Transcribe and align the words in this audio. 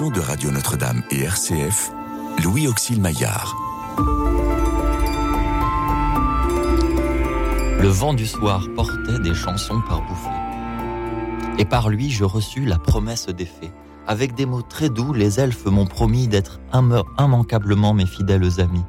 de 0.00 0.20
Radio 0.20 0.52
Notre-Dame 0.52 1.02
et 1.10 1.24
RCF, 1.24 1.90
Louis 2.44 2.68
Auxil 2.68 3.00
Maillard. 3.00 3.56
Le 7.80 7.88
vent 7.88 8.14
du 8.14 8.24
soir 8.24 8.64
portait 8.76 9.18
des 9.18 9.34
chansons 9.34 9.80
par 9.88 10.00
bouffées. 10.02 11.58
Et 11.58 11.64
par 11.64 11.88
lui, 11.88 12.10
je 12.10 12.22
reçus 12.22 12.64
la 12.64 12.78
promesse 12.78 13.26
des 13.26 13.44
fées. 13.44 13.72
Avec 14.06 14.36
des 14.36 14.46
mots 14.46 14.62
très 14.62 14.88
doux, 14.88 15.12
les 15.12 15.40
elfes 15.40 15.66
m'ont 15.66 15.86
promis 15.86 16.28
d'être 16.28 16.60
immanquablement 17.18 17.92
mes 17.92 18.06
fidèles 18.06 18.60
amis. 18.60 18.84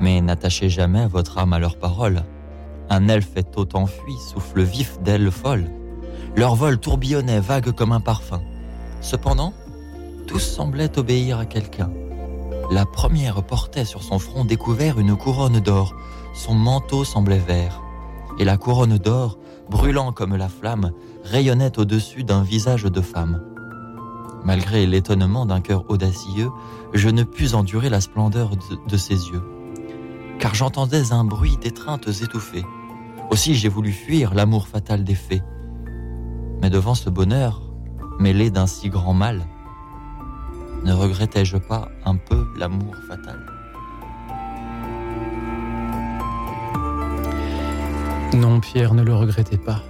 Mais 0.00 0.20
n'attachez 0.20 0.68
jamais 0.68 1.08
votre 1.08 1.36
âme 1.36 1.52
à 1.52 1.58
leurs 1.58 1.80
paroles. 1.80 2.22
Un 2.90 3.08
elfe 3.08 3.32
est 3.34 3.58
autant 3.58 3.86
fui, 3.86 4.14
souffle 4.18 4.62
vif 4.62 5.00
d'ailes 5.00 5.32
folles. 5.32 5.68
Leur 6.36 6.54
vol 6.54 6.78
tourbillonnait 6.78 7.40
vague 7.40 7.72
comme 7.72 7.90
un 7.90 8.00
parfum. 8.00 8.40
Cependant, 9.00 9.52
tous 10.26 10.40
semblaient 10.40 10.98
obéir 10.98 11.38
à 11.38 11.46
quelqu'un. 11.46 11.90
La 12.70 12.84
première 12.84 13.42
portait 13.42 13.86
sur 13.86 14.02
son 14.02 14.18
front 14.18 14.44
découvert 14.44 14.98
une 14.98 15.16
couronne 15.16 15.60
d'or. 15.60 15.94
Son 16.34 16.54
manteau 16.54 17.04
semblait 17.04 17.38
vert. 17.38 17.80
Et 18.38 18.44
la 18.44 18.58
couronne 18.58 18.98
d'or, 18.98 19.38
brûlant 19.70 20.12
comme 20.12 20.36
la 20.36 20.48
flamme, 20.48 20.92
rayonnait 21.24 21.78
au-dessus 21.78 22.24
d'un 22.24 22.42
visage 22.42 22.84
de 22.84 23.00
femme. 23.00 23.42
Malgré 24.44 24.86
l'étonnement 24.86 25.46
d'un 25.46 25.60
cœur 25.60 25.84
audacieux, 25.88 26.50
je 26.92 27.08
ne 27.08 27.22
pus 27.22 27.54
endurer 27.54 27.88
la 27.88 28.00
splendeur 28.00 28.52
de, 28.86 28.96
ses 28.96 29.28
yeux, 29.28 29.42
car 30.38 30.54
j'entendais 30.54 31.12
un 31.12 31.24
bruit 31.24 31.56
d'étreintes 31.56 32.08
étouffées. 32.08 32.64
Aussi 33.30 33.54
j'ai 33.54 33.68
voulu 33.68 33.92
fuir 33.92 34.34
l'amour 34.34 34.68
fatal 34.68 35.04
des 35.04 35.14
fées. 35.14 35.42
Mais 36.62 36.70
devant 36.70 36.94
ce 36.94 37.10
bonheur, 37.10 37.62
mêlé 38.18 38.50
d'un 38.50 38.66
si 38.66 38.88
grand 38.88 39.14
mal, 39.14 39.46
ne 40.84 40.92
regrettais-je 40.92 41.56
pas 41.56 41.88
un 42.04 42.16
peu 42.16 42.46
l'amour 42.56 42.94
fatal? 43.08 43.44
Non, 48.34 48.60
Pierre, 48.60 48.94
ne 48.94 49.02
le 49.02 49.14
regrettez 49.14 49.56
pas. 49.56 49.82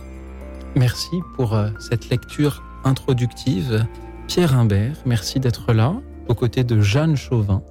Merci 0.74 1.20
pour 1.34 1.54
euh, 1.54 1.68
cette 1.78 2.08
lecture 2.08 2.62
introductive. 2.84 3.86
Pierre 4.26 4.56
Imbert, 4.56 4.96
merci 5.06 5.40
d'être 5.40 5.72
là, 5.72 5.94
aux 6.28 6.34
côtés 6.34 6.64
de 6.64 6.80
Jeanne 6.80 7.16
Chauvin. 7.16 7.62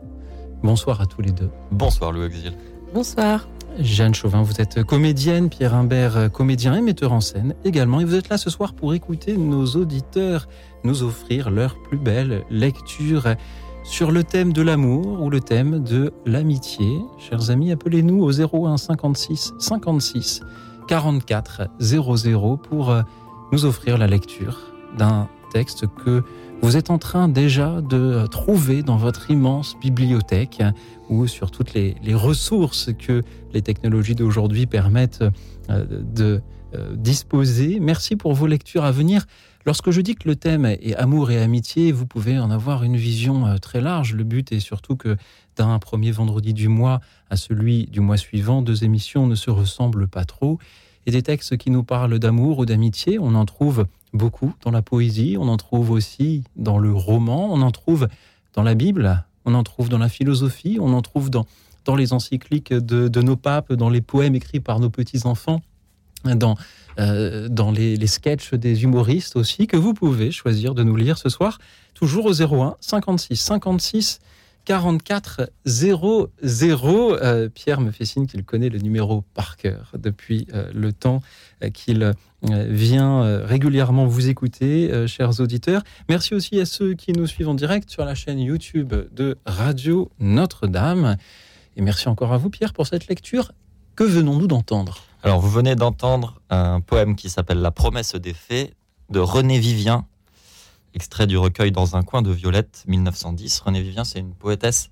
Bonsoir 0.64 1.02
à 1.02 1.06
tous 1.06 1.22
les 1.22 1.32
deux. 1.32 1.50
Bonsoir 1.72 2.12
Louis 2.12 2.26
Exil. 2.26 2.54
Bonsoir. 2.94 3.48
Jeanne 3.80 4.16
Chauvin, 4.16 4.42
vous 4.42 4.60
êtes 4.60 4.84
comédienne, 4.84 5.50
Pierre 5.50 5.76
Imbert, 5.76 6.18
euh, 6.18 6.30
comédien 6.30 6.76
et 6.76 6.82
metteur 6.82 7.14
en 7.14 7.22
scène 7.22 7.54
également. 7.64 8.00
Et 8.00 8.06
vous 8.06 8.16
êtes 8.16 8.30
là 8.30 8.38
ce 8.38 8.50
soir 8.50 8.74
pour 8.74 8.94
écouter 8.94 9.38
nos 9.38 9.66
auditeurs 9.66 10.48
nous 10.84 11.04
offrir 11.04 11.52
leur 11.52 11.76
plus 11.84 11.98
belle 11.98 12.44
lecture 12.50 13.36
sur 13.84 14.12
le 14.12 14.24
thème 14.24 14.52
de 14.52 14.62
l'amour 14.62 15.22
ou 15.22 15.30
le 15.30 15.42
thème 15.42 15.84
de 15.84 16.12
l'amitié. 16.26 16.88
Chers 17.20 17.52
amis, 17.52 17.72
appelez-nous 17.72 18.24
au 18.24 18.32
01 18.32 18.78
56 18.78 19.54
56 19.60 20.42
44 20.88 21.70
00 21.80 22.58
pour 22.58 22.90
euh, 22.90 23.02
nous 23.52 23.66
offrir 23.66 23.98
la 23.98 24.08
lecture 24.08 24.74
d'un 24.98 25.28
texte 25.52 25.86
que 26.04 26.24
vous 26.62 26.76
êtes 26.76 26.90
en 26.90 26.98
train 26.98 27.28
déjà 27.28 27.82
de 27.82 28.26
trouver 28.28 28.82
dans 28.82 28.98
votre 28.98 29.30
immense 29.30 29.78
bibliothèque 29.80 30.64
ou 31.10 31.28
sur 31.28 31.52
toutes 31.52 31.74
les, 31.74 31.96
les 32.04 32.16
ressources 32.16 32.90
que 32.98 33.24
les 33.54 33.62
technologies 33.62 34.16
d'aujourd'hui 34.16 34.66
permettent 34.66 35.24
euh, 35.70 35.86
de 36.02 36.42
euh, 36.76 36.96
disposer. 36.96 37.80
Merci 37.80 38.16
pour 38.16 38.34
vos 38.34 38.48
lectures 38.48 38.84
à 38.84 38.92
venir. 38.92 39.26
Lorsque 39.66 39.92
je 39.92 40.02
dis 40.02 40.16
que 40.16 40.28
le 40.28 40.36
thème 40.36 40.66
est 40.66 40.96
amour 40.96 41.32
et 41.32 41.42
amitié, 41.42 41.92
vous 41.92 42.06
pouvez 42.06 42.40
en 42.40 42.52
avoir 42.52 42.84
une 42.84 42.98
vision 42.98 43.48
euh, 43.48 43.58
très 43.58 43.82
large. 43.82 44.14
Le 44.14 44.24
but 44.24 44.52
est 44.52 44.60
surtout 44.60 44.96
que 44.96 45.18
d'un 45.56 45.80
premier 45.80 46.12
vendredi 46.12 46.54
du 46.54 46.68
mois 46.68 47.00
à 47.30 47.38
celui 47.38 47.86
du 47.88 48.02
mois 48.02 48.18
suivant, 48.18 48.62
deux 48.62 48.84
émissions 48.84 49.28
ne 49.28 49.36
se 49.36 49.50
ressemblent 49.50 50.08
pas 50.08 50.26
trop. 50.26 50.60
Et 51.06 51.12
des 51.12 51.22
textes 51.22 51.56
qui 51.56 51.72
nous 51.72 51.84
parlent 51.84 52.20
d'amour 52.20 52.60
ou 52.60 52.66
d'amitié, 52.66 53.18
on 53.18 53.34
en 53.34 53.46
trouve 53.46 53.86
beaucoup 54.14 54.54
dans 54.64 54.72
la 54.72 54.82
poésie, 54.82 55.38
on 55.40 55.48
en 55.48 55.58
trouve 55.58 55.92
aussi 55.92 56.44
dans 56.58 56.80
le 56.80 56.92
roman, 56.92 57.54
on 57.54 57.62
en 57.62 57.72
trouve 57.72 58.10
dans 58.54 58.64
la 58.64 58.76
Bible, 58.76 59.24
on 59.46 59.54
en 59.54 59.64
trouve 59.64 59.88
dans 59.88 60.00
la 60.00 60.10
philosophie, 60.10 60.78
on 60.82 60.92
en 60.92 61.02
trouve 61.02 61.30
dans, 61.30 61.46
dans 61.88 61.96
les 61.96 62.14
encycliques 62.14 62.74
de, 62.74 63.22
nos 63.22 63.36
papes, 63.36 63.74
dans 63.74 63.90
les 63.90 64.02
poèmes 64.02 64.36
écrits 64.36 64.60
par 64.60 64.80
nos 64.80 64.90
petits-enfants, 64.90 65.62
dans, 66.26 66.56
euh, 67.00 67.48
dans 67.50 67.72
les, 67.72 68.08
sketchs 68.08 68.54
des 68.54 68.84
humoristes 68.84 69.36
aussi, 69.36 69.68
que 69.68 69.78
vous 69.78 69.94
pouvez 69.94 70.30
choisir 70.32 70.76
de 70.76 70.84
nous 70.84 70.96
lire 70.96 71.18
ce 71.18 71.30
soir, 71.30 71.60
toujours 71.94 72.26
au 72.26 72.34
01 72.34 72.76
56 72.82 73.38
56 73.38 74.20
44 74.68 75.50
00. 75.64 76.30
Euh, 77.24 77.48
Pierre 77.48 77.80
me 77.80 77.92
fait 77.92 78.04
signe 78.04 78.28
qu'il 78.28 78.44
connaît 78.44 78.68
le 78.68 78.80
numéro 78.80 79.24
par 79.34 79.56
cœur 79.56 79.94
depuis 79.98 80.46
euh, 80.54 80.70
le 80.76 80.92
temps 80.92 81.22
euh, 81.64 81.70
qu'il 81.70 82.14
vient 82.44 83.44
régulièrement 83.46 84.06
vous 84.06 84.30
écouter, 84.30 85.08
chers 85.08 85.40
auditeurs. 85.40 85.82
Merci 86.08 86.36
aussi 86.36 86.60
à 86.60 86.66
ceux 86.66 86.94
qui 86.94 87.12
nous 87.12 87.26
suivent 87.26 87.50
en 87.50 87.56
direct 87.56 87.90
sur 87.90 88.06
la 88.06 88.14
chaîne 88.14 88.38
YouTube 88.38 88.94
de 89.12 89.38
Radio 89.48 90.12
Notre-Dame. 90.20 91.18
Et 91.78 91.82
merci 91.82 92.10
encore 92.10 92.34
à 92.34 92.38
vous, 92.38 92.50
Pierre, 92.50 92.74
pour 92.74 92.88
cette 92.88 93.08
lecture. 93.08 93.52
Que 93.96 94.04
venons-nous 94.04 94.48
d'entendre? 94.48 94.98
Alors, 95.22 95.40
vous 95.40 95.50
venez 95.50 95.76
d'entendre 95.76 96.42
un 96.50 96.82
poème 96.82 97.16
qui 97.16 97.30
s'appelle 97.30 97.60
La 97.60 97.70
promesse 97.70 98.16
des 98.16 98.34
fées 98.34 98.74
de 99.12 99.20
René 99.20 99.60
Vivien, 99.60 100.08
extrait 100.96 101.28
du 101.28 101.38
recueil 101.38 101.72
Dans 101.72 101.96
un 101.96 102.02
coin 102.02 102.24
de 102.24 102.32
Violette, 102.32 102.84
1910. 102.88 103.60
René 103.60 103.84
Vivien, 103.84 104.04
c'est 104.04 104.20
une 104.20 104.34
poétesse 104.34 104.90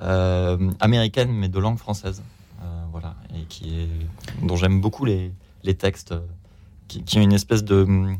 euh, 0.00 0.70
américaine, 0.78 1.32
mais 1.32 1.48
de 1.48 1.58
langue 1.58 1.78
française. 1.78 2.22
Euh, 2.62 2.84
voilà, 2.92 3.16
et 3.34 3.42
qui 3.46 3.80
est, 3.80 4.46
dont 4.46 4.54
j'aime 4.54 4.80
beaucoup 4.80 5.04
les, 5.04 5.32
textes, 5.76 6.12
euh, 6.12 6.20
qui, 6.86 7.02
qui 7.02 7.18
ont 7.18 7.22
une 7.22 7.32
espèce 7.32 7.64
de, 7.64 8.14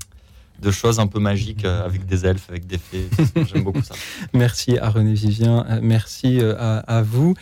de 0.63 0.71
choses 0.71 1.01
un 1.01 1.07
peu 1.07 1.19
magiques 1.19 1.65
euh, 1.65 1.85
avec 1.85 2.07
des 2.07 2.25
elfes, 2.25 2.49
avec 2.49 2.67
des 2.67 2.79
fées. 2.79 3.09
J'aime 3.53 3.65
beaucoup 3.65 3.83
ça. 3.83 3.95
Merci 4.33 4.79
à 4.79 4.89
René 4.89 5.13
Vivien, 5.13 5.67
euh, 5.69 5.81
merci 5.83 6.41
euh, 6.41 6.55
à, 6.59 6.79
à 6.79 7.03
vous. 7.03 7.35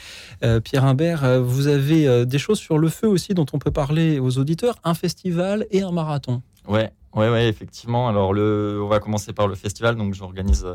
Euh, 0.42 0.58
Pierre 0.58 0.84
Imbert, 0.84 1.42
vous 1.42 1.68
avez 1.68 2.26
des 2.26 2.38
choses 2.38 2.58
sur 2.58 2.78
le 2.78 2.88
feu 2.88 3.06
aussi 3.06 3.34
dont 3.34 3.46
on 3.52 3.58
peut 3.58 3.70
parler 3.70 4.18
aux 4.18 4.38
auditeurs, 4.38 4.76
un 4.84 4.94
festival 4.94 5.66
et 5.70 5.82
un 5.82 5.92
marathon. 5.92 6.42
Ouais, 6.66 6.90
ouais, 7.14 7.30
ouais, 7.30 7.48
effectivement. 7.48 8.08
Alors, 8.08 8.32
le, 8.32 8.80
on 8.82 8.88
va 8.88 9.00
commencer 9.00 9.32
par 9.32 9.46
le 9.46 9.54
festival. 9.54 9.96
Donc, 9.96 10.14
j'organise 10.14 10.66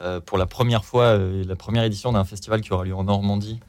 euh, 0.00 0.20
pour 0.20 0.38
la 0.38 0.46
première 0.46 0.84
fois 0.84 1.04
euh, 1.04 1.44
la 1.46 1.56
première 1.56 1.84
édition 1.84 2.12
d'un 2.12 2.24
festival 2.24 2.60
qui 2.60 2.72
aura 2.72 2.84
lieu 2.84 2.94
en 2.94 3.04
Normandie 3.04 3.60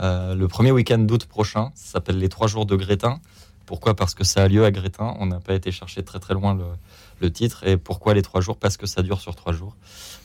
le 0.00 0.46
premier 0.46 0.72
week-end 0.72 0.98
d'août 0.98 1.26
prochain. 1.26 1.70
Ça 1.74 1.92
s'appelle 1.92 2.18
les 2.18 2.30
Trois 2.30 2.48
Jours 2.48 2.64
de 2.64 2.76
Grétin. 2.76 3.20
Pourquoi? 3.66 3.94
Parce 3.94 4.14
que 4.14 4.24
ça 4.24 4.42
a 4.42 4.48
lieu 4.48 4.64
à 4.64 4.70
Grétin. 4.70 5.14
On 5.20 5.26
n'a 5.26 5.38
pas 5.38 5.54
été 5.54 5.70
chercher 5.70 6.02
très 6.02 6.18
très 6.18 6.34
loin 6.34 6.54
le, 6.54 6.64
le 7.22 7.32
titre. 7.32 7.66
Et 7.66 7.76
pourquoi 7.76 8.12
les 8.14 8.22
trois 8.22 8.40
jours? 8.40 8.56
Parce 8.56 8.76
que 8.76 8.86
ça 8.86 9.02
dure 9.02 9.20
sur 9.20 9.34
trois 9.34 9.52
jours. 9.52 9.76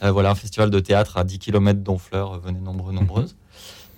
Euh, 0.03 0.11
voilà, 0.11 0.31
un 0.31 0.35
festival 0.35 0.69
de 0.69 0.79
théâtre 0.79 1.17
à 1.17 1.23
10 1.23 1.39
km 1.39 1.79
d'Honfleur. 1.79 2.39
Venez 2.39 2.59
nombreux, 2.59 2.91
nombreuses. 2.91 3.35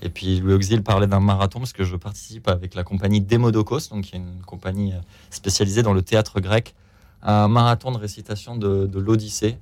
Et 0.01 0.09
puis 0.09 0.39
Louis 0.39 0.53
Auxil 0.53 0.81
parlait 0.83 1.07
d'un 1.07 1.19
marathon 1.19 1.59
parce 1.59 1.73
que 1.73 1.83
je 1.83 1.95
participe 1.95 2.47
avec 2.47 2.73
la 2.73 2.83
compagnie 2.83 3.21
Demodokos, 3.21 3.89
donc 3.91 4.05
qui 4.05 4.15
est 4.15 4.19
une 4.19 4.41
compagnie 4.45 4.93
euh, 4.93 4.99
spécialisée 5.29 5.83
dans 5.83 5.93
le 5.93 6.01
théâtre 6.01 6.39
grec, 6.39 6.73
à 7.21 7.43
un 7.43 7.47
marathon 7.47 7.91
de 7.91 7.97
récitation 7.97 8.55
de, 8.55 8.85
de 8.85 8.99
l'Odyssée 8.99 9.57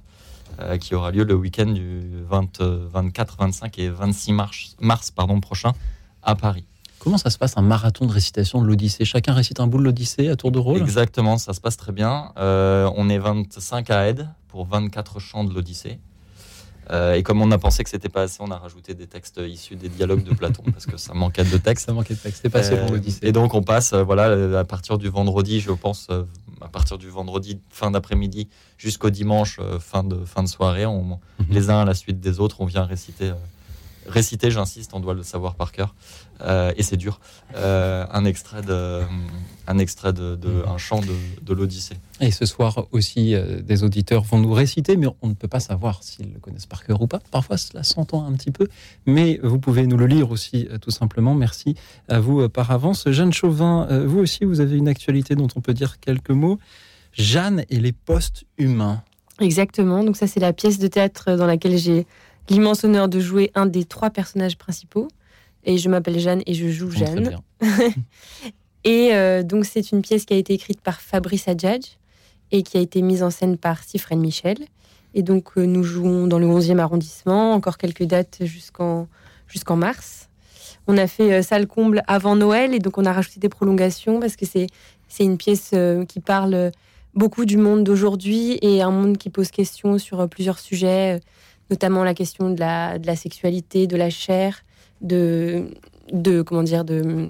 euh, 0.59 0.77
qui 0.77 0.95
aura 0.95 1.11
lieu 1.11 1.23
le 1.23 1.33
week-end 1.33 1.65
du 1.65 2.01
20, 2.29 2.61
euh, 2.61 2.87
24, 2.91 3.37
25 3.39 3.79
et 3.79 3.89
26 3.89 4.33
mars, 4.33 4.75
mars 4.79 5.11
pardon, 5.11 5.39
prochain 5.39 5.73
à 6.21 6.35
Paris. 6.35 6.65
Comment 7.07 7.17
ça 7.17 7.29
se 7.29 7.37
passe 7.37 7.53
un 7.55 7.61
marathon 7.61 8.05
de 8.05 8.11
récitation 8.11 8.61
de 8.61 8.67
l'Odyssée? 8.67 9.05
Chacun 9.05 9.31
récite 9.31 9.61
un 9.61 9.67
bout 9.67 9.77
de 9.77 9.83
l'Odyssée 9.83 10.27
à 10.27 10.35
tour 10.35 10.51
de 10.51 10.59
rôle? 10.59 10.81
Exactement, 10.81 11.37
ça 11.37 11.53
se 11.53 11.61
passe 11.61 11.77
très 11.77 11.93
bien. 11.93 12.33
Euh, 12.37 12.91
on 12.97 13.07
est 13.07 13.17
25 13.17 13.89
à 13.91 14.09
aide 14.09 14.27
pour 14.49 14.65
24 14.65 15.21
chants 15.21 15.45
de 15.45 15.53
l'Odyssée. 15.53 16.01
Euh, 16.91 17.13
et 17.13 17.23
comme 17.23 17.41
on 17.41 17.49
a 17.51 17.57
pensé 17.57 17.85
que 17.85 17.89
c'était 17.89 18.09
pas 18.09 18.23
assez, 18.23 18.39
on 18.41 18.51
a 18.51 18.57
rajouté 18.57 18.93
des 18.93 19.07
textes 19.07 19.39
issus 19.41 19.77
des 19.77 19.87
dialogues 19.87 20.25
de 20.25 20.33
Platon 20.33 20.63
parce 20.73 20.85
que 20.85 20.97
ça 20.97 21.13
manquait 21.13 21.45
de 21.45 21.55
texte. 21.55 21.85
Ça 21.85 21.93
manquait 21.93 22.13
de 22.15 22.19
texte, 22.19 22.41
c'était 22.43 22.49
pas 22.49 22.59
assez 22.59 22.73
Euh, 22.73 22.81
pour 22.83 22.91
l'Odyssée. 22.91 23.19
Et 23.25 23.31
donc 23.31 23.53
on 23.53 23.63
passe, 23.63 23.93
voilà, 23.93 24.59
à 24.59 24.65
partir 24.65 24.97
du 24.97 25.07
vendredi, 25.07 25.61
je 25.61 25.71
pense, 25.71 26.09
à 26.59 26.67
partir 26.67 26.97
du 26.97 27.07
vendredi 27.07 27.61
fin 27.69 27.89
d'après-midi 27.89 28.49
jusqu'au 28.77 29.11
dimanche 29.11 29.61
fin 29.79 30.03
de 30.03 30.25
fin 30.25 30.43
de 30.43 30.49
soirée, 30.49 30.85
on, 30.85 31.03
Mhm. 31.39 31.45
les 31.51 31.69
uns 31.69 31.79
à 31.79 31.85
la 31.85 31.93
suite 31.93 32.19
des 32.19 32.41
autres, 32.41 32.57
on 32.59 32.65
vient 32.65 32.83
réciter, 32.83 33.29
euh, 33.29 33.33
réciter, 34.07 34.51
j'insiste, 34.51 34.91
on 34.93 35.01
doit 35.01 35.13
le 35.13 35.23
savoir 35.23 35.55
par 35.55 35.73
cœur, 35.73 35.93
et 36.45 36.83
c'est 36.83 36.97
dur, 36.97 37.19
euh, 37.55 38.05
un 38.11 38.25
extrait 38.25 38.61
de, 38.61 39.01
un 39.67 39.77
extrait 39.77 40.13
de, 40.13 40.35
de- 40.35 40.63
un 40.67 40.77
chant 40.77 40.99
de, 41.01 41.15
de 41.41 41.53
l'Odyssée. 41.53 41.97
Et 42.21 42.31
ce 42.31 42.45
soir 42.45 42.85
aussi, 42.91 43.33
euh, 43.35 43.61
des 43.61 43.83
auditeurs 43.83 44.23
vont 44.23 44.39
nous 44.39 44.53
réciter, 44.53 44.97
mais 44.97 45.07
on 45.21 45.27
ne 45.27 45.33
peut 45.33 45.47
pas 45.47 45.59
savoir 45.59 46.03
s'ils 46.03 46.33
le 46.33 46.39
connaissent 46.39 46.65
par 46.65 46.83
cœur 46.83 47.01
ou 47.01 47.07
pas. 47.07 47.19
Parfois, 47.31 47.57
cela 47.57 47.83
s'entend 47.83 48.25
un 48.25 48.33
petit 48.33 48.51
peu, 48.51 48.67
mais 49.05 49.39
vous 49.43 49.59
pouvez 49.59 49.87
nous 49.87 49.97
le 49.97 50.07
lire 50.07 50.31
aussi, 50.31 50.67
euh, 50.71 50.77
tout 50.77 50.91
simplement. 50.91 51.33
Merci 51.35 51.75
à 52.07 52.19
vous 52.19 52.41
euh, 52.41 52.49
par 52.49 52.71
avance. 52.71 53.09
Jeanne 53.09 53.33
Chauvin, 53.33 53.87
euh, 53.89 54.05
vous 54.07 54.19
aussi, 54.19 54.45
vous 54.45 54.61
avez 54.61 54.77
une 54.77 54.87
actualité 54.87 55.35
dont 55.35 55.47
on 55.55 55.61
peut 55.61 55.73
dire 55.73 55.99
quelques 55.99 56.29
mots. 56.31 56.59
Jeanne 57.13 57.63
et 57.69 57.79
les 57.79 57.93
postes 57.93 58.45
humains. 58.57 59.01
Exactement. 59.39 60.03
Donc 60.03 60.17
ça, 60.17 60.27
c'est 60.27 60.39
la 60.39 60.53
pièce 60.53 60.77
de 60.79 60.87
théâtre 60.87 61.35
dans 61.35 61.47
laquelle 61.47 61.77
j'ai 61.77 62.05
l'immense 62.49 62.83
honneur 62.83 63.09
de 63.09 63.19
jouer 63.19 63.51
un 63.55 63.65
des 63.65 63.85
trois 63.85 64.09
personnages 64.09 64.57
principaux. 64.57 65.07
Et 65.67 65.77
je 65.77 65.89
m'appelle 65.89 66.17
Jeanne 66.17 66.41
et 66.45 66.53
je 66.53 66.69
joue 66.69 66.89
Jeanne. 66.89 67.39
et 68.85 69.09
euh, 69.13 69.43
donc 69.43 69.65
c'est 69.65 69.91
une 69.91 70.01
pièce 70.01 70.23
qui 70.23 70.33
a 70.33 70.37
été 70.37 70.53
écrite 70.53 70.79
par 70.79 71.01
Fabrice 71.01 71.49
Adjadj 71.49 71.97
et 72.53 72.63
qui 72.63 72.77
a 72.77 72.79
été 72.79 73.01
mise 73.01 73.21
en 73.21 73.29
scène 73.29 73.57
par 73.57 73.83
Sifren 73.83 74.17
Michel. 74.17 74.57
Et 75.13 75.23
donc 75.23 75.49
euh, 75.57 75.65
nous 75.65 75.83
jouons 75.83 76.25
dans 76.25 76.39
le 76.39 76.47
11e 76.47 76.79
arrondissement, 76.79 77.51
encore 77.51 77.77
quelques 77.77 78.05
dates 78.05 78.37
jusqu'en 78.45 79.09
jusqu'en 79.45 79.75
mars. 79.75 80.29
On 80.87 80.97
a 80.97 81.05
fait 81.05 81.33
euh, 81.33 81.41
salle 81.41 81.67
comble 81.67 82.01
avant 82.07 82.37
Noël 82.37 82.73
et 82.73 82.79
donc 82.79 82.97
on 82.97 83.03
a 83.03 83.11
rajouté 83.11 83.41
des 83.41 83.49
prolongations 83.49 84.21
parce 84.21 84.37
que 84.37 84.45
c'est 84.45 84.69
une 85.19 85.37
pièce 85.37 85.75
qui 86.07 86.21
parle 86.21 86.71
beaucoup 87.13 87.43
du 87.43 87.57
monde 87.57 87.83
d'aujourd'hui 87.83 88.57
et 88.61 88.81
un 88.81 88.91
monde 88.91 89.17
qui 89.17 89.29
pose 89.29 89.51
question 89.51 89.97
sur 89.97 90.29
plusieurs 90.29 90.59
sujets, 90.59 91.19
notamment 91.69 92.05
la 92.05 92.13
question 92.13 92.51
de 92.51 92.59
la, 92.61 92.99
de 92.99 93.07
la 93.07 93.17
sexualité, 93.17 93.85
de 93.85 93.97
la 93.97 94.09
chair, 94.09 94.63
de, 95.01 95.69
de 96.11 96.41
comment 96.41 96.63
dire, 96.63 96.85
de, 96.85 97.29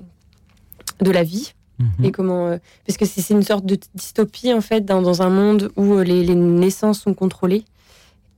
de 1.01 1.11
la 1.11 1.23
vie. 1.23 1.53
Mhm. 1.79 2.05
Et 2.05 2.11
comment, 2.11 2.47
euh, 2.47 2.57
parce 2.85 2.97
que 2.97 3.05
c'est 3.05 3.33
une 3.33 3.43
sorte 3.43 3.65
de 3.65 3.77
dystopie 3.93 4.51
en 4.53 4.61
fait 4.61 4.81
dans, 4.81 5.01
dans 5.01 5.21
un 5.21 5.29
monde 5.29 5.69
où 5.75 5.93
euh, 5.93 6.03
les, 6.03 6.23
les, 6.23 6.35
naissances 6.35 7.01
sont 7.01 7.13
contrôlées 7.13 7.65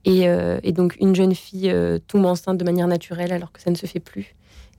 et, 0.04 0.28
euh, 0.28 0.60
et, 0.62 0.72
donc 0.72 0.96
une 1.00 1.14
jeune 1.14 1.34
fille 1.34 1.74
tombe 2.06 2.26
enceinte 2.26 2.58
de 2.58 2.64
manière 2.64 2.86
naturelle 2.86 3.32
alors 3.32 3.52
que 3.52 3.60
ça 3.60 3.70
ne 3.70 3.76
se 3.76 3.86
fait 3.86 4.00
plus. 4.00 4.34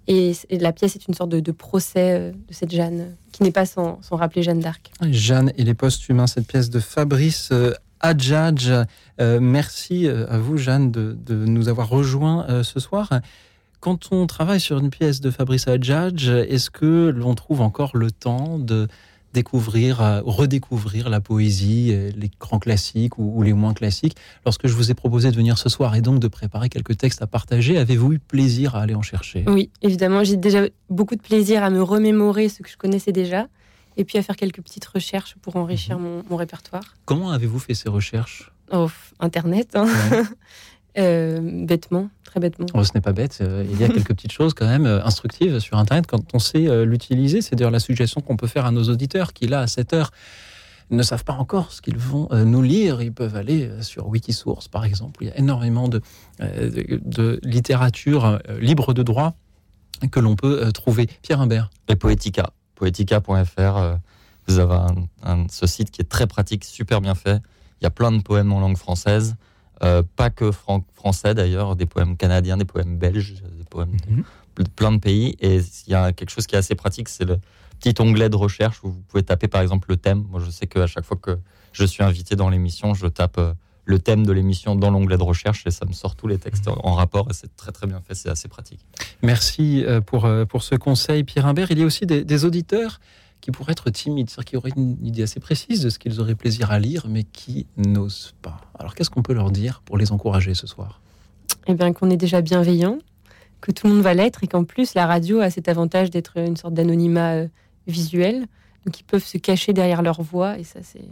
Et, 0.07 0.33
la 0.49 0.73
pièce 0.73 0.95
est 0.95 1.07
une 1.07 1.13
sorte 1.13 1.29
de, 1.29 1.39
de 1.39 1.51
procès 1.51 2.31
de 2.31 2.53
cette 2.53 2.71
Jeanne 2.71 3.15
qui 3.31 3.43
n'est 3.43 3.51
pas 3.51 3.65
sans, 3.65 3.99
sans, 4.01 4.15
rappeler 4.15 4.43
Jeanne 4.43 4.59
d'Arc. 4.59 4.91
Jeanne 5.09 5.51
et 5.57 5.63
les 5.63 5.75
post-humains, 5.75 6.27
cette 6.27 6.47
pièce 6.47 6.69
de 6.69 6.79
Fabrice 6.79 7.51
Adjadj. 7.99 8.71
merci 9.19 10.07
à 10.07 10.37
vous 10.37 10.57
Jeanne 10.57 10.91
de, 10.91 11.15
de 11.23 11.45
nous 11.45 11.69
avoir 11.69 11.87
rejoints 11.87 12.63
ce 12.63 12.79
soir. 12.79 13.09
Quand 13.81 14.11
on 14.11 14.27
travaille 14.27 14.59
sur 14.59 14.77
une 14.77 14.91
pièce 14.91 15.21
de 15.21 15.31
Fabrice 15.31 15.67
Adjadj, 15.67 16.29
est-ce 16.29 16.69
que 16.69 17.09
l'on 17.09 17.33
trouve 17.33 17.61
encore 17.61 17.97
le 17.97 18.11
temps 18.11 18.59
de 18.59 18.87
découvrir, 19.33 20.01
euh, 20.01 20.21
redécouvrir 20.23 21.09
la 21.09 21.19
poésie, 21.19 21.89
euh, 21.91 22.11
les 22.15 22.29
grands 22.39 22.59
classiques 22.59 23.17
ou, 23.17 23.41
les 23.41 23.53
moins 23.53 23.73
classiques 23.73 24.15
Lorsque 24.45 24.67
je 24.67 24.73
vous 24.73 24.91
ai 24.91 24.93
proposé 24.93 25.31
de 25.31 25.35
venir 25.35 25.57
ce 25.57 25.67
soir 25.67 25.95
et 25.95 26.01
donc 26.01 26.19
de 26.19 26.27
préparer 26.27 26.69
quelques 26.69 26.95
textes 26.95 27.23
à 27.23 27.27
partager, 27.27 27.79
avez-vous 27.79 28.13
eu 28.13 28.19
plaisir 28.19 28.75
à 28.75 28.81
aller 28.81 28.93
en 28.93 29.01
chercher? 29.01 29.45
Oui, 29.47 29.71
évidemment, 29.81 30.23
j'ai 30.23 30.37
déjà 30.37 30.67
beaucoup 30.91 31.15
de 31.15 31.21
plaisir 31.21 31.63
à 31.63 31.71
me 31.71 31.81
remémorer 31.81 32.49
ce 32.49 32.61
que 32.61 32.69
je 32.69 32.77
connaissais 32.77 33.11
déjà 33.11 33.47
et 33.97 34.05
puis 34.05 34.19
à 34.19 34.21
faire 34.21 34.35
quelques 34.35 34.61
petites 34.61 34.85
recherches 34.85 35.37
pour 35.41 35.55
enrichir 35.55 35.97
mhm. 35.97 36.21
mon, 36.29 36.35
répertoire. 36.35 36.83
Comment 37.05 37.31
avez-vous 37.31 37.57
fait 37.57 37.73
ces 37.73 37.89
recherches? 37.89 38.51
Oh, 38.71 38.89
Internet. 39.19 39.75
Hein. 39.75 39.87
Euh, 40.97 41.39
bêtement, 41.65 42.09
très 42.25 42.39
bêtement. 42.39 42.65
Oh, 42.73 42.83
ce 42.83 42.91
n'est 42.93 43.01
pas 43.01 43.13
bête. 43.13 43.39
Euh, 43.41 43.65
il 43.69 43.79
y 43.79 43.83
a 43.83 43.87
quelques 43.93 44.09
petites 44.09 44.31
choses 44.31 44.53
quand 44.53 44.67
même 44.67 44.85
euh, 44.85 45.03
instructives 45.03 45.59
sur 45.59 45.77
Internet 45.77 46.05
quand 46.07 46.33
on 46.33 46.39
sait 46.39 46.85
l'utiliser. 46.85 47.41
C'est 47.41 47.55
d'ailleurs 47.55 47.71
la 47.71 47.79
suggestion 47.79 48.21
qu'on 48.21 48.37
peut 48.37 48.47
faire 48.47 48.65
à 48.65 48.71
nos 48.71 48.83
auditeurs 48.83 49.33
qui, 49.33 49.47
là, 49.47 49.61
à 49.61 49.67
cette 49.67 49.93
heure, 49.93 50.11
ne 50.89 51.03
savent 51.03 51.23
pas 51.23 51.33
encore 51.33 51.71
ce 51.71 51.81
qu'ils 51.81 51.97
vont 51.97 52.27
nous 52.33 52.61
lire. 52.61 53.01
Ils 53.01 53.13
peuvent 53.13 53.37
aller 53.37 53.69
sur 53.81 54.07
Wikisource, 54.09 54.67
par 54.67 54.83
exemple. 54.83 55.23
Il 55.23 55.29
y 55.29 55.31
a 55.31 55.37
énormément 55.37 55.87
de, 55.87 56.01
de, 56.41 57.39
littérature 57.43 58.39
libre 58.59 58.93
de 58.93 59.01
droit 59.01 59.35
que 60.11 60.19
l'on 60.19 60.35
peut 60.35 60.69
trouver. 60.73 61.07
Pierre 61.21 61.39
Imbert. 61.39 61.69
Et 61.87 61.95
Poetica. 61.95 62.49
Poetica.fr. 62.75 63.97
vous 64.47 64.59
avez 64.59 64.79
un, 65.23 65.47
ce 65.49 65.65
site 65.65 65.91
qui 65.91 66.01
est 66.01 66.09
très 66.09 66.27
pratique, 66.27 66.65
super 66.65 66.99
bien 66.99 67.15
fait. 67.15 67.41
Il 67.79 67.85
y 67.85 67.87
a 67.87 67.91
plein 67.91 68.11
de 68.11 68.21
poèmes 68.21 68.51
en 68.51 68.59
langue 68.59 68.77
française. 68.77 69.37
Euh, 69.83 70.03
pas 70.15 70.29
que 70.29 70.51
français 70.51 71.33
d'ailleurs, 71.33 71.75
des 71.75 71.87
poèmes 71.87 72.15
canadiens, 72.15 72.57
des 72.57 72.65
poèmes 72.65 72.97
belges, 72.97 73.41
des 73.57 73.63
poèmes 73.69 73.97
de, 74.57 74.63
plein 74.75 74.91
de 74.91 74.99
pays. 74.99 75.35
Et 75.39 75.57
il 75.87 75.91
y 75.91 75.95
a 75.95 76.11
quelque 76.11 76.29
chose 76.29 76.45
qui 76.45 76.55
est 76.55 76.59
assez 76.59 76.75
pratique, 76.75 77.09
c'est 77.09 77.25
le 77.25 77.39
petit 77.79 77.99
onglet 77.99 78.29
de 78.29 78.35
recherche 78.35 78.83
où 78.83 78.91
vous 78.91 79.01
pouvez 79.07 79.23
taper 79.23 79.47
par 79.47 79.61
exemple 79.61 79.89
le 79.89 79.97
thème. 79.97 80.25
Moi, 80.29 80.39
je 80.45 80.51
sais 80.51 80.67
qu'à 80.67 80.85
chaque 80.85 81.05
fois 81.05 81.17
que 81.19 81.37
je 81.71 81.83
suis 81.85 82.03
invité 82.03 82.35
dans 82.35 82.49
l'émission, 82.49 82.93
je 82.93 83.07
tape 83.07 83.39
euh, 83.39 83.53
le 83.85 83.97
thème 83.97 84.23
de 84.23 84.31
l'émission 84.31 84.75
dans 84.75 84.91
l'onglet 84.91 85.17
de 85.17 85.23
recherche 85.23 85.65
et 85.65 85.71
ça 85.71 85.87
me 85.87 85.93
sort 85.93 86.15
tous 86.15 86.27
les 86.27 86.37
textes 86.37 86.67
en 86.67 86.93
rapport 86.93 87.27
et 87.31 87.33
c'est 87.33 87.55
très 87.55 87.71
très 87.71 87.87
bien 87.87 88.01
fait, 88.01 88.13
c'est 88.13 88.29
assez 88.29 88.47
pratique. 88.47 88.85
Merci 89.23 89.83
euh, 89.83 89.99
pour, 89.99 90.29
pour 90.47 90.61
ce 90.61 90.75
conseil 90.75 91.23
Pierre 91.23 91.47
Imbert. 91.47 91.71
Il 91.71 91.79
y 91.79 91.81
a 91.83 91.85
aussi 91.85 92.05
des, 92.05 92.23
des 92.23 92.45
auditeurs 92.45 92.99
qui 93.41 93.51
pourraient 93.51 93.71
être 93.71 93.89
timides, 93.89 94.29
c'est-à-dire 94.29 94.49
qui 94.49 94.57
auraient 94.57 94.71
une 94.75 94.97
idée 95.05 95.23
assez 95.23 95.39
précise 95.39 95.81
de 95.81 95.89
ce 95.89 95.99
qu'ils 95.99 96.21
auraient 96.21 96.35
plaisir 96.35 96.71
à 96.71 96.79
lire, 96.79 97.07
mais 97.09 97.23
qui 97.23 97.65
n'osent 97.75 98.33
pas. 98.41 98.61
Alors 98.79 98.95
qu'est-ce 98.95 99.09
qu'on 99.09 99.23
peut 99.23 99.33
leur 99.33 99.51
dire 99.51 99.81
pour 99.83 99.97
les 99.97 100.11
encourager 100.11 100.53
ce 100.53 100.67
soir? 100.67 101.01
Eh 101.67 101.73
bien 101.73 101.91
qu'on 101.91 102.09
est 102.09 102.17
déjà 102.17 102.41
bienveillant, 102.41 102.99
que 103.59 103.71
tout 103.71 103.87
le 103.87 103.93
monde 103.93 104.03
va 104.03 104.13
l'être, 104.13 104.43
et 104.43 104.47
qu'en 104.47 104.63
plus 104.63 104.93
la 104.93 105.07
radio 105.07 105.39
a 105.39 105.49
cet 105.49 105.67
avantage 105.67 106.11
d'être 106.11 106.37
une 106.37 106.55
sorte 106.55 106.73
d'anonymat 106.73 107.33
euh, 107.33 107.47
visuel, 107.87 108.45
donc 108.85 108.99
ils 108.99 109.03
peuvent 109.03 109.25
se 109.25 109.37
cacher 109.37 109.73
derrière 109.73 110.01
leur 110.01 110.21
voix, 110.21 110.57
et 110.57 110.63
ça 110.63 110.79
c'est 110.83 111.09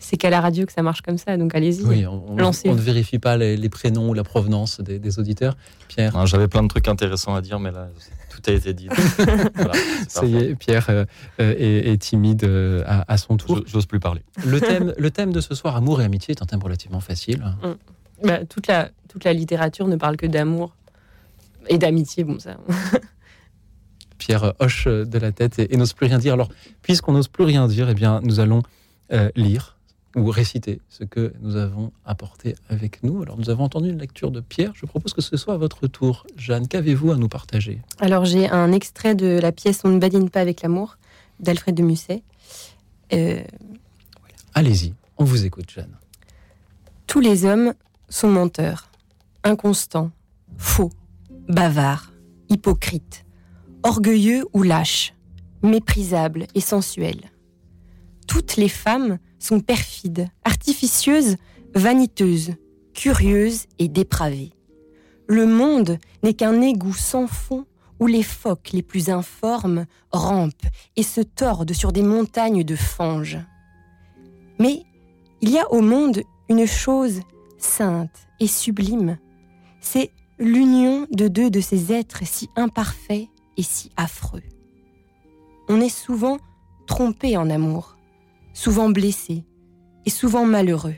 c'est 0.00 0.16
qu'à 0.16 0.30
la 0.30 0.40
radio 0.40 0.64
que 0.64 0.72
ça 0.72 0.82
marche 0.82 1.02
comme 1.02 1.18
ça, 1.18 1.36
donc 1.36 1.54
allez-y. 1.54 1.84
Oui, 1.84 2.06
on, 2.06 2.36
ne 2.36 2.80
vérifie 2.80 3.18
pas 3.18 3.36
les, 3.36 3.68
prénoms 3.68 4.10
ou 4.10 4.14
la 4.14 4.22
provenance 4.22 4.80
des, 4.80 5.18
auditeurs. 5.18 5.56
Pierre? 5.88 6.24
J'avais 6.26 6.46
plein 6.46 6.62
de 6.62 6.68
trucs 6.68 6.86
intéressants 6.86 7.34
à 7.34 7.40
dire, 7.40 7.58
mais 7.58 7.72
là, 7.72 7.88
tout 8.40 8.50
a 8.50 8.54
été 8.54 8.72
dit. 8.72 8.88
ça 10.08 10.24
y 10.24 10.36
est, 10.36 10.54
Pierre 10.54 10.86
euh, 10.90 11.04
euh, 11.40 11.54
est, 11.58 12.00
timide 12.00 12.44
euh, 12.44 12.84
à, 12.86 13.16
son 13.16 13.36
tour. 13.36 13.62
J'ose 13.66 13.86
plus 13.86 14.00
parler. 14.00 14.22
Le 14.44 14.60
thème, 14.60 14.94
le 14.96 15.10
thème 15.10 15.32
de 15.32 15.40
ce 15.40 15.54
soir, 15.54 15.76
amour 15.76 16.00
et 16.00 16.04
amitié, 16.04 16.32
est 16.32 16.42
un 16.42 16.46
thème 16.46 16.62
relativement 16.62 17.00
facile. 17.00 17.42
Mm. 17.62 18.26
Bah, 18.26 18.44
toute, 18.44 18.66
la, 18.66 18.90
toute 19.08 19.24
la 19.24 19.32
littérature 19.32 19.86
ne 19.88 19.96
parle 19.96 20.16
que 20.16 20.26
d'amour 20.26 20.74
et 21.68 21.78
d'amitié, 21.78 22.24
bon 22.24 22.38
ça. 22.38 22.56
Pierre 24.18 24.54
hoche 24.58 24.86
de 24.86 25.18
la 25.18 25.32
tête 25.32 25.58
et, 25.58 25.76
n'ose 25.76 25.92
plus 25.92 26.06
rien 26.06 26.18
dire. 26.18 26.32
Alors, 26.34 26.48
puisqu'on 26.82 27.12
n'ose 27.12 27.28
plus 27.28 27.44
rien 27.44 27.68
dire, 27.68 27.88
eh 27.88 27.94
bien, 27.94 28.20
nous 28.22 28.40
allons 28.40 28.62
lire 29.36 29.77
ou 30.18 30.30
réciter 30.30 30.80
ce 30.88 31.04
que 31.04 31.32
nous 31.40 31.56
avons 31.56 31.92
apporté 32.04 32.54
avec 32.68 33.02
nous. 33.02 33.22
Alors, 33.22 33.38
nous 33.38 33.50
avons 33.50 33.64
entendu 33.64 33.88
une 33.90 33.98
lecture 33.98 34.30
de 34.30 34.40
Pierre. 34.40 34.72
Je 34.74 34.86
propose 34.86 35.12
que 35.12 35.20
ce 35.20 35.36
soit 35.36 35.54
à 35.54 35.56
votre 35.56 35.86
tour. 35.86 36.26
Jeanne, 36.36 36.68
qu'avez-vous 36.68 37.12
à 37.12 37.16
nous 37.16 37.28
partager? 37.28 37.80
Alors, 38.00 38.24
j'ai 38.24 38.48
un 38.48 38.72
extrait 38.72 39.14
de 39.14 39.38
la 39.40 39.52
pièce 39.52 39.80
On 39.84 39.88
ne 39.88 39.98
badine 39.98 40.30
pas 40.30 40.40
avec 40.40 40.62
l'amour 40.62 40.98
d'Alfred 41.40 41.74
de 41.74 41.82
Musset. 41.82 42.22
Euh, 43.12 43.42
Allez-y, 44.54 44.94
on 45.16 45.24
vous 45.24 45.44
écoute, 45.44 45.70
Jeanne. 45.70 45.96
Tous 47.06 47.20
les 47.20 47.44
hommes 47.44 47.74
sont 48.08 48.28
menteurs, 48.28 48.90
inconstants, 49.44 50.10
faux, 50.56 50.90
bavards, 51.48 52.12
hypocrites, 52.48 53.24
orgueilleux 53.82 54.44
ou 54.52 54.62
lâches, 54.62 55.14
méprisables 55.62 56.46
et 56.54 56.60
sensuels. 56.60 57.30
Toutes 58.26 58.56
les 58.56 58.68
femmes 58.68 59.18
sont 59.38 59.60
perfides, 59.60 60.28
artificieuses, 60.44 61.36
vaniteuses, 61.74 62.54
curieuses 62.94 63.66
et 63.78 63.88
dépravées. 63.88 64.52
Le 65.26 65.46
monde 65.46 65.98
n'est 66.22 66.34
qu'un 66.34 66.60
égout 66.60 66.94
sans 66.94 67.26
fond 67.26 67.66
où 68.00 68.06
les 68.06 68.22
phoques 68.22 68.70
les 68.72 68.82
plus 68.82 69.10
informes 69.10 69.86
rampent 70.10 70.66
et 70.96 71.02
se 71.02 71.20
tordent 71.20 71.72
sur 71.72 71.92
des 71.92 72.02
montagnes 72.02 72.64
de 72.64 72.76
fange. 72.76 73.38
Mais 74.58 74.84
il 75.40 75.50
y 75.50 75.58
a 75.58 75.70
au 75.72 75.80
monde 75.80 76.22
une 76.48 76.66
chose 76.66 77.20
sainte 77.58 78.28
et 78.40 78.46
sublime, 78.46 79.18
c'est 79.80 80.10
l'union 80.38 81.06
de 81.10 81.28
deux 81.28 81.50
de 81.50 81.60
ces 81.60 81.92
êtres 81.92 82.24
si 82.24 82.48
imparfaits 82.56 83.28
et 83.56 83.62
si 83.62 83.90
affreux. 83.96 84.42
On 85.68 85.80
est 85.80 85.88
souvent 85.88 86.38
trompé 86.86 87.36
en 87.36 87.50
amour, 87.50 87.97
souvent 88.58 88.90
blessé 88.90 89.44
et 90.04 90.10
souvent 90.10 90.44
malheureux. 90.44 90.96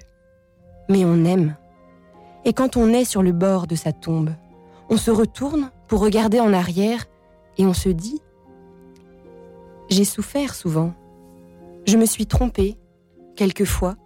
Mais 0.88 1.04
on 1.04 1.26
aime. 1.26 1.56
Et 2.46 2.54
quand 2.54 2.78
on 2.78 2.88
est 2.88 3.04
sur 3.04 3.22
le 3.22 3.32
bord 3.32 3.66
de 3.66 3.74
sa 3.74 3.92
tombe, 3.92 4.30
on 4.88 4.96
se 4.96 5.10
retourne 5.10 5.70
pour 5.86 6.00
regarder 6.00 6.40
en 6.40 6.54
arrière 6.54 7.04
et 7.58 7.66
on 7.66 7.74
se 7.74 7.90
dit⁇ 7.90 8.22
J'ai 9.90 10.06
souffert 10.06 10.54
souvent, 10.54 10.94
je 11.86 11.98
me 11.98 12.06
suis 12.06 12.24
trompé, 12.24 12.78
quelquefois, 13.36 13.96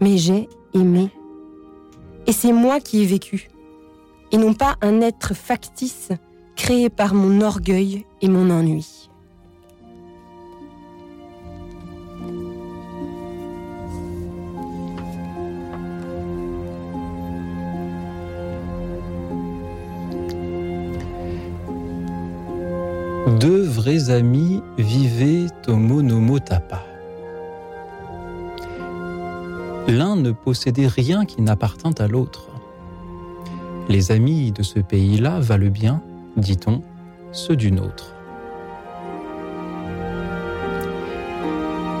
mais 0.00 0.16
j'ai 0.16 0.48
aimé. 0.72 1.10
Et 2.26 2.32
c'est 2.32 2.52
moi 2.52 2.80
qui 2.80 3.02
ai 3.02 3.04
vécu, 3.04 3.50
et 4.32 4.38
non 4.38 4.54
pas 4.54 4.76
un 4.80 5.02
être 5.02 5.34
factice 5.34 6.08
créé 6.56 6.88
par 6.88 7.12
mon 7.12 7.42
orgueil 7.42 8.06
et 8.22 8.28
mon 8.30 8.48
ennui. 8.48 9.09
Deux 23.40 23.62
vrais 23.62 24.10
amis 24.10 24.60
vivaient 24.76 25.46
au 25.66 25.76
Monomotapa. 25.76 26.84
L'un 29.88 30.16
ne 30.16 30.30
possédait 30.30 30.86
rien 30.86 31.24
qui 31.24 31.40
n'appartint 31.40 31.94
à 31.98 32.06
l'autre. 32.06 32.50
Les 33.88 34.12
amis 34.12 34.52
de 34.52 34.62
ce 34.62 34.78
pays-là 34.78 35.40
valent 35.40 35.70
bien, 35.70 36.02
dit-on, 36.36 36.82
ceux 37.32 37.56
d'une 37.56 37.80
autre. 37.80 38.14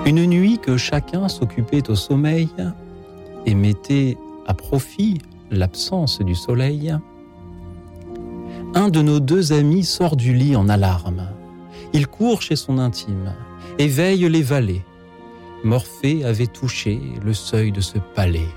Une 0.04 0.26
nuit 0.26 0.58
que 0.58 0.76
chacun 0.76 1.26
s'occupait 1.28 1.88
au 1.88 1.94
sommeil 1.94 2.50
et 3.46 3.54
mettait 3.54 4.18
à 4.46 4.52
profit 4.52 5.16
l'absence 5.50 6.20
du 6.20 6.34
soleil, 6.34 6.94
un 8.74 8.88
de 8.88 9.02
nos 9.02 9.20
deux 9.20 9.52
amis 9.52 9.84
sort 9.84 10.16
du 10.16 10.32
lit 10.32 10.54
en 10.54 10.68
alarme. 10.68 11.28
Il 11.92 12.06
court 12.06 12.40
chez 12.40 12.56
son 12.56 12.78
intime, 12.78 13.34
éveille 13.78 14.28
les 14.28 14.42
valets. 14.42 14.84
Morphée 15.64 16.24
avait 16.24 16.46
touché 16.46 17.00
le 17.22 17.34
seuil 17.34 17.72
de 17.72 17.80
ce 17.80 17.98
palais. 18.14 18.48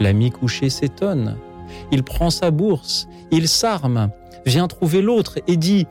L'ami 0.00 0.30
couché 0.30 0.70
s'étonne. 0.70 1.36
Il 1.90 2.02
prend 2.02 2.30
sa 2.30 2.50
bourse, 2.50 3.08
il 3.30 3.48
s'arme, 3.48 4.10
vient 4.46 4.68
trouver 4.68 5.02
l'autre 5.02 5.38
et 5.46 5.56
dit 5.56 5.86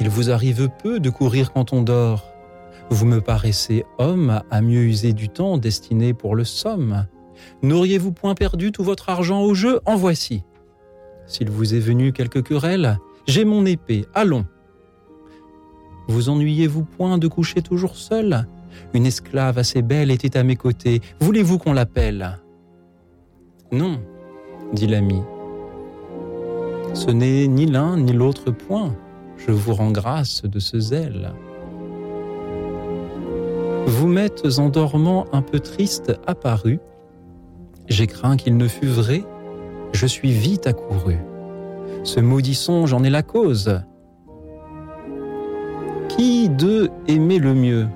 Il 0.00 0.08
vous 0.08 0.30
arrive 0.30 0.68
peu 0.82 1.00
de 1.00 1.10
courir 1.10 1.52
quand 1.52 1.72
on 1.72 1.82
dort. 1.82 2.24
Vous 2.90 3.06
me 3.06 3.20
paraissez 3.20 3.84
homme 3.98 4.42
à 4.50 4.60
mieux 4.60 4.82
user 4.82 5.12
du 5.12 5.28
temps 5.28 5.56
destiné 5.56 6.14
pour 6.14 6.34
le 6.34 6.44
somme. 6.44 7.06
N'auriez-vous 7.62 8.12
point 8.12 8.34
perdu 8.34 8.72
tout 8.72 8.82
votre 8.82 9.08
argent 9.08 9.42
au 9.42 9.54
jeu? 9.54 9.80
En 9.86 9.96
voici. 9.96 10.42
S'il 11.30 11.48
vous 11.48 11.76
est 11.76 11.78
venu 11.78 12.12
quelque 12.12 12.40
querelle, 12.40 12.98
j'ai 13.28 13.44
mon 13.44 13.64
épée, 13.64 14.04
allons. 14.14 14.46
Vous 16.08 16.28
ennuyez-vous 16.28 16.82
point 16.82 17.18
de 17.18 17.28
coucher 17.28 17.62
toujours 17.62 17.94
seul? 17.94 18.48
Une 18.94 19.06
esclave 19.06 19.56
assez 19.56 19.80
belle 19.80 20.10
était 20.10 20.36
à 20.36 20.42
mes 20.42 20.56
côtés, 20.56 21.00
voulez-vous 21.20 21.58
qu'on 21.58 21.72
l'appelle? 21.72 22.40
Non, 23.70 24.00
dit 24.72 24.88
l'ami. 24.88 25.22
Ce 26.94 27.12
n'est 27.12 27.46
ni 27.46 27.66
l'un 27.66 27.96
ni 27.96 28.12
l'autre 28.12 28.50
point, 28.50 28.96
je 29.36 29.52
vous 29.52 29.72
rends 29.72 29.92
grâce 29.92 30.42
de 30.42 30.58
ce 30.58 30.80
zèle. 30.80 31.32
Vous 33.86 34.08
m'êtes 34.08 34.58
en 34.58 34.68
dormant 34.68 35.26
un 35.32 35.42
peu 35.42 35.60
triste 35.60 36.12
apparu, 36.26 36.80
j'ai 37.88 38.08
craint 38.08 38.36
qu'il 38.36 38.56
ne 38.56 38.66
fût 38.66 38.88
vrai, 38.88 39.22
je 39.92 40.06
suis 40.06 40.32
vite 40.32 40.66
accouru. 40.66 41.18
Ce 42.04 42.20
maudit 42.20 42.54
songe 42.54 42.92
en 42.92 43.04
est 43.04 43.10
la 43.10 43.22
cause. 43.22 43.82
Qui 46.08 46.48
d'eux 46.48 46.90
aimait 47.08 47.38
le 47.38 47.54
mieux 47.54 47.88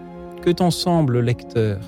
Que 0.43 0.51
t'en 0.51 0.71
semble, 0.71 1.21
lecteur? 1.21 1.81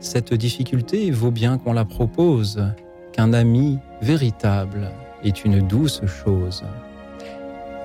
Cette 0.00 0.34
difficulté 0.34 1.10
vaut 1.10 1.30
bien 1.30 1.58
qu'on 1.58 1.72
la 1.72 1.84
propose, 1.84 2.62
qu'un 3.12 3.32
ami 3.32 3.78
véritable 4.02 4.90
est 5.22 5.44
une 5.44 5.66
douce 5.66 6.04
chose. 6.06 6.64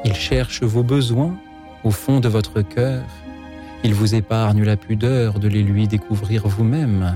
Il 0.04 0.14
cherche 0.16 0.64
vos 0.64 0.84
besoins 0.84 1.36
au 1.84 1.92
fond 1.92 2.20
de 2.20 2.28
votre 2.28 2.62
cœur. 2.62 3.04
Il 3.84 3.94
vous 3.94 4.16
épargne 4.16 4.64
la 4.64 4.78
pudeur 4.78 5.40
de 5.40 5.48
les 5.48 5.64
lui 5.64 5.88
découvrir 5.88 6.48
vous-même. 6.48 7.16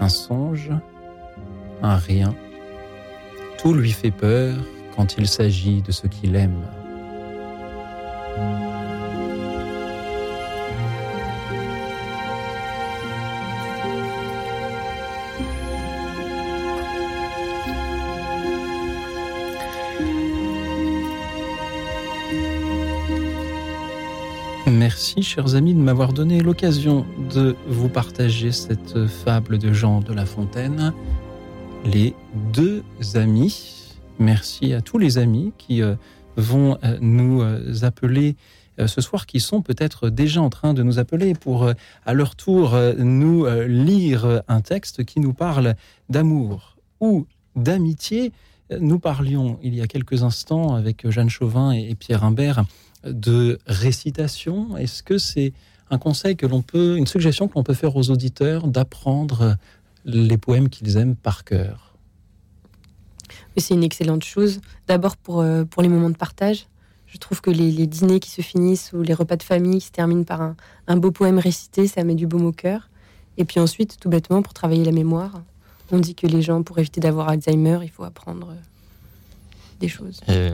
Un 0.00 0.08
songe, 0.08 0.70
un 1.82 1.96
rien, 1.96 2.34
tout 3.58 3.74
lui 3.74 3.90
fait 3.90 4.12
peur 4.12 4.56
quand 4.96 5.18
il 5.18 5.26
s'agit 5.26 5.82
de 5.82 5.92
ce 5.92 6.06
qu'il 6.06 6.36
aime. 6.36 6.62
Merci, 24.70 25.22
chers 25.22 25.54
amis, 25.54 25.74
de 25.74 25.80
m'avoir 25.80 26.12
donné 26.12 26.40
l'occasion 26.40 27.04
de 27.34 27.56
vous 27.68 27.88
partager 27.88 28.52
cette 28.52 29.06
fable 29.06 29.58
de 29.58 29.72
Jean 29.72 30.00
de 30.00 30.12
La 30.12 30.26
Fontaine, 30.26 30.92
Les 31.92 32.14
deux 32.52 32.84
amis. 33.14 33.94
Merci 34.18 34.74
à 34.74 34.82
tous 34.82 34.98
les 34.98 35.16
amis 35.16 35.52
qui 35.56 35.80
euh, 35.80 35.94
vont 36.36 36.76
euh, 36.84 36.98
nous 37.00 37.40
euh, 37.40 37.82
appeler 37.82 38.36
ce 38.86 39.00
soir, 39.00 39.26
qui 39.26 39.40
sont 39.40 39.60
peut-être 39.60 40.08
déjà 40.08 40.40
en 40.40 40.50
train 40.50 40.72
de 40.72 40.84
nous 40.84 41.00
appeler 41.00 41.34
pour, 41.34 41.68
à 42.06 42.14
leur 42.14 42.36
tour, 42.36 42.78
nous 42.96 43.44
lire 43.66 44.42
un 44.46 44.60
texte 44.60 45.04
qui 45.04 45.18
nous 45.18 45.32
parle 45.32 45.74
d'amour 46.08 46.76
ou 47.00 47.26
d'amitié. 47.56 48.30
Nous 48.78 49.00
parlions 49.00 49.58
il 49.64 49.74
y 49.74 49.80
a 49.80 49.88
quelques 49.88 50.22
instants 50.22 50.76
avec 50.76 51.10
Jeanne 51.10 51.28
Chauvin 51.28 51.72
et 51.72 51.96
Pierre 51.96 52.22
Imbert 52.22 52.62
de 53.04 53.58
récitation. 53.66 54.76
Est-ce 54.76 55.02
que 55.02 55.18
c'est 55.18 55.52
un 55.90 55.98
conseil 55.98 56.36
que 56.36 56.46
l'on 56.46 56.62
peut, 56.62 56.96
une 56.96 57.08
suggestion 57.08 57.48
que 57.48 57.54
l'on 57.56 57.64
peut 57.64 57.74
faire 57.74 57.96
aux 57.96 58.10
auditeurs 58.10 58.68
d'apprendre 58.68 59.56
les 60.04 60.38
poèmes 60.38 60.68
qu'ils 60.68 60.96
aiment 60.96 61.16
par 61.16 61.44
cœur 61.44 61.94
C'est 63.56 63.74
une 63.74 63.84
excellente 63.84 64.24
chose. 64.24 64.60
D'abord 64.86 65.16
pour, 65.16 65.40
euh, 65.40 65.64
pour 65.64 65.82
les 65.82 65.88
moments 65.88 66.10
de 66.10 66.16
partage. 66.16 66.66
Je 67.06 67.16
trouve 67.16 67.40
que 67.40 67.50
les, 67.50 67.86
dîners 67.86 68.20
qui 68.20 68.30
se 68.30 68.42
finissent 68.42 68.92
ou 68.92 69.02
les 69.02 69.14
repas 69.14 69.36
de 69.36 69.42
famille 69.42 69.80
qui 69.80 69.86
se 69.86 69.92
terminent 69.92 70.24
par 70.24 70.42
un, 70.42 70.56
un 70.88 70.96
beau 70.96 71.10
poème 71.10 71.38
récité, 71.38 71.86
ça 71.88 72.04
met 72.04 72.14
du 72.14 72.26
baume 72.26 72.44
au 72.44 72.52
cœur. 72.52 72.90
Et 73.38 73.44
puis 73.44 73.60
ensuite, 73.60 73.98
tout 73.98 74.10
bêtement, 74.10 74.42
pour 74.42 74.52
travailler 74.52 74.84
la 74.84 74.92
mémoire, 74.92 75.42
on 75.90 76.00
dit 76.00 76.14
que 76.14 76.26
les 76.26 76.42
gens, 76.42 76.62
pour 76.62 76.78
éviter 76.78 77.00
d'avoir 77.00 77.28
Alzheimer, 77.28 77.78
il 77.82 77.90
faut 77.90 78.04
apprendre 78.04 78.52
des 79.80 79.88
choses. 79.88 80.20
Et 80.28 80.50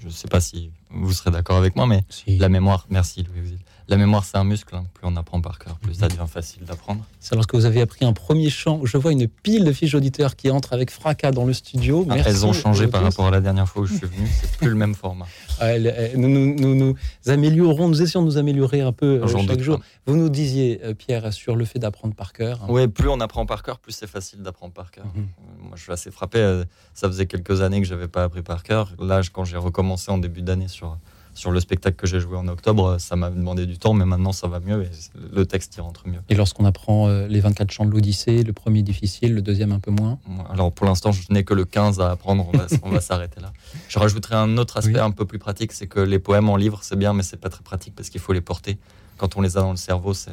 je 0.00 0.06
ne 0.06 0.12
sais 0.12 0.28
pas 0.28 0.40
si 0.40 0.70
vous 0.90 1.12
serez 1.12 1.30
d'accord 1.30 1.56
avec 1.56 1.76
moi, 1.76 1.86
mais 1.86 2.04
la 2.26 2.48
mémoire, 2.48 2.86
merci 2.88 3.22
Louis 3.22 3.58
la 3.88 3.96
mémoire, 3.96 4.24
c'est 4.24 4.38
un 4.38 4.44
muscle. 4.44 4.74
Hein. 4.74 4.84
Plus 4.94 5.06
on 5.06 5.16
apprend 5.16 5.40
par 5.40 5.58
cœur, 5.58 5.76
plus 5.78 5.94
ça 5.94 6.08
devient 6.08 6.26
facile 6.26 6.64
d'apprendre. 6.64 7.04
C'est 7.20 7.34
lorsque 7.34 7.54
vous 7.54 7.66
avez 7.66 7.82
appris 7.82 8.04
un 8.04 8.12
premier 8.12 8.48
chant. 8.48 8.80
Je 8.84 8.96
vois 8.96 9.12
une 9.12 9.28
pile 9.28 9.64
de 9.64 9.72
fiches 9.72 9.94
auditeurs 9.94 10.36
qui 10.36 10.50
entrent 10.50 10.72
avec 10.72 10.90
fracas 10.90 11.32
dans 11.32 11.44
le 11.44 11.52
studio. 11.52 12.06
Ah, 12.08 12.16
elles 12.24 12.46
ont 12.46 12.52
changé 12.52 12.88
par 12.88 13.02
rapport 13.02 13.26
à 13.26 13.30
la 13.30 13.40
dernière 13.40 13.68
fois 13.68 13.82
où 13.82 13.86
je 13.86 13.94
suis 13.94 14.06
venu. 14.06 14.26
C'est 14.40 14.56
plus 14.56 14.68
le 14.68 14.74
même 14.76 14.94
format. 14.94 15.26
Ah, 15.60 15.78
nous, 16.16 16.28
nous, 16.28 16.74
nous, 16.74 16.94
améliorons, 17.28 17.88
nous 17.88 18.02
essayons 18.02 18.22
de 18.22 18.26
nous 18.26 18.38
améliorer 18.38 18.80
un 18.80 18.90
peu 18.90 19.22
euh, 19.22 19.46
chaque 19.46 19.60
jour. 19.60 19.78
Vous 20.04 20.16
nous 20.16 20.28
disiez, 20.28 20.80
euh, 20.82 20.94
Pierre, 20.94 21.32
sur 21.32 21.54
le 21.54 21.64
fait 21.64 21.78
d'apprendre 21.78 22.12
par 22.12 22.32
cœur. 22.32 22.60
Hein. 22.64 22.66
Oui, 22.68 22.88
plus 22.88 23.08
on 23.08 23.20
apprend 23.20 23.46
par 23.46 23.62
cœur, 23.62 23.78
plus 23.78 23.92
c'est 23.92 24.08
facile 24.08 24.42
d'apprendre 24.42 24.72
par 24.72 24.90
cœur. 24.90 25.04
Mhm. 25.14 25.28
Moi, 25.60 25.72
je 25.76 25.82
suis 25.82 25.92
assez 25.92 26.10
frappé. 26.10 26.64
Ça 26.92 27.06
faisait 27.06 27.26
quelques 27.26 27.62
années 27.62 27.80
que 27.80 27.86
j'avais 27.86 28.08
pas 28.08 28.24
appris 28.24 28.42
par 28.42 28.64
cœur. 28.64 28.90
Là, 28.98 29.20
quand 29.32 29.44
j'ai 29.44 29.56
recommencé 29.56 30.10
en 30.10 30.18
début 30.18 30.42
d'année 30.42 30.66
sur 30.66 30.98
sur 31.34 31.50
le 31.50 31.60
spectacle 31.60 31.96
que 31.96 32.06
j'ai 32.06 32.20
joué 32.20 32.36
en 32.36 32.48
octobre, 32.48 32.96
ça 32.98 33.16
m'a 33.16 33.30
demandé 33.30 33.66
du 33.66 33.78
temps, 33.78 33.92
mais 33.92 34.04
maintenant 34.04 34.32
ça 34.32 34.46
va 34.46 34.60
mieux 34.60 34.84
et 34.84 34.90
le 35.32 35.44
texte 35.44 35.76
y 35.76 35.80
rentre 35.80 36.06
mieux. 36.08 36.20
Et 36.28 36.34
lorsqu'on 36.34 36.64
apprend 36.64 37.08
euh, 37.08 37.26
les 37.26 37.40
24 37.40 37.70
chants 37.70 37.84
de 37.84 37.90
l'Odyssée, 37.90 38.42
le 38.42 38.52
premier 38.52 38.82
difficile, 38.82 39.34
le 39.34 39.42
deuxième 39.42 39.72
un 39.72 39.80
peu 39.80 39.90
moins? 39.90 40.18
Alors 40.50 40.72
pour 40.72 40.86
l'instant, 40.86 41.12
je 41.12 41.22
n'ai 41.30 41.44
que 41.44 41.54
le 41.54 41.64
15 41.64 42.00
à 42.00 42.12
apprendre, 42.12 42.48
on 42.82 42.90
va, 42.90 43.00
s'arrêter 43.00 43.40
là. 43.40 43.52
Je 43.88 43.98
rajouterai 43.98 44.36
un 44.36 44.56
autre 44.56 44.76
aspect 44.76 45.00
un 45.00 45.10
peu 45.10 45.24
plus 45.24 45.38
pratique, 45.38 45.72
c'est 45.72 45.86
que 45.86 46.00
les 46.00 46.18
poèmes 46.18 46.48
en 46.48 46.56
livre, 46.56 46.80
c'est 46.82 46.96
bien, 46.96 47.12
mais 47.12 47.22
c'est 47.22 47.36
pas 47.36 47.50
très 47.50 47.62
pratique 47.62 47.94
parce 47.94 48.08
qu'il 48.10 48.20
faut 48.20 48.32
les 48.32 48.40
porter. 48.40 48.78
Quand 49.16 49.36
on 49.36 49.40
les 49.40 49.56
a 49.56 49.60
dans 49.60 49.70
le 49.70 49.76
cerveau, 49.76 50.14
c'est 50.14 50.32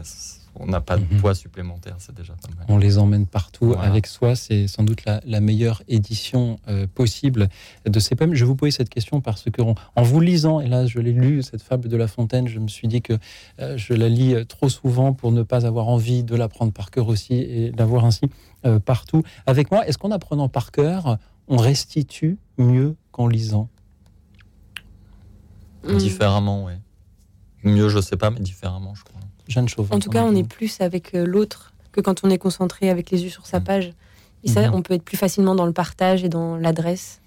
on 0.55 0.65
n'a 0.65 0.81
pas 0.81 0.97
de 0.97 1.03
mhm. 1.03 1.21
poids 1.21 1.33
supplémentaire, 1.33 1.95
c'est 1.99 2.15
déjà 2.15 2.33
pas 2.33 2.49
mal. 2.55 2.65
On 2.67 2.77
les 2.77 2.97
emmène 2.97 3.25
partout 3.25 3.73
avec 3.79 4.05
soi, 4.05 4.35
c'est 4.35 4.67
sans 4.67 4.83
doute 4.83 5.03
la, 5.05 5.39
meilleure 5.39 5.81
édition 5.87 6.59
euh, 6.67 6.87
possible 6.87 7.49
de 7.85 7.99
ces 7.99 8.15
poèmes. 8.15 8.35
Je 8.35 8.45
vous 8.45 8.55
posais 8.55 8.71
cette 8.71 8.89
question 8.89 9.21
parce 9.21 9.45
que 9.45 9.61
en 9.61 10.03
vous 10.03 10.19
lisant, 10.19 10.59
et 10.59 10.67
là 10.67 10.85
je 10.85 10.99
l'ai 10.99 11.13
lu, 11.13 11.41
cette 11.41 11.61
fable 11.61 11.87
de 11.87 11.97
La 11.97 12.07
Fontaine, 12.07 12.47
je 12.47 12.59
me 12.59 12.67
suis 12.67 12.87
dit 12.87 13.01
que 13.01 13.13
euh, 13.59 13.77
je 13.77 13.93
la 13.93 14.09
lis 14.09 14.35
euh, 14.35 14.45
trop 14.45 14.69
souvent 14.69 15.13
pour 15.13 15.31
ne 15.31 15.43
pas 15.43 15.65
avoir 15.65 15.87
envie 15.87 16.23
de 16.23 16.35
l'apprendre 16.35 16.73
par 16.73 16.91
cœur 16.91 17.07
aussi 17.07 17.33
et 17.33 17.71
l'avoir 17.71 18.05
ainsi 18.05 18.25
partout 18.85 19.23
avec 19.47 19.71
moi. 19.71 19.87
Est-ce 19.87 19.97
qu'en 19.97 20.11
apprenant 20.11 20.47
par 20.47 20.71
cœur, 20.71 21.17
on 21.47 21.57
restitue 21.57 22.37
mieux 22.59 22.95
qu'en 23.11 23.27
lisant? 23.27 23.69
Différemment, 25.97 26.65
oui. 26.65 26.73
Mieux, 27.63 27.89
je 27.89 27.99
sais 27.99 28.17
pas, 28.17 28.29
mais 28.29 28.39
différemment, 28.39 28.93
je 28.93 29.03
crois. 29.03 29.19
En 29.57 29.99
tout 29.99 30.09
cas, 30.09 30.23
on 30.23 30.35
est 30.35 30.47
plus 30.47 30.81
avec 30.81 31.13
euh, 31.13 31.25
l'autre 31.25 31.73
que 31.91 32.01
quand 32.01 32.23
on 32.23 32.29
est 32.29 32.37
concentré 32.37 32.89
avec 32.89 33.11
les 33.11 33.23
yeux 33.23 33.29
sur 33.29 33.45
sa 33.45 33.59
mm. 33.59 33.63
page. 33.63 33.93
Et 34.43 34.49
ça, 34.49 34.61
mm-hmm. 34.61 34.73
on 34.73 34.81
peut 34.81 34.93
être 34.95 35.03
plus 35.03 35.17
facilement 35.17 35.55
dans 35.55 35.65
le 35.65 35.73
partage 35.73 36.23
et 36.23 36.29
dans 36.29 36.57
l'adresse. 36.57 37.21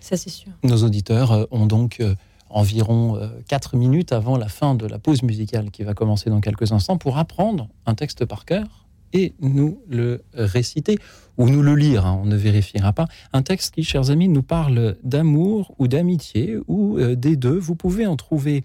Ça, 0.00 0.16
c'est 0.16 0.30
sûr. 0.30 0.50
Nos 0.64 0.82
auditeurs 0.82 1.32
euh, 1.32 1.44
ont 1.50 1.66
donc 1.66 1.98
euh, 2.00 2.14
environ 2.50 3.20
4 3.48 3.76
minutes 3.76 4.12
avant 4.12 4.36
la 4.36 4.48
fin 4.48 4.74
de 4.74 4.86
la 4.86 4.98
pause 4.98 5.22
musicale 5.22 5.70
qui 5.70 5.82
va 5.82 5.94
commencer 5.94 6.30
dans 6.30 6.40
quelques 6.40 6.72
instants 6.72 6.96
pour 6.96 7.18
apprendre 7.18 7.68
un 7.86 7.94
texte 7.94 8.24
par 8.24 8.44
cœur 8.44 8.86
et 9.12 9.34
nous 9.40 9.80
le 9.88 10.22
réciter 10.32 10.98
ou 11.38 11.48
nous 11.48 11.62
le 11.62 11.74
lire, 11.74 12.06
hein, 12.06 12.18
on 12.22 12.26
ne 12.26 12.36
vérifiera 12.36 12.92
pas. 12.92 13.06
Un 13.32 13.42
texte 13.42 13.74
qui, 13.74 13.82
chers 13.82 14.10
amis, 14.10 14.28
nous 14.28 14.42
parle 14.42 14.96
d'amour 15.02 15.74
ou 15.78 15.88
d'amitié 15.88 16.56
ou 16.68 16.98
des 17.00 17.36
deux. 17.36 17.58
Vous 17.58 17.74
pouvez 17.74 18.06
en 18.06 18.16
trouver 18.16 18.62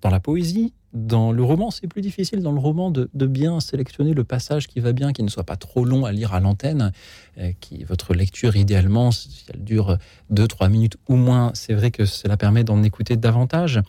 dans 0.00 0.10
la 0.10 0.20
poésie, 0.20 0.72
dans 0.94 1.32
le 1.32 1.42
roman, 1.42 1.70
c'est 1.70 1.88
plus 1.88 2.00
difficile 2.00 2.40
dans 2.40 2.52
le 2.52 2.60
roman 2.60 2.90
de, 2.90 3.26
bien 3.26 3.58
sélectionner 3.58 4.14
le 4.14 4.22
passage 4.22 4.68
qui 4.68 4.78
va 4.80 4.92
bien, 4.92 5.12
qui 5.12 5.22
ne 5.24 5.28
soit 5.28 5.44
pas 5.44 5.56
trop 5.56 5.84
long 5.84 6.04
à 6.04 6.12
lire 6.12 6.32
à 6.32 6.40
l'antenne, 6.40 6.92
euh, 7.38 7.50
qui 7.60 7.82
votre 7.84 8.14
lecture 8.14 8.54
idéalement, 8.54 9.10
si 9.10 9.44
elle 9.52 9.64
dure 9.64 9.98
2-3 10.32 10.70
minutes 10.70 10.96
ou 11.08 11.16
moins, 11.16 11.50
c'est 11.54 11.74
vrai 11.74 11.90
que 11.90 12.04
cela 12.04 12.36
permet 12.36 12.62
d'en 12.62 12.82
écouter 12.82 13.16
davantage. 13.16 13.80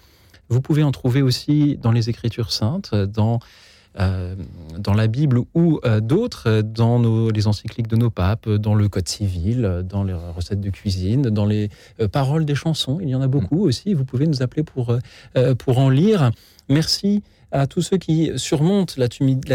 Vous 0.50 0.62
pouvez 0.62 0.84
en 0.84 0.92
trouver 0.92 1.22
aussi 1.22 1.78
dans 1.78 1.92
les 1.92 2.10
Écritures 2.10 2.52
saintes, 2.52 2.94
dans 2.96 3.40
dans 3.98 4.94
la 4.94 5.08
Bible 5.08 5.40
ou 5.54 5.80
euh, 5.86 6.02
d'autres, 6.02 6.62
dans 6.62 7.00
nos, 7.00 7.32
les 7.32 7.48
encycliques 7.48 7.88
de 7.88 7.96
nos 7.96 8.10
papes, 8.10 8.50
dans 8.50 8.76
le 8.76 8.90
Code 8.90 9.08
civil, 9.08 9.84
dans 9.88 10.04
les 10.04 10.14
recettes 10.14 10.62
de 10.62 10.70
cuisine, 10.70 11.24
dans 11.24 11.46
les 11.46 11.70
paroles 12.12 12.46
des 12.46 12.56
chansons. 12.56 13.00
Il 13.02 13.10
y 13.10 13.16
en 13.16 13.22
a 13.22 13.28
beaucoup 13.28 13.66
mm. 13.66 13.68
aussi. 13.68 13.94
Vous 13.94 14.06
pouvez 14.06 14.28
nous 14.28 14.42
appeler 14.42 14.64
pour, 14.64 14.98
pour 15.60 15.80
en 15.80 15.90
lire. 15.90 16.32
Merci 16.70 17.24
à 17.52 17.68
tous 17.68 17.82
ceux 17.82 17.98
qui 17.98 18.32
surmontent 18.36 18.96
la, 18.98 19.08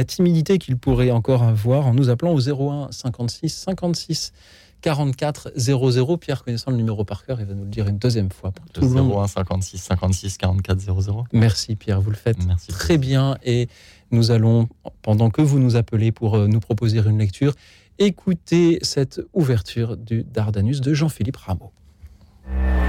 timidité 0.05 0.59
qu'ils 0.59 0.77
pourraient 0.77 1.11
encore 1.11 1.43
avoir 1.43 1.87
en 1.87 1.95
nous 1.95 2.09
appelant 2.09 2.33
au 2.33 2.41
01 2.41 2.89
56 2.93 3.51
56 3.51 4.33
44 4.81 5.53
00. 5.57 6.17
Pierre, 6.17 6.43
connaissant 6.43 6.71
le 6.71 6.79
numéro 6.79 7.05
par 7.05 7.25
cœur, 7.25 7.41
il 7.41 7.47
va 7.47 7.55
nous 7.55 7.65
le 7.65 7.71
dire 7.71 7.87
une 7.89 7.99
deuxième 7.99 8.31
fois. 8.31 8.51
Pour 8.53 8.67
tout 8.71 8.81
le 8.81 9.01
01 9.01 9.27
56 9.27 9.79
56 9.79 10.39
44 10.39 10.81
00. 10.81 11.25
Merci 11.33 11.77
Pierre, 11.77 12.01
vous 12.01 12.11
le 12.11 12.17
faites 12.17 12.39
très 12.69 12.97
bien 12.97 13.37
et 13.45 13.69
nous 14.11 14.31
allons, 14.31 14.69
pendant 15.03 15.31
que 15.31 15.43
vous 15.43 15.59
nous 15.59 15.77
appelez 15.77 16.13
pour 16.13 16.37
euh, 16.37 16.47
nous 16.47 16.61
proposer 16.61 16.99
une 16.99 17.19
lecture, 17.19 17.55
écouter 17.99 18.79
cette 18.83 19.21
ouverture 19.33 19.97
du 19.97 20.25
Dardanus 20.25 20.81
de 20.81 20.95
Jean-Philippe 20.95 21.37
Rameau. 21.37 21.73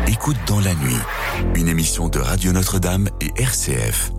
Écoute 0.07 0.37
dans 0.47 0.59
la 0.59 0.73
nuit, 0.75 0.99
une 1.55 1.67
émission 1.67 2.09
de 2.09 2.19
Radio 2.19 2.51
Notre-Dame 2.51 3.09
et 3.21 3.41
RCF. 3.41 4.11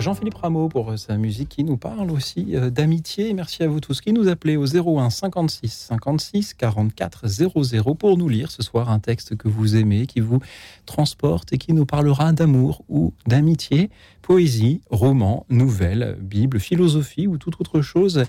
Jean-Philippe 0.00 0.34
Rameau 0.34 0.68
pour 0.68 0.98
sa 0.98 1.16
musique 1.16 1.48
qui 1.48 1.64
nous 1.64 1.76
parle 1.76 2.10
aussi 2.10 2.54
euh, 2.54 2.70
d'amitié. 2.70 3.32
Merci 3.32 3.62
à 3.62 3.68
vous 3.68 3.80
tous 3.80 4.00
qui 4.00 4.12
nous 4.12 4.28
appelez 4.28 4.56
au 4.56 4.66
01 4.66 5.10
56 5.10 5.68
56 5.88 6.54
44 6.54 7.26
00 7.26 7.94
pour 7.94 8.18
nous 8.18 8.28
lire 8.28 8.50
ce 8.50 8.62
soir 8.62 8.90
un 8.90 8.98
texte 8.98 9.36
que 9.36 9.48
vous 9.48 9.76
aimez, 9.76 10.06
qui 10.06 10.20
vous 10.20 10.40
transporte 10.84 11.52
et 11.52 11.58
qui 11.58 11.72
nous 11.72 11.86
parlera 11.86 12.32
d'amour 12.32 12.82
ou 12.88 13.12
d'amitié, 13.26 13.90
poésie, 14.22 14.80
roman, 14.90 15.46
nouvelle, 15.48 16.16
Bible, 16.20 16.60
philosophie 16.60 17.26
ou 17.26 17.38
toute 17.38 17.60
autre 17.60 17.80
chose. 17.80 18.24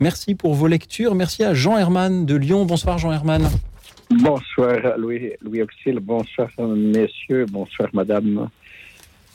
Merci 0.00 0.34
pour 0.34 0.54
vos 0.54 0.66
lectures. 0.66 1.14
Merci 1.14 1.44
à 1.44 1.54
Jean 1.54 1.78
Herman 1.78 2.26
de 2.26 2.36
Lyon. 2.36 2.66
Bonsoir 2.66 2.98
Jean 2.98 3.12
Herman. 3.12 3.48
Bonsoir 4.10 4.96
Louis, 4.98 5.32
Louis 5.40 5.62
Auxil, 5.62 5.98
bonsoir 5.98 6.48
messieurs, 6.60 7.46
bonsoir 7.50 7.88
madame. 7.92 8.48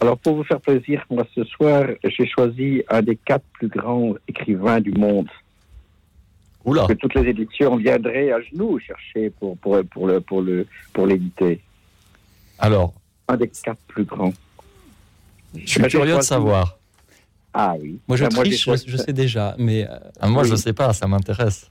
Alors 0.01 0.17
pour 0.17 0.35
vous 0.35 0.43
faire 0.43 0.59
plaisir, 0.59 1.05
moi 1.11 1.25
ce 1.35 1.43
soir, 1.43 1.85
j'ai 2.03 2.25
choisi 2.27 2.83
un 2.89 3.03
des 3.03 3.15
quatre 3.15 3.45
plus 3.53 3.67
grands 3.67 4.15
écrivains 4.27 4.81
du 4.81 4.91
monde. 4.91 5.29
Oula. 6.65 6.85
Que 6.87 6.93
toutes 6.93 7.13
les 7.15 7.29
éditions 7.29 7.75
viendraient 7.77 8.31
à 8.31 8.41
genoux 8.41 8.79
chercher 8.79 9.29
pour, 9.29 9.57
pour, 9.57 9.77
pour, 9.85 10.07
le, 10.07 10.19
pour, 10.21 10.41
le, 10.41 10.65
pour 10.93 11.05
l'éditer. 11.07 11.61
Alors, 12.57 12.93
Un 13.27 13.37
des 13.37 13.47
quatre 13.47 13.79
plus 13.87 14.03
grands. 14.03 14.33
je 15.55 15.65
suis 15.67 15.83
curieux 15.83 16.17
de 16.17 16.21
savoir. 16.21 16.77
Ah 17.53 17.75
oui. 17.79 17.99
Moi 18.07 18.17
je 18.17 18.25
Ben, 18.25 18.33
moi, 18.33 18.43
triche, 18.43 18.69
je, 18.87 18.97
sais 18.97 19.13
déjà, 19.13 19.55
mais 19.59 19.87
euh, 19.87 19.97
Ah, 20.19 20.27
moi, 20.29 20.43
je 20.43 20.53
Oui. 20.53 20.57
sais 20.57 20.73
pas, 20.73 20.93
ça 20.93 21.05
m'intéresse. 21.07 21.69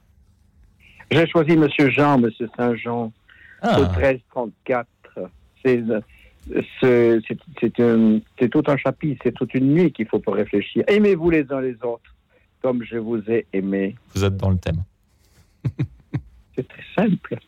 J'ai 1.10 1.26
choisi 1.26 1.56
Monsieur 1.56 1.90
Jean, 1.90 2.18
Monsieur 2.18 2.48
Saint-Jean, 2.56 3.06
au 3.06 3.12
Ah, 3.62 3.78
1334. 3.96 4.86
C'est, 5.64 5.82
c'est, 6.80 7.20
tout 8.50 8.62
un 8.66 8.76
chapitre, 8.76 9.20
c'est 9.22 9.32
toute 9.32 9.54
une 9.54 9.74
nuit 9.74 9.92
qu'il 9.92 10.06
faut 10.06 10.18
pour 10.18 10.34
réfléchir. 10.34 10.84
Aimez-vous 10.86 11.30
les 11.30 11.50
uns 11.50 11.60
les 11.60 11.76
autres 11.82 12.14
comme 12.62 12.84
je 12.84 12.96
vous 12.96 13.22
ai 13.30 13.46
aimé. 13.52 13.96
vous 14.14 14.24
êtes 14.24 14.36
dans 14.36 14.50
le 14.50 14.58
thème. 14.58 14.82
C'est 16.54 16.68
très 16.68 16.82
simple. 16.94 17.38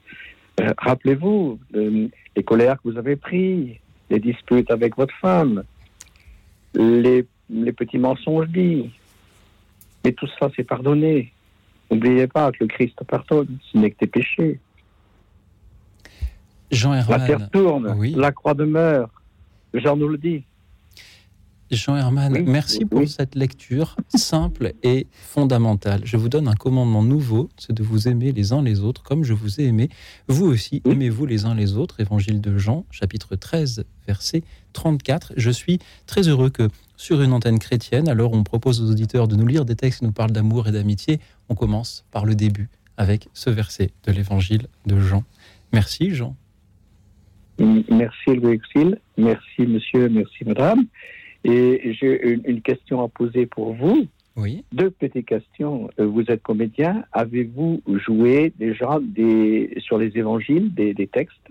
Euh, 0.60 0.72
rappelez-vous 0.78 1.58
euh, 1.74 2.08
les 2.36 2.42
colères 2.42 2.76
que 2.76 2.88
vous 2.88 2.98
avez 2.98 3.16
prises, 3.16 3.76
les 4.10 4.20
disputes 4.20 4.70
avec 4.70 4.96
votre 4.96 5.14
femme, 5.16 5.64
les, 6.74 7.26
les 7.50 7.72
petits 7.72 7.98
mensonges 7.98 8.48
dits. 8.48 8.90
Mais 10.04 10.12
tout 10.12 10.28
ça, 10.38 10.50
c'est 10.56 10.64
pardonné. 10.64 11.32
N'oubliez 11.90 12.26
pas 12.26 12.50
que 12.52 12.58
le 12.60 12.68
Christ 12.68 12.98
pardonne, 13.04 13.58
ce 13.70 13.78
n'est 13.78 13.90
que 13.90 13.98
tes 13.98 14.06
péchés. 14.06 14.58
Jean 16.72 16.92
La 16.92 17.02
terre 17.04 17.30
Herman, 17.30 17.50
tourne, 17.50 17.94
oui. 17.98 18.14
la 18.16 18.32
croix 18.32 18.54
demeure. 18.54 19.08
Jean 19.74 19.96
nous 19.96 20.08
le 20.08 20.18
dit. 20.18 20.44
Jean 21.70 21.96
Herman, 21.96 22.32
Oui, 22.34 22.42
merci 22.46 22.80
oui, 22.80 22.84
pour 22.84 23.08
cette 23.08 23.34
lecture 23.34 23.96
simple 24.14 24.74
et 24.82 25.06
fondamentale. 25.12 26.02
Je 26.04 26.18
vous 26.18 26.28
donne 26.28 26.46
un 26.46 26.54
commandement 26.54 27.02
nouveau, 27.02 27.48
c'est 27.56 27.72
de 27.72 27.82
vous 27.82 28.08
aimer 28.08 28.32
les 28.32 28.52
uns 28.52 28.62
les 28.62 28.80
autres 28.80 29.02
comme 29.02 29.24
je 29.24 29.32
vous 29.32 29.58
ai 29.58 29.64
aimé. 29.64 29.88
Vous 30.28 30.44
aussi, 30.46 30.82
aimez-vous 30.84 31.24
les 31.24 31.46
uns 31.46 31.54
les 31.54 31.76
autres. 31.78 31.98
Évangile 32.00 32.42
de 32.42 32.58
Jean, 32.58 32.84
chapitre 32.90 33.36
13, 33.36 33.84
verset 34.06 34.42
34. 34.74 35.32
Je 35.38 35.50
suis 35.50 35.78
très 36.06 36.28
heureux 36.28 36.50
que 36.50 36.68
sur 36.98 37.22
une 37.22 37.32
antenne 37.32 37.58
chrétienne, 37.58 38.06
alors 38.08 38.34
on 38.34 38.44
propose 38.44 38.82
aux 38.82 38.90
auditeurs 38.90 39.26
de 39.26 39.36
nous 39.36 39.46
lire 39.46 39.64
des 39.64 39.74
textes 39.74 40.00
qui 40.00 40.04
nous 40.04 40.12
parlent 40.12 40.32
d'amour 40.32 40.68
et 40.68 40.72
d'amitié. 40.72 41.20
On 41.48 41.54
commence 41.54 42.04
par 42.10 42.26
le 42.26 42.34
début 42.34 42.68
avec 42.98 43.28
ce 43.32 43.48
verset 43.48 43.92
de 44.04 44.12
l'Évangile 44.12 44.66
de 44.86 45.00
Jean. 45.00 45.24
Merci 45.72 46.14
Jean. 46.14 46.36
Merci 47.90 48.36
Louis 48.36 48.56
Auxil, 48.56 48.98
merci 49.16 49.62
monsieur, 49.66 50.08
merci 50.08 50.44
madame. 50.44 50.84
Et 51.44 51.92
j'ai 51.98 52.32
une, 52.32 52.42
une 52.44 52.60
question 52.60 53.02
à 53.02 53.08
poser 53.08 53.46
pour 53.46 53.74
vous. 53.74 54.06
Oui. 54.36 54.64
Deux 54.72 54.90
petites 54.90 55.26
questions. 55.26 55.90
Euh, 55.98 56.06
Vous 56.06 56.24
êtes 56.28 56.42
comédien. 56.42 57.04
Avez-vous 57.12 57.82
joué 58.06 58.52
déjà 58.58 58.98
des, 59.02 59.74
sur 59.80 59.98
les 59.98 60.16
évangiles 60.16 60.72
des, 60.72 60.94
des 60.94 61.06
textes? 61.06 61.48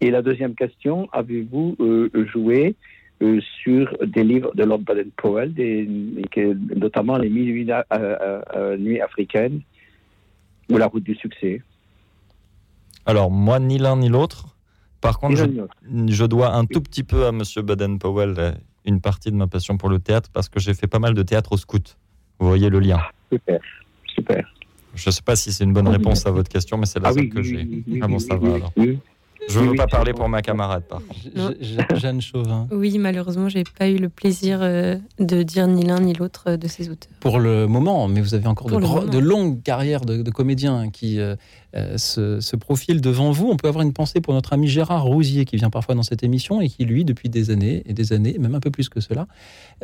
Et 0.00 0.10
la 0.10 0.22
deuxième 0.22 0.54
question, 0.54 1.08
avez-vous 1.12 1.76
euh, 1.80 2.08
joué 2.32 2.76
euh, 3.22 3.40
sur 3.62 3.96
des 4.06 4.24
livres 4.24 4.54
de 4.54 4.64
Lord 4.64 4.80
Baden-Powell, 4.80 5.52
notamment 6.76 7.18
les 7.18 7.28
Mille 7.28 7.52
Nuits, 7.52 7.70
euh, 7.72 7.82
euh, 7.92 8.42
euh, 8.54 8.76
Nuits 8.78 9.00
africaines 9.00 9.60
ou 10.70 10.78
La 10.78 10.86
Route 10.86 11.04
du 11.04 11.14
Succès? 11.16 11.60
Alors, 13.04 13.30
moi, 13.30 13.58
ni 13.58 13.76
l'un 13.76 13.96
ni 13.96 14.08
l'autre. 14.08 14.46
Par 15.00 15.18
contre, 15.18 15.36
je, 16.08 16.24
dois 16.26 16.52
un 16.54 16.66
tout 16.66 16.80
petit 16.80 17.02
peu 17.04 17.26
à 17.26 17.32
Monsieur 17.32 17.62
Baden-Powell 17.62 18.34
euh, 18.38 18.52
une 18.84 19.00
partie 19.00 19.30
de 19.30 19.36
ma 19.36 19.46
passion 19.46 19.76
pour 19.78 19.88
le 19.88 19.98
théâtre 19.98 20.28
parce 20.32 20.48
que 20.48 20.60
j'ai 20.60 20.74
fait 20.74 20.86
pas 20.86 20.98
mal 20.98 21.14
de 21.14 21.22
théâtre 21.22 21.52
au 21.52 21.56
scout. 21.56 21.96
Vous 22.38 22.46
voyez 22.48 22.68
le 22.68 22.80
lien. 22.80 23.00
Super, 23.32 23.60
super. 24.14 24.44
Je 24.94 25.08
ne 25.08 25.12
sais 25.12 25.22
pas 25.22 25.36
si 25.36 25.52
c'est 25.52 25.64
une 25.64 25.72
bonne 25.72 25.88
réponse 25.88 26.26
à 26.26 26.30
votre 26.30 26.48
question, 26.50 26.76
mais 26.76 26.86
c'est 26.86 26.98
la 26.98 27.08
Ah 27.08 27.12
seule 27.12 27.22
oui, 27.22 27.28
que 27.30 27.38
oui, 27.38 27.44
j'ai. 27.44 27.56
oui, 27.58 27.84
oui, 27.86 28.00
Ah 28.02 28.08
bon, 28.08 28.18
ça 28.18 28.34
va 28.36 28.40
oui, 28.48 28.54
alors. 28.56 28.72
oui. 28.76 28.98
Je 29.48 29.58
ne 29.58 29.64
veux 29.64 29.70
oui, 29.70 29.76
pas 29.78 29.86
parler 29.86 30.12
pour 30.12 30.28
ma 30.28 30.42
camarade, 30.42 30.82
par 30.86 30.98
contre. 30.98 31.20
Non. 31.34 31.50
Je- 31.60 31.66
je- 31.90 31.96
Jeanne 31.98 32.20
Chauvin. 32.20 32.68
Oui, 32.70 32.98
malheureusement, 32.98 33.48
j'ai 33.48 33.64
pas 33.64 33.88
eu 33.88 33.96
le 33.96 34.10
plaisir 34.10 34.58
euh, 34.60 34.96
de 35.18 35.42
dire 35.42 35.66
ni 35.66 35.82
l'un 35.84 35.98
ni 36.00 36.12
l'autre 36.12 36.44
euh, 36.48 36.56
de 36.58 36.68
ces 36.68 36.90
auteurs. 36.90 37.10
pour 37.20 37.38
le 37.38 37.66
moment, 37.66 38.06
mais 38.06 38.20
vous 38.20 38.34
avez 38.34 38.46
encore 38.46 38.68
de, 38.68 38.76
gros- 38.76 39.20
longues 39.20 39.62
carrières 39.62 40.02
de, 40.02 40.22
de 40.22 40.30
comédiens 40.30 40.90
qui 40.90 41.18
euh, 41.18 41.36
se, 41.96 42.40
se 42.40 42.56
profilent 42.56 43.00
devant 43.00 43.30
vous. 43.30 43.48
On 43.50 43.56
peut 43.56 43.68
avoir 43.68 43.82
une 43.84 43.92
pensée 43.92 44.20
pour 44.20 44.34
notre 44.34 44.52
ami 44.52 44.66
Gérard 44.68 45.04
Rousier 45.04 45.44
qui 45.44 45.56
vient 45.56 45.70
parfois 45.70 45.94
dans 45.94 46.02
cette 46.02 46.22
émission 46.22 46.60
et 46.60 46.68
qui, 46.68 46.84
lui, 46.84 47.04
depuis 47.04 47.28
des 47.28 47.50
années 47.50 47.82
et 47.86 47.92
des 47.92 48.12
années, 48.12 48.36
même 48.38 48.54
un 48.54 48.60
peu 48.60 48.70
plus 48.70 48.88
que 48.88 49.00
cela, 49.00 49.26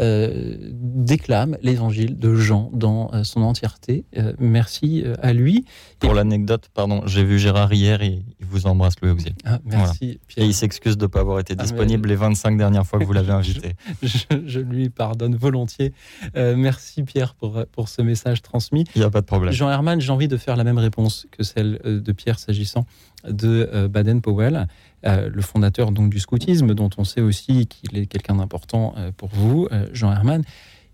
euh, 0.00 0.56
déclame 0.72 1.56
l'évangile 1.62 2.18
de 2.18 2.34
Jean 2.34 2.70
dans 2.72 3.10
euh, 3.12 3.24
son 3.24 3.42
entièreté. 3.42 4.04
Euh, 4.16 4.32
merci 4.38 5.02
euh, 5.04 5.14
à 5.22 5.32
lui. 5.32 5.64
Pour 6.00 6.14
l'anecdote, 6.14 6.68
pardon, 6.74 7.02
j'ai 7.06 7.24
vu 7.24 7.38
Gérard 7.38 7.72
hier 7.72 8.02
et 8.02 8.22
il 8.40 8.46
vous 8.46 8.66
embrasse, 8.66 8.94
Louis 9.00 9.12
Auxiel. 9.12 9.34
Ah, 9.44 9.58
merci, 9.64 10.04
Et 10.04 10.20
Pierre. 10.26 10.46
il 10.46 10.54
s'excuse 10.54 10.96
de 10.96 11.04
ne 11.04 11.06
pas 11.08 11.20
avoir 11.20 11.38
été 11.40 11.54
Ah, 11.54 11.62
mais- 11.62 11.68
disponible 11.68 12.08
les 12.08 12.16
25 12.16 12.56
dernières 12.58 12.86
fois 12.86 12.98
que 12.98 13.04
vous 13.04 13.12
l'avez 13.12 13.32
invité. 13.32 13.72
Je, 14.02 14.18
je 14.46 14.60
lui 14.60 14.90
pardonne 14.90 15.36
volontiers. 15.36 15.92
Euh, 16.36 16.56
merci, 16.56 17.02
Pierre, 17.02 17.34
pour, 17.34 17.64
pour 17.72 17.88
ce 17.88 18.02
message 18.02 18.42
transmis. 18.42 18.84
Il 18.94 19.00
n'y 19.00 19.04
a 19.04 19.10
pas 19.10 19.20
de 19.20 19.26
problème. 19.26 19.52
Jean 19.52 19.70
Herman, 19.70 20.00
j'ai 20.00 20.10
envie 20.12 20.28
de 20.28 20.36
faire 20.36 20.56
la 20.56 20.64
même 20.64 20.78
réponse 20.78 21.26
que 21.30 21.42
celle 21.42 21.75
euh, 21.84 22.00
de 22.00 22.12
Pierre 22.12 22.38
s'agissant 22.38 22.86
de 23.28 23.68
euh, 23.72 23.88
Baden-Powell, 23.88 24.68
euh, 25.04 25.28
le 25.32 25.42
fondateur 25.42 25.90
donc 25.90 26.10
du 26.10 26.20
scoutisme, 26.20 26.74
dont 26.74 26.90
on 26.96 27.04
sait 27.04 27.20
aussi 27.20 27.66
qu'il 27.66 27.98
est 27.98 28.06
quelqu'un 28.06 28.36
d'important 28.36 28.94
pour 29.16 29.28
vous, 29.30 29.68
Jean 29.92 30.12
Herman. 30.12 30.42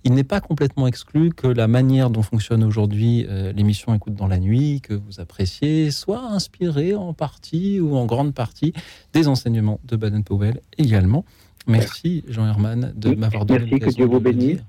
Il 0.05 0.15
n'est 0.15 0.25
pas 0.25 0.41
complètement 0.41 0.89
exclu 0.89 1.31
que 1.31 1.47
la 1.47 1.69
manière 1.69 2.11
dont 2.11 2.23
fonctionne 2.23 2.65
aujourd'hui 2.65 3.27
l'émission 3.55 3.95
Écoute 3.95 4.15
dans 4.15 4.27
la 4.27 4.39
nuit, 4.39 4.81
que 4.81 4.95
vous 4.95 5.21
appréciez, 5.21 5.91
soit 5.91 6.23
inspirée 6.23 6.95
en 6.95 7.15
partie 7.15 7.79
ou 7.81 7.97
en 7.97 8.05
grande 8.05 8.35
partie 8.35 8.73
des 9.13 9.29
enseignements 9.29 9.79
de 9.85 9.97
Baden-Powell 9.97 10.61
également. 10.77 11.25
Merci 11.67 12.25
Jean 12.27 12.47
Herman 12.47 12.93
de 12.97 13.11
Oui, 13.11 13.17
m'avoir 13.17 13.47
donné 13.47 13.67
merci, 13.71 13.79
que 13.79 13.91
Dieu 13.91 14.07
vous 14.07 14.21
bénisse. 14.21 14.61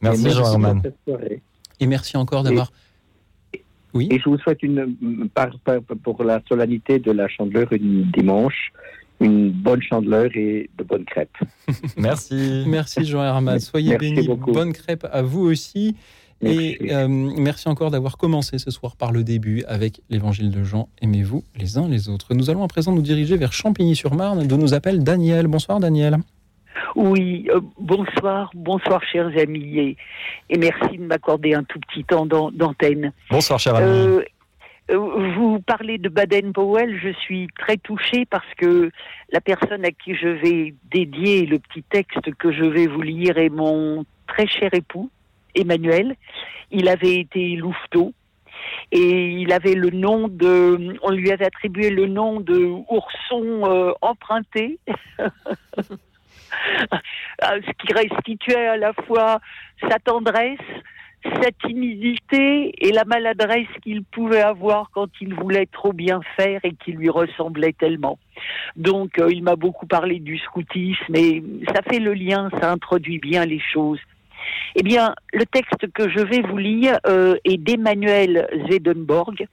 Merci, 0.00 0.26
Et 0.26 0.30
Jean 0.30 0.52
Herman. 0.52 0.82
Et 1.80 1.86
merci 1.86 2.16
encore 2.16 2.42
d'avoir... 2.42 2.72
Oui. 3.94 4.08
Et 4.10 4.18
je 4.18 4.28
vous 4.28 4.38
souhaite 4.38 4.62
une, 4.62 5.28
par, 5.34 5.50
par- 5.64 5.80
pour 6.02 6.24
la 6.24 6.40
solennité 6.48 6.98
de 6.98 7.10
la 7.12 7.28
chandeleur 7.28 7.72
une 7.72 8.10
dimanche, 8.10 8.72
une 9.20 9.50
bonne 9.50 9.82
chandeleur 9.82 10.30
et 10.34 10.70
de 10.78 10.84
bonnes 10.84 11.04
crêpes. 11.04 11.36
Merci. 11.96 12.64
Merci 12.66 13.04
Jean 13.04 13.22
Herman. 13.22 13.58
Soyez 13.60 13.90
Merci 13.90 14.14
bénis. 14.14 14.26
beaucoup. 14.26 14.52
Bonne 14.52 14.72
crêpe 14.72 15.06
à 15.12 15.22
vous 15.22 15.42
aussi. 15.42 15.94
Et 16.44 16.76
Merci. 16.80 16.94
euh, 16.94 17.06
merci 17.08 17.68
encore 17.68 17.92
d'avoir 17.92 18.16
commencé 18.16 18.58
ce 18.58 18.72
soir 18.72 18.96
par 18.96 19.12
le 19.12 19.22
début 19.22 19.62
avec 19.68 20.00
l'évangile 20.10 20.50
de 20.50 20.64
Jean. 20.64 20.88
Aimez-vous 21.00 21.44
les 21.56 21.78
uns 21.78 21.86
les 21.88 22.08
autres. 22.08 22.34
Nous 22.34 22.50
allons 22.50 22.64
à 22.64 22.68
présent 22.68 22.90
nous 22.90 23.00
diriger 23.02 23.36
vers 23.36 23.52
Champigny-sur-Marne, 23.52 24.48
d'où 24.48 24.56
nous 24.56 24.74
appelle 24.74 25.04
Daniel. 25.04 25.46
Bonsoir 25.46 25.78
Daniel. 25.78 26.16
Oui, 26.94 27.48
euh, 27.50 27.60
bonsoir, 27.78 28.50
bonsoir 28.54 29.02
chers 29.04 29.36
amis 29.38 29.78
et, 29.78 29.96
et 30.50 30.58
merci 30.58 30.98
de 30.98 31.04
m'accorder 31.04 31.54
un 31.54 31.64
tout 31.64 31.78
petit 31.80 32.04
temps 32.04 32.26
d'an- 32.26 32.50
d'antenne. 32.50 33.12
Bonsoir, 33.30 33.58
cher 33.58 33.74
ami. 33.76 33.86
Euh, 33.88 34.22
euh, 34.90 35.32
vous 35.36 35.60
parlez 35.60 35.98
de 35.98 36.08
Baden-Powell, 36.08 36.98
je 37.02 37.10
suis 37.20 37.48
très 37.58 37.76
touchée 37.76 38.26
parce 38.26 38.46
que 38.56 38.90
la 39.32 39.40
personne 39.40 39.84
à 39.84 39.90
qui 39.90 40.14
je 40.14 40.28
vais 40.28 40.74
dédier 40.90 41.46
le 41.46 41.58
petit 41.58 41.82
texte 41.84 42.34
que 42.38 42.52
je 42.52 42.64
vais 42.64 42.86
vous 42.86 43.02
lire 43.02 43.38
est 43.38 43.48
mon 43.48 44.04
très 44.26 44.46
cher 44.46 44.70
époux, 44.74 45.10
Emmanuel. 45.54 46.16
Il 46.70 46.88
avait 46.88 47.16
été 47.20 47.54
louveteau 47.56 48.12
et 48.90 49.28
il 49.28 49.52
avait 49.52 49.74
le 49.74 49.90
nom 49.90 50.28
de, 50.28 50.96
on 51.02 51.10
lui 51.10 51.30
avait 51.30 51.46
attribué 51.46 51.90
le 51.90 52.06
nom 52.06 52.40
de 52.40 52.56
ourson 52.90 53.62
euh, 53.64 53.92
emprunté. 54.00 54.78
Ah, 57.44 57.56
ce 57.56 57.72
qui 57.72 57.92
restituait 57.92 58.68
à 58.68 58.76
la 58.76 58.92
fois 58.92 59.40
sa 59.80 59.98
tendresse, 59.98 60.58
sa 61.24 61.50
timidité 61.66 62.72
et 62.78 62.92
la 62.92 63.04
maladresse 63.04 63.68
qu'il 63.82 64.04
pouvait 64.04 64.42
avoir 64.42 64.90
quand 64.92 65.08
il 65.20 65.34
voulait 65.34 65.66
trop 65.66 65.92
bien 65.92 66.20
faire 66.36 66.60
et 66.64 66.74
qui 66.74 66.92
lui 66.92 67.10
ressemblait 67.10 67.72
tellement. 67.72 68.18
Donc 68.76 69.18
euh, 69.18 69.30
il 69.32 69.42
m'a 69.42 69.56
beaucoup 69.56 69.86
parlé 69.86 70.18
du 70.18 70.38
scoutisme 70.38 71.14
et 71.14 71.42
ça 71.74 71.82
fait 71.82 72.00
le 72.00 72.14
lien, 72.14 72.48
ça 72.60 72.70
introduit 72.70 73.18
bien 73.18 73.44
les 73.44 73.60
choses. 73.60 74.00
Eh 74.74 74.82
bien, 74.82 75.14
le 75.32 75.46
texte 75.46 75.90
que 75.92 76.08
je 76.08 76.20
vais 76.20 76.42
vous 76.42 76.58
lire 76.58 76.98
euh, 77.06 77.36
est 77.44 77.58
d'Emmanuel 77.58 78.48
Zedenborg, 78.68 79.46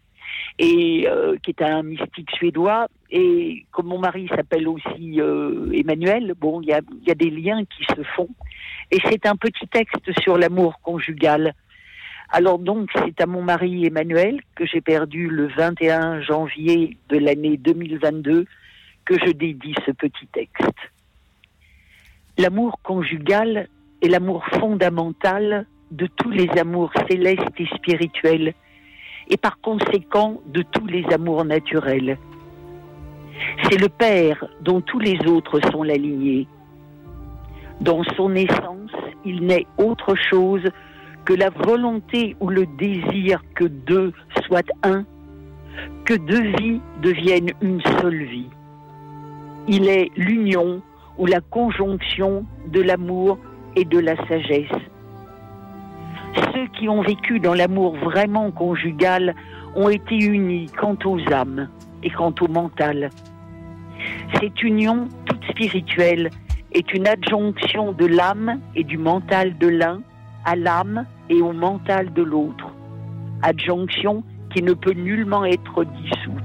et 0.59 1.07
euh, 1.07 1.37
qui 1.41 1.51
est 1.51 1.63
un 1.63 1.81
mystique 1.81 2.29
suédois. 2.31 2.87
Et 3.09 3.65
comme 3.71 3.87
mon 3.87 3.97
mari 3.97 4.27
s'appelle 4.27 4.67
aussi 4.67 5.19
Emmanuel, 5.73 6.35
bon, 6.39 6.61
il 6.61 6.67
y 6.67 7.07
y 7.07 7.11
a 7.11 7.15
des 7.15 7.31
liens 7.31 7.63
qui 7.65 7.85
se 7.85 8.03
font. 8.15 8.29
Et 8.91 8.97
c'est 9.09 9.25
un 9.25 9.35
petit 9.35 9.67
texte 9.67 10.11
sur 10.21 10.37
l'amour 10.37 10.79
conjugal. 10.81 11.53
Alors 12.31 12.59
donc, 12.59 12.89
c'est 12.93 13.19
à 13.21 13.25
mon 13.25 13.41
mari 13.41 13.85
Emmanuel, 13.87 14.41
que 14.55 14.65
j'ai 14.65 14.81
perdu 14.81 15.27
le 15.27 15.47
21 15.47 16.21
janvier 16.21 16.97
de 17.09 17.17
l'année 17.17 17.57
2022, 17.57 18.45
que 19.05 19.15
je 19.25 19.31
dédie 19.31 19.75
ce 19.85 19.91
petit 19.91 20.27
texte. 20.27 20.77
L'amour 22.37 22.79
conjugal 22.83 23.67
est 24.01 24.07
l'amour 24.07 24.45
fondamental 24.59 25.65
de 25.91 26.05
tous 26.05 26.29
les 26.29 26.47
amours 26.59 26.91
célestes 27.09 27.59
et 27.59 27.65
spirituels, 27.75 28.53
et 29.29 29.37
par 29.37 29.59
conséquent 29.61 30.41
de 30.47 30.63
tous 30.63 30.87
les 30.87 31.05
amours 31.13 31.45
naturels. 31.45 32.17
C'est 33.63 33.79
le 33.79 33.89
Père 33.89 34.45
dont 34.61 34.81
tous 34.81 34.99
les 34.99 35.17
autres 35.27 35.59
sont 35.71 35.83
la 35.83 35.95
lignée. 35.95 36.47
Dans 37.81 38.03
son 38.15 38.35
essence, 38.35 38.91
il 39.23 39.45
n'est 39.45 39.65
autre 39.77 40.15
chose 40.15 40.63
que 41.25 41.33
la 41.33 41.49
volonté 41.49 42.35
ou 42.39 42.49
le 42.49 42.65
désir 42.65 43.41
que 43.55 43.65
deux 43.65 44.11
soient 44.45 44.61
un, 44.83 45.05
que 46.05 46.15
deux 46.15 46.51
vies 46.57 46.81
deviennent 47.01 47.51
une 47.61 47.81
seule 47.81 48.23
vie. 48.23 48.49
Il 49.67 49.87
est 49.87 50.09
l'union 50.17 50.81
ou 51.17 51.25
la 51.25 51.41
conjonction 51.41 52.45
de 52.67 52.81
l'amour 52.81 53.37
et 53.75 53.85
de 53.85 53.99
la 53.99 54.15
sagesse. 54.27 54.67
Ceux 56.35 56.67
qui 56.77 56.87
ont 56.89 57.01
vécu 57.01 57.39
dans 57.39 57.53
l'amour 57.53 57.95
vraiment 57.97 58.51
conjugal 58.51 59.35
ont 59.75 59.89
été 59.89 60.15
unis 60.15 60.67
quant 60.77 60.97
aux 61.05 61.19
âmes 61.31 61.69
et 62.03 62.09
quant 62.09 62.33
au 62.41 62.47
mental. 62.47 63.09
Cette 64.39 64.61
union 64.63 65.07
toute 65.25 65.43
spirituelle 65.49 66.29
est 66.71 66.93
une 66.93 67.07
adjonction 67.07 67.91
de 67.91 68.05
l'âme 68.05 68.59
et 68.75 68.83
du 68.83 68.97
mental 68.97 69.57
de 69.57 69.67
l'un 69.67 70.01
à 70.45 70.55
l'âme 70.55 71.05
et 71.29 71.41
au 71.41 71.51
mental 71.51 72.13
de 72.13 72.23
l'autre, 72.23 72.73
adjonction 73.41 74.23
qui 74.53 74.63
ne 74.63 74.73
peut 74.73 74.93
nullement 74.93 75.45
être 75.45 75.83
dissoute. 75.83 76.35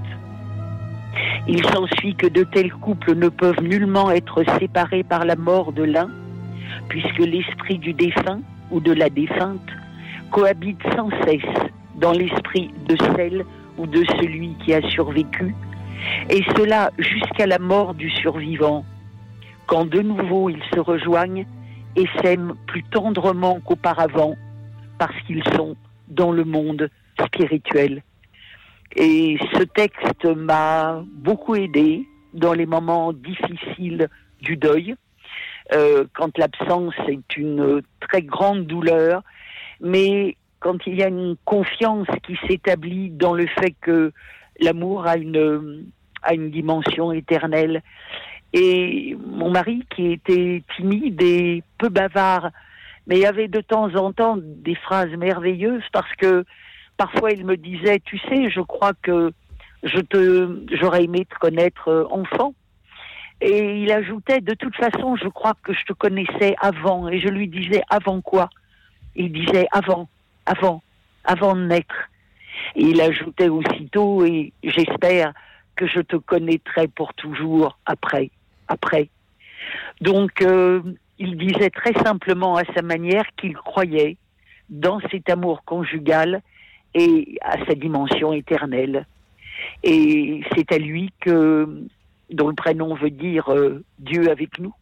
Il 1.47 1.65
s'ensuit 1.67 2.15
que 2.15 2.27
de 2.27 2.43
tels 2.43 2.73
couples 2.73 3.15
ne 3.15 3.29
peuvent 3.29 3.63
nullement 3.63 4.11
être 4.11 4.43
séparés 4.59 5.05
par 5.05 5.25
la 5.25 5.37
mort 5.37 5.73
de 5.73 5.85
l'un, 5.85 6.11
puisque 6.89 7.19
l'esprit 7.19 7.79
du 7.79 7.93
défunt 7.93 8.41
ou 8.75 8.81
de 8.81 8.93
la 8.93 9.09
défunte 9.09 9.71
cohabite 10.33 10.83
sans 10.97 11.09
cesse 11.25 11.71
dans 11.95 12.13
l'esprit 12.13 12.73
de 12.89 12.97
celle 13.17 13.47
ou 13.79 13.87
de 13.87 14.05
celui 14.21 14.55
qui 14.65 14.75
a 14.75 14.83
survécu, 14.91 15.55
et 16.29 16.43
cela 16.57 16.91
jusqu'à 16.99 17.47
la 17.47 17.61
mort 17.61 17.95
du 17.95 18.11
survivant, 18.11 18.85
quand 19.67 19.87
de 19.87 20.01
nouveau 20.01 20.51
ils 20.51 20.63
se 20.75 20.81
rejoignent 20.81 21.47
et 21.97 22.07
s'aiment 22.21 22.55
plus 22.67 22.83
tendrement 22.83 23.61
qu'auparavant 23.61 24.35
parce 24.99 25.17
qu'ils 25.27 25.45
sont 25.57 25.77
dans 26.09 26.33
le 26.33 26.45
monde 26.45 26.91
spirituel. 27.25 28.03
Et 28.97 29.39
ce 29.55 29.63
texte 29.63 30.25
m'a 30.25 31.03
beaucoup 31.15 31.55
aidé 31.55 32.07
dans 32.33 32.53
les 32.53 32.67
moments 32.67 33.13
difficiles 33.13 34.09
du 34.41 34.57
deuil, 34.57 34.97
euh, 35.73 36.05
quand 36.15 36.37
l'absence 36.39 36.95
est 37.09 37.37
une 37.37 37.83
très 38.01 38.23
grande 38.23 38.67
douleur, 38.67 39.23
mais 39.81 40.37
quand 40.61 40.87
il 40.87 40.95
y 40.95 41.03
a 41.03 41.09
une 41.09 41.37
confiance 41.45 42.09
qui 42.27 42.37
s'établit 42.47 43.11
dans 43.11 43.35
le 43.35 43.47
fait 43.47 43.75
que 43.81 44.13
l'amour 44.61 45.07
a 45.07 45.17
une, 45.17 45.87
a 46.23 46.35
une 46.35 46.51
dimension 46.51 47.13
éternelle 47.13 47.83
et 48.55 49.17
mon 49.21 49.51
mari, 49.51 49.85
qui 49.95 50.13
était 50.13 50.63
timide 50.77 51.21
et 51.21 51.65
peu 51.77 51.89
bavard, 51.89 52.51
mais 53.09 53.27
avait 53.27 53.49
de 53.49 53.61
temps 53.61 53.93
en 53.97 54.13
temps 54.13 54.39
des 54.39 54.77
phrases 54.77 55.11
merveilleuses 55.11 55.83
parce 55.93 56.11
que 56.15 56.45
parfois 56.97 57.33
il 57.33 57.45
me 57.45 57.57
disait, 57.57 58.01
tu 58.05 58.17
sais, 58.19 58.51
je 58.51 58.61
crois 58.61 58.93
que 59.03 59.33
je 59.83 59.99
te, 59.99 60.77
j'aurais 60.77 61.03
aimé 61.03 61.27
te 61.27 61.35
connaître 61.39 61.89
euh, 61.89 62.07
enfant. 62.11 62.55
Et 63.41 63.83
il 63.83 63.93
ajoutait, 63.93 64.41
de 64.41 64.55
toute 64.55 64.77
façon, 64.77 65.17
je 65.17 65.29
crois 65.29 65.55
que 65.63 65.73
je 65.73 65.85
te 65.85 65.93
connaissais 65.93 66.55
avant. 66.61 67.09
Et 67.09 67.19
je 67.19 67.29
lui 67.29 67.49
disais, 67.49 67.83
avant 67.91 68.21
quoi? 68.21 68.49
Il 69.17 69.33
disait, 69.33 69.67
avant, 69.71 70.09
avant, 70.47 70.83
avant 71.25 71.55
de 71.55 71.67
naître. 71.67 72.11
Et 72.77 72.83
il 72.83 73.01
ajoutait 73.01 73.49
aussitôt, 73.49 74.25
et 74.25 74.53
j'espère 74.63 75.33
que 75.77 75.87
je 75.87 76.01
te 76.01 76.17
connaîtrai 76.17 76.89
pour 76.89 77.13
toujours 77.15 77.79
après 77.85 78.31
après. 78.69 79.09
Donc, 80.01 80.43
euh, 80.43 80.83
il 81.19 81.37
disait 81.37 81.71
très 81.71 81.93
simplement 82.03 82.57
à 82.57 82.65
sa 82.75 82.83
manière 82.83 83.25
qu'il 83.37 83.55
croyait 83.55 84.17
dans 84.69 85.01
cet 85.11 85.31
amour 85.31 85.65
conjugal 85.65 86.43
et 86.95 87.39
à 87.43 87.65
sa 87.67 87.75
dimension 87.75 88.33
éternelle. 88.33 89.07
Et 89.83 90.43
c'est 90.55 90.73
à 90.73 90.79
lui 90.79 91.13
que, 91.21 91.87
dont 92.31 92.49
le 92.49 92.55
prénom 92.55 92.95
veut 92.95 93.11
dire 93.11 93.53
euh, 93.53 93.85
Dieu 93.99 94.31
avec 94.31 94.59
nous. 94.59 94.75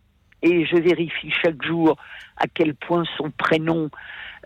Et 0.43 0.67
je 0.67 0.77
vérifie 0.77 1.31
chaque 1.43 1.63
jour 1.65 1.97
à 2.37 2.47
quel 2.53 2.75
point 2.75 3.05
son 3.17 3.31
prénom 3.31 3.91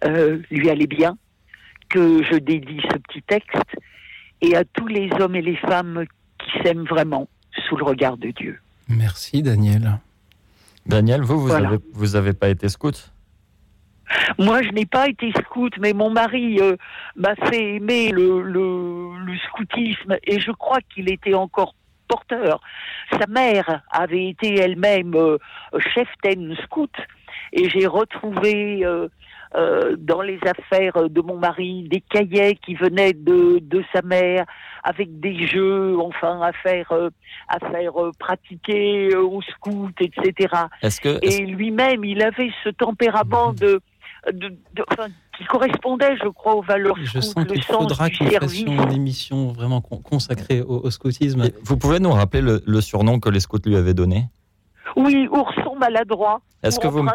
euh, 0.04 0.40
lui 0.50 0.68
allait 0.68 0.86
bien, 0.86 1.16
que 1.88 2.22
je 2.22 2.36
dédie 2.36 2.82
ce 2.90 2.98
petit 2.98 3.22
texte, 3.22 3.76
et 4.42 4.56
à 4.56 4.64
tous 4.64 4.86
les 4.86 5.10
hommes 5.18 5.36
et 5.36 5.42
les 5.42 5.56
femmes 5.56 6.04
qui 6.38 6.62
s'aiment 6.62 6.84
vraiment 6.84 7.28
sous 7.66 7.76
le 7.76 7.84
regard 7.84 8.18
de 8.18 8.30
Dieu. 8.30 8.60
Merci 8.88 9.42
Daniel. 9.42 9.98
Daniel, 10.84 11.22
vous, 11.22 11.48
vous 11.92 12.06
n'avez 12.08 12.32
pas 12.34 12.48
été 12.48 12.68
scout? 12.68 13.12
Moi, 14.38 14.62
je 14.62 14.70
n'ai 14.70 14.86
pas 14.86 15.08
été 15.08 15.32
scout, 15.32 15.72
mais 15.80 15.92
mon 15.92 16.10
mari 16.10 16.60
euh, 16.60 16.76
m'a 17.16 17.34
fait 17.34 17.76
aimer 17.76 18.10
le, 18.10 18.42
le, 18.42 19.36
scoutisme 19.48 20.16
et 20.24 20.38
je 20.38 20.52
crois 20.52 20.78
qu'il 20.94 21.10
était 21.10 21.34
encore 21.34 21.74
porteur. 22.08 22.60
Sa 23.12 23.26
mère 23.26 23.82
avait 23.90 24.28
été 24.28 24.58
elle-même 24.58 25.14
euh, 25.14 25.38
chef 25.94 26.08
scout 26.64 26.92
et 27.52 27.68
j'ai 27.68 27.86
retrouvé 27.86 28.84
euh, 28.84 29.08
euh, 29.54 29.96
dans 29.98 30.22
les 30.22 30.38
affaires 30.44 31.08
de 31.08 31.20
mon 31.20 31.38
mari, 31.38 31.88
des 31.88 32.00
cahiers 32.00 32.56
qui 32.56 32.74
venaient 32.74 33.12
de, 33.12 33.58
de 33.60 33.84
sa 33.94 34.02
mère, 34.02 34.44
avec 34.82 35.20
des 35.20 35.46
jeux, 35.46 35.98
enfin, 35.98 36.40
à 36.42 36.52
faire, 36.52 36.90
euh, 36.92 37.10
à 37.48 37.58
faire 37.70 37.92
pratiquer 38.18 39.14
au 39.16 39.40
scout, 39.42 39.94
etc. 40.00 40.48
Que, 41.02 41.18
Et 41.22 41.46
lui-même, 41.46 42.04
il 42.04 42.22
avait 42.22 42.50
ce 42.64 42.70
tempérament 42.70 43.52
de, 43.52 43.80
de, 44.32 44.54
enfin, 44.90 45.08
qui 45.36 45.44
correspondait, 45.44 46.16
je 46.22 46.28
crois, 46.28 46.54
aux 46.54 46.62
valeurs 46.62 46.96
Je 47.02 47.20
sens 47.20 47.44
qu'il 47.44 47.62
faudra 47.62 48.10
qu'on 48.10 48.30
fasse 48.30 48.60
une 48.60 48.92
émission 48.92 49.52
vraiment 49.52 49.80
consacrée 49.80 50.62
au, 50.62 50.90
scoutisme. 50.90 51.50
vous 51.62 51.76
pouvez 51.76 52.00
nous 52.00 52.12
rappeler 52.12 52.40
le, 52.42 52.62
le 52.66 52.80
surnom 52.80 53.20
que 53.20 53.28
les 53.28 53.40
scouts 53.40 53.58
lui 53.64 53.76
avaient 53.76 53.94
donné? 53.94 54.28
Oui, 54.96 55.28
ourson 55.30 55.76
maladroit. 55.78 56.40
Est-ce 56.62 56.80
que 56.80 56.88
vous, 56.88 57.06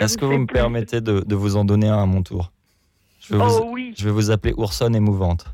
est-ce 0.00 0.16
que 0.16 0.24
vous 0.24 0.38
me 0.38 0.46
permettez 0.46 1.00
de, 1.00 1.34
vous 1.34 1.56
en 1.56 1.64
donner 1.64 1.88
un 1.88 2.02
à 2.02 2.06
mon 2.06 2.22
tour? 2.22 2.52
Je 3.20 3.34
vais, 3.34 3.42
oh, 3.42 3.48
vous, 3.48 3.70
oui. 3.72 3.94
je 3.96 4.04
vais 4.04 4.10
vous 4.10 4.30
appeler 4.30 4.54
Oursonne 4.56 4.94
émouvante. 4.94 5.46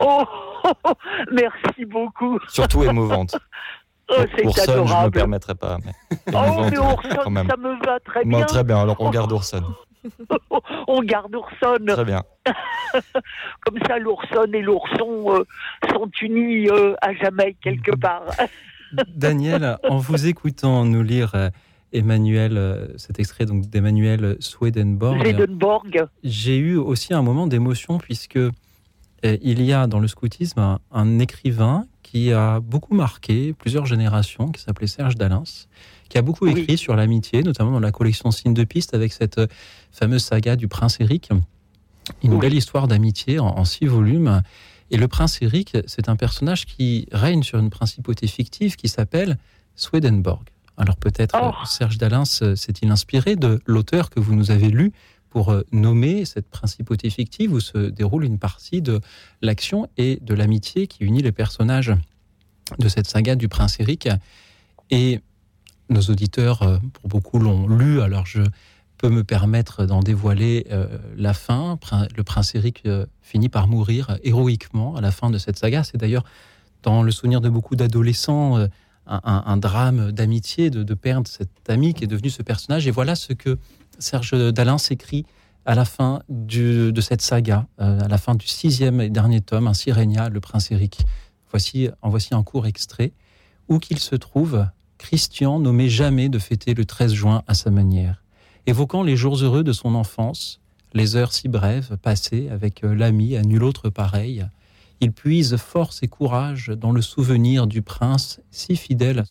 Oh, 0.00 0.24
merci 1.32 1.84
beaucoup. 1.86 2.38
Surtout 2.48 2.82
émouvante. 2.84 3.36
Oh, 4.10 4.14
c'est 4.36 4.44
Oursonne, 4.44 4.86
je 4.86 4.94
ne 4.94 5.04
me 5.04 5.10
permettrai 5.10 5.54
pas. 5.54 5.78
Mais 5.84 5.92
oh, 6.34 6.66
mais 6.70 6.78
Oursonne, 6.78 7.48
ça 7.48 7.56
me 7.56 7.86
va 7.86 8.00
très 8.00 8.24
bien. 8.24 8.42
très 8.44 8.64
bien, 8.64 8.80
alors 8.80 8.96
on 8.98 9.10
garde 9.10 9.32
Oursonne. 9.32 9.64
on 10.88 11.02
garde 11.02 11.34
Oursonne. 11.34 11.86
Très 11.86 12.04
bien. 12.04 12.22
Comme 13.64 13.78
ça, 13.86 13.98
l'Oursonne 13.98 14.54
et 14.54 14.62
l'ourson 14.62 15.34
euh, 15.34 15.44
sont 15.90 16.10
unis 16.22 16.68
euh, 16.70 16.94
à 17.02 17.14
jamais 17.14 17.56
quelque 17.62 17.94
part. 17.96 18.24
Daniel, 19.14 19.78
en 19.88 19.98
vous 19.98 20.26
écoutant 20.26 20.84
nous 20.84 21.02
lire 21.02 21.34
euh, 21.34 21.50
Emmanuel, 21.92 22.56
euh, 22.56 22.86
cet 22.96 23.18
extrait 23.18 23.46
donc 23.46 23.68
d'Emmanuel 23.68 24.36
Swedenborg, 24.40 26.06
j'ai 26.22 26.56
eu 26.56 26.76
aussi 26.76 27.14
un 27.14 27.22
moment 27.22 27.46
d'émotion 27.46 27.98
puisque 27.98 28.36
euh, 28.36 28.50
il 29.22 29.62
y 29.62 29.72
a 29.72 29.86
dans 29.86 29.98
le 29.98 30.08
scoutisme 30.08 30.78
un, 30.90 31.18
écrivain 31.18 31.84
qui 32.02 32.32
a 32.32 32.60
beaucoup 32.60 32.94
marqué 32.94 33.52
plusieurs 33.52 33.86
générations, 33.86 34.50
qui 34.50 34.62
s'appelait 34.62 34.86
Serge 34.86 35.16
Dalins, 35.16 35.44
qui 36.10 36.18
a 36.18 36.22
beaucoup 36.22 36.46
écrit 36.46 36.76
sur 36.76 36.94
l'amitié, 36.94 37.42
notamment 37.42 37.70
dans 37.70 37.80
la 37.80 37.92
collection 37.92 38.30
Signes 38.30 38.52
de 38.52 38.64
piste 38.64 38.92
avec 38.92 39.12
cette 39.12 39.40
fameuse 39.92 40.24
saga 40.24 40.56
du 40.56 40.68
prince 40.68 41.00
Éric. 41.00 41.30
Une 42.22 42.38
belle 42.38 42.54
histoire 42.54 42.88
d'amitié 42.88 43.38
en, 43.38 43.64
six 43.64 43.86
volumes. 43.86 44.42
Et 44.90 44.96
le 44.96 45.06
prince 45.06 45.38
Eric, 45.40 45.78
c'est 45.86 46.08
un 46.08 46.16
personnage 46.16 46.66
qui 46.66 47.06
règne 47.12 47.44
sur 47.44 47.58
une 47.58 47.70
principauté 47.70 48.26
fictive 48.26 48.76
qui 48.76 48.88
s'appelle 48.88 49.38
Swedenborg. 49.76 50.42
Alors 50.76 50.96
peut-être 50.96 51.38
oh. 51.40 51.52
Serge 51.64 51.96
Dalin 51.96 52.24
s'est-il 52.24 52.90
inspiré 52.90 53.36
de 53.36 53.60
l'auteur 53.66 54.10
que 54.10 54.18
vous 54.18 54.34
nous 54.34 54.50
avez 54.50 54.68
lu 54.68 54.92
pour 55.28 55.52
euh, 55.52 55.62
nommer 55.70 56.24
cette 56.24 56.48
principauté 56.48 57.08
fictive 57.08 57.52
où 57.52 57.60
se 57.60 57.78
déroule 57.78 58.24
une 58.24 58.38
partie 58.38 58.82
de 58.82 59.00
l'action 59.42 59.88
et 59.96 60.18
de 60.22 60.34
l'amitié 60.34 60.88
qui 60.88 61.04
unit 61.04 61.22
les 61.22 61.30
personnages 61.30 61.92
de 62.78 62.88
cette 62.88 63.06
saga 63.06 63.36
du 63.36 63.48
prince 63.48 63.78
Eric. 63.78 64.08
Et 64.90 65.20
nos 65.90 66.02
auditeurs, 66.02 66.62
euh, 66.62 66.78
pour 66.94 67.08
beaucoup, 67.08 67.38
l'ont 67.38 67.68
lu, 67.68 68.00
alors 68.00 68.26
je 68.26 68.42
peux 68.98 69.08
me 69.08 69.24
permettre 69.24 69.86
d'en 69.86 70.00
dévoiler 70.00 70.66
euh, 70.70 70.86
la 71.16 71.34
fin. 71.34 71.78
Le 72.16 72.22
prince 72.22 72.54
Eric 72.54 72.86
finit 73.22 73.48
par 73.48 73.66
mourir 73.66 74.18
héroïquement 74.22 74.96
à 74.96 75.00
la 75.00 75.10
fin 75.10 75.30
de 75.30 75.38
cette 75.38 75.58
saga. 75.58 75.84
C'est 75.84 75.96
d'ailleurs 75.96 76.24
dans 76.82 77.02
le 77.02 77.10
souvenir 77.10 77.40
de 77.40 77.48
beaucoup 77.48 77.76
d'adolescents 77.76 78.66
un, 79.06 79.56
drame 79.56 80.12
d'amitié, 80.12 80.70
de, 80.70 80.94
perdre 80.94 81.26
cet 81.26 81.68
ami 81.68 81.94
qui 81.94 82.04
est 82.04 82.06
devenu 82.06 82.30
ce 82.30 82.42
personnage. 82.42 82.86
Et 82.86 82.90
voilà 82.90 83.14
ce 83.14 83.32
que 83.32 83.58
Serge 83.98 84.52
Dalin 84.52 84.78
s'écrit 84.78 85.26
à 85.66 85.74
la 85.74 85.84
fin 85.84 86.22
de 86.28 87.00
cette 87.00 87.20
saga, 87.20 87.66
euh, 87.80 88.00
à 88.00 88.08
la 88.08 88.18
fin 88.18 88.34
du 88.34 88.46
sixième 88.46 89.00
et 89.00 89.10
dernier 89.10 89.40
tome, 89.40 89.66
Ainsi 89.66 89.92
régna 89.92 90.28
le 90.28 90.40
prince 90.40 90.70
Éric. 90.70 91.04
Voici, 91.50 91.88
en 92.02 92.08
voici 92.08 92.34
un 92.34 92.42
court 92.42 92.66
extrait. 92.66 93.12
Où 93.68 93.78
qu'il 93.78 93.98
se 93.98 94.16
trouve, 94.16 94.66
Christian 95.00 95.58
n'omet 95.60 95.88
jamais 95.88 96.28
de 96.28 96.38
fêter 96.38 96.74
le 96.74 96.84
13 96.84 97.14
juin 97.14 97.42
à 97.46 97.54
sa 97.54 97.70
manière, 97.70 98.22
évoquant 98.66 99.02
les 99.02 99.16
jours 99.16 99.42
heureux 99.42 99.64
de 99.64 99.72
son 99.72 99.94
enfance, 99.94 100.60
les 100.92 101.16
heures 101.16 101.32
si 101.32 101.48
brèves 101.48 101.96
passées 101.96 102.50
avec 102.50 102.84
euh, 102.84 102.94
l'ami 102.94 103.34
à 103.34 103.40
nul 103.40 103.64
autre 103.64 103.88
pareil. 103.88 104.44
Il 105.00 105.12
puise 105.12 105.56
force 105.56 106.02
et 106.02 106.08
courage 106.08 106.68
dans 106.68 106.92
le 106.92 107.00
souvenir 107.00 107.66
du 107.66 107.80
prince 107.80 108.42
si 108.50 108.76
fidèle. 108.76 109.24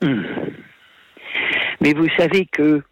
Hmm. 0.00 0.22
Mais 1.82 1.92
vous 1.92 2.08
savez 2.16 2.46
que 2.46 2.82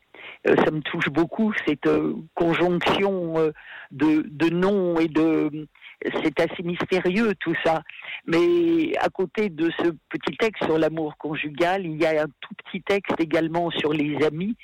euh, 0.46 0.56
ça 0.56 0.70
me 0.70 0.82
touche 0.82 1.08
beaucoup 1.08 1.54
cette 1.66 1.86
euh, 1.86 2.14
conjonction 2.34 3.50
de, 3.92 4.26
de 4.28 4.50
noms 4.50 5.00
et 5.00 5.08
de 5.08 5.66
c'est 6.02 6.40
assez 6.40 6.62
mystérieux 6.62 7.34
tout 7.40 7.54
ça. 7.64 7.82
Mais 8.26 8.96
à 8.98 9.08
côté 9.08 9.48
de 9.48 9.70
ce 9.78 9.90
petit 10.08 10.36
texte 10.38 10.64
sur 10.64 10.78
l'amour 10.78 11.16
conjugal, 11.18 11.84
il 11.84 12.00
y 12.00 12.06
a 12.06 12.22
un 12.22 12.28
tout 12.40 12.54
petit 12.64 12.82
texte 12.82 13.20
également 13.20 13.70
sur 13.70 13.92
les 13.92 14.16
amis. 14.24 14.56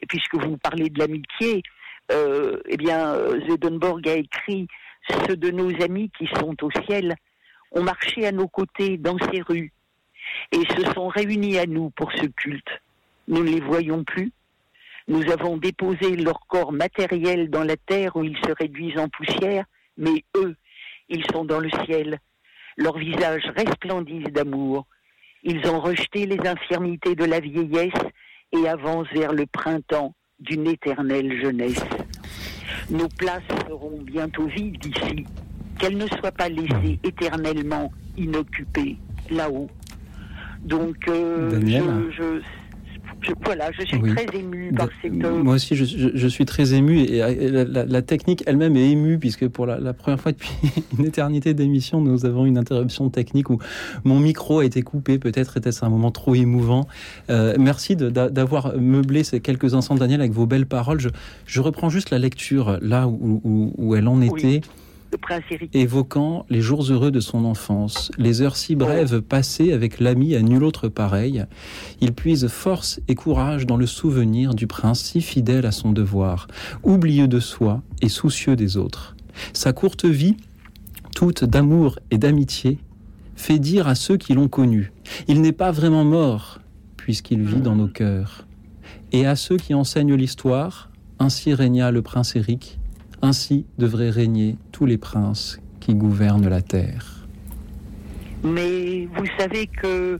Et 0.00 0.06
puisque 0.06 0.34
vous 0.34 0.56
parlez 0.58 0.90
de 0.90 0.98
l'amitié, 0.98 1.62
euh, 2.10 2.58
eh 2.68 2.76
bien, 2.76 3.16
Zedenborg 3.48 4.06
a 4.08 4.14
écrit 4.14 4.66
Ceux 5.26 5.36
de 5.36 5.50
nos 5.50 5.70
amis 5.82 6.10
qui 6.18 6.26
sont 6.38 6.56
au 6.62 6.70
ciel 6.86 7.14
ont 7.72 7.82
marché 7.82 8.26
à 8.26 8.32
nos 8.32 8.48
côtés 8.48 8.98
dans 8.98 9.16
ces 9.30 9.40
rues 9.42 9.72
et 10.52 10.60
se 10.76 10.92
sont 10.92 11.08
réunis 11.08 11.58
à 11.58 11.66
nous 11.66 11.90
pour 11.90 12.12
ce 12.12 12.26
culte. 12.26 12.82
Nous 13.28 13.42
ne 13.42 13.50
les 13.50 13.60
voyons 13.60 14.04
plus, 14.04 14.32
nous 15.08 15.30
avons 15.30 15.56
déposé 15.56 16.16
leur 16.16 16.40
corps 16.46 16.72
matériel 16.72 17.50
dans 17.50 17.64
la 17.64 17.76
terre 17.76 18.16
où 18.16 18.24
ils 18.24 18.36
se 18.38 18.52
réduisent 18.52 18.98
en 18.98 19.08
poussière, 19.08 19.64
mais 19.96 20.24
eux, 20.36 20.54
ils 21.12 21.24
sont 21.30 21.44
dans 21.44 21.60
le 21.60 21.70
ciel. 21.84 22.18
Leurs 22.76 22.98
visages 22.98 23.44
resplendissent 23.56 24.32
d'amour. 24.32 24.86
Ils 25.44 25.64
ont 25.68 25.80
rejeté 25.80 26.26
les 26.26 26.38
infirmités 26.46 27.14
de 27.14 27.24
la 27.24 27.40
vieillesse 27.40 27.92
et 28.52 28.68
avancent 28.68 29.12
vers 29.12 29.32
le 29.32 29.46
printemps 29.46 30.14
d'une 30.40 30.66
éternelle 30.66 31.40
jeunesse. 31.40 31.84
Nos 32.90 33.08
places 33.08 33.42
seront 33.68 34.00
bientôt 34.02 34.46
vides 34.46 34.84
ici, 34.84 35.26
qu'elles 35.78 35.96
ne 35.96 36.06
soient 36.06 36.32
pas 36.32 36.48
laissées 36.48 36.98
éternellement 37.04 37.92
inoccupées 38.16 38.96
là-haut. 39.30 39.68
Donc, 40.60 40.96
euh, 41.08 41.60
je, 41.60 42.10
je, 42.16 42.40
voilà, 43.44 43.70
je 43.72 43.84
suis 43.84 44.00
très 44.00 44.26
ému 44.34 44.72
par 44.72 44.88
cette. 45.00 45.12
Moi 45.12 45.54
aussi, 45.54 45.76
je, 45.76 45.84
je, 46.14 46.28
suis 46.28 46.44
très 46.44 46.74
ému 46.74 47.00
et 47.00 47.18
la, 47.48 48.02
technique 48.02 48.42
elle-même 48.46 48.76
est 48.76 48.90
émue 48.90 49.18
puisque 49.18 49.48
pour 49.48 49.66
la, 49.66 49.92
première 49.92 50.20
fois 50.20 50.32
depuis 50.32 50.50
une 50.98 51.04
éternité 51.04 51.54
d'émission, 51.54 52.00
nous 52.00 52.26
avons 52.26 52.46
une 52.46 52.58
interruption 52.58 53.10
technique 53.10 53.50
où 53.50 53.58
mon 54.04 54.18
micro 54.20 54.60
a 54.60 54.64
été 54.64 54.82
coupé. 54.82 55.18
Peut-être 55.18 55.56
était-ce 55.56 55.84
un 55.84 55.90
moment 55.90 56.10
trop 56.10 56.34
émouvant. 56.34 56.86
Euh, 57.30 57.54
merci 57.58 57.96
d'avoir 57.96 58.76
meublé 58.78 59.24
ces 59.24 59.40
quelques 59.40 59.74
instants, 59.74 59.94
Daniel, 59.94 60.20
avec 60.20 60.32
vos 60.32 60.46
belles 60.46 60.66
paroles. 60.66 61.00
Je, 61.00 61.08
je 61.46 61.60
reprends 61.60 61.90
juste 61.90 62.10
la 62.10 62.18
lecture 62.18 62.78
là 62.80 63.08
où, 63.08 63.40
où, 63.44 63.72
où 63.76 63.94
elle 63.94 64.08
en 64.08 64.20
était 64.20 64.60
évoquant 65.72 66.46
les 66.50 66.60
jours 66.60 66.90
heureux 66.90 67.10
de 67.10 67.20
son 67.20 67.44
enfance, 67.44 68.10
les 68.18 68.42
heures 68.42 68.56
si 68.56 68.74
brèves 68.74 69.20
passées 69.20 69.72
avec 69.72 70.00
l'ami 70.00 70.34
à 70.34 70.42
nul 70.42 70.64
autre 70.64 70.88
pareil, 70.88 71.44
il 72.00 72.12
puise 72.12 72.48
force 72.48 73.00
et 73.08 73.14
courage 73.14 73.66
dans 73.66 73.76
le 73.76 73.86
souvenir 73.86 74.54
du 74.54 74.66
prince 74.66 75.00
si 75.00 75.20
fidèle 75.20 75.66
à 75.66 75.72
son 75.72 75.92
devoir, 75.92 76.48
oublieux 76.82 77.28
de 77.28 77.40
soi 77.40 77.82
et 78.00 78.08
soucieux 78.08 78.56
des 78.56 78.76
autres. 78.76 79.16
Sa 79.52 79.72
courte 79.72 80.04
vie, 80.04 80.36
toute 81.14 81.44
d'amour 81.44 81.98
et 82.10 82.18
d'amitié, 82.18 82.78
fait 83.36 83.58
dire 83.58 83.88
à 83.88 83.94
ceux 83.94 84.16
qui 84.16 84.34
l'ont 84.34 84.48
connu, 84.48 84.92
il 85.28 85.40
n'est 85.40 85.52
pas 85.52 85.72
vraiment 85.72 86.04
mort, 86.04 86.60
puisqu'il 86.96 87.42
vit 87.42 87.60
dans 87.60 87.76
nos 87.76 87.88
cœurs. 87.88 88.46
Et 89.12 89.26
à 89.26 89.36
ceux 89.36 89.56
qui 89.56 89.74
enseignent 89.74 90.14
l'histoire, 90.14 90.90
ainsi 91.18 91.54
régna 91.54 91.90
le 91.90 92.02
prince 92.02 92.36
Éric, 92.36 92.78
ainsi 93.22 93.64
devraient 93.78 94.10
régner 94.10 94.56
tous 94.72 94.86
les 94.86 94.98
princes 94.98 95.60
qui 95.80 95.94
gouvernent 95.94 96.48
la 96.48 96.62
terre. 96.62 97.26
Mais 98.44 99.06
vous 99.16 99.26
savez 99.38 99.68
que 99.68 100.18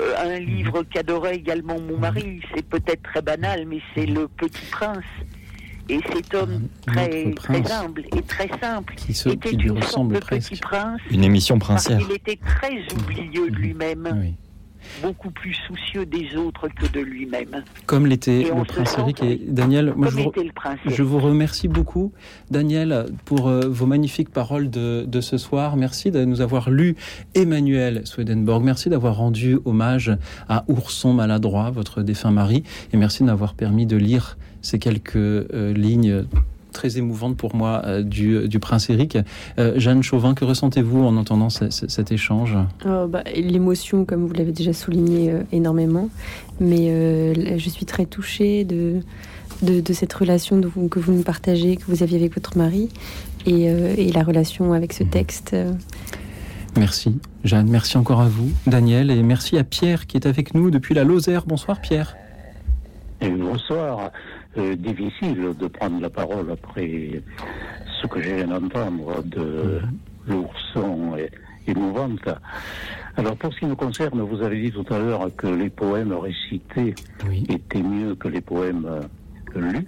euh, 0.00 0.14
un 0.18 0.38
livre 0.38 0.82
qu'adorait 0.82 1.36
également 1.36 1.80
mon 1.80 1.98
mari, 1.98 2.40
c'est 2.54 2.64
peut-être 2.64 3.02
très 3.02 3.22
banal, 3.22 3.64
mais 3.66 3.80
c'est 3.94 4.06
Le 4.06 4.28
Petit 4.28 4.66
Prince. 4.70 5.04
Et 5.88 6.00
cet 6.12 6.34
homme 6.34 6.66
très, 6.84 7.32
très, 7.32 7.72
humble 7.72 8.02
et 8.16 8.22
très 8.22 8.48
simple 8.60 8.94
qui, 8.96 9.12
était 9.12 9.50
qui 9.50 9.56
lui 9.56 9.70
ressemble 9.70 10.18
presque. 10.18 10.50
Petit 10.50 10.60
Prince. 10.60 11.00
Une 11.10 11.22
émission 11.22 11.60
princière. 11.60 12.00
Il 12.00 12.12
était 12.12 12.38
très 12.44 12.76
oublieux 12.92 13.50
de 13.50 13.56
lui-même 13.56 14.34
beaucoup 15.02 15.30
plus 15.30 15.54
soucieux 15.66 16.06
des 16.06 16.36
autres 16.36 16.68
que 16.68 16.86
de 16.92 17.00
lui-même. 17.00 17.62
Comme 17.86 18.06
l'était 18.06 18.44
le 18.44 18.64
prince 18.64 18.96
Eric 18.98 19.22
et 19.22 19.40
Daniel. 19.46 19.92
Moi, 19.96 20.08
je, 20.10 20.16
vous, 20.16 20.32
je, 20.86 21.02
vous, 21.02 21.18
remercie 21.18 21.68
beaucoup, 21.68 22.12
Daniel, 22.50 23.06
pour 23.24 23.48
euh, 23.48 23.68
vos 23.68 23.86
magnifiques 23.86 24.30
paroles 24.30 24.70
de, 24.70 25.04
de, 25.06 25.20
ce 25.20 25.38
soir. 25.38 25.76
Merci 25.76 26.10
de 26.10 26.24
nous 26.24 26.40
avoir 26.40 26.70
lu 26.70 26.96
Emmanuel 27.34 28.02
Swedenborg. 28.04 28.64
Merci 28.64 28.88
d'avoir 28.88 29.16
rendu 29.16 29.58
hommage 29.64 30.16
à 30.48 30.64
Ourson 30.68 31.12
Maladroit, 31.12 31.70
votre 31.70 32.02
défunt 32.02 32.30
mari. 32.30 32.62
Et 32.92 32.96
merci 32.96 33.22
de 33.22 33.26
m'avoir 33.26 33.54
permis 33.54 33.86
de 33.86 33.96
lire 33.96 34.36
ces 34.62 34.78
quelques 34.78 35.16
euh, 35.16 35.72
lignes 35.72 36.24
très 36.76 36.98
émouvante 36.98 37.36
pour 37.36 37.56
moi 37.56 37.82
euh, 37.84 38.02
du, 38.02 38.48
du, 38.48 38.58
prince 38.60 38.90
Éric. 38.90 39.18
Euh, 39.58 39.72
Jeanne 39.76 40.02
Chauvin, 40.02 40.34
que 40.34 40.44
ressentez-vous 40.44 41.02
en 41.04 41.16
entendant 41.16 41.48
cet 41.48 42.12
échange? 42.12 42.56
Oh, 42.84 43.06
bah, 43.08 43.24
L'émotion, 43.34 44.04
comme 44.04 44.26
vous 44.26 44.34
l'avez 44.34 44.52
déjà 44.52 44.72
souligné, 44.72 45.30
euh, 45.32 45.42
énormément. 45.52 46.08
Mais 46.60 47.58
je 47.58 47.68
suis 47.68 47.84
très 47.84 48.06
touchée 48.06 48.64
de, 48.64 49.00
de, 49.62 49.92
cette 49.92 50.12
relation 50.12 50.60
que 50.90 50.98
vous 50.98 51.12
nous 51.12 51.22
partagez, 51.22 51.76
que 51.76 51.84
vous 51.88 52.02
aviez 52.02 52.18
avec 52.18 52.34
votre 52.34 52.56
mari, 52.56 52.88
et, 53.44 53.64
et 53.64 54.10
la 54.12 54.22
relation 54.22 54.72
avec 54.72 54.94
ce 54.94 55.04
mhm. 55.04 55.10
texte. 55.10 55.56
Merci, 56.78 57.18
Jeanne. 57.44 57.68
Merci 57.68 57.98
encore 57.98 58.22
à 58.22 58.28
vous, 58.28 58.50
Daniel, 58.66 59.10
et 59.10 59.22
merci 59.22 59.58
à 59.58 59.64
Pierre 59.64 60.06
qui 60.06 60.16
est 60.16 60.26
avec 60.26 60.54
nous 60.54 60.70
depuis 60.70 60.94
la 60.94 61.04
Lozère. 61.04 61.44
Bonsoir, 61.46 61.80
Pierre. 61.82 62.16
bonsoir. 63.20 64.10
Euh, 64.58 64.74
difficile 64.74 65.54
de 65.58 65.66
prendre 65.66 66.00
la 66.00 66.08
parole 66.08 66.50
après 66.50 67.22
ce 68.00 68.06
que 68.06 68.22
j'ai 68.22 68.36
viens 68.36 68.46
d'entendre 68.46 69.22
de 69.22 69.80
mhm. 69.82 69.98
l'ourson 70.28 71.16
émouvante. 71.66 72.28
Alors 73.18 73.36
pour 73.36 73.52
ce 73.52 73.58
qui 73.58 73.66
me 73.66 73.74
concerne, 73.74 74.20
vous 74.22 74.42
avez 74.42 74.62
dit 74.62 74.72
tout 74.72 74.86
à 74.94 74.98
l'heure 74.98 75.28
que 75.36 75.46
les 75.46 75.68
poèmes 75.68 76.12
récités 76.14 76.94
étaient 77.50 77.82
mieux 77.82 78.14
que 78.14 78.28
les 78.28 78.40
poèmes 78.40 78.86
euh, 78.86 79.60
lus. 79.60 79.86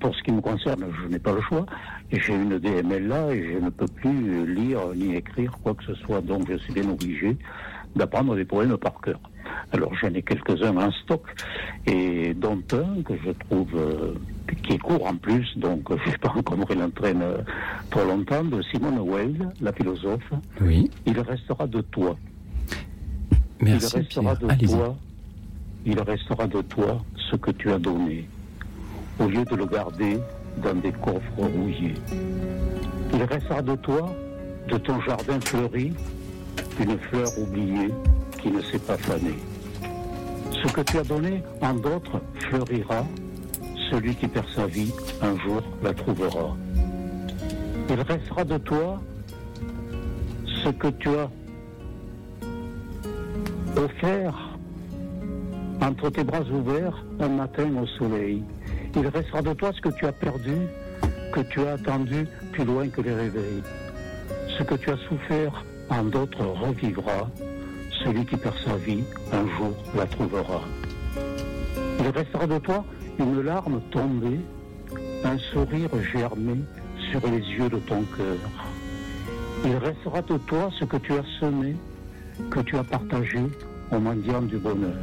Pour 0.00 0.14
ce 0.14 0.22
qui 0.22 0.32
me 0.32 0.40
concerne, 0.40 0.86
je 1.02 1.08
n'ai 1.08 1.18
pas 1.18 1.32
le 1.32 1.42
choix. 1.42 1.66
J'ai 2.10 2.34
une 2.34 2.58
DML 2.58 3.08
là 3.08 3.30
et 3.30 3.52
je 3.52 3.58
ne 3.58 3.68
peux 3.68 3.88
plus 3.88 4.46
lire 4.46 4.80
ni 4.94 5.16
écrire 5.16 5.52
quoi 5.62 5.74
que 5.74 5.84
ce 5.84 5.94
soit. 5.96 6.22
Donc 6.22 6.50
je 6.50 6.56
suis 6.56 6.72
bien 6.72 6.88
obligé 6.88 7.36
d'apprendre 7.94 8.36
des 8.36 8.44
poèmes 8.46 8.76
par 8.78 9.00
cœur. 9.02 9.20
Alors 9.72 9.92
j'en 10.00 10.08
ai 10.14 10.22
quelques-uns 10.22 10.76
en 10.76 10.90
stock, 10.92 11.22
et 11.86 12.34
dont 12.34 12.62
un 12.72 13.02
que 13.02 13.14
je 13.24 13.30
trouve 13.30 13.74
euh, 13.76 14.14
qui 14.62 14.74
est 14.74 14.78
court 14.78 15.06
en 15.06 15.16
plus, 15.16 15.46
donc 15.56 15.90
je 16.04 16.10
sais 16.10 16.18
pas 16.18 16.32
encore 16.36 16.56
l'entraîne 16.74 17.22
euh, 17.22 17.38
trop 17.90 18.04
longtemps, 18.04 18.44
de 18.44 18.62
Simone 18.62 18.98
Weil, 18.98 19.50
la 19.60 19.72
philosophe. 19.72 20.32
Oui. 20.60 20.90
Il 21.06 21.18
restera 21.20 21.66
de 21.66 21.80
toi. 21.82 22.16
Merci, 23.60 23.96
il 23.96 24.00
restera 24.00 24.34
de 24.34 24.66
toi. 24.66 24.96
Il 25.84 26.00
restera 26.00 26.46
de 26.46 26.62
toi 26.62 27.04
ce 27.30 27.36
que 27.36 27.50
tu 27.50 27.70
as 27.72 27.78
donné. 27.78 28.28
Au 29.18 29.26
lieu 29.26 29.44
de 29.44 29.54
le 29.54 29.66
garder, 29.66 30.18
dans 30.62 30.74
des 30.74 30.92
coffres 30.92 31.20
rouillés. 31.36 31.94
Il 33.12 33.22
restera 33.22 33.62
de 33.62 33.74
toi, 33.76 34.14
de 34.68 34.78
ton 34.78 35.00
jardin 35.00 35.40
fleuri, 35.40 35.92
une 36.80 36.98
fleur 36.98 37.28
oubliée 37.38 37.90
qui 38.40 38.50
ne 38.50 38.62
s'est 38.62 38.78
pas 38.78 38.96
fanée. 38.96 39.38
Ce 40.52 40.72
que 40.72 40.80
tu 40.80 40.98
as 40.98 41.04
donné 41.04 41.42
en 41.60 41.74
d'autres 41.74 42.20
fleurira, 42.40 43.04
celui 43.90 44.14
qui 44.14 44.28
perd 44.28 44.46
sa 44.54 44.66
vie 44.66 44.92
un 45.22 45.36
jour 45.38 45.62
la 45.82 45.94
trouvera. 45.94 46.56
Il 47.90 48.00
restera 48.00 48.44
de 48.44 48.58
toi 48.58 49.00
ce 50.64 50.68
que 50.70 50.88
tu 50.88 51.08
as 51.08 51.30
offert 53.76 54.34
entre 55.80 56.10
tes 56.10 56.24
bras 56.24 56.42
ouverts 56.52 57.04
un 57.20 57.28
matin 57.28 57.68
au 57.80 57.86
soleil. 57.86 58.42
Il 58.96 59.06
restera 59.06 59.42
de 59.42 59.52
toi 59.52 59.70
ce 59.74 59.80
que 59.80 59.90
tu 59.90 60.06
as 60.06 60.12
perdu, 60.12 60.56
que 61.32 61.40
tu 61.40 61.60
as 61.60 61.72
attendu 61.72 62.26
plus 62.52 62.64
loin 62.64 62.88
que 62.88 63.00
les 63.00 63.14
réveils. 63.14 63.62
Ce 64.58 64.62
que 64.64 64.74
tu 64.74 64.90
as 64.90 64.96
souffert 65.08 65.64
en 65.88 66.02
d'autres 66.04 66.44
revivra. 66.44 67.28
Celui 68.04 68.24
qui 68.24 68.36
perd 68.36 68.54
sa 68.64 68.76
vie 68.76 69.02
un 69.32 69.46
jour 69.56 69.74
la 69.96 70.06
trouvera. 70.06 70.60
Il 72.00 72.08
restera 72.08 72.46
de 72.46 72.58
toi 72.58 72.84
une 73.18 73.42
larme 73.42 73.80
tombée, 73.90 74.40
un 75.24 75.38
sourire 75.52 75.90
germé 76.12 76.58
sur 77.10 77.20
les 77.28 77.38
yeux 77.38 77.68
de 77.68 77.78
ton 77.78 78.02
cœur. 78.16 78.36
Il 79.64 79.76
restera 79.76 80.22
de 80.22 80.36
toi 80.38 80.70
ce 80.78 80.84
que 80.84 80.96
tu 80.98 81.12
as 81.12 81.24
semé, 81.40 81.76
que 82.50 82.60
tu 82.60 82.76
as 82.76 82.84
partagé 82.84 83.42
au 83.90 83.98
mendiant 83.98 84.42
du 84.42 84.58
bonheur. 84.58 84.94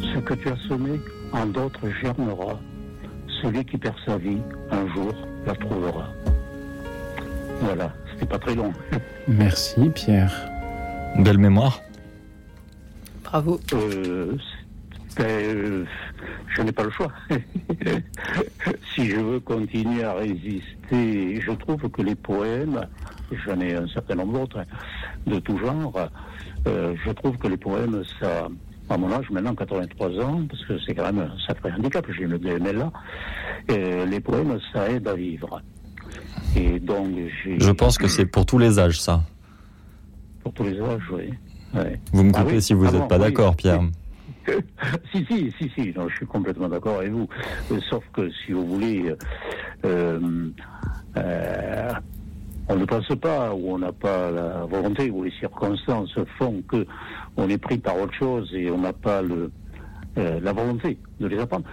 Ce 0.00 0.18
que 0.18 0.34
tu 0.34 0.48
as 0.48 0.56
semé 0.68 1.00
en 1.32 1.46
d'autres 1.46 1.88
germera. 2.02 2.58
Celui 3.42 3.64
qui 3.64 3.76
perd 3.76 3.96
sa 4.06 4.16
vie 4.16 4.38
un 4.70 4.86
jour 4.94 5.12
la 5.46 5.54
trouvera. 5.54 6.08
Voilà, 7.60 7.92
c'était 8.10 8.26
pas 8.26 8.38
très 8.38 8.54
long. 8.54 8.72
Merci 9.28 9.90
Pierre. 9.90 10.51
Belle 11.18 11.38
mémoire. 11.38 11.80
Bravo. 13.24 13.60
Euh, 13.74 14.36
euh, 15.20 15.84
je 16.54 16.62
n'ai 16.62 16.72
pas 16.72 16.84
le 16.84 16.90
choix. 16.90 17.12
si 18.94 19.08
je 19.10 19.16
veux 19.16 19.40
continuer 19.40 20.02
à 20.04 20.14
résister, 20.14 21.40
je 21.40 21.52
trouve 21.52 21.88
que 21.90 22.02
les 22.02 22.14
poèmes, 22.14 22.86
j'en 23.46 23.60
ai 23.60 23.74
un 23.74 23.86
certain 23.88 24.14
nombre 24.16 24.38
d'autres, 24.40 24.58
hein, 24.60 24.64
de 25.26 25.38
tout 25.38 25.58
genre, 25.58 26.08
euh, 26.66 26.94
je 27.04 27.10
trouve 27.12 27.36
que 27.36 27.48
les 27.48 27.56
poèmes, 27.56 28.02
ça, 28.20 28.48
à 28.90 28.96
mon 28.96 29.12
âge, 29.12 29.30
maintenant 29.30 29.54
83 29.54 30.10
ans, 30.20 30.42
parce 30.48 30.64
que 30.64 30.78
c'est 30.86 30.94
quand 30.94 31.04
même 31.04 31.18
un 31.20 31.46
sacré 31.46 31.70
handicap, 31.72 32.04
j'ai 32.16 32.26
le 32.26 32.38
DML 32.38 32.76
là, 32.78 32.92
euh, 33.70 34.06
les 34.06 34.20
poèmes, 34.20 34.58
ça 34.72 34.90
aide 34.90 35.06
à 35.08 35.14
vivre. 35.14 35.62
Et 36.56 36.78
donc, 36.80 37.08
j'ai- 37.44 37.60
Je 37.60 37.70
pense 37.70 37.96
que 37.98 38.08
c'est 38.08 38.26
pour 38.26 38.44
tous 38.46 38.58
les 38.58 38.78
âges, 38.78 39.00
ça. 39.00 39.22
Pour 40.42 40.52
tous 40.52 40.64
les 40.64 40.80
âges, 40.80 41.02
oui. 41.12 41.32
Ouais. 41.74 41.98
Vous 42.12 42.22
me 42.24 42.32
Ah 42.34 42.40
coupez 42.42 42.54
oui 42.56 42.62
si 42.62 42.74
vous 42.74 42.84
Ah 42.86 42.92
n'êtes 42.92 43.00
bon, 43.02 43.08
pas 43.08 43.16
oui. 43.16 43.22
d'accord, 43.22 43.56
Pierre. 43.56 43.80
si, 45.12 45.24
si, 45.26 45.52
si, 45.58 45.70
si, 45.74 45.92
non, 45.96 46.08
je 46.08 46.16
suis 46.16 46.26
complètement 46.26 46.68
d'accord 46.68 46.98
avec 46.98 47.12
vous. 47.12 47.28
Euh, 47.70 47.80
Sauf 47.88 48.04
que, 48.12 48.28
si 48.44 48.52
vous 48.52 48.66
voulez, 48.66 49.14
euh, 49.84 50.18
euh, 51.16 51.92
on 52.68 52.76
ne 52.76 52.84
pense 52.84 53.06
pas, 53.20 53.54
ou 53.54 53.72
on 53.74 53.78
n'a 53.78 53.92
pas 53.92 54.30
la 54.30 54.64
volonté, 54.64 55.10
ou 55.10 55.22
les 55.22 55.30
circonstances 55.32 56.18
font 56.38 56.62
que 56.68 56.86
on 57.36 57.48
est 57.48 57.58
pris 57.58 57.78
par 57.78 57.96
autre 58.00 58.14
chose 58.14 58.50
et 58.54 58.70
on 58.70 58.78
n'a 58.78 58.92
pas 58.92 59.22
le, 59.22 59.50
euh, 60.18 60.40
la 60.40 60.52
volonté 60.52 60.98
de 61.20 61.26
les 61.28 61.38
apprendre. 61.38 61.64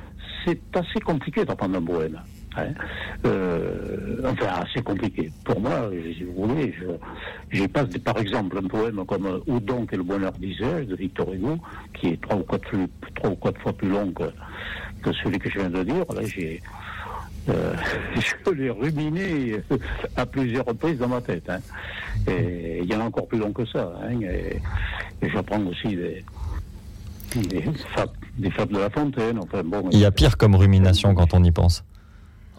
C'est 0.45 0.61
assez 0.75 0.99
compliqué 1.01 1.43
d'apprendre 1.45 1.77
un 1.77 1.83
poème. 1.83 2.19
Hein. 2.67 2.73
Euh, 3.25 4.21
enfin, 4.25 4.61
assez 4.63 4.81
compliqué. 4.81 5.31
Pour 5.43 5.59
moi, 5.59 5.89
si 6.17 6.23
vous 6.23 6.47
voulez, 6.47 6.73
je, 6.79 6.85
j'ai 7.51 7.67
pas, 7.67 7.85
par 8.03 8.17
exemple, 8.17 8.57
un 8.57 8.67
poème 8.67 9.03
comme 9.05 9.41
Où 9.47 9.59
donc 9.59 9.91
est 9.93 9.97
le 9.97 10.03
bonheur 10.03 10.31
disais 10.33 10.85
de 10.85 10.95
Victor 10.95 11.33
Hugo, 11.33 11.57
qui 11.93 12.07
est 12.09 12.21
trois 12.21 12.37
ou 12.37 12.43
quatre, 12.43 12.67
plus- 12.69 12.87
trois 13.15 13.29
ou 13.31 13.35
quatre 13.35 13.59
fois 13.61 13.73
plus 13.73 13.89
long 13.89 14.11
que, 14.11 14.23
que 15.01 15.11
celui 15.13 15.39
que 15.39 15.49
je 15.49 15.59
viens 15.59 15.69
de 15.69 15.83
dire. 15.83 16.05
Là, 16.13 16.21
j'ai, 16.25 16.61
euh, 17.49 17.73
je 18.15 18.51
l'ai 18.51 18.69
ruminé 18.69 19.55
à 20.15 20.25
plusieurs 20.25 20.65
reprises 20.65 20.97
dans 20.99 21.07
ma 21.09 21.21
tête. 21.21 21.49
hein. 21.49 21.59
Et 22.27 22.79
il 22.83 22.91
y 22.91 22.95
en 22.95 23.01
a 23.01 23.03
encore 23.05 23.27
plus 23.27 23.39
long 23.39 23.51
que 23.53 23.65
ça. 23.65 23.91
hein. 24.03 24.19
Et, 24.21 24.57
et 25.25 25.29
j'apprends 25.29 25.61
aussi 25.65 25.95
des, 25.95 26.23
des, 27.35 27.61
fables, 27.95 28.11
des 28.37 28.51
fables 28.51 28.73
de 28.73 28.79
La 28.79 28.89
Fontaine. 28.89 29.39
Enfin, 29.39 29.61
bon, 29.63 29.89
Il 29.91 29.99
y 29.99 30.05
a 30.05 30.11
pire 30.11 30.37
comme 30.37 30.55
rumination 30.55 31.13
quand 31.15 31.33
on 31.33 31.43
y 31.43 31.51
pense. 31.51 31.83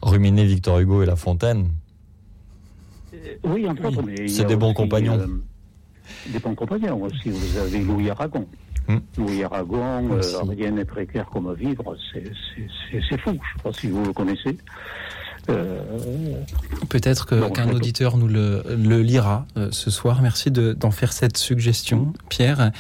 Ruminer 0.03 0.45
Victor 0.47 0.79
Hugo 0.81 1.03
et 1.03 1.07
La 1.07 1.17
Fontaine. 1.17 1.69
Oui, 3.45 3.69
entre 3.69 3.85
autres, 3.87 4.03
mais 4.03 4.15
il 4.19 4.25
y 4.27 4.31
C'est 4.31 4.43
a 4.43 4.45
des 4.47 4.57
bons 4.57 4.67
aussi, 4.69 4.77
compagnons. 4.77 5.19
euh, 5.19 5.27
des 6.33 6.39
bons 6.39 6.55
compagnons 6.55 7.03
aussi. 7.03 7.31
Vous 7.31 7.57
avez 7.59 7.81
Louis 7.81 8.11
Aragon. 8.11 8.47
Hmm. 8.89 8.99
Louis 9.19 9.45
Aragon, 9.45 10.11
euh, 10.13 10.21
rien 10.49 10.71
n'est 10.71 10.85
précaire 10.85 11.27
comme 11.31 11.53
vivre, 11.55 11.97
c'est 12.13 12.25
fou. 12.25 12.33
Je 12.93 12.97
ne 12.97 13.03
sais 13.03 13.63
pas 13.63 13.73
si 13.73 13.89
vous 13.89 14.05
le 14.05 14.13
connaissez. 14.13 14.57
Euh, 15.49 15.81
Peut-être 16.91 17.27
qu'un 17.27 17.71
auditeur 17.71 18.17
nous 18.19 18.29
le, 18.29 18.63
le 18.69 19.01
lira 19.03 19.47
euh, 19.57 19.69
ce 19.73 19.91
soir. 19.91 20.21
Merci 20.23 20.51
de- 20.51 20.75
d'en 20.75 20.91
faire 20.91 21.13
cette 21.13 21.37
suggestion, 21.39 22.13
Pierre. 22.29 22.73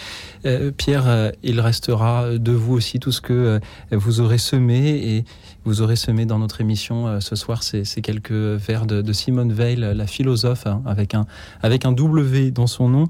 Euh, 0.44 0.70
Pierre, 0.70 1.08
euh, 1.08 1.30
il 1.42 1.58
restera 1.60 2.36
de 2.38 2.52
vous 2.52 2.74
aussi 2.74 3.00
tout 3.00 3.12
ce 3.12 3.20
que 3.20 3.32
euh, 3.32 3.58
vous 3.92 4.20
aurez 4.20 4.38
semé 4.38 5.16
et 5.16 5.24
vous 5.64 5.82
aurez 5.82 5.96
semé 5.96 6.26
dans 6.26 6.38
notre 6.38 6.61
émission 6.61 7.06
euh, 7.06 7.20
ce 7.20 7.36
soir. 7.36 7.62
C'est 7.62 7.84
c'est 7.84 8.02
quelques 8.02 8.32
vers 8.32 8.86
de, 8.86 9.02
de 9.02 9.12
Simone 9.12 9.52
Veil, 9.52 9.76
la 9.76 10.06
philosophe, 10.06 10.66
hein, 10.66 10.82
avec, 10.86 11.14
un, 11.14 11.26
avec 11.62 11.84
un 11.84 11.92
W 11.92 12.50
dans 12.50 12.66
son 12.66 12.88
nom. 12.88 13.08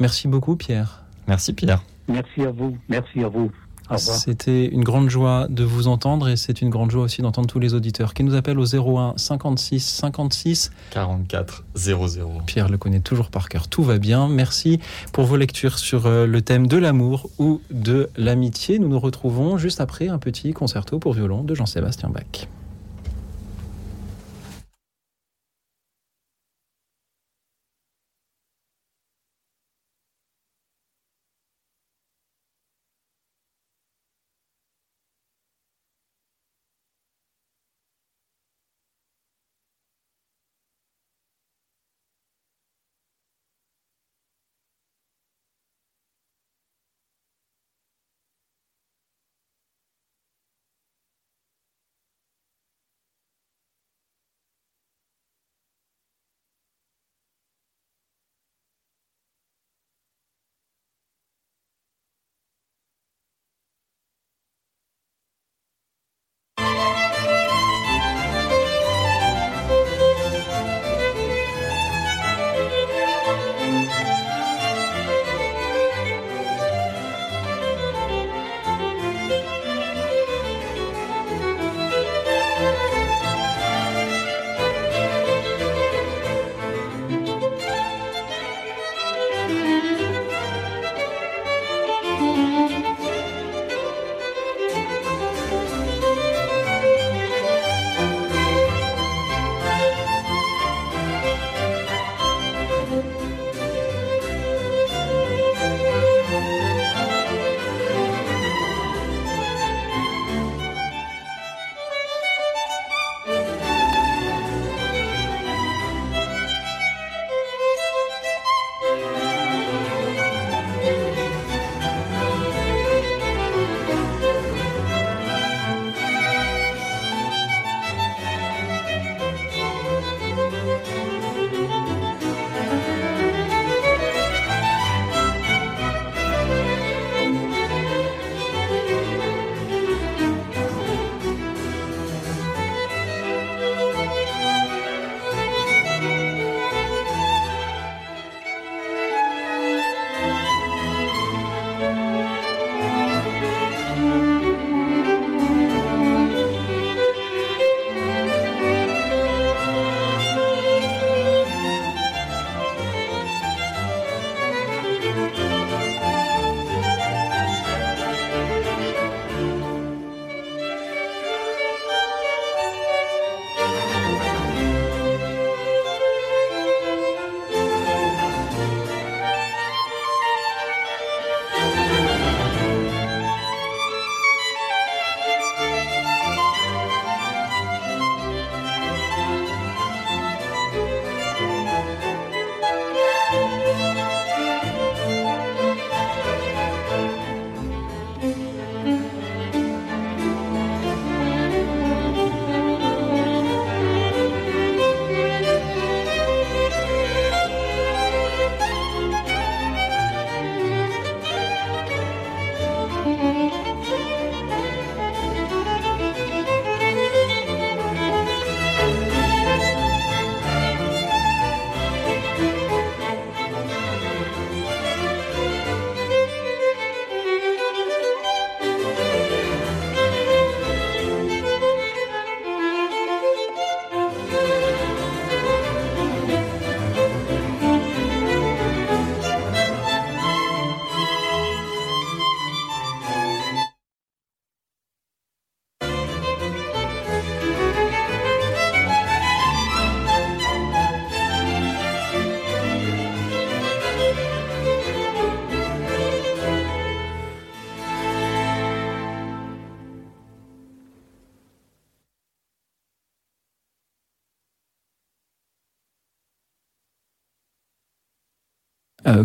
Merci 0.00 0.28
beaucoup, 0.28 0.56
Pierre. 0.56 1.04
Merci, 1.28 1.52
Pierre. 1.52 1.82
merci 2.08 2.42
à 2.42 2.50
vous. 2.50 2.76
Merci 2.88 3.22
à 3.22 3.28
vous. 3.28 3.50
C'était 3.96 4.66
une 4.66 4.84
grande 4.84 5.10
joie 5.10 5.46
de 5.48 5.64
vous 5.64 5.88
entendre 5.88 6.28
et 6.28 6.36
c'est 6.36 6.62
une 6.62 6.70
grande 6.70 6.90
joie 6.90 7.02
aussi 7.02 7.22
d'entendre 7.22 7.48
tous 7.48 7.58
les 7.58 7.74
auditeurs 7.74 8.14
qui 8.14 8.24
nous 8.24 8.34
appellent 8.34 8.58
au 8.58 8.64
01 8.64 9.14
56 9.16 9.80
56 9.80 10.70
44 10.90 11.64
00. 11.74 12.30
Pierre 12.46 12.68
le 12.68 12.78
connaît 12.78 13.00
toujours 13.00 13.30
par 13.30 13.48
cœur. 13.48 13.68
Tout 13.68 13.82
va 13.82 13.98
bien. 13.98 14.28
Merci 14.28 14.80
pour 15.12 15.24
vos 15.24 15.36
lectures 15.36 15.78
sur 15.78 16.06
euh, 16.06 16.26
le 16.26 16.42
thème 16.42 16.66
de 16.66 16.76
l'amour 16.76 17.28
ou 17.38 17.60
de 17.70 18.08
l'amitié. 18.16 18.78
Nous 18.78 18.88
nous 18.88 19.00
retrouvons 19.00 19.58
juste 19.58 19.80
après 19.80 20.08
un 20.08 20.18
petit 20.18 20.52
concerto 20.52 20.98
pour 20.98 21.12
violon 21.12 21.42
de 21.44 21.54
Jean-Sébastien 21.54 22.08
Bach. 22.08 22.48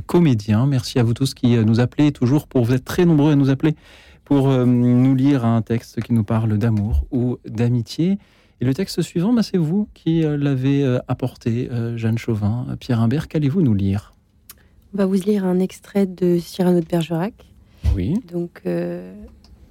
Comédien. 0.06 0.66
Merci 0.66 1.00
à 1.00 1.04
vous 1.04 1.14
tous 1.14 1.34
qui 1.34 1.58
nous 1.58 1.80
appelez 1.80 2.12
toujours 2.12 2.48
pour 2.48 2.64
vous 2.66 2.74
êtes 2.74 2.86
très 2.86 3.06
nombreux 3.06 3.32
à 3.32 3.36
nous 3.36 3.50
appeler 3.50 3.76
pour 4.24 4.50
nous 4.50 5.16
lire 5.16 5.45
un 5.45 5.62
texte 5.62 6.02
qui 6.02 6.14
nous 6.14 6.24
parle 6.24 6.58
d'amour 6.58 7.06
ou 7.12 7.38
d'amitié. 7.45 8.18
Et 8.60 8.66
le 8.66 8.74
texte 8.74 9.02
suivant, 9.02 9.34
bah, 9.34 9.43
c'est 9.43 9.58
vous 9.58 9.88
qui 9.93 10.22
l'avez 10.22 11.00
apporté, 11.08 11.70
Jeanne 11.95 12.18
Chauvin, 12.18 12.66
Pierre 12.80 13.00
Imbert. 13.02 13.28
Qu'allez-vous 13.28 13.62
nous 13.62 13.74
lire? 13.74 14.14
On 14.93 14.98
va 14.98 15.06
vous 15.06 15.14
lire 15.14 15.45
un 15.45 15.60
extrait 15.60 16.06
de 16.06 16.39
Cyrano 16.39 16.80
de 16.80 16.86
Bergerac. 16.86 17.34
Oui. 17.95 18.16
Donc, 18.32 18.64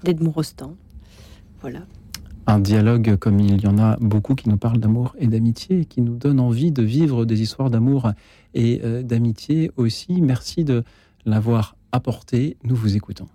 d'Edmond 0.04 0.30
Rostand. 0.30 0.76
Voilà 1.60 1.80
un 2.46 2.60
dialogue 2.60 3.16
comme 3.16 3.40
il 3.40 3.60
y 3.60 3.66
en 3.66 3.78
a 3.78 3.96
beaucoup 4.00 4.34
qui 4.34 4.48
nous 4.48 4.56
parlent 4.56 4.78
d'amour 4.78 5.16
et 5.18 5.26
d'amitié, 5.26 5.84
qui 5.84 6.00
nous 6.00 6.16
donnent 6.16 6.40
envie 6.40 6.70
de 6.70 6.82
vivre 6.82 7.24
des 7.24 7.42
histoires 7.42 7.70
d'amour 7.70 8.12
et 8.54 8.80
euh, 8.84 9.02
d'amitié 9.02 9.70
aussi. 9.76 10.20
Merci 10.22 10.64
de 10.64 10.84
l'avoir 11.24 11.76
apporté. 11.92 12.56
Nous 12.62 12.76
vous 12.76 12.96
écoutons. 12.96 13.26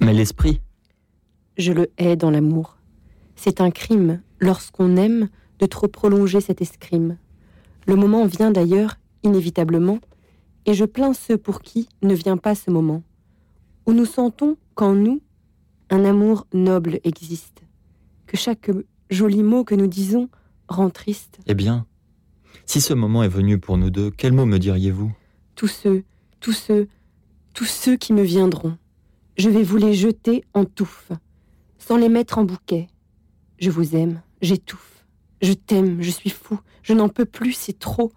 Mais 0.00 0.12
l'esprit 0.12 0.60
Je 1.58 1.72
le 1.72 1.90
hais 1.98 2.16
dans 2.16 2.30
l'amour. 2.30 2.76
C'est 3.34 3.60
un 3.60 3.70
crime, 3.70 4.20
lorsqu'on 4.38 4.96
aime, 4.96 5.28
de 5.58 5.66
trop 5.66 5.88
prolonger 5.88 6.40
cet 6.40 6.62
escrime. 6.62 7.16
Le 7.86 7.96
moment 7.96 8.26
vient 8.26 8.50
d'ailleurs, 8.50 8.98
inévitablement, 9.22 9.98
et 10.66 10.74
je 10.74 10.84
plains 10.84 11.14
ceux 11.14 11.36
pour 11.36 11.62
qui 11.62 11.88
ne 12.02 12.14
vient 12.14 12.36
pas 12.36 12.54
ce 12.54 12.70
moment, 12.70 13.02
où 13.86 13.92
nous 13.92 14.04
sentons 14.04 14.56
qu'en 14.74 14.94
nous, 14.94 15.20
un 15.90 16.04
amour 16.04 16.46
noble 16.52 17.00
existe, 17.04 17.62
que 18.26 18.36
chaque 18.36 18.70
joli 19.10 19.42
mot 19.42 19.64
que 19.64 19.74
nous 19.74 19.86
disons 19.86 20.28
rend 20.68 20.90
triste. 20.90 21.38
Eh 21.46 21.54
bien, 21.54 21.86
si 22.64 22.80
ce 22.80 22.94
moment 22.94 23.22
est 23.22 23.28
venu 23.28 23.58
pour 23.58 23.78
nous 23.78 23.90
deux, 23.90 24.10
quel 24.10 24.32
mot 24.32 24.46
me 24.46 24.58
diriez-vous? 24.58 25.12
Tous 25.54 25.68
ceux, 25.68 26.04
tous 26.40 26.52
ceux, 26.52 26.88
tous 27.54 27.64
ceux 27.64 27.96
qui 27.96 28.12
me 28.12 28.22
viendront, 28.22 28.76
je 29.36 29.48
vais 29.48 29.62
vous 29.62 29.76
les 29.76 29.94
jeter 29.94 30.44
en 30.54 30.64
touffe, 30.64 31.12
sans 31.78 31.96
les 31.96 32.08
mettre 32.08 32.38
en 32.38 32.44
bouquet. 32.44 32.88
Je 33.58 33.70
vous 33.70 33.94
aime, 33.94 34.22
j'étouffe, 34.42 35.04
je 35.40 35.52
t'aime, 35.52 36.02
je 36.02 36.10
suis 36.10 36.30
fou, 36.30 36.58
je 36.82 36.94
n'en 36.94 37.08
peux 37.08 37.24
plus, 37.24 37.52
c'est 37.52 37.78
trop. 37.78 38.12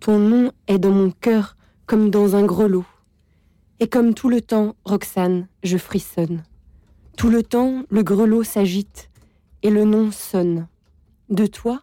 Ton 0.00 0.18
nom 0.18 0.52
est 0.66 0.78
dans 0.78 0.92
mon 0.92 1.10
cœur 1.10 1.56
comme 1.86 2.10
dans 2.10 2.36
un 2.36 2.44
grelot. 2.44 2.84
Et 3.78 3.88
comme 3.88 4.14
tout 4.14 4.28
le 4.28 4.40
temps, 4.40 4.74
Roxane, 4.84 5.48
je 5.62 5.76
frissonne. 5.76 6.42
Tout 7.16 7.30
le 7.30 7.42
temps, 7.42 7.84
le 7.88 8.02
grelot 8.02 8.44
s'agite 8.44 9.08
et 9.62 9.70
le 9.70 9.84
nom 9.84 10.10
sonne. 10.10 10.68
De 11.30 11.46
toi, 11.46 11.80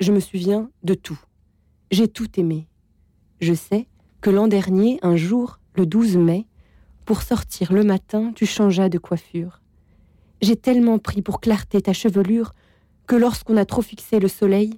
je 0.00 0.10
me 0.10 0.20
souviens 0.20 0.70
de 0.84 0.94
tout. 0.94 1.20
J'ai 1.90 2.08
tout 2.08 2.40
aimé. 2.40 2.66
Je 3.42 3.52
sais 3.52 3.88
que 4.22 4.30
l'an 4.30 4.48
dernier, 4.48 4.98
un 5.02 5.16
jour, 5.16 5.58
le 5.74 5.84
12 5.84 6.16
mai, 6.16 6.46
pour 7.04 7.20
sortir 7.20 7.74
le 7.74 7.84
matin, 7.84 8.32
tu 8.34 8.46
changeas 8.46 8.88
de 8.88 8.96
coiffure. 8.96 9.60
J'ai 10.40 10.56
tellement 10.56 10.98
pris 10.98 11.20
pour 11.20 11.40
clarté 11.40 11.82
ta 11.82 11.92
chevelure 11.92 12.54
que 13.06 13.16
lorsqu'on 13.16 13.58
a 13.58 13.66
trop 13.66 13.82
fixé 13.82 14.18
le 14.18 14.28
soleil, 14.28 14.74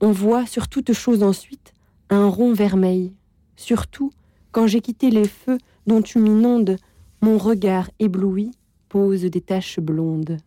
on 0.00 0.10
voit 0.10 0.46
sur 0.46 0.66
toute 0.66 0.92
chose 0.92 1.22
ensuite 1.22 1.74
un 2.10 2.26
rond 2.26 2.52
vermeil. 2.52 3.14
Surtout, 3.54 4.10
quand 4.50 4.66
j'ai 4.66 4.80
quitté 4.80 5.10
les 5.10 5.28
feux 5.28 5.58
dont 5.86 6.02
tu 6.02 6.18
m'inondes, 6.18 6.76
mon 7.20 7.38
regard 7.38 7.88
ébloui, 8.00 8.50
pose 8.96 9.24
des 9.24 9.42
taches 9.42 9.78
blondes. 9.78 10.38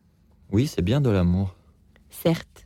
Oui, 0.52 0.66
c'est 0.66 0.82
bien 0.82 1.02
de 1.02 1.12
l'amour. 1.12 1.56
Certes, 2.10 2.66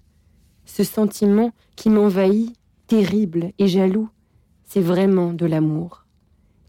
ce 0.64 0.86
sentiment 0.86 1.52
qui 1.76 1.90
m'envahit, 1.90 2.56
terrible 2.88 3.52
et 3.60 3.68
jaloux, 3.68 4.08
c'est 4.64 4.80
vraiment 4.80 5.34
de 5.34 5.46
l'amour. 5.46 6.06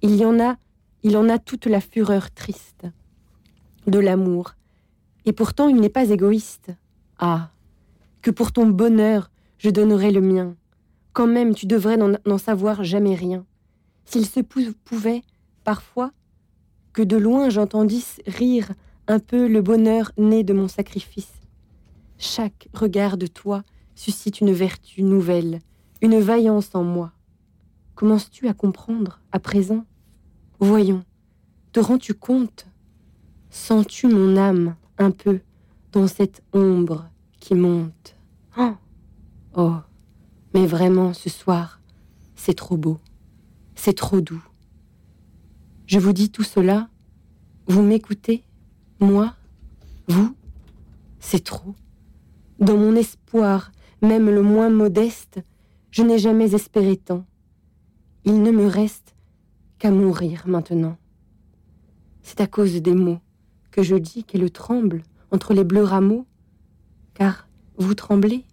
Il 0.02 0.16
y 0.16 0.24
en 0.24 0.40
a, 0.40 0.56
il 1.04 1.16
en 1.16 1.28
a 1.28 1.38
toute 1.38 1.66
la 1.66 1.80
fureur 1.80 2.32
triste. 2.32 2.88
De 3.86 4.00
l'amour. 4.00 4.56
Et 5.26 5.32
pourtant, 5.32 5.68
il 5.68 5.76
n'est 5.76 5.88
pas 5.88 6.10
égoïste. 6.10 6.72
Ah, 7.20 7.52
que 8.20 8.32
pour 8.32 8.50
ton 8.50 8.66
bonheur, 8.66 9.30
je 9.58 9.70
donnerais 9.70 10.10
le 10.10 10.22
mien. 10.22 10.56
Quand 11.12 11.28
même, 11.28 11.54
tu 11.54 11.66
devrais 11.66 11.96
n'en 11.96 12.38
savoir 12.38 12.82
jamais 12.82 13.14
rien. 13.14 13.46
S'il 14.06 14.26
se 14.26 14.40
pouvait, 14.40 15.22
parfois, 15.62 16.10
que 16.92 17.02
de 17.02 17.16
loin 17.16 17.48
j'entendisse 17.48 18.20
rire 18.26 18.72
un 19.06 19.18
peu 19.18 19.48
le 19.48 19.60
bonheur 19.60 20.12
né 20.16 20.44
de 20.44 20.52
mon 20.52 20.68
sacrifice. 20.68 21.32
Chaque 22.18 22.68
regard 22.72 23.16
de 23.16 23.26
toi 23.26 23.62
suscite 23.94 24.40
une 24.40 24.52
vertu 24.52 25.02
nouvelle, 25.02 25.60
une 26.00 26.18
vaillance 26.20 26.74
en 26.74 26.84
moi. 26.84 27.12
Commences-tu 27.94 28.48
à 28.48 28.54
comprendre 28.54 29.20
à 29.30 29.38
présent? 29.38 29.84
Voyons, 30.58 31.04
te 31.72 31.80
rends-tu 31.80 32.14
compte? 32.14 32.66
Sens-tu 33.50 34.08
mon 34.08 34.36
âme 34.36 34.74
un 34.98 35.10
peu 35.10 35.40
dans 35.92 36.06
cette 36.06 36.42
ombre 36.52 37.08
qui 37.40 37.54
monte? 37.54 38.16
Oh, 38.58 38.72
oh 39.54 39.76
mais 40.54 40.66
vraiment 40.66 41.12
ce 41.12 41.28
soir, 41.28 41.80
c'est 42.36 42.54
trop 42.54 42.76
beau, 42.76 43.00
c'est 43.74 43.96
trop 43.96 44.20
doux. 44.20 44.42
Je 45.86 45.98
vous 45.98 46.12
dis 46.12 46.30
tout 46.30 46.44
cela, 46.44 46.88
vous 47.66 47.82
m'écoutez? 47.82 48.44
Moi 49.04 49.34
Vous 50.08 50.34
C'est 51.20 51.44
trop. 51.44 51.74
Dans 52.58 52.76
mon 52.76 52.96
espoir, 52.96 53.70
même 54.02 54.30
le 54.30 54.42
moins 54.42 54.70
modeste, 54.70 55.40
je 55.90 56.02
n'ai 56.02 56.18
jamais 56.18 56.54
espéré 56.54 56.96
tant. 56.96 57.24
Il 58.24 58.42
ne 58.42 58.50
me 58.50 58.66
reste 58.66 59.14
qu'à 59.78 59.90
mourir 59.90 60.44
maintenant. 60.46 60.96
C'est 62.22 62.40
à 62.40 62.46
cause 62.46 62.74
des 62.80 62.94
mots 62.94 63.20
que 63.70 63.82
je 63.82 63.96
dis 63.96 64.24
qu'elle 64.24 64.50
tremble 64.50 65.02
entre 65.30 65.52
les 65.52 65.64
bleus 65.64 65.84
rameaux, 65.84 66.26
car 67.12 67.48
vous 67.76 67.94
tremblez 67.94 68.44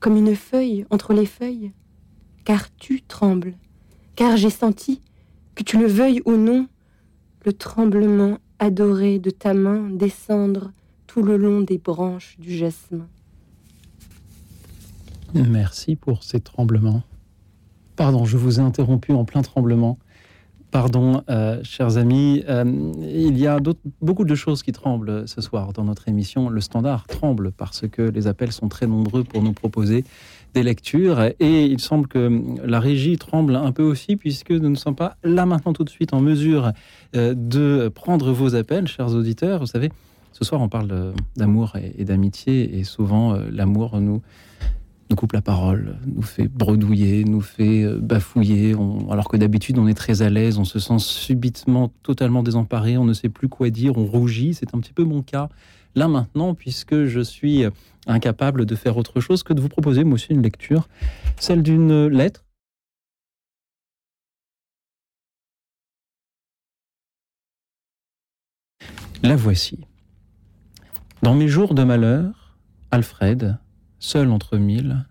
comme 0.00 0.16
une 0.16 0.36
feuille 0.36 0.86
entre 0.90 1.14
les 1.14 1.26
feuilles, 1.26 1.72
car 2.44 2.74
tu 2.76 3.02
trembles, 3.02 3.54
car 4.16 4.36
j'ai 4.36 4.50
senti, 4.50 5.00
que 5.54 5.62
tu 5.62 5.78
le 5.78 5.86
veuilles 5.86 6.20
ou 6.26 6.32
non, 6.32 6.68
le 7.46 7.52
tremblement 7.52 8.38
adoré 8.64 9.18
de 9.18 9.28
ta 9.28 9.52
main 9.52 9.90
descendre 9.90 10.72
tout 11.06 11.22
le 11.22 11.36
long 11.36 11.60
des 11.60 11.76
branches 11.76 12.36
du 12.38 12.56
jasmin. 12.56 13.06
Merci 15.34 15.96
pour 15.96 16.22
ces 16.22 16.40
tremblements. 16.40 17.02
Pardon, 17.96 18.24
je 18.24 18.38
vous 18.38 18.60
ai 18.60 18.62
interrompu 18.62 19.12
en 19.12 19.24
plein 19.24 19.42
tremblement. 19.42 19.98
Pardon, 20.70 21.22
euh, 21.28 21.60
chers 21.62 21.98
amis, 21.98 22.42
euh, 22.48 22.64
il 23.02 23.38
y 23.38 23.46
a 23.46 23.60
beaucoup 24.00 24.24
de 24.24 24.34
choses 24.34 24.62
qui 24.62 24.72
tremblent 24.72 25.28
ce 25.28 25.40
soir 25.42 25.72
dans 25.74 25.84
notre 25.84 26.08
émission. 26.08 26.48
Le 26.48 26.60
standard 26.62 27.06
tremble 27.06 27.52
parce 27.52 27.86
que 27.86 28.02
les 28.02 28.26
appels 28.26 28.50
sont 28.50 28.68
très 28.68 28.86
nombreux 28.86 29.24
pour 29.24 29.42
nous 29.42 29.52
proposer 29.52 30.04
des 30.54 30.62
lectures. 30.62 31.20
Et 31.40 31.64
il 31.64 31.80
semble 31.80 32.06
que 32.06 32.40
la 32.64 32.80
régie 32.80 33.18
tremble 33.18 33.56
un 33.56 33.72
peu 33.72 33.82
aussi 33.82 34.16
puisque 34.16 34.50
nous 34.50 34.70
ne 34.70 34.76
sommes 34.76 34.96
pas 34.96 35.16
là 35.22 35.46
maintenant 35.46 35.72
tout 35.72 35.84
de 35.84 35.90
suite 35.90 36.14
en 36.14 36.20
mesure 36.20 36.72
euh, 37.16 37.34
de 37.36 37.88
prendre 37.88 38.32
vos 38.32 38.54
appels, 38.54 38.86
chers 38.86 39.14
auditeurs. 39.14 39.60
Vous 39.60 39.66
savez, 39.66 39.90
ce 40.32 40.44
soir 40.44 40.60
on 40.60 40.68
parle 40.68 41.12
d'amour 41.36 41.74
et 41.76 42.04
d'amitié 42.04 42.78
et 42.78 42.84
souvent 42.84 43.36
l'amour 43.50 44.00
nous 44.00 44.22
nous 45.10 45.16
coupe 45.16 45.32
la 45.32 45.42
parole, 45.42 45.98
nous 46.06 46.22
fait 46.22 46.48
bredouiller, 46.48 47.24
nous 47.24 47.40
fait 47.40 47.82
euh, 47.82 47.98
bafouiller, 48.00 48.74
alors 49.10 49.28
que 49.28 49.36
d'habitude 49.36 49.78
on 49.78 49.86
est 49.86 49.94
très 49.94 50.22
à 50.22 50.30
l'aise, 50.30 50.58
on 50.58 50.64
se 50.64 50.78
sent 50.78 50.98
subitement 50.98 51.92
totalement 52.02 52.42
désemparé, 52.42 52.96
on 52.96 53.04
ne 53.04 53.12
sait 53.12 53.28
plus 53.28 53.48
quoi 53.48 53.70
dire, 53.70 53.96
on 53.96 54.06
rougit, 54.06 54.54
c'est 54.54 54.74
un 54.74 54.80
petit 54.80 54.92
peu 54.92 55.04
mon 55.04 55.22
cas 55.22 55.48
là 55.94 56.08
maintenant, 56.08 56.54
puisque 56.54 57.04
je 57.04 57.20
suis 57.20 57.64
incapable 58.06 58.66
de 58.66 58.74
faire 58.74 58.96
autre 58.96 59.20
chose 59.20 59.42
que 59.42 59.52
de 59.52 59.60
vous 59.60 59.68
proposer 59.68 60.04
moi 60.04 60.14
aussi 60.14 60.32
une 60.32 60.42
lecture, 60.42 60.88
celle 61.38 61.62
d'une 61.62 62.06
lettre. 62.08 62.44
La 69.22 69.36
voici. 69.36 69.86
Dans 71.22 71.34
mes 71.34 71.48
jours 71.48 71.74
de 71.74 71.82
malheur, 71.82 72.58
Alfred, 72.90 73.56
seul 73.98 74.30
entre 74.30 74.58
mille, 74.58 75.06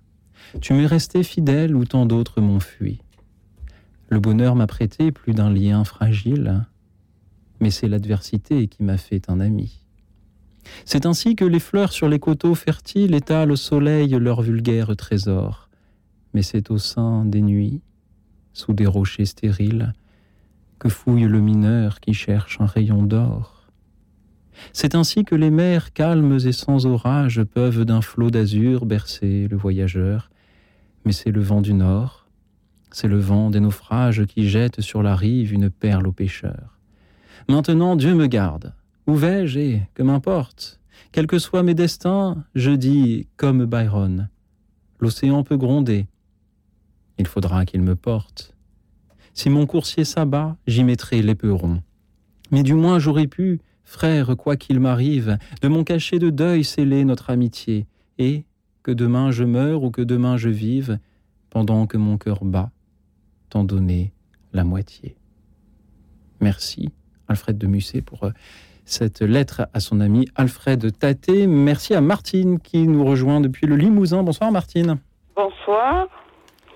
tu 0.61 0.73
m'es 0.73 0.85
resté 0.85 1.23
fidèle 1.23 1.75
où 1.75 1.83
tant 1.85 2.05
d'autres 2.05 2.39
m'ont 2.39 2.59
fui. 2.59 3.01
Le 4.09 4.19
bonheur 4.19 4.55
m'a 4.55 4.67
prêté 4.67 5.11
plus 5.11 5.33
d'un 5.33 5.49
lien 5.51 5.83
fragile, 5.83 6.63
mais 7.59 7.71
c'est 7.71 7.87
l'adversité 7.87 8.67
qui 8.67 8.83
m'a 8.83 8.97
fait 8.97 9.31
un 9.31 9.39
ami. 9.39 9.82
C'est 10.85 11.05
ainsi 11.05 11.35
que 11.35 11.45
les 11.45 11.59
fleurs 11.59 11.91
sur 11.91 12.07
les 12.07 12.19
coteaux 12.19 12.55
fertiles 12.55 13.13
étalent 13.13 13.51
au 13.51 13.55
soleil 13.55 14.09
leurs 14.09 14.41
vulgaires 14.41 14.95
trésors, 14.95 15.69
mais 16.33 16.41
c'est 16.41 16.71
au 16.71 16.77
sein 16.77 17.25
des 17.25 17.41
nuits, 17.41 17.81
sous 18.53 18.73
des 18.73 18.85
rochers 18.85 19.25
stériles, 19.25 19.93
que 20.79 20.89
fouille 20.89 21.23
le 21.23 21.39
mineur 21.39 21.99
qui 21.99 22.13
cherche 22.13 22.59
un 22.59 22.65
rayon 22.65 23.03
d'or. 23.03 23.67
C'est 24.71 24.95
ainsi 24.95 25.25
que 25.25 25.35
les 25.35 25.49
mers 25.49 25.93
calmes 25.93 26.37
et 26.45 26.51
sans 26.51 26.85
orage 26.85 27.43
peuvent 27.43 27.85
d'un 27.85 28.01
flot 28.01 28.29
d'azur 28.29 28.85
bercer 28.85 29.47
le 29.49 29.57
voyageur, 29.57 30.29
mais 31.05 31.11
c'est 31.11 31.31
le 31.31 31.41
vent 31.41 31.61
du 31.61 31.73
nord, 31.73 32.27
C'est 32.95 33.07
le 33.07 33.17
vent 33.17 33.49
des 33.49 33.59
naufrages 33.59 34.23
qui 34.25 34.47
jette 34.47 34.81
sur 34.81 35.01
la 35.01 35.15
rive 35.15 35.51
une 35.51 35.71
perle 35.71 36.05
aux 36.05 36.11
pêcheurs. 36.11 36.77
Maintenant 37.49 37.95
Dieu 37.95 38.13
me 38.13 38.27
garde. 38.27 38.73
Où 39.07 39.15
vais-je 39.15 39.59
et 39.59 39.81
que 39.93 40.03
m'importe? 40.03 40.79
Quels 41.11 41.27
que 41.27 41.39
soient 41.39 41.63
mes 41.63 41.73
destins, 41.73 42.43
je 42.55 42.71
dis 42.71 43.27
comme 43.37 43.65
Byron. 43.65 44.29
L'océan 44.99 45.43
peut 45.43 45.57
gronder. 45.57 46.07
Il 47.17 47.27
faudra 47.27 47.65
qu'il 47.65 47.81
me 47.81 47.95
porte. 47.95 48.55
Si 49.33 49.49
mon 49.49 49.65
coursier 49.65 50.05
s'abat, 50.05 50.57
j'y 50.67 50.83
mettrai 50.83 51.21
l'éperon. 51.21 51.81
Mais 52.51 52.63
du 52.63 52.73
moins 52.73 52.99
j'aurais 52.99 53.27
pu, 53.27 53.59
frère, 53.83 54.37
quoi 54.37 54.55
qu'il 54.55 54.79
m'arrive, 54.79 55.37
de 55.61 55.67
mon 55.67 55.83
cachet 55.83 56.19
de 56.19 56.29
deuil 56.29 56.63
sceller 56.63 57.03
notre 57.03 57.29
amitié, 57.29 57.87
et, 58.17 58.45
que 58.83 58.91
demain 58.91 59.31
je 59.31 59.43
meure 59.43 59.83
ou 59.83 59.91
que 59.91 60.01
demain 60.01 60.37
je 60.37 60.49
vive, 60.49 60.99
pendant 61.49 61.87
que 61.87 61.97
mon 61.97 62.17
cœur 62.17 62.45
bat, 62.45 62.71
t'en 63.49 63.63
donner 63.63 64.13
la 64.53 64.63
moitié. 64.63 65.15
Merci, 66.41 66.89
Alfred 67.27 67.57
de 67.57 67.67
Musset, 67.67 68.01
pour 68.01 68.23
euh, 68.23 68.31
cette 68.85 69.21
lettre 69.21 69.67
à 69.73 69.79
son 69.79 69.99
ami 70.01 70.27
Alfred 70.35 70.97
Taté. 70.97 71.47
Merci 71.47 71.93
à 71.93 72.01
Martine 72.01 72.59
qui 72.59 72.87
nous 72.87 73.05
rejoint 73.05 73.41
depuis 73.41 73.67
le 73.67 73.75
Limousin. 73.75 74.23
Bonsoir 74.23 74.51
Martine. 74.51 74.97
Bonsoir. 75.35 76.07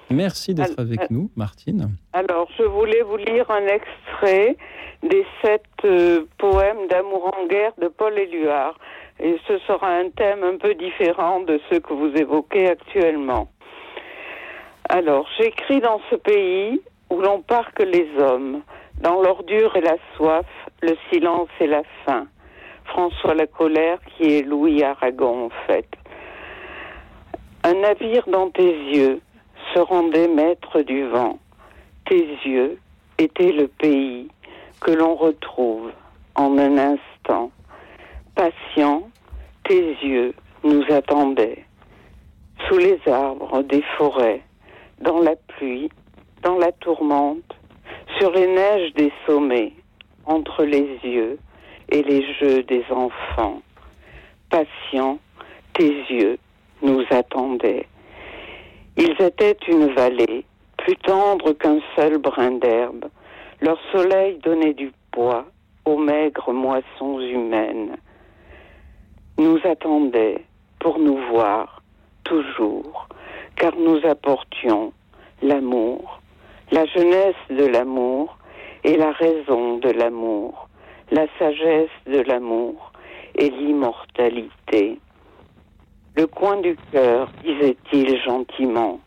Merci 0.09 0.53
d'être 0.53 0.79
avec 0.79 1.01
al- 1.01 1.07
nous, 1.09 1.29
Martine. 1.35 1.89
Alors, 2.13 2.47
je 2.57 2.63
voulais 2.63 3.01
vous 3.01 3.17
lire 3.17 3.49
un 3.51 3.65
extrait 3.67 4.55
des 5.03 5.25
sept 5.41 5.63
euh, 5.83 6.23
poèmes 6.37 6.87
d'amour 6.89 7.31
en 7.37 7.45
guerre 7.47 7.73
de 7.81 7.87
Paul 7.89 8.17
Éluard. 8.17 8.77
Et 9.19 9.37
ce 9.47 9.57
sera 9.67 9.89
un 9.89 10.09
thème 10.11 10.43
un 10.43 10.57
peu 10.57 10.75
différent 10.75 11.41
de 11.41 11.59
ceux 11.69 11.79
que 11.79 11.91
vous 11.93 12.11
évoquez 12.15 12.67
actuellement. 12.69 13.49
Alors, 14.89 15.27
j'écris 15.37 15.81
dans 15.81 15.99
ce 16.09 16.15
pays 16.15 16.79
où 17.09 17.19
l'on 17.21 17.41
parque 17.41 17.79
les 17.81 18.07
hommes, 18.19 18.61
dans 19.01 19.21
l'ordure 19.21 19.75
et 19.75 19.81
la 19.81 19.97
soif, 20.15 20.45
le 20.81 20.95
silence 21.09 21.49
et 21.59 21.67
la 21.67 21.83
faim. 22.05 22.27
François 22.85 23.33
la 23.33 23.47
colère 23.47 23.99
qui 24.15 24.37
est 24.37 24.41
Louis 24.43 24.83
Aragon 24.83 25.45
en 25.45 25.49
fait. 25.65 25.87
Un 27.63 27.73
navire 27.73 28.23
dans 28.27 28.49
tes 28.49 28.71
yeux 28.93 29.19
se 29.73 29.79
rendait 29.79 30.27
maître 30.27 30.81
du 30.81 31.07
vent. 31.07 31.39
Tes 32.05 32.25
yeux 32.45 32.79
étaient 33.17 33.51
le 33.51 33.67
pays 33.67 34.29
que 34.79 34.91
l'on 34.91 35.15
retrouve 35.15 35.91
en 36.35 36.57
un 36.57 36.77
instant. 36.77 37.51
Patient, 38.35 39.09
tes 39.63 39.95
yeux 40.03 40.33
nous 40.63 40.83
attendaient. 40.89 41.65
Sous 42.67 42.77
les 42.77 42.99
arbres 43.07 43.63
des 43.63 43.83
forêts, 43.97 44.41
dans 45.01 45.19
la 45.19 45.35
pluie, 45.35 45.89
dans 46.43 46.57
la 46.57 46.71
tourmente, 46.71 47.55
sur 48.17 48.31
les 48.31 48.47
neiges 48.47 48.93
des 48.93 49.11
sommets, 49.25 49.73
entre 50.27 50.63
les 50.63 50.99
yeux 51.03 51.39
et 51.89 52.03
les 52.03 52.33
jeux 52.35 52.63
des 52.63 52.83
enfants. 52.91 53.61
Patient, 54.49 55.19
tes 55.73 55.89
yeux 56.09 56.37
nous 56.81 57.03
attendaient. 57.09 57.87
Ils 58.97 59.15
étaient 59.19 59.57
une 59.67 59.93
vallée, 59.93 60.45
plus 60.77 60.95
tendre 60.97 61.53
qu'un 61.53 61.79
seul 61.95 62.17
brin 62.17 62.51
d'herbe. 62.51 63.05
Leur 63.61 63.79
soleil 63.91 64.37
donnait 64.43 64.73
du 64.73 64.91
poids 65.11 65.45
aux 65.85 65.97
maigres 65.97 66.51
moissons 66.51 67.19
humaines. 67.19 67.97
Nous 69.37 69.59
attendaient 69.63 70.43
pour 70.79 70.99
nous 70.99 71.17
voir 71.31 71.81
toujours, 72.23 73.07
car 73.55 73.75
nous 73.75 73.99
apportions 74.05 74.91
l'amour, 75.41 76.21
la 76.71 76.85
jeunesse 76.85 77.35
de 77.49 77.65
l'amour 77.65 78.36
et 78.87 78.95
la 78.95 79.11
raison 79.11 79.79
de 79.79 79.89
l'amour, 79.89 80.69
la 81.11 81.27
sagesse 81.37 81.89
de 82.05 82.21
l'amour 82.21 82.93
et 83.35 83.49
l'immortalité. 83.49 84.97
Le 86.15 86.25
coin 86.25 86.55
du 86.61 86.77
cœur, 86.93 87.29
disait-il 87.43 88.17
gentiment, 88.23 89.01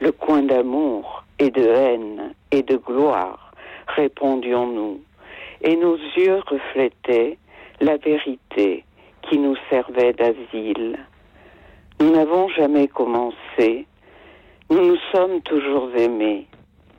le 0.00 0.10
coin 0.10 0.42
d'amour 0.42 1.22
et 1.38 1.50
de 1.50 1.62
haine 1.62 2.34
et 2.50 2.62
de 2.62 2.76
gloire, 2.76 3.52
répondions-nous, 3.86 5.00
et 5.60 5.76
nos 5.76 5.96
yeux 6.16 6.40
reflétaient 6.44 7.38
la 7.80 7.98
vérité 7.98 8.84
qui 9.22 9.38
nous 9.38 9.54
servait 9.70 10.14
d'asile. 10.14 10.98
Nous 12.00 12.10
n'avons 12.10 12.48
jamais 12.48 12.88
commencé, 12.88 13.86
nous 14.68 14.84
nous 14.84 14.98
sommes 15.12 15.40
toujours 15.42 15.90
aimés, 15.96 16.48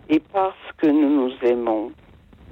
et 0.07 0.21
parce 0.21 0.71
que 0.77 0.87
nous 0.87 1.09
nous 1.09 1.33
aimons, 1.41 1.91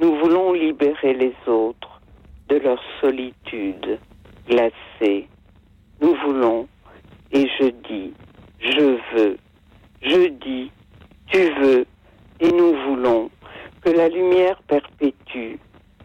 nous 0.01 0.15
voulons 0.15 0.53
libérer 0.53 1.13
les 1.13 1.35
autres 1.45 2.01
de 2.49 2.57
leur 2.57 2.81
solitude 2.99 3.99
glacée. 4.49 5.27
Nous 6.01 6.15
voulons 6.25 6.67
et 7.31 7.47
je 7.59 7.67
dis, 7.87 8.11
je 8.59 8.97
veux, 9.13 9.37
je 10.01 10.27
dis, 10.27 10.71
tu 11.27 11.53
veux, 11.61 11.85
et 12.39 12.51
nous 12.51 12.73
voulons 12.87 13.29
que 13.85 13.91
la 13.91 14.09
lumière 14.09 14.59
perpétue 14.63 15.59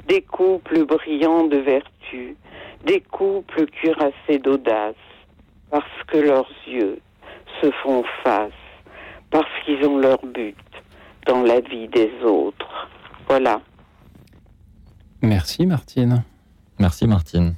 des 0.06 0.20
couples 0.20 0.84
brillants 0.84 1.44
de 1.44 1.56
vertu, 1.56 2.36
des 2.84 3.00
couples 3.00 3.64
cuirassés 3.64 4.38
d'audace, 4.38 4.94
parce 5.70 6.02
que 6.06 6.18
leurs 6.18 6.50
yeux 6.68 6.98
se 7.62 7.70
font 7.82 8.04
face, 8.22 8.52
parce 9.30 9.48
qu'ils 9.64 9.84
ont 9.86 9.98
leur 9.98 10.24
but 10.26 10.54
dans 11.26 11.42
la 11.42 11.60
vie 11.60 11.88
des 11.88 12.12
autres. 12.22 12.88
Voilà. 13.26 13.62
Merci 15.22 15.66
Martine. 15.66 16.22
Merci 16.78 17.06
Martine. 17.06 17.54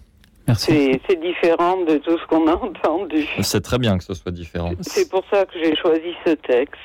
Merci. 0.47 0.99
C'est 1.09 1.21
différent 1.21 1.85
de 1.85 1.99
tout 1.99 2.17
ce 2.19 2.27
qu'on 2.27 2.47
a 2.49 2.55
entendu. 2.55 3.25
C'est 3.43 3.61
très 3.61 3.79
bien 3.79 3.99
que 3.99 4.05
ce 4.05 4.15
soit 4.15 4.33
différent. 4.33 4.73
C'est 4.81 5.11
pour 5.11 5.23
ça 5.31 5.45
que 5.45 5.53
j'ai 5.63 5.77
choisi 5.77 6.13
ce 6.27 6.31
texte. 6.33 6.79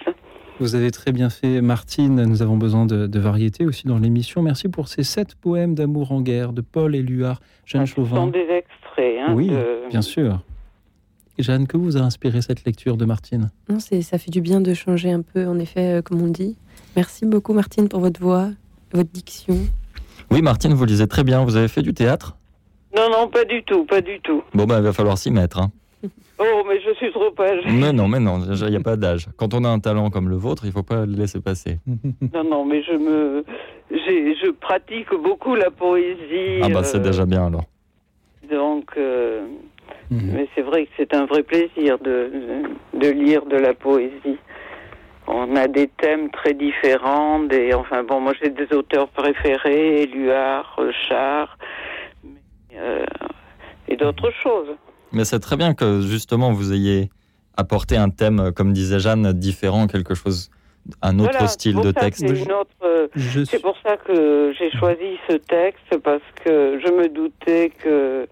Vous 0.60 0.76
avez 0.76 0.92
très 0.92 1.12
bien 1.12 1.30
fait, 1.30 1.62
Martine. 1.62 2.26
Nous 2.26 2.42
avons 2.42 2.58
besoin 2.58 2.86
de, 2.86 3.08
de 3.08 3.20
variété 3.20 3.66
aussi 3.66 3.88
dans 3.88 3.98
l'émission. 4.00 4.42
Merci 4.42 4.68
pour 4.68 4.88
ces 4.90 5.04
sept 5.04 5.36
poèmes 5.36 5.76
d'amour 5.76 6.12
en 6.12 6.22
guerre 6.22 6.52
de 6.54 6.62
Paul 6.62 6.94
Éluard, 6.96 7.40
Jeanne 7.66 7.86
Ce 7.88 7.96
sont 7.96 8.06
Chauvin. 8.06 8.28
des 8.28 8.40
extraits. 8.50 9.16
hein, 9.28 9.34
Oui, 9.34 9.48
de- 9.48 9.88
bien 9.90 10.02
sûr. 10.02 10.42
Et 11.38 11.44
Jeanne, 11.44 11.66
que 11.66 11.78
vous 11.78 11.98
a 11.98 12.02
inspiré 12.02 12.42
cette 12.42 12.66
lecture 12.66 12.98
de 12.98 13.06
Martine? 13.06 13.50
Non, 13.70 13.80
c'est, 13.80 14.02
ça 14.04 14.18
fait 14.20 14.30
du 14.30 14.42
bien 14.42 14.60
de 14.62 14.74
changer 14.74 15.12
un 15.12 15.22
peu, 15.22 15.48
en 15.48 15.58
effet, 15.58 15.94
euh, 16.00 16.02
comme 16.04 16.22
on 16.22 16.28
dit. 16.28 16.56
Merci 16.96 17.26
beaucoup, 17.26 17.54
Martine, 17.54 17.88
pour 17.90 18.02
votre 18.02 18.22
voix, 18.22 18.50
votre 18.92 19.10
diction. 19.10 19.58
Oui, 20.32 20.42
Martine, 20.42 20.74
vous 20.74 20.86
lisez 20.86 21.08
très 21.08 21.24
bien. 21.24 21.44
Vous 21.44 21.56
avez 21.56 21.68
fait 21.68 21.82
du 21.82 21.94
théâtre 21.94 22.36
Non, 22.96 23.10
non, 23.10 23.28
pas 23.28 23.46
du 23.46 23.64
tout, 23.64 23.86
pas 23.86 24.02
du 24.02 24.20
tout. 24.22 24.44
Bon, 24.54 24.66
ben, 24.66 24.78
il 24.78 24.84
va 24.84 24.94
falloir 24.94 25.18
s'y 25.18 25.32
mettre. 25.32 25.60
hein. 25.60 25.72
Oh, 26.40 26.64
mais 26.68 26.82
je 26.82 26.94
suis 26.96 27.12
trop 27.12 27.32
âgée. 27.40 27.70
Mais 27.72 27.94
non, 27.94 28.08
mais 28.08 28.20
non, 28.20 28.40
déjà, 28.40 28.66
il 28.66 28.72
n'y 28.72 28.76
a 28.76 28.82
pas 28.82 28.98
d'âge. 28.98 29.28
Quand 29.38 29.54
on 29.54 29.64
a 29.64 29.70
un 29.70 29.80
talent 29.80 30.10
comme 30.10 30.28
le 30.28 30.36
vôtre, 30.36 30.64
il 30.66 30.72
faut 30.72 30.84
pas 30.84 31.06
le 31.06 31.14
laisser 31.14 31.40
passer. 31.40 31.78
Non, 32.34 32.44
non, 32.44 32.66
mais 32.66 32.82
je 32.84 32.92
me, 32.94 33.46
j'ai- 33.92 34.36
je 34.36 34.50
pratique 34.52 35.10
beaucoup 35.24 35.56
la 35.56 35.70
poésie. 35.72 36.60
Ah 36.62 36.70
bah, 36.70 36.84
c'est 36.84 36.98
euh, 36.98 37.02
déjà 37.02 37.26
bien 37.26 37.46
alors. 37.46 37.64
Donc, 38.52 38.92
euh, 38.98 39.46
Mhm. 40.10 40.32
mais 40.34 40.48
c'est 40.56 40.64
vrai 40.64 40.86
que 40.86 40.92
c'est 40.98 41.14
un 41.14 41.26
vrai 41.28 41.44
plaisir 41.44 41.98
de, 42.00 42.32
de 42.94 43.08
lire 43.10 43.46
de 43.46 43.56
la 43.56 43.74
poésie. 43.74 44.38
On 45.28 45.56
a 45.56 45.68
des 45.68 45.88
thèmes 45.88 46.30
très 46.32 46.54
différents, 46.54 47.40
des, 47.40 47.74
enfin 47.74 48.04
bon, 48.04 48.20
moi 48.20 48.34
j'ai 48.42 48.50
des 48.50 48.72
auteurs 48.76 49.08
préférés, 49.10 50.02
Éluard, 50.04 50.80
Char, 51.08 51.58
euh, 52.76 53.06
et 53.88 53.96
d'autres 53.96 54.32
choses. 54.32 54.70
Mais 55.12 55.26
c'est 55.26 55.40
très 55.40 55.56
bien 55.56 55.74
que 55.74 56.02
justement 56.02 56.52
vous 56.52 56.74
ayez 56.74 57.10
apporté 57.56 57.96
un 57.98 58.10
thème, 58.10 58.40
euh, 58.40 58.52
comme 58.52 58.74
disait 58.74 59.00
Jeanne, 59.00 59.32
différent, 59.32 59.88
quelque 59.88 60.16
chose, 60.16 60.50
un 61.02 61.20
autre 61.20 61.32
Voilà, 61.32 61.48
style 61.48 61.80
de 61.80 61.92
texte. 61.92 62.26
c'est 62.28 62.50
euh, 62.84 63.08
C'est 63.16 63.46
suis- 63.46 63.60
pour 63.60 63.78
ça 63.86 63.96
que 63.98 64.54
j'ai 64.58 64.72
choisi 64.72 65.18
ce 65.30 65.36
texte 65.38 65.98
parce 66.04 66.24
que 66.44 66.80
je 66.84 66.92
me 66.92 67.08
doutais 67.08 67.72
que 67.82 68.28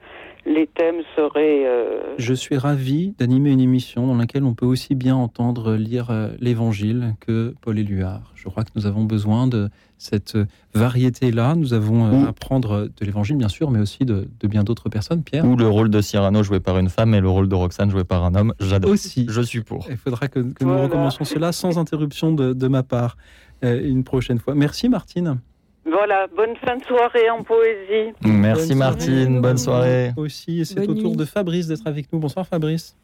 les 0.45 0.67
thèmes 0.67 1.01
seraient. 1.15 1.65
euh, 1.65 2.15
Je 2.17 2.33
suis 2.33 2.57
ravi 2.57 3.13
d'animer 3.19 3.51
une 3.51 3.59
émission 3.59 4.07
dans 4.07 4.15
laquelle 4.15 4.43
on 4.43 4.53
peut 4.53 4.65
aussi 4.65 4.95
bien 4.95 5.15
entendre 5.15 5.75
lire 5.75 6.09
euh, 6.09 6.29
l'Évangile 6.39 7.13
que 7.19 7.53
Paul 7.61 7.77
Éluard. 7.77 8.31
Je 8.35 8.49
crois 8.49 8.63
que 8.63 8.71
nous 8.75 8.85
avons 8.87 9.03
besoin 9.03 9.45
de 9.47 9.69
cette 9.99 10.35
euh, 10.35 10.45
variété-là. 10.73 11.53
Nous 11.55 11.73
avons 11.73 12.05
euh, 12.05 12.25
à 12.25 12.29
apprendre 12.29 12.87
de 12.99 13.05
l'Évangile, 13.05 13.37
bien 13.37 13.49
sûr, 13.49 13.69
mais 13.69 13.79
aussi 13.79 14.03
de, 14.03 14.27
de 14.39 14.47
bien 14.47 14.63
d'autres 14.63 14.89
personnes. 14.89 15.21
Pierre 15.23 15.45
Ou 15.45 15.55
le 15.55 15.67
rôle 15.67 15.89
de 15.91 16.01
Cyrano 16.01 16.41
joué 16.41 16.59
par 16.59 16.79
une 16.79 16.89
femme 16.89 17.13
et 17.13 17.21
le 17.21 17.29
rôle 17.29 17.47
de 17.47 17.55
Roxane 17.55 17.91
joué 17.91 18.03
par 18.03 18.23
un 18.25 18.33
homme. 18.33 18.53
J'adore. 18.59 18.91
aussi. 18.91 19.27
Je 19.29 19.41
suis 19.41 19.61
pour. 19.61 19.85
Il 19.91 19.97
faudra 19.97 20.27
que, 20.27 20.39
que 20.39 20.63
nous 20.63 20.81
recommencions 20.81 21.23
cela 21.25 21.51
sans 21.51 21.77
interruption 21.77 22.33
de, 22.33 22.53
de 22.53 22.67
ma 22.67 22.81
part 22.81 23.15
euh, 23.63 23.79
une 23.87 24.03
prochaine 24.03 24.39
fois. 24.39 24.55
Merci 24.55 24.89
Martine. 24.89 25.37
Voilà, 25.85 26.27
bonne 26.35 26.55
fin 26.57 26.77
de 26.77 26.83
soirée 26.83 27.29
en 27.29 27.43
poésie. 27.43 28.13
Merci 28.23 28.69
Bonne 28.69 28.77
Martine, 28.77 29.41
bonne 29.41 29.57
soirée. 29.57 30.11
Aussi, 30.15 30.61
et 30.61 30.65
c'est 30.65 30.87
au 30.87 30.93
tour 30.93 31.15
de 31.15 31.25
Fabrice 31.25 31.67
d'être 31.67 31.87
avec 31.87 32.11
nous. 32.13 32.19
Bonsoir 32.19 32.45
Fabrice. 32.45 32.95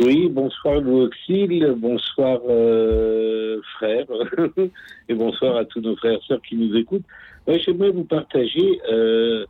Oui, 0.00 0.28
bonsoir 0.28 0.80
Louis 0.80 1.06
Auxil, 1.06 1.74
bonsoir 1.76 2.38
euh, 2.48 3.60
frère, 3.78 4.06
et 5.08 5.14
bonsoir 5.14 5.56
à 5.56 5.64
tous 5.64 5.80
nos 5.80 5.96
frères 5.96 6.12
et 6.12 6.20
sœurs 6.28 6.40
qui 6.48 6.54
nous 6.54 6.76
écoutent. 6.76 7.04
J'aimerais 7.48 7.90
vous 7.90 8.04
partager 8.04 8.80
euh, 8.92 9.44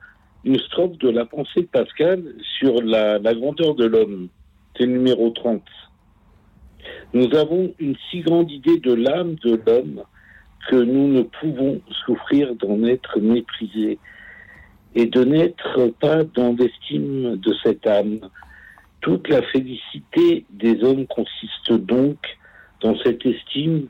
une 0.44 0.58
strophe 0.58 0.96
de 0.98 1.10
la 1.10 1.26
pensée 1.26 1.60
de 1.60 1.66
Pascal 1.66 2.22
sur 2.58 2.80
la, 2.82 3.18
la 3.18 3.34
grandeur 3.34 3.74
de 3.74 3.84
l'homme. 3.84 4.28
C'est 4.76 4.86
le 4.86 4.92
numéro 4.92 5.28
30. 5.30 5.62
Nous 7.12 7.34
avons 7.34 7.74
une 7.78 7.96
si 8.10 8.20
grande 8.20 8.50
idée 8.50 8.78
de 8.78 8.94
l'âme 8.94 9.34
de 9.44 9.60
l'homme 9.66 10.02
que 10.68 10.76
nous 10.76 11.08
ne 11.08 11.22
pouvons 11.22 11.80
souffrir 12.04 12.54
d'en 12.54 12.84
être 12.84 13.18
méprisés 13.20 13.98
et 14.94 15.06
de 15.06 15.24
n'être 15.24 15.86
pas 15.98 16.24
dans 16.24 16.54
l'estime 16.58 17.36
de 17.36 17.54
cette 17.62 17.86
âme. 17.86 18.20
Toute 19.00 19.28
la 19.28 19.42
félicité 19.42 20.44
des 20.50 20.82
hommes 20.84 21.06
consiste 21.06 21.72
donc 21.72 22.18
dans 22.82 22.96
cette 22.98 23.24
estime 23.24 23.88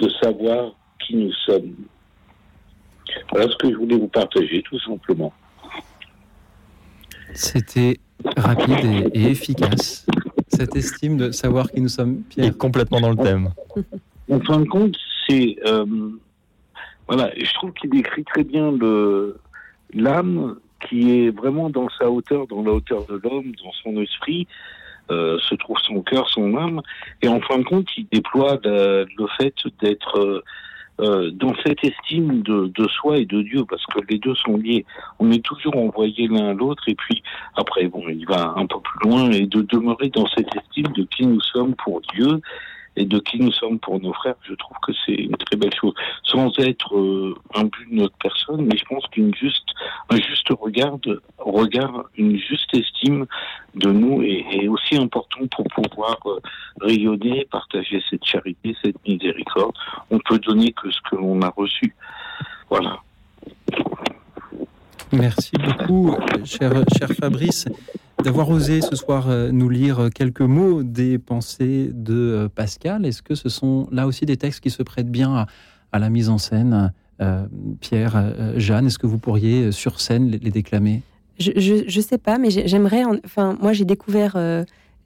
de 0.00 0.08
savoir 0.20 0.74
qui 1.06 1.14
nous 1.14 1.32
sommes. 1.46 1.76
Voilà 3.30 3.48
ce 3.50 3.56
que 3.56 3.70
je 3.70 3.76
voulais 3.76 3.96
vous 3.96 4.08
partager, 4.08 4.62
tout 4.62 4.80
simplement. 4.80 5.32
C'était 7.34 8.00
rapide 8.36 9.10
et, 9.14 9.30
efficace. 9.30 10.06
Cette 10.48 10.74
estime 10.74 11.18
de 11.18 11.30
savoir 11.30 11.70
qui 11.70 11.80
nous 11.80 11.88
sommes, 11.88 12.22
Pierre. 12.22 12.56
complètement 12.56 13.00
dans 13.00 13.10
le 13.10 13.16
thème. 13.16 13.50
En 14.28 14.40
fin 14.40 14.60
de 14.60 14.64
compte, 14.66 14.96
Euh, 15.30 16.10
voilà, 17.08 17.30
je 17.36 17.52
trouve 17.54 17.72
qu'il 17.72 17.90
décrit 17.90 18.24
très 18.24 18.44
bien 18.44 18.72
l'âme 19.94 20.56
qui 20.88 21.10
est 21.10 21.30
vraiment 21.30 21.70
dans 21.70 21.88
sa 21.98 22.10
hauteur, 22.10 22.46
dans 22.46 22.62
la 22.62 22.72
hauteur 22.72 23.06
de 23.06 23.20
l'homme, 23.22 23.52
dans 23.62 23.72
son 23.82 24.00
esprit, 24.00 24.46
euh, 25.10 25.38
se 25.40 25.54
trouve 25.54 25.78
son 25.78 26.02
cœur, 26.02 26.28
son 26.28 26.56
âme, 26.56 26.82
et 27.22 27.28
en 27.28 27.40
fin 27.40 27.58
de 27.58 27.64
compte, 27.64 27.88
il 27.96 28.06
déploie 28.08 28.58
le, 28.64 29.06
fait 29.38 29.54
d'être 29.80 30.42
euh, 31.00 31.30
dans 31.30 31.54
cette 31.64 31.84
estime 31.84 32.42
de, 32.42 32.66
de, 32.74 32.88
soi 32.88 33.18
et 33.18 33.26
de 33.26 33.42
Dieu, 33.42 33.64
parce 33.68 33.84
que 33.86 34.00
les 34.08 34.18
deux 34.18 34.34
sont 34.34 34.56
liés. 34.56 34.84
On 35.18 35.30
est 35.30 35.44
toujours 35.44 35.76
envoyé 35.76 36.26
l'un 36.26 36.48
à 36.48 36.52
l'autre, 36.54 36.82
et 36.88 36.94
puis 36.94 37.22
après, 37.54 37.86
bon, 37.86 38.02
il 38.08 38.26
va 38.26 38.54
un 38.56 38.66
peu 38.66 38.80
plus 38.80 39.08
loin, 39.08 39.30
et 39.30 39.46
de 39.46 39.62
demeurer 39.62 40.08
dans 40.08 40.26
cette 40.26 40.54
estime 40.56 40.92
de 40.92 41.04
qui 41.04 41.26
nous 41.26 41.40
sommes 41.40 41.74
pour 41.76 42.00
Dieu, 42.12 42.40
et 42.96 43.04
de 43.04 43.18
qui 43.18 43.38
nous 43.38 43.52
sommes 43.52 43.78
pour 43.78 44.00
nos 44.00 44.12
frères, 44.12 44.34
je 44.42 44.54
trouve 44.54 44.76
que 44.86 44.92
c'est 45.04 45.12
une 45.12 45.36
très 45.36 45.56
belle 45.56 45.74
chose. 45.74 45.94
Sans 46.24 46.50
être 46.58 46.96
euh, 46.96 47.34
un 47.54 47.64
but 47.64 47.90
de 47.90 47.96
notre 47.96 48.16
personne, 48.16 48.64
mais 48.64 48.76
je 48.76 48.84
pense 48.84 49.06
qu'une 49.08 49.34
juste, 49.34 49.68
juste 50.12 50.48
regard, 50.50 50.98
regard, 51.38 52.04
une 52.16 52.38
juste 52.38 52.74
estime 52.74 53.26
de 53.74 53.90
nous 53.90 54.22
est, 54.22 54.68
aussi 54.68 54.96
important 54.96 55.46
pour 55.54 55.66
pouvoir 55.66 56.18
euh, 56.26 56.40
rayonner, 56.80 57.46
partager 57.50 58.02
cette 58.10 58.24
charité, 58.24 58.74
cette 58.82 59.06
miséricorde. 59.06 59.74
On 60.10 60.18
peut 60.18 60.38
donner 60.38 60.72
que 60.72 60.90
ce 60.90 60.98
que 61.10 61.16
l'on 61.16 61.40
a 61.42 61.50
reçu. 61.50 61.94
Voilà. 62.70 62.98
Merci 65.12 65.52
beaucoup, 65.56 66.16
cher, 66.44 66.72
cher 66.98 67.08
Fabrice 67.20 67.66
d'avoir 68.22 68.48
osé 68.50 68.80
ce 68.80 68.96
soir 68.96 69.28
euh, 69.28 69.50
nous 69.52 69.68
lire 69.68 70.08
quelques 70.14 70.40
mots 70.40 70.82
des 70.82 71.18
pensées 71.18 71.90
de 71.92 72.14
euh, 72.14 72.48
Pascal. 72.48 73.04
Est-ce 73.04 73.22
que 73.22 73.34
ce 73.34 73.48
sont 73.48 73.88
là 73.92 74.06
aussi 74.06 74.26
des 74.26 74.36
textes 74.36 74.60
qui 74.60 74.70
se 74.70 74.82
prêtent 74.82 75.10
bien 75.10 75.46
à, 75.92 75.98
la 75.98 76.10
mise 76.10 76.28
en 76.28 76.38
scène 76.38 76.92
euh, 77.22 77.46
Pierre, 77.80 78.34
Jeanne, 78.56 78.88
est-ce 78.88 78.98
que 78.98 79.06
vous 79.06 79.16
pourriez 79.16 79.72
sur 79.72 80.00
scène 80.00 80.30
les, 80.30 80.50
déclamer? 80.50 81.02
Je, 81.38 81.84
je, 81.86 82.00
sais 82.02 82.18
pas, 82.18 82.36
mais 82.36 82.50
j'aimerais. 82.50 83.04
Enfin, 83.24 83.56
moi, 83.62 83.72
j'ai 83.72 83.86
découvert 83.86 84.36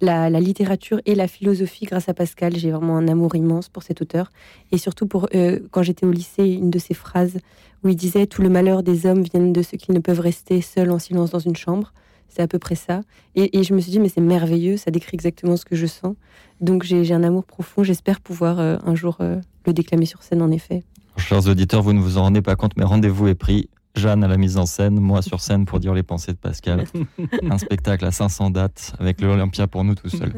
la, 0.01 0.41
littérature 0.41 1.01
et 1.07 1.15
la 1.15 1.29
philosophie 1.29 1.85
grâce 1.85 2.09
à 2.09 2.15
Pascal. 2.15 2.57
J'ai 2.57 2.73
vraiment 2.73 2.97
un 2.97 3.07
amour 3.07 3.37
immense 3.37 3.69
pour 3.69 3.85
cet 3.85 4.03
auteur. 4.03 4.33
Et 4.73 4.79
surtout, 4.79 5.07
pour, 5.07 5.29
quand 5.71 5.83
j'étais 5.85 6.05
au 6.05 6.11
lycée, 6.11 6.49
une 6.49 6.71
de 6.71 6.81
ses 6.81 6.95
phrases 6.95 7.39
où 7.85 7.89
il 7.89 7.97
disait 7.97 8.27
Tout 8.27 8.43
le 8.43 8.49
malheur 8.49 8.83
des 8.83 9.07
hommes 9.07 9.23
viennent 9.23 9.53
de 9.53 9.63
ceux 9.63 9.77
qui 9.77 9.93
ne 9.93 10.01
peuvent 10.01 10.21
rester 10.21 10.61
seuls 10.61 10.91
en 10.91 10.99
silence 10.99 11.31
dans 11.31 11.39
une 11.39 11.57
chambre. 11.57 11.93
C'est 12.31 12.43
à 12.43 12.49
peu 12.49 12.59
près 12.59 12.77
ça. 12.77 13.03
Et, 13.35 13.63
je 13.63 13.75
me 13.75 13.81
suis 13.81 13.91
dit, 13.91 14.01
mais 14.01 14.09
c'est 14.09 14.21
merveilleux, 14.21 14.77
ça 14.77 14.91
décrit 14.91 15.15
exactement 15.15 15.57
ce 15.57 15.65
que 15.65 15.77
je 15.77 15.87
sens. 15.87 16.15
Donc 16.61 16.85
j'ai 16.85 17.13
un 17.13 17.23
amour 17.23 17.45
profond, 17.45 17.83
j'espère 17.83 18.21
pouvoir 18.21 18.61
euh, 18.61 18.77
un 18.85 18.95
jour 18.95 19.19
euh, 19.21 19.41
le 19.67 19.73
déclamer 19.73 20.07
sur 20.07 20.23
scène, 20.23 20.43
en 20.43 20.51
effet. 20.51 20.83
Chers 21.17 21.49
auditeurs, 21.49 21.83
vous 21.83 21.93
ne 21.93 22.01
vous 22.01 22.19
en 22.19 22.23
rendez 22.23 22.43
pas 22.43 22.57
compte, 22.57 22.73
mais 22.77 22.85
rendez-vous 22.85 23.29
est 23.29 23.35
pris. 23.35 23.69
Jeanne 23.97 24.23
à 24.23 24.29
la 24.29 24.37
mise 24.37 24.57
en 24.57 24.67
scène, 24.67 25.01
moi 25.01 25.21
sur 25.21 25.41
scène 25.41 25.65
pour 25.65 25.81
dire 25.81 25.95
les 25.95 26.05
pensées 26.05 26.31
de 26.33 26.37
Pascal. 26.37 26.85
un 27.51 27.59
spectacle 27.59 28.05
à 28.05 28.13
500 28.13 28.51
dates 28.51 28.95
avec 29.01 29.21
l'Olympia 29.21 29.67
pour 29.67 29.83
nous 29.83 29.97
tout 29.97 30.09
seuls. 30.09 30.33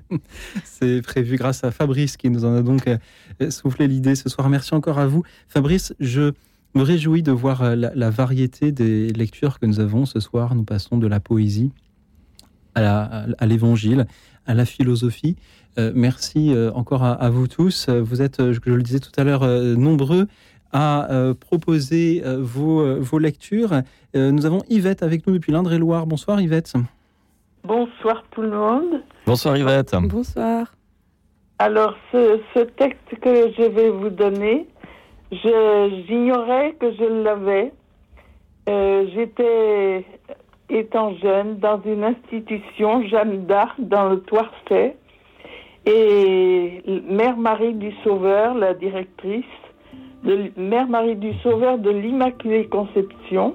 C'est 0.64 1.02
prévu 1.02 1.36
grâce 1.36 1.62
à 1.62 1.72
Fabrice 1.72 2.16
qui 2.16 2.30
nous 2.30 2.46
en 2.46 2.56
a 2.56 2.62
donc 2.62 2.88
euh, 2.88 3.50
soufflé 3.50 3.86
l'idée 3.86 4.14
ce 4.14 4.30
soir. 4.30 4.48
Merci 4.48 4.74
encore 4.74 4.98
à 4.98 5.06
vous. 5.06 5.24
Fabrice, 5.46 5.94
je 6.00 6.32
réjouis 6.74 7.22
de 7.22 7.32
voir 7.32 7.62
euh, 7.62 7.74
la, 7.74 8.10
variété 8.10 8.72
des 8.72 9.08
lectures 9.12 9.58
que 9.58 9.66
nous 9.66 9.80
avons 9.80 10.06
ce 10.06 10.20
soir. 10.20 10.54
Nous 10.54 10.64
passons 10.64 10.98
de 10.98 11.06
la 11.06 11.20
poésie 11.20 11.72
à 12.76 13.46
l'évangile, 13.46 14.06
à, 14.46 14.54
la 14.54 14.64
philosophie. 14.64 15.36
Euh, 15.78 15.92
merci 15.94 16.54
euh, 16.54 16.70
encore 16.72 17.02
à, 17.02 17.28
vous 17.30 17.48
tous. 17.48 17.88
Vous 17.88 18.22
êtes, 18.22 18.52
je 18.52 18.60
le 18.64 18.82
disais 18.82 19.00
tout 19.00 19.10
à 19.16 19.24
l'heure, 19.24 19.44
nombreux 19.76 20.28
à 20.72 21.08
proposer 21.40 22.22
vos, 22.38 23.00
vos, 23.00 23.18
lectures. 23.18 23.82
nous 24.14 24.46
avons 24.46 24.62
Yvette 24.68 25.02
avec 25.02 25.26
nous 25.26 25.32
depuis 25.32 25.50
l'Indre-et-Loire. 25.50 26.06
Bonsoir 26.06 26.40
Yvette. 26.40 26.72
Bonsoir 27.64 28.22
tout 28.30 28.42
le 28.42 28.50
monde. 28.50 29.02
Bonsoir 29.26 29.56
Yvette. 29.56 29.96
Bonsoir. 30.04 30.72
Alors 31.58 31.96
ce, 32.12 32.38
ce 32.54 32.60
texte 32.60 33.18
que 33.20 33.52
je 33.58 33.68
vais 33.68 33.90
vous 33.90 34.10
donner, 34.10 34.68
J'ignorais 35.32 36.74
que 36.80 36.92
je 36.92 37.04
l'avais. 37.04 37.72
Euh, 38.68 39.06
J'étais, 39.14 40.04
étant 40.68 41.14
jeune, 41.16 41.58
dans 41.58 41.80
une 41.82 42.04
institution, 42.04 43.06
Jeanne 43.06 43.46
d'Arc, 43.46 43.76
dans 43.78 44.08
le 44.08 44.20
Toircet. 44.20 44.96
Et 45.86 46.82
Mère 47.08 47.36
Marie 47.36 47.74
du 47.74 47.92
Sauveur, 48.04 48.54
la 48.54 48.74
directrice, 48.74 49.44
de, 50.24 50.50
Mère 50.56 50.88
Marie 50.88 51.16
du 51.16 51.32
Sauveur 51.42 51.78
de 51.78 51.90
l'Immaculée 51.90 52.66
Conception, 52.66 53.54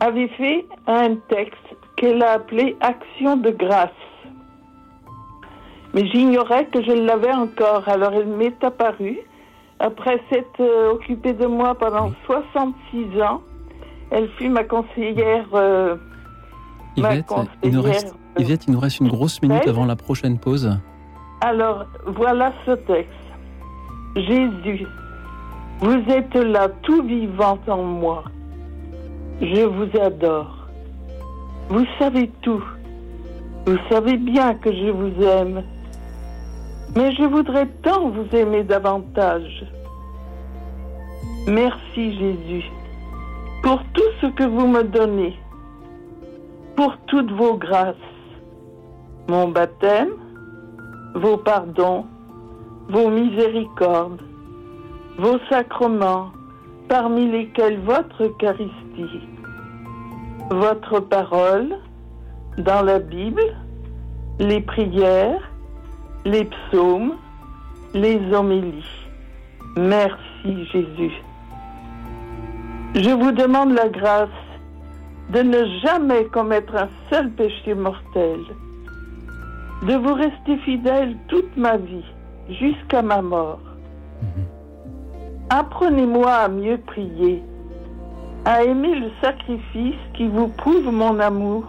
avait 0.00 0.28
fait 0.28 0.66
un 0.86 1.14
texte 1.28 1.56
qu'elle 1.96 2.22
a 2.22 2.32
appelé 2.32 2.76
Action 2.80 3.36
de 3.36 3.50
grâce. 3.50 3.90
Mais 5.94 6.06
j'ignorais 6.06 6.66
que 6.66 6.82
je 6.82 6.92
l'avais 6.92 7.32
encore, 7.32 7.88
alors 7.88 8.12
elle 8.12 8.26
m'est 8.26 8.62
apparue 8.62 9.18
après 9.80 10.22
s'être 10.30 10.60
euh, 10.60 10.92
occupée 10.92 11.32
de 11.32 11.46
moi 11.46 11.74
pendant 11.74 12.12
66 12.26 13.22
ans, 13.22 13.42
elle 14.10 14.28
fut 14.36 14.50
ma 14.50 14.62
conseillère. 14.62 15.46
Euh, 15.54 15.96
Yvette, 16.96 17.32
il 17.64 17.72
nous 17.72 17.82
reste, 17.82 18.14
Yvette, 18.38 18.66
il 18.66 18.74
nous 18.74 18.80
reste 18.80 19.00
une 19.00 19.08
grosse 19.08 19.40
minute 19.42 19.66
avant 19.66 19.86
la 19.86 19.96
prochaine 19.96 20.38
pause. 20.38 20.78
Alors, 21.40 21.86
voilà 22.06 22.52
ce 22.66 22.72
texte. 22.72 23.10
Jésus, 24.16 24.86
vous 25.80 26.02
êtes 26.08 26.34
là 26.34 26.68
tout 26.82 27.02
vivant 27.02 27.58
en 27.66 27.82
moi. 27.82 28.24
Je 29.40 29.62
vous 29.62 29.88
adore. 29.98 30.68
Vous 31.70 31.86
savez 31.98 32.30
tout. 32.42 32.62
Vous 33.64 33.78
savez 33.88 34.18
bien 34.18 34.54
que 34.54 34.70
je 34.70 34.90
vous 34.90 35.22
aime. 35.22 35.62
Mais 36.96 37.12
je 37.14 37.22
voudrais 37.22 37.66
tant 37.82 38.10
vous 38.10 38.26
aimer 38.36 38.64
davantage. 38.64 39.64
Merci 41.46 42.18
Jésus 42.18 42.70
pour 43.62 43.82
tout 43.92 44.10
ce 44.20 44.26
que 44.26 44.44
vous 44.44 44.66
me 44.66 44.82
donnez, 44.82 45.36
pour 46.76 46.96
toutes 47.06 47.30
vos 47.30 47.56
grâces, 47.56 47.94
mon 49.28 49.48
baptême, 49.48 50.10
vos 51.14 51.36
pardons, 51.36 52.06
vos 52.88 53.10
miséricordes, 53.10 54.22
vos 55.18 55.38
sacrements, 55.50 56.30
parmi 56.88 57.30
lesquels 57.30 57.78
votre 57.80 58.24
Eucharistie, 58.24 59.20
votre 60.50 61.00
parole 61.00 61.76
dans 62.58 62.82
la 62.82 62.98
Bible, 62.98 63.54
les 64.38 64.60
prières, 64.60 65.49
les 66.24 66.44
psaumes, 66.44 67.14
les 67.94 68.20
homélies. 68.32 68.84
Merci 69.76 70.66
Jésus. 70.72 71.12
Je 72.94 73.10
vous 73.10 73.32
demande 73.32 73.72
la 73.72 73.88
grâce 73.88 74.28
de 75.32 75.40
ne 75.40 75.64
jamais 75.80 76.24
commettre 76.26 76.74
un 76.74 76.88
seul 77.08 77.30
péché 77.30 77.74
mortel, 77.74 78.40
de 79.86 79.94
vous 79.94 80.14
rester 80.14 80.58
fidèle 80.64 81.16
toute 81.28 81.56
ma 81.56 81.76
vie, 81.76 82.04
jusqu'à 82.48 83.00
ma 83.00 83.22
mort. 83.22 83.60
Apprenez-moi 85.50 86.32
à 86.32 86.48
mieux 86.48 86.78
prier, 86.78 87.42
à 88.44 88.64
aimer 88.64 88.94
le 88.94 89.10
sacrifice 89.22 90.00
qui 90.14 90.26
vous 90.26 90.48
prouve 90.48 90.90
mon 90.92 91.18
amour, 91.20 91.64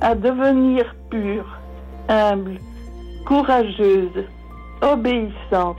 à 0.00 0.14
devenir 0.14 0.94
pur 1.10 1.44
humble, 2.08 2.58
courageuse, 3.24 4.24
obéissante, 4.82 5.76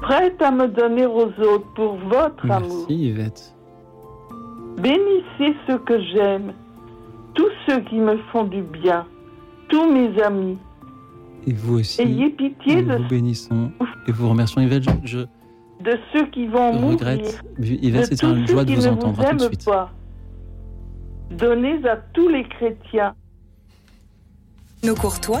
prête 0.00 0.40
à 0.42 0.50
me 0.50 0.68
donner 0.68 1.06
aux 1.06 1.28
autres 1.40 1.72
pour 1.74 1.96
votre 1.96 2.50
amour. 2.50 2.86
Merci 2.88 3.08
Yvette. 3.08 3.54
Bénissez 4.78 5.56
ceux 5.66 5.78
que 5.78 6.00
j'aime, 6.12 6.52
tous 7.34 7.50
ceux 7.66 7.80
qui 7.80 7.96
me 7.96 8.16
font 8.32 8.44
du 8.44 8.62
bien, 8.62 9.06
tous 9.68 9.90
mes 9.92 10.20
amis. 10.22 10.58
Et 11.46 11.52
vous 11.52 11.80
aussi. 11.80 12.00
Ayez 12.02 12.30
pitié 12.30 12.82
nous 12.82 12.88
de, 12.88 12.96
vous 13.02 13.08
bénissons 13.08 13.70
et 14.06 14.12
vous 14.12 14.28
remercions 14.28 14.60
Yvette. 14.60 14.84
Je, 15.04 15.18
je 15.18 15.18
de 15.82 15.98
ceux 16.12 16.26
qui 16.26 16.46
vont 16.46 16.72
mourir, 16.72 16.98
regrette. 16.98 17.42
Yvette, 17.58 18.10
de 18.10 18.16
c'est 18.16 18.22
une 18.26 18.44
tous 18.44 18.52
joie 18.52 18.60
ceux 18.60 18.66
de 18.66 18.70
qui 18.70 18.76
vous 18.76 18.86
entendre. 18.86 19.14
vous 19.16 19.22
À 19.22 19.30
tout 19.30 19.36
de 19.36 19.42
suite. 19.42 19.64
pas. 19.64 19.90
Donnez 21.32 21.80
à 21.88 21.96
tous 21.96 22.28
les 22.28 22.44
chrétiens 22.44 23.14
Nos 24.84 24.94
Courtois, 24.94 25.40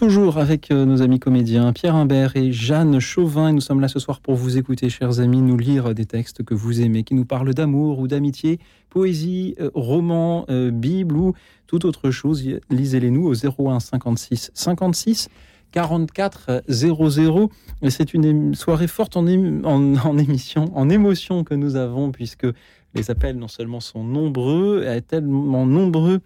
Toujours 0.00 0.38
avec 0.38 0.70
euh, 0.70 0.86
nos 0.86 1.02
amis 1.02 1.18
comédiens 1.18 1.74
Pierre 1.74 1.94
Imbert 1.94 2.34
et 2.34 2.52
Jeanne 2.52 3.00
Chauvin. 3.00 3.48
Et 3.48 3.52
nous 3.52 3.60
sommes 3.60 3.82
là 3.82 3.88
ce 3.88 3.98
soir 3.98 4.20
pour 4.20 4.34
vous 4.34 4.56
écouter, 4.56 4.88
chers 4.88 5.20
amis, 5.20 5.42
nous 5.42 5.58
lire 5.58 5.94
des 5.94 6.06
textes 6.06 6.42
que 6.42 6.54
vous 6.54 6.80
aimez, 6.80 7.02
qui 7.02 7.12
nous 7.12 7.26
parlent 7.26 7.52
d'amour 7.52 7.98
ou 7.98 8.08
d'amitié, 8.08 8.60
poésie, 8.88 9.56
euh, 9.60 9.70
roman, 9.74 10.46
euh, 10.48 10.70
Bible 10.70 11.18
ou 11.18 11.34
toute 11.66 11.84
autre 11.84 12.10
chose. 12.10 12.42
Lisez-les 12.70 13.10
nous 13.10 13.26
au 13.26 13.34
01 13.34 13.78
56 13.78 14.52
56 14.54 15.28
44 15.70 16.62
00. 16.66 17.50
Et 17.82 17.90
C'est 17.90 18.14
une 18.14 18.54
soirée 18.54 18.88
forte 18.88 19.18
en, 19.18 19.26
en, 19.26 20.16
émission, 20.18 20.74
en 20.74 20.88
émotion 20.88 21.44
que 21.44 21.52
nous 21.52 21.76
avons, 21.76 22.10
puisque 22.10 22.46
les 22.94 23.10
appels 23.10 23.36
non 23.36 23.48
seulement 23.48 23.80
sont 23.80 24.02
nombreux, 24.02 24.82
tellement 25.06 25.66
nombreux 25.66 26.20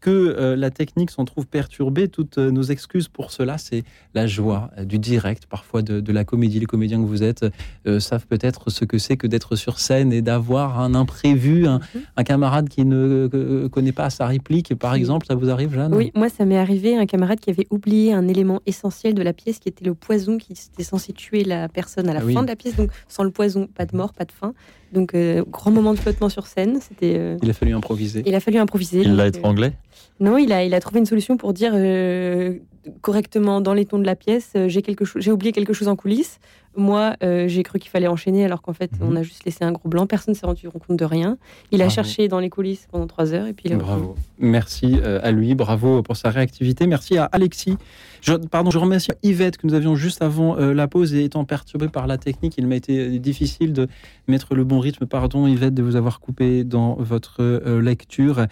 que 0.00 0.10
euh, 0.10 0.54
la 0.56 0.70
technique 0.70 1.10
s'en 1.10 1.24
trouve 1.24 1.46
perturbée. 1.46 2.08
Toutes 2.08 2.38
euh, 2.38 2.50
nos 2.50 2.62
excuses 2.62 3.08
pour 3.08 3.32
cela, 3.32 3.58
c'est 3.58 3.82
la 4.14 4.26
joie 4.26 4.70
euh, 4.78 4.84
du 4.84 4.98
direct, 4.98 5.46
parfois 5.46 5.82
de, 5.82 6.00
de 6.00 6.12
la 6.12 6.24
comédie. 6.24 6.60
Les 6.60 6.66
comédiens 6.66 7.00
que 7.00 7.06
vous 7.06 7.22
êtes 7.22 7.44
euh, 7.86 7.98
savent 8.00 8.26
peut-être 8.26 8.70
ce 8.70 8.84
que 8.84 8.98
c'est 8.98 9.16
que 9.16 9.26
d'être 9.26 9.56
sur 9.56 9.80
scène 9.80 10.12
et 10.12 10.22
d'avoir 10.22 10.78
un 10.80 10.94
imprévu, 10.94 11.66
un, 11.66 11.80
un 12.16 12.24
camarade 12.24 12.68
qui 12.68 12.84
ne 12.84 13.28
euh, 13.34 13.68
connaît 13.68 13.92
pas 13.92 14.08
sa 14.10 14.26
réplique, 14.26 14.74
par 14.76 14.94
exemple. 14.94 15.26
Ça 15.26 15.34
vous 15.34 15.50
arrive, 15.50 15.74
Jeanne? 15.74 15.94
Oui, 15.94 16.12
moi, 16.14 16.28
ça 16.28 16.44
m'est 16.44 16.58
arrivé 16.58 16.96
un 16.96 17.06
camarade 17.06 17.40
qui 17.40 17.50
avait 17.50 17.66
oublié 17.70 18.12
un 18.12 18.28
élément 18.28 18.60
essentiel 18.66 19.14
de 19.14 19.22
la 19.22 19.32
pièce, 19.32 19.58
qui 19.58 19.68
était 19.68 19.84
le 19.84 19.94
poison 19.94 20.38
qui 20.38 20.52
était 20.52 20.84
censé 20.84 21.12
tuer 21.12 21.42
la 21.44 21.68
personne 21.68 22.08
à 22.08 22.14
la 22.14 22.20
Ah 22.20 22.24
oui. 22.24 22.34
fin 22.34 22.42
de 22.42 22.48
la 22.48 22.56
pièce. 22.56 22.76
Donc, 22.76 22.90
sans 23.08 23.24
le 23.24 23.30
poison, 23.30 23.66
pas 23.66 23.84
de 23.86 23.96
mort, 23.96 24.12
pas 24.12 24.24
de 24.24 24.32
fin. 24.32 24.54
Donc, 24.92 25.14
euh, 25.14 25.44
grand 25.50 25.70
moment 25.70 25.92
de 25.92 25.98
flottement 25.98 26.28
sur 26.30 26.46
scène. 26.46 26.78
C'était. 26.80 27.14
euh, 27.18 27.36
Il 27.42 27.50
a 27.50 27.52
fallu 27.52 27.74
improviser. 27.74 28.22
Il 28.24 28.34
a 28.34 28.40
fallu 28.40 28.56
improviser. 28.58 29.02
Il 29.02 29.16
l'a 29.16 29.24
euh, 29.24 29.28
étranglé 29.28 29.72
Non, 30.20 30.36
il 30.36 30.52
a, 30.52 30.64
il 30.64 30.74
a 30.74 30.80
trouvé 30.80 30.98
une 30.98 31.06
solution 31.06 31.36
pour 31.36 31.52
dire 31.52 31.72
euh, 31.74 32.58
correctement 33.00 33.60
dans 33.60 33.74
les 33.74 33.84
tons 33.84 33.98
de 33.98 34.06
la 34.06 34.16
pièce 34.16 34.52
euh, 34.56 34.68
j'ai 34.68 34.82
quelque 34.82 35.04
chose, 35.04 35.22
j'ai 35.22 35.32
oublié 35.32 35.52
quelque 35.52 35.72
chose 35.72 35.88
en 35.88 35.96
coulisses. 35.96 36.38
Moi, 36.76 37.16
euh, 37.24 37.48
j'ai 37.48 37.64
cru 37.64 37.80
qu'il 37.80 37.90
fallait 37.90 38.06
enchaîner 38.06 38.44
alors 38.44 38.62
qu'en 38.62 38.72
fait, 38.72 38.92
Mhm. 38.92 39.08
on 39.08 39.16
a 39.16 39.22
juste 39.22 39.44
laissé 39.44 39.64
un 39.64 39.72
gros 39.72 39.88
blanc. 39.88 40.06
Personne 40.06 40.34
s'est 40.34 40.46
rendu 40.46 40.68
compte 40.68 40.96
de 40.96 41.04
rien. 41.04 41.36
Il 41.72 41.82
a 41.82 41.88
cherché 41.88 42.28
dans 42.28 42.38
les 42.38 42.50
coulisses 42.50 42.86
pendant 42.92 43.08
trois 43.08 43.32
heures 43.32 43.46
et 43.48 43.52
puis 43.52 43.68
Bravo. 43.74 44.14
Merci 44.38 44.96
euh, 45.02 45.18
à 45.24 45.32
lui, 45.32 45.56
bravo 45.56 46.02
pour 46.02 46.16
sa 46.16 46.30
réactivité. 46.30 46.86
Merci 46.86 47.18
à 47.18 47.24
Alexis. 47.24 47.76
Je, 48.20 48.34
pardon, 48.34 48.70
je 48.70 48.78
remercie 48.78 49.10
Yvette 49.24 49.56
que 49.56 49.66
nous 49.66 49.74
avions 49.74 49.96
juste 49.96 50.22
avant 50.22 50.56
euh, 50.56 50.72
la 50.72 50.86
pause 50.86 51.14
et 51.14 51.24
étant 51.24 51.44
perturbé 51.44 51.88
par 51.88 52.06
la 52.06 52.16
technique, 52.16 52.54
il 52.58 52.66
m'a 52.68 52.76
été 52.76 53.18
difficile 53.18 53.72
de 53.72 53.88
mettre 54.28 54.54
le 54.54 54.62
bon 54.62 54.78
rythme. 54.78 55.06
Pardon 55.06 55.48
Yvette 55.48 55.74
de 55.74 55.82
vous 55.82 55.96
avoir 55.96 56.20
coupé 56.20 56.62
dans 56.62 56.94
votre 56.94 57.36
euh, 57.40 57.80
lecture 57.80 58.46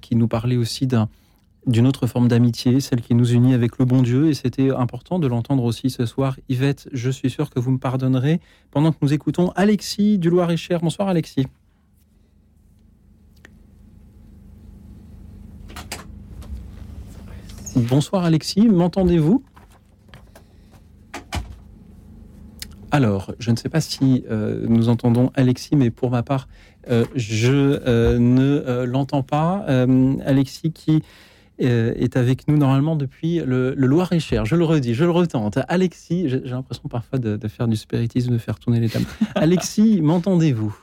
qui 0.00 0.16
nous 0.16 0.26
parlait 0.26 0.56
aussi 0.56 0.86
d'un 0.88 1.08
d'une 1.66 1.86
autre 1.86 2.06
forme 2.06 2.28
d'amitié, 2.28 2.80
celle 2.80 3.00
qui 3.00 3.14
nous 3.14 3.32
unit 3.32 3.52
avec 3.52 3.78
le 3.78 3.84
bon 3.84 4.02
Dieu, 4.02 4.28
et 4.28 4.34
c'était 4.34 4.70
important 4.70 5.18
de 5.18 5.26
l'entendre 5.26 5.64
aussi 5.64 5.90
ce 5.90 6.06
soir. 6.06 6.36
Yvette, 6.48 6.88
je 6.92 7.10
suis 7.10 7.28
sûr 7.28 7.50
que 7.50 7.58
vous 7.58 7.72
me 7.72 7.78
pardonnerez 7.78 8.40
pendant 8.70 8.92
que 8.92 8.98
nous 9.02 9.12
écoutons 9.12 9.50
Alexis 9.56 10.18
du 10.18 10.30
Loir-et-Cher. 10.30 10.80
Bonsoir 10.80 11.08
Alexis. 11.08 11.46
Bonsoir 17.74 18.24
Alexis, 18.24 18.68
m'entendez-vous? 18.68 19.42
Alors, 22.90 23.34
je 23.38 23.50
ne 23.50 23.56
sais 23.56 23.68
pas 23.68 23.82
si 23.82 24.24
euh, 24.30 24.64
nous 24.68 24.88
entendons 24.88 25.30
Alexis, 25.34 25.76
mais 25.76 25.90
pour 25.90 26.10
ma 26.10 26.22
part, 26.22 26.48
euh, 26.88 27.04
je 27.14 27.52
euh, 27.52 28.18
ne 28.18 28.84
l'entends 28.84 29.22
pas. 29.22 29.66
Alexis 30.24 30.72
qui 30.72 31.02
est 31.58 32.16
avec 32.16 32.48
nous 32.48 32.56
normalement 32.56 32.96
depuis 32.96 33.40
le, 33.44 33.74
le 33.74 33.86
Loir-et-Cher. 33.86 34.44
Je 34.44 34.56
le 34.56 34.64
redis, 34.64 34.94
je 34.94 35.04
le 35.04 35.10
retente. 35.10 35.58
Alexis, 35.68 36.28
j'ai 36.28 36.38
l'impression 36.40 36.88
parfois 36.88 37.18
de, 37.18 37.36
de 37.36 37.48
faire 37.48 37.66
du 37.68 37.76
spiritisme, 37.76 38.32
de 38.32 38.38
faire 38.38 38.58
tourner 38.58 38.80
les 38.80 38.88
tables. 38.88 39.06
Alexis, 39.34 40.00
m'entendez-vous? 40.02 40.76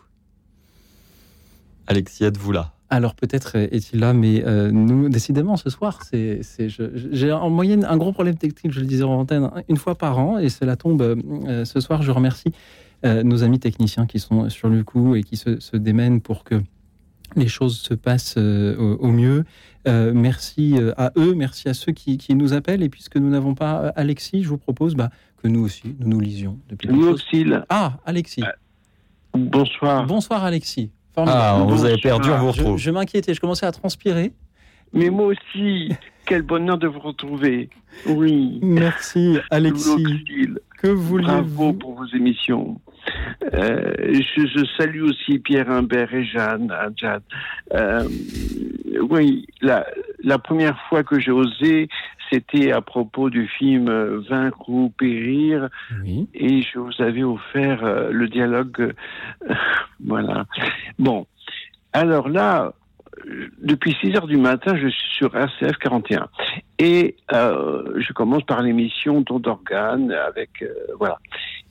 Alexis, 1.87 2.23
êtes-vous 2.23 2.51
là? 2.51 2.71
Alors 2.89 3.15
peut-être 3.15 3.55
est-il 3.55 3.99
là, 3.99 4.13
mais 4.13 4.43
euh, 4.45 4.69
nous, 4.71 5.09
décidément, 5.09 5.57
ce 5.57 5.69
soir, 5.69 6.01
c'est, 6.03 6.41
c'est- 6.43 6.69
je- 6.69 6.91
j'ai 7.11 7.31
en 7.31 7.49
moyenne 7.49 7.85
un 7.85 7.97
gros 7.97 8.13
problème 8.13 8.35
technique, 8.35 8.71
je 8.71 8.79
le 8.79 8.85
disais 8.85 9.03
en 9.03 9.13
antenne, 9.19 9.49
une 9.67 9.77
fois 9.77 9.95
par 9.95 10.19
an, 10.19 10.37
et 10.37 10.49
cela 10.49 10.75
tombe 10.75 11.01
euh, 11.01 11.65
ce 11.65 11.79
soir. 11.79 12.03
Je 12.03 12.11
remercie 12.11 12.51
euh, 13.05 13.23
nos 13.23 13.43
amis 13.43 13.59
techniciens 13.59 14.05
qui 14.05 14.19
sont 14.19 14.47
sur 14.49 14.69
le 14.69 14.83
coup 14.83 15.15
et 15.15 15.23
qui 15.23 15.37
se, 15.37 15.59
se 15.59 15.75
démènent 15.75 16.21
pour 16.21 16.43
que 16.43 16.61
les 17.35 17.47
choses 17.47 17.77
se 17.77 17.93
passent 17.93 18.37
au, 18.37 19.07
mieux. 19.07 19.45
merci 19.85 20.75
à 20.97 21.11
eux, 21.17 21.33
merci 21.33 21.69
à 21.69 21.73
ceux 21.73 21.91
qui, 21.91 22.35
nous 22.35 22.53
appellent. 22.53 22.83
Et 22.83 22.89
puisque 22.89 23.17
nous 23.17 23.29
n'avons 23.29 23.55
pas 23.55 23.91
Alexis, 23.95 24.43
je 24.43 24.49
vous 24.49 24.57
propose 24.57 24.95
bah, 24.95 25.09
que 25.41 25.47
nous 25.47 25.63
aussi, 25.63 25.95
nous 25.99 26.09
nous 26.09 26.19
lisions. 26.19 26.59
Depuis 26.69 26.87
nous 26.89 27.07
aussi. 27.07 27.45
Ah, 27.69 27.97
Alexis. 28.05 28.43
bonsoir. 29.33 30.05
Bonsoir, 30.05 30.43
Alexis. 30.43 30.91
Ah, 31.15 31.63
vous 31.67 31.85
avez 31.85 31.97
perdu, 31.97 32.29
on 32.31 32.37
vous 32.39 32.51
retrouve. 32.51 32.77
Je, 32.77 32.91
m'inquiétais, 32.91 33.33
je 33.33 33.39
commençais 33.39 33.65
à 33.65 33.71
transpirer. 33.71 34.33
Mais 34.93 35.09
moi 35.09 35.27
aussi, 35.27 35.89
quel 36.25 36.41
bonheur 36.43 36.77
de 36.77 36.87
vous 36.87 36.99
retrouver. 36.99 37.69
Oui. 38.05 38.59
Merci, 38.61 39.37
Alexis. 39.49 40.03
Que 40.79 40.87
voulez-vous 40.87 41.27
Bravo 41.27 41.73
pour 41.73 41.95
vos 41.95 42.07
émissions. 42.15 42.79
Euh, 43.53 43.93
je, 44.11 44.65
salue 44.77 45.03
aussi 45.03 45.39
Pierre 45.39 45.69
Humbert 45.69 46.13
et 46.13 46.23
Jeanne. 46.25 46.73
Jeanne. 46.95 47.21
Euh, 47.73 48.07
oui, 49.09 49.45
la, 49.61 49.85
la 50.23 50.39
première 50.39 50.79
fois 50.87 51.03
que 51.03 51.19
j'ai 51.19 51.31
osé, 51.31 51.89
c'était 52.33 52.71
à 52.71 52.81
propos 52.81 53.29
du 53.29 53.47
film 53.47 53.89
Vaincre 54.29 54.69
ou 54.69 54.89
périr. 54.89 55.69
Et 56.33 56.61
je 56.61 56.79
vous 56.79 56.93
avais 56.99 57.23
offert 57.23 57.83
euh, 57.83 58.09
le 58.11 58.27
dialogue. 58.27 58.93
voilà. 60.03 60.45
Bon. 60.97 61.27
Alors 61.93 62.27
là, 62.29 62.73
depuis 63.61 63.95
6 64.01 64.15
heures 64.15 64.27
du 64.27 64.37
matin, 64.37 64.75
je 64.75 64.87
suis 64.87 65.15
sur 65.15 65.35
RCF 65.35 65.77
41. 65.77 66.27
Et 66.79 67.15
euh, 67.33 67.83
je 67.97 68.13
commence 68.13 68.43
par 68.43 68.61
l'émission 68.61 69.21
Don 69.21 69.39
d'organes 69.39 70.11
avec 70.11 70.49
euh, 70.63 70.73
voilà. 70.97 71.19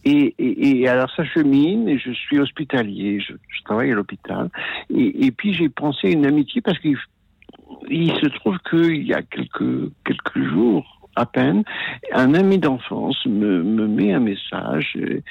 Et, 0.04 0.34
et, 0.38 0.88
alors 0.88 1.10
ça 1.14 1.24
chemine 1.24 1.88
et 1.88 1.98
je 1.98 2.10
suis 2.10 2.38
hospitalier, 2.40 3.20
je, 3.20 3.34
travaille 3.64 3.92
à 3.92 3.94
l'hôpital. 3.94 4.50
Et, 4.90 5.26
et, 5.26 5.30
puis 5.30 5.54
j'ai 5.54 5.68
pensé 5.68 6.10
une 6.10 6.26
amitié 6.26 6.60
parce 6.60 6.78
qu'il 6.80 6.96
il 7.88 8.12
se 8.12 8.26
trouve 8.26 8.58
qu'il 8.68 9.06
y 9.06 9.14
a 9.14 9.22
quelques 9.22 9.90
quelques 10.04 10.42
jours 10.50 11.08
à 11.14 11.26
peine, 11.26 11.62
un 12.12 12.34
ami 12.34 12.58
d'enfance 12.58 13.24
me, 13.26 13.62
me 13.62 13.86
met 13.86 14.12
un 14.12 14.20
message 14.20 14.96
et, 14.96 15.22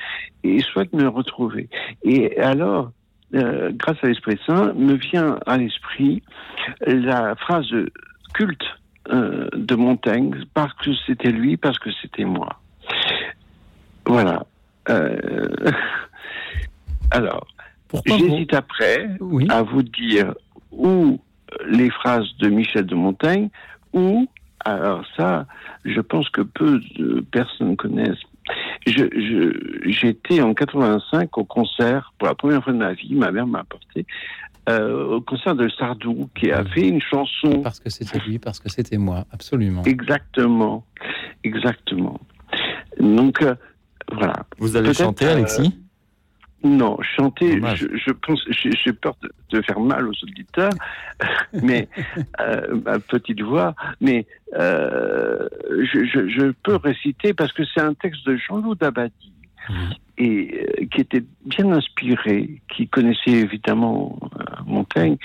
et 0.44 0.60
souhaite 0.60 0.94
me 0.94 1.08
retrouver. 1.08 1.70
Et 2.04 2.38
alors 2.40 2.92
euh, 3.34 3.72
grâce 3.74 3.98
à 4.04 4.08
l'Esprit 4.08 4.40
Saint, 4.46 4.74
me 4.74 4.94
vient 4.94 5.38
à 5.46 5.58
l'esprit 5.58 6.22
la 6.86 7.36
phrase 7.36 7.72
culte 8.34 8.64
euh, 9.10 9.48
de 9.54 9.76
Montaigne, 9.76 10.36
parce 10.54 10.74
que 10.74 10.92
c'était 11.08 11.32
lui, 11.32 11.58
parce 11.58 11.80
que 11.80 11.90
c'était 12.02 12.26
moi. 12.26 12.60
Voilà. 14.06 14.46
Euh, 14.90 15.48
alors, 17.12 17.48
j'hésite 18.06 18.54
après 18.54 19.10
à 19.50 19.62
vous 19.62 19.84
dire 19.84 20.34
ou 20.72 21.20
les 21.68 21.90
phrases 21.90 22.28
de 22.40 22.50
Michel 22.50 22.86
de 22.86 22.96
Montaigne, 22.96 23.50
ou, 23.94 24.28
alors 24.64 25.04
ça, 25.18 25.46
je 25.84 26.00
pense 26.00 26.30
que 26.30 26.42
peu 26.42 26.80
de 26.98 27.22
personnes 27.32 27.76
connaissent 27.76 28.24
J'étais 28.86 30.36
je, 30.36 30.42
en 30.42 30.54
85 30.54 31.38
au 31.38 31.44
concert, 31.44 32.14
pour 32.18 32.28
la 32.28 32.36
première 32.36 32.64
fois 32.64 32.74
de 32.74 32.78
ma 32.78 32.94
vie, 32.94 33.14
ma 33.14 33.32
mère 33.32 33.46
m'a 33.46 33.60
apporté, 33.60 34.06
euh, 34.70 35.16
au 35.16 35.22
concert 35.22 35.56
de 35.56 35.70
Sardou, 35.70 36.30
qui 36.36 36.52
a 36.52 36.64
fait 36.66 36.88
une 36.88 37.02
chanson. 37.02 37.62
Parce 37.62 37.80
que 37.80 37.90
c'était 37.90 38.20
lui, 38.20 38.40
parce 38.40 38.60
que 38.60 38.70
c'était 38.70 38.98
moi, 38.98 39.26
absolument. 39.32 39.84
Exactement, 39.84 40.84
exactement. 41.44 42.20
Donc, 43.00 43.42
euh, 43.42 43.56
voilà. 44.12 44.46
Vous 44.58 44.76
allez 44.76 44.94
chanter, 44.94 45.28
Alexis? 45.28 45.82
Non, 46.64 46.98
chanter, 47.02 47.60
je, 47.60 48.12
pense, 48.12 48.40
j'ai 48.52 48.94
peur 48.94 49.16
de, 49.50 49.62
faire 49.64 49.80
mal 49.80 50.08
aux 50.08 50.24
auditeurs, 50.24 50.74
mais 51.64 51.88
euh, 52.40 52.80
ma 52.86 53.00
petite 53.00 53.42
voix, 53.42 53.74
mais 54.00 54.28
euh, 54.56 55.48
je, 55.70 56.52
peux 56.64 56.76
réciter 56.76 57.34
parce 57.34 57.52
que 57.52 57.64
c'est 57.66 57.82
un 57.82 57.96
texte 57.96 58.28
de 58.28 58.38
Jean-Loup 58.38 58.76
Dabadi 58.76 59.34
et 60.20 60.68
euh, 60.80 60.86
qui 60.94 61.02
était 61.02 61.24
bien 61.46 61.72
inspiré, 61.72 62.62
qui 62.72 62.88
connaissait 62.88 63.32
évidemment 63.32 64.20
Montaigne 64.68 65.18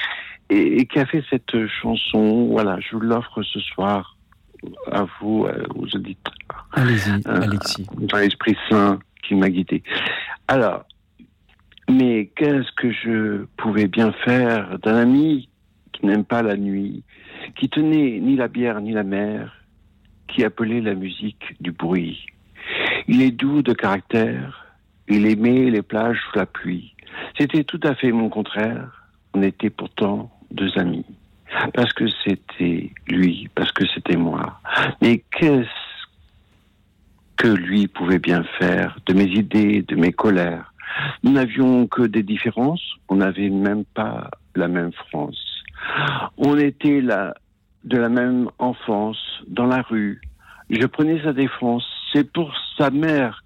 et, 0.48 0.86
qui 0.86 0.98
a 0.98 1.04
fait 1.04 1.22
cette 1.28 1.66
chanson. 1.82 2.46
Voilà, 2.50 2.78
je 2.80 2.96
vous 2.96 3.00
l'offre 3.00 3.42
ce 3.42 3.60
soir 3.60 4.15
à 4.90 5.06
vous, 5.20 5.46
aux 5.74 5.96
auditeurs. 5.96 6.34
Allez-y, 6.72 7.26
Alexis. 7.26 7.86
Dans 7.96 8.18
l'Esprit 8.18 8.56
Saint 8.68 8.98
qui 9.22 9.34
m'a 9.34 9.50
guidé. 9.50 9.82
Alors. 10.48 10.84
Mais 11.88 12.32
qu'est-ce 12.34 12.72
que 12.72 12.90
je 12.90 13.44
pouvais 13.56 13.86
bien 13.86 14.10
faire 14.24 14.76
d'un 14.80 14.96
ami 14.96 15.48
qui 15.92 16.04
n'aime 16.04 16.24
pas 16.24 16.42
la 16.42 16.56
nuit, 16.56 17.04
qui 17.54 17.68
tenait 17.68 18.18
ni 18.18 18.34
la 18.34 18.48
bière 18.48 18.80
ni 18.80 18.90
la 18.90 19.04
mer, 19.04 19.54
qui 20.26 20.42
appelait 20.42 20.80
la 20.80 20.94
musique 20.94 21.54
du 21.60 21.70
bruit? 21.70 22.26
Il 23.06 23.22
est 23.22 23.30
doux 23.30 23.62
de 23.62 23.72
caractère, 23.72 24.66
il 25.06 25.26
aimait 25.26 25.70
les 25.70 25.82
plages 25.82 26.18
sous 26.28 26.38
la 26.40 26.46
pluie. 26.46 26.92
C'était 27.38 27.62
tout 27.62 27.80
à 27.84 27.94
fait 27.94 28.10
mon 28.10 28.30
contraire. 28.30 29.06
On 29.32 29.42
était 29.42 29.70
pourtant 29.70 30.28
deux 30.50 30.76
amis. 30.76 31.06
Parce 31.74 31.92
que 31.92 32.04
c'était 32.24 32.90
lui, 33.08 33.48
parce 33.54 33.72
que 33.72 33.84
c'était 33.94 34.16
moi. 34.16 34.60
Mais 35.00 35.22
qu'est-ce 35.30 35.68
que 37.36 37.48
lui 37.48 37.86
pouvait 37.86 38.18
bien 38.18 38.44
faire 38.58 38.98
de 39.06 39.14
mes 39.14 39.26
idées, 39.26 39.82
de 39.82 39.96
mes 39.96 40.12
colères? 40.12 40.72
Nous 41.22 41.32
n'avions 41.32 41.86
que 41.86 42.02
des 42.02 42.22
différences, 42.22 42.82
on 43.08 43.16
n'avait 43.16 43.50
même 43.50 43.84
pas 43.84 44.30
la 44.54 44.68
même 44.68 44.92
France. 44.92 45.62
On 46.36 46.56
était 46.58 47.00
là, 47.00 47.34
de 47.84 47.98
la 47.98 48.08
même 48.08 48.50
enfance, 48.58 49.18
dans 49.46 49.66
la 49.66 49.82
rue. 49.82 50.20
Je 50.70 50.86
prenais 50.86 51.22
sa 51.22 51.32
défense. 51.32 51.86
C'est 52.12 52.30
pour 52.32 52.52
sa 52.78 52.90
mère 52.90 53.44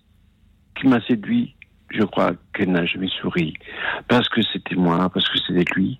qui 0.76 0.86
m'a 0.88 1.00
séduit. 1.02 1.54
Je 1.90 2.02
crois 2.04 2.32
qu'elle 2.54 2.72
n'a 2.72 2.86
jamais 2.86 3.08
souri. 3.20 3.54
Parce 4.08 4.28
que 4.28 4.42
c'était 4.42 4.76
moi, 4.76 5.10
parce 5.12 5.28
que 5.28 5.38
c'était 5.38 5.70
lui. 5.74 5.98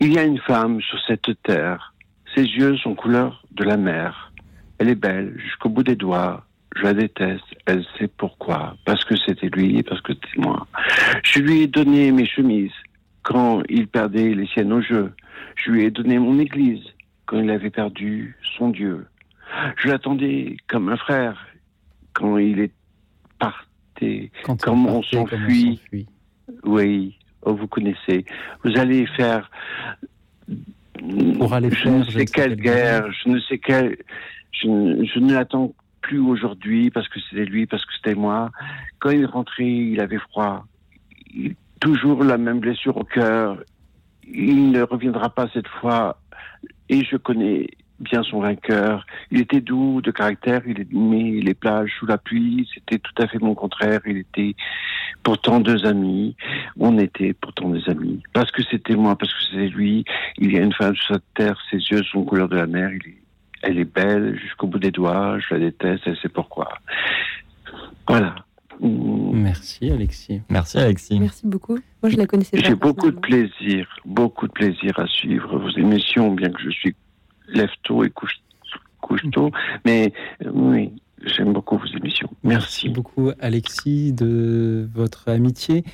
Il 0.00 0.12
y 0.12 0.18
a 0.18 0.24
une 0.24 0.38
femme 0.38 0.80
sur 0.80 0.98
cette 1.06 1.30
terre. 1.42 1.94
Ses 2.34 2.44
yeux 2.44 2.76
sont 2.78 2.94
couleur 2.94 3.42
de 3.52 3.64
la 3.64 3.76
mer. 3.76 4.32
Elle 4.78 4.88
est 4.88 4.94
belle 4.94 5.38
jusqu'au 5.38 5.68
bout 5.68 5.82
des 5.82 5.96
doigts 5.96 6.46
je 6.76 6.82
la 6.82 6.94
déteste. 6.94 7.44
Elle 7.66 7.84
sait 7.98 8.08
pourquoi. 8.08 8.76
Parce 8.84 9.04
que 9.04 9.16
c'était 9.16 9.48
lui, 9.48 9.82
parce 9.82 10.00
que 10.02 10.12
c'était 10.12 10.40
moi. 10.40 10.66
Je 11.22 11.40
lui 11.40 11.62
ai 11.62 11.66
donné 11.66 12.12
mes 12.12 12.26
chemises 12.26 12.72
quand 13.22 13.62
il 13.68 13.88
perdait 13.88 14.34
les 14.34 14.46
siennes 14.46 14.72
au 14.72 14.82
jeu. 14.82 15.12
Je 15.56 15.70
lui 15.70 15.84
ai 15.84 15.90
donné 15.90 16.18
mon 16.18 16.38
église 16.38 16.84
quand 17.24 17.38
il 17.38 17.50
avait 17.50 17.70
perdu 17.70 18.36
son 18.58 18.68
Dieu. 18.68 19.06
Je 19.76 19.88
l'attendais 19.88 20.56
comme 20.68 20.88
un 20.88 20.96
frère 20.96 21.46
quand 22.12 22.36
il 22.38 22.60
est 22.60 22.72
parti, 23.38 23.66
quand 24.44 24.60
comme, 24.60 24.86
on 24.86 25.02
s'enfuit. 25.02 25.80
Oui, 26.64 27.18
oh, 27.42 27.54
vous 27.54 27.66
connaissez. 27.66 28.24
Vous 28.64 28.76
allez 28.76 29.06
faire. 29.06 29.50
Pour 31.38 31.52
aller 31.52 31.70
je 31.70 31.88
ne 31.88 32.04
sais 32.04 32.24
quelle 32.24 32.56
guerre, 32.56 33.10
je 33.12 33.28
ne 33.28 33.40
sais 33.40 33.58
quelle. 33.58 33.96
Je, 34.52 34.68
je 35.12 35.18
ne 35.18 35.34
l'attends 35.34 35.74
plus 36.00 36.20
aujourd'hui 36.20 36.90
parce 36.90 37.08
que 37.08 37.18
c'était 37.20 37.44
lui, 37.44 37.66
parce 37.66 37.84
que 37.84 37.92
c'était 37.96 38.14
moi. 38.14 38.50
Quand 38.98 39.10
il 39.10 39.22
est 39.22 39.26
rentré, 39.26 39.64
il 39.64 40.00
avait 40.00 40.18
froid. 40.18 40.64
toujours 41.80 42.22
la 42.22 42.38
même 42.38 42.60
blessure 42.60 42.96
au 42.96 43.04
cœur. 43.04 43.62
Il 44.24 44.70
ne 44.70 44.82
reviendra 44.82 45.30
pas 45.30 45.48
cette 45.52 45.68
fois. 45.68 46.20
Et 46.88 47.04
je 47.04 47.16
connais 47.16 47.66
bien 48.00 48.22
son 48.22 48.40
vainqueur. 48.40 49.06
Il 49.30 49.40
était 49.40 49.60
doux 49.60 50.00
de 50.00 50.10
caractère, 50.10 50.62
il 50.66 50.80
aimait 50.80 51.40
les 51.40 51.54
plages 51.54 51.92
sous 51.98 52.06
la 52.06 52.18
pluie, 52.18 52.68
c'était 52.74 52.98
tout 52.98 53.22
à 53.22 53.26
fait 53.26 53.38
mon 53.38 53.54
contraire. 53.54 54.00
Il 54.06 54.18
était 54.18 54.54
pourtant 55.22 55.60
deux 55.60 55.84
amis. 55.86 56.36
On 56.78 56.98
était 56.98 57.32
pourtant 57.32 57.70
des 57.70 57.88
amis. 57.88 58.22
Parce 58.32 58.50
que 58.50 58.62
c'était 58.62 58.96
moi, 58.96 59.16
parce 59.16 59.32
que 59.32 59.40
c'était 59.50 59.68
lui. 59.68 60.04
Il 60.38 60.52
y 60.52 60.58
a 60.58 60.62
une 60.62 60.72
femme 60.72 60.94
sur 60.96 61.14
cette 61.14 61.34
terre, 61.34 61.58
ses 61.70 61.78
yeux 61.78 62.02
sont 62.04 62.24
couleur 62.24 62.48
de 62.48 62.56
la 62.56 62.66
mer. 62.66 62.90
Il 62.92 63.10
est 63.10 63.18
elle 63.62 63.78
est 63.78 63.84
belle 63.84 64.38
jusqu'au 64.38 64.66
bout 64.66 64.78
des 64.78 64.90
doigts, 64.90 65.38
je 65.38 65.54
la 65.54 65.60
déteste, 65.60 66.02
elle 66.06 66.16
sait 66.18 66.28
pourquoi. 66.28 66.68
Voilà. 68.06 68.34
Merci 68.80 69.90
Alexis. 69.90 70.42
Merci 70.50 70.78
Alexis. 70.78 71.18
Merci 71.18 71.46
beaucoup. 71.46 71.78
Moi 72.02 72.10
je 72.10 72.16
la 72.16 72.26
connaissais 72.26 72.58
pas. 72.58 72.62
J'ai 72.62 72.74
beaucoup 72.74 73.10
de 73.10 73.18
plaisir, 73.18 73.88
beaucoup 74.04 74.46
de 74.46 74.52
plaisir 74.52 74.98
à 74.98 75.06
suivre 75.06 75.58
vos 75.58 75.70
émissions, 75.70 76.32
bien 76.32 76.50
que 76.50 76.62
je 76.62 76.70
suis 76.70 76.94
lève 77.48 77.70
tôt 77.82 78.04
et 78.04 78.10
couche, 78.10 78.40
couche 79.00 79.22
tôt, 79.32 79.50
mais 79.84 80.12
euh, 80.44 80.50
oui, 80.52 80.92
j'aime 81.24 81.52
beaucoup 81.52 81.78
vos 81.78 81.86
émissions. 81.86 82.30
Merci. 82.42 82.86
Merci 82.86 82.88
beaucoup 82.90 83.30
Alexis 83.40 84.12
de 84.12 84.88
votre 84.94 85.28
amitié 85.28 85.84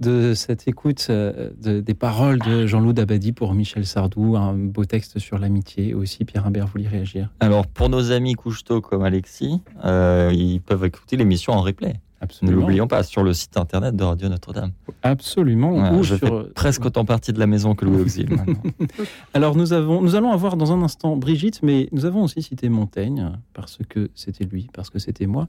de 0.00 0.34
cette 0.34 0.68
écoute 0.68 1.06
euh, 1.10 1.50
des 1.58 1.94
paroles 1.94 2.38
de 2.40 2.66
Jean-Loup 2.66 2.92
Dabadi 2.92 3.32
pour 3.32 3.54
Michel 3.54 3.86
Sardou, 3.86 4.36
un 4.36 4.52
beau 4.52 4.84
texte 4.84 5.18
sur 5.18 5.38
l'amitié. 5.38 5.94
Aussi, 5.94 6.24
Pierre 6.24 6.46
Imbert 6.46 6.66
voulait 6.66 6.88
réagir. 6.88 7.30
Alors, 7.40 7.66
pour 7.66 7.88
nos 7.88 8.12
amis 8.12 8.34
couche 8.34 8.62
comme 8.64 9.02
Alexis, 9.02 9.62
euh, 9.84 10.30
ils 10.34 10.60
peuvent 10.60 10.84
écouter 10.84 11.16
l'émission 11.16 11.52
en 11.52 11.62
replay. 11.62 11.94
Ne 12.42 12.50
l'oublions 12.50 12.86
pas, 12.86 13.02
sur 13.02 13.22
le 13.22 13.32
site 13.32 13.56
internet 13.56 13.96
de 13.96 14.04
Radio 14.04 14.28
Notre-Dame. 14.28 14.72
Absolument. 15.02 16.02
je 16.02 16.16
fais 16.16 16.30
presque 16.54 16.84
autant 16.84 17.04
partie 17.04 17.32
de 17.32 17.38
la 17.38 17.46
maison 17.46 17.74
que 17.74 17.84
Louis 17.84 18.02
Auxil 18.02 18.28
Alors 19.34 19.56
nous, 19.56 19.72
avons, 19.72 20.02
nous 20.02 20.14
allons 20.14 20.32
avoir 20.32 20.56
dans 20.56 20.72
un 20.72 20.82
instant 20.82 21.16
Brigitte, 21.16 21.60
mais 21.62 21.88
nous 21.92 22.04
avons 22.04 22.24
aussi 22.24 22.42
cité 22.42 22.68
Montaigne, 22.68 23.32
parce 23.54 23.78
que 23.88 24.10
c'était 24.14 24.44
lui, 24.44 24.68
parce 24.72 24.90
que 24.90 24.98
c'était 24.98 25.26
moi. 25.26 25.46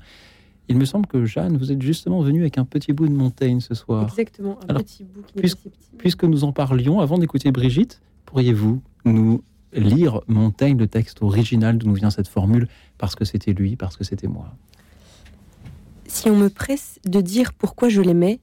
Il 0.69 0.77
me 0.77 0.85
semble 0.85 1.07
que 1.07 1.25
Jeanne, 1.25 1.57
vous 1.57 1.71
êtes 1.71 1.81
justement 1.81 2.21
venue 2.21 2.41
avec 2.41 2.57
un 2.57 2.65
petit 2.65 2.91
bout 2.91 3.07
de 3.07 3.13
Montaigne 3.13 3.61
ce 3.61 3.73
soir. 3.73 4.03
Exactement, 4.03 4.59
un 4.67 4.75
petit 4.75 5.05
bout 5.05 5.21
qui 5.25 5.33
puisque, 5.35 5.59
puisque 5.97 6.23
nous 6.25 6.43
en 6.43 6.51
parlions, 6.51 6.99
avant 6.99 7.17
d'écouter 7.17 7.51
Brigitte, 7.51 8.01
pourriez-vous 8.25 8.81
nous 9.05 9.41
lire 9.73 10.21
Montaigne, 10.27 10.77
le 10.77 10.87
texte 10.87 11.21
original 11.21 11.77
d'où 11.77 11.87
nous 11.87 11.93
vient 11.93 12.09
cette 12.09 12.27
formule, 12.27 12.67
parce 12.97 13.15
que 13.15 13.25
c'était 13.25 13.53
lui, 13.53 13.75
parce 13.75 13.95
que 13.95 14.03
c'était 14.03 14.27
moi? 14.27 14.53
Si 16.07 16.29
on 16.29 16.37
me 16.37 16.49
presse 16.49 16.99
de 17.05 17.21
dire 17.21 17.53
pourquoi 17.53 17.89
je 17.89 18.01
l'aimais, 18.01 18.39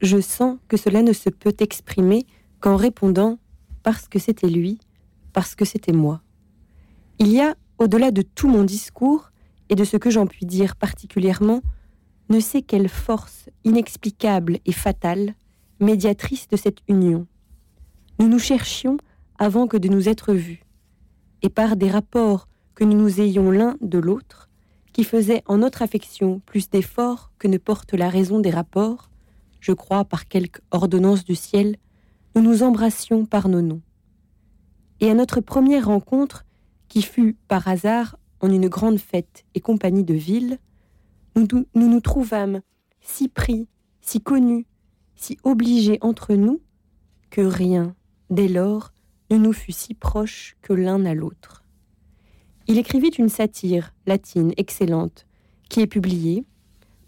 je 0.00 0.20
sens 0.20 0.58
que 0.66 0.76
cela 0.76 1.02
ne 1.02 1.12
se 1.12 1.28
peut 1.28 1.54
exprimer 1.60 2.26
qu'en 2.58 2.76
répondant 2.76 3.38
parce 3.82 4.08
que 4.08 4.18
c'était 4.18 4.48
lui, 4.48 4.78
parce 5.32 5.54
que 5.54 5.64
c'était 5.64 5.92
moi. 5.92 6.22
Il 7.18 7.28
y 7.28 7.40
a, 7.40 7.54
au-delà 7.78 8.10
de 8.10 8.22
tout 8.22 8.48
mon 8.48 8.64
discours, 8.64 9.30
et 9.68 9.76
de 9.76 9.84
ce 9.84 9.96
que 9.96 10.10
j'en 10.10 10.26
puis 10.26 10.46
dire 10.46 10.74
particulièrement, 10.74 11.60
ne 12.28 12.40
sais 12.40 12.62
quelle 12.62 12.88
force 12.88 13.48
inexplicable 13.64 14.58
et 14.66 14.72
fatale, 14.72 15.34
médiatrice 15.80 16.48
de 16.48 16.56
cette 16.56 16.80
union. 16.88 17.26
Nous 18.18 18.28
nous 18.28 18.38
cherchions 18.38 18.98
avant 19.38 19.66
que 19.66 19.76
de 19.76 19.88
nous 19.88 20.08
être 20.08 20.34
vus, 20.34 20.62
et 21.42 21.48
par 21.48 21.76
des 21.76 21.90
rapports 21.90 22.48
que 22.74 22.84
nous 22.84 22.96
nous 22.96 23.20
ayons 23.20 23.50
l'un 23.50 23.76
de 23.80 23.98
l'autre, 23.98 24.49
qui 25.00 25.04
faisaient 25.04 25.42
en 25.46 25.56
notre 25.56 25.80
affection 25.80 26.42
plus 26.44 26.68
d'efforts 26.68 27.32
que 27.38 27.48
ne 27.48 27.56
porte 27.56 27.94
la 27.94 28.10
raison 28.10 28.38
des 28.38 28.50
rapports, 28.50 29.08
je 29.58 29.72
crois 29.72 30.04
par 30.04 30.28
quelque 30.28 30.60
ordonnance 30.72 31.24
du 31.24 31.34
ciel, 31.34 31.76
nous 32.34 32.42
nous 32.42 32.62
embrassions 32.62 33.24
par 33.24 33.48
nos 33.48 33.62
noms. 33.62 33.80
Et 35.00 35.08
à 35.10 35.14
notre 35.14 35.40
première 35.40 35.86
rencontre, 35.86 36.44
qui 36.88 37.00
fut 37.00 37.38
par 37.48 37.66
hasard 37.66 38.18
en 38.40 38.50
une 38.50 38.68
grande 38.68 38.98
fête 38.98 39.46
et 39.54 39.60
compagnie 39.60 40.04
de 40.04 40.12
ville, 40.12 40.58
nous 41.34 41.48
nous, 41.50 41.64
nous 41.74 42.00
trouvâmes 42.00 42.60
si 43.00 43.28
pris, 43.28 43.68
si 44.02 44.20
connus, 44.20 44.66
si 45.14 45.38
obligés 45.44 45.96
entre 46.02 46.34
nous, 46.34 46.60
que 47.30 47.40
rien, 47.40 47.96
dès 48.28 48.48
lors, 48.48 48.92
ne 49.30 49.38
nous 49.38 49.54
fut 49.54 49.72
si 49.72 49.94
proche 49.94 50.58
que 50.60 50.74
l'un 50.74 51.06
à 51.06 51.14
l'autre. 51.14 51.59
Il 52.70 52.78
écrivit 52.78 53.08
une 53.08 53.28
satire 53.28 53.92
latine 54.06 54.52
excellente, 54.56 55.26
qui 55.68 55.80
est 55.80 55.88
publiée, 55.88 56.44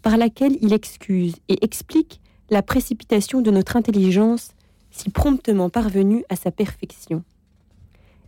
par 0.01 0.17
laquelle 0.17 0.57
il 0.59 0.73
excuse 0.73 1.35
et 1.47 1.63
explique 1.63 2.19
la 2.49 2.61
précipitation 2.61 3.39
de 3.39 3.49
notre 3.49 3.77
intelligence 3.77 4.55
si 4.91 5.09
promptement 5.09 5.69
parvenue 5.69 6.25
à 6.27 6.35
sa 6.35 6.51
perfection. 6.51 7.23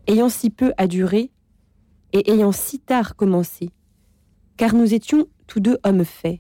Ayant 0.08 0.30
si 0.30 0.50
peu 0.50 0.72
à 0.78 0.88
durer, 0.88 1.30
et 2.14 2.32
ayant 2.32 2.54
si 2.54 2.80
tard 2.80 3.18
commencé, 3.18 3.70
car 4.56 4.74
nous 4.74 4.94
étions 4.94 5.28
tous 5.46 5.60
deux 5.60 5.78
hommes 5.84 6.06
faits, 6.06 6.40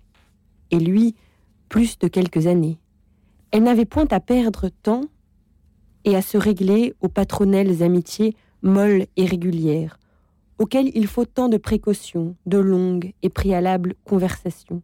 et 0.71 0.79
lui 0.79 1.13
plus 1.67 1.99
de 1.99 2.07
quelques 2.07 2.47
années. 2.47 2.79
Elle 3.51 3.63
n'avait 3.63 3.83
point 3.83 4.07
à 4.11 4.21
perdre 4.21 4.69
temps 4.69 5.03
et 6.05 6.15
à 6.15 6.21
se 6.21 6.37
régler 6.37 6.93
aux 7.01 7.09
patronelles 7.09 7.83
amitiés 7.83 8.33
molles 8.61 9.07
et 9.17 9.25
régulières, 9.25 9.99
auxquelles 10.59 10.91
il 10.95 11.07
faut 11.07 11.25
tant 11.25 11.49
de 11.49 11.57
précautions, 11.57 12.35
de 12.45 12.57
longues 12.57 13.13
et 13.21 13.29
préalables 13.29 13.95
conversations. 14.05 14.81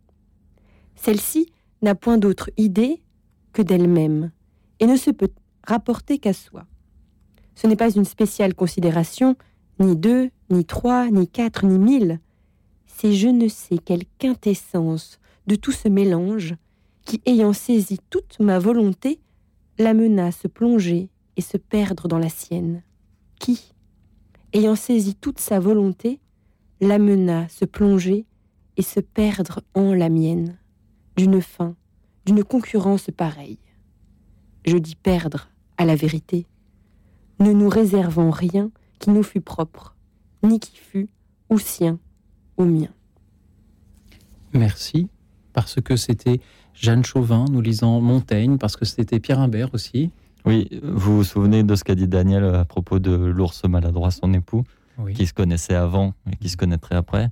Celle-ci 0.95 1.51
n'a 1.81 1.95
point 1.95 2.17
d'autre 2.17 2.49
idée 2.57 3.01
que 3.53 3.61
d'elle-même, 3.61 4.31
et 4.79 4.87
ne 4.87 4.95
se 4.95 5.11
peut 5.11 5.29
rapporter 5.65 6.17
qu'à 6.17 6.33
soi. 6.33 6.65
Ce 7.55 7.67
n'est 7.67 7.75
pas 7.75 7.91
une 7.91 8.05
spéciale 8.05 8.53
considération, 8.53 9.35
ni 9.79 9.95
deux, 9.95 10.29
ni 10.49 10.65
trois, 10.65 11.09
ni 11.09 11.27
quatre, 11.27 11.65
ni 11.65 11.79
mille. 11.79 12.19
C'est 12.85 13.13
je 13.13 13.27
ne 13.27 13.47
sais 13.47 13.77
quelle 13.77 14.03
quintessence 14.19 15.19
de 15.47 15.55
tout 15.55 15.71
ce 15.71 15.87
mélange 15.87 16.55
qui, 17.05 17.21
ayant 17.25 17.53
saisi 17.53 17.99
toute 18.09 18.39
ma 18.39 18.59
volonté, 18.59 19.19
l'amena 19.79 20.27
à 20.27 20.31
se 20.31 20.47
plonger 20.47 21.09
et 21.35 21.41
se 21.41 21.57
perdre 21.57 22.07
dans 22.07 22.19
la 22.19 22.29
sienne. 22.29 22.83
Qui, 23.39 23.73
ayant 24.53 24.75
saisi 24.75 25.15
toute 25.15 25.39
sa 25.39 25.59
volonté, 25.59 26.19
l'amena 26.79 27.47
se 27.49 27.65
plonger 27.65 28.25
et 28.77 28.81
se 28.81 28.99
perdre 28.99 29.61
en 29.73 29.93
la 29.93 30.09
mienne, 30.09 30.57
d'une 31.15 31.41
fin, 31.41 31.75
d'une 32.25 32.43
concurrence 32.43 33.09
pareille. 33.15 33.59
Je 34.65 34.77
dis 34.77 34.95
perdre 34.95 35.49
à 35.77 35.85
la 35.85 35.95
vérité. 35.95 36.45
Ne 37.39 37.51
nous 37.51 37.69
réservons 37.69 38.31
rien 38.31 38.71
qui 38.99 39.09
nous 39.09 39.23
fût 39.23 39.41
propre, 39.41 39.95
ni 40.43 40.59
qui 40.59 40.77
fût 40.77 41.09
ou 41.49 41.59
sien 41.59 41.99
ou 42.57 42.65
mien. 42.65 42.89
Merci, 44.53 45.07
parce 45.53 45.81
que 45.81 45.95
c'était 45.95 46.39
Jeanne 46.73 47.03
Chauvin, 47.03 47.45
nous 47.49 47.61
lisant 47.61 47.99
Montaigne, 48.01 48.57
parce 48.57 48.77
que 48.77 48.85
c'était 48.85 49.19
Pierre 49.19 49.39
Imbert 49.39 49.73
aussi. 49.73 50.11
Oui, 50.45 50.67
vous 50.81 51.17
vous 51.17 51.23
souvenez 51.23 51.63
de 51.63 51.75
ce 51.75 51.83
qu'a 51.83 51.95
dit 51.95 52.07
Daniel 52.07 52.43
à 52.43 52.65
propos 52.65 52.99
de 52.99 53.11
l'ours 53.11 53.63
maladroit, 53.65 54.11
son 54.11 54.33
époux, 54.33 54.63
qui 55.15 55.25
se 55.25 55.33
connaissait 55.33 55.75
avant 55.75 56.13
et 56.31 56.35
qui 56.35 56.49
se 56.49 56.57
connaîtrait 56.57 56.95
après? 56.95 57.29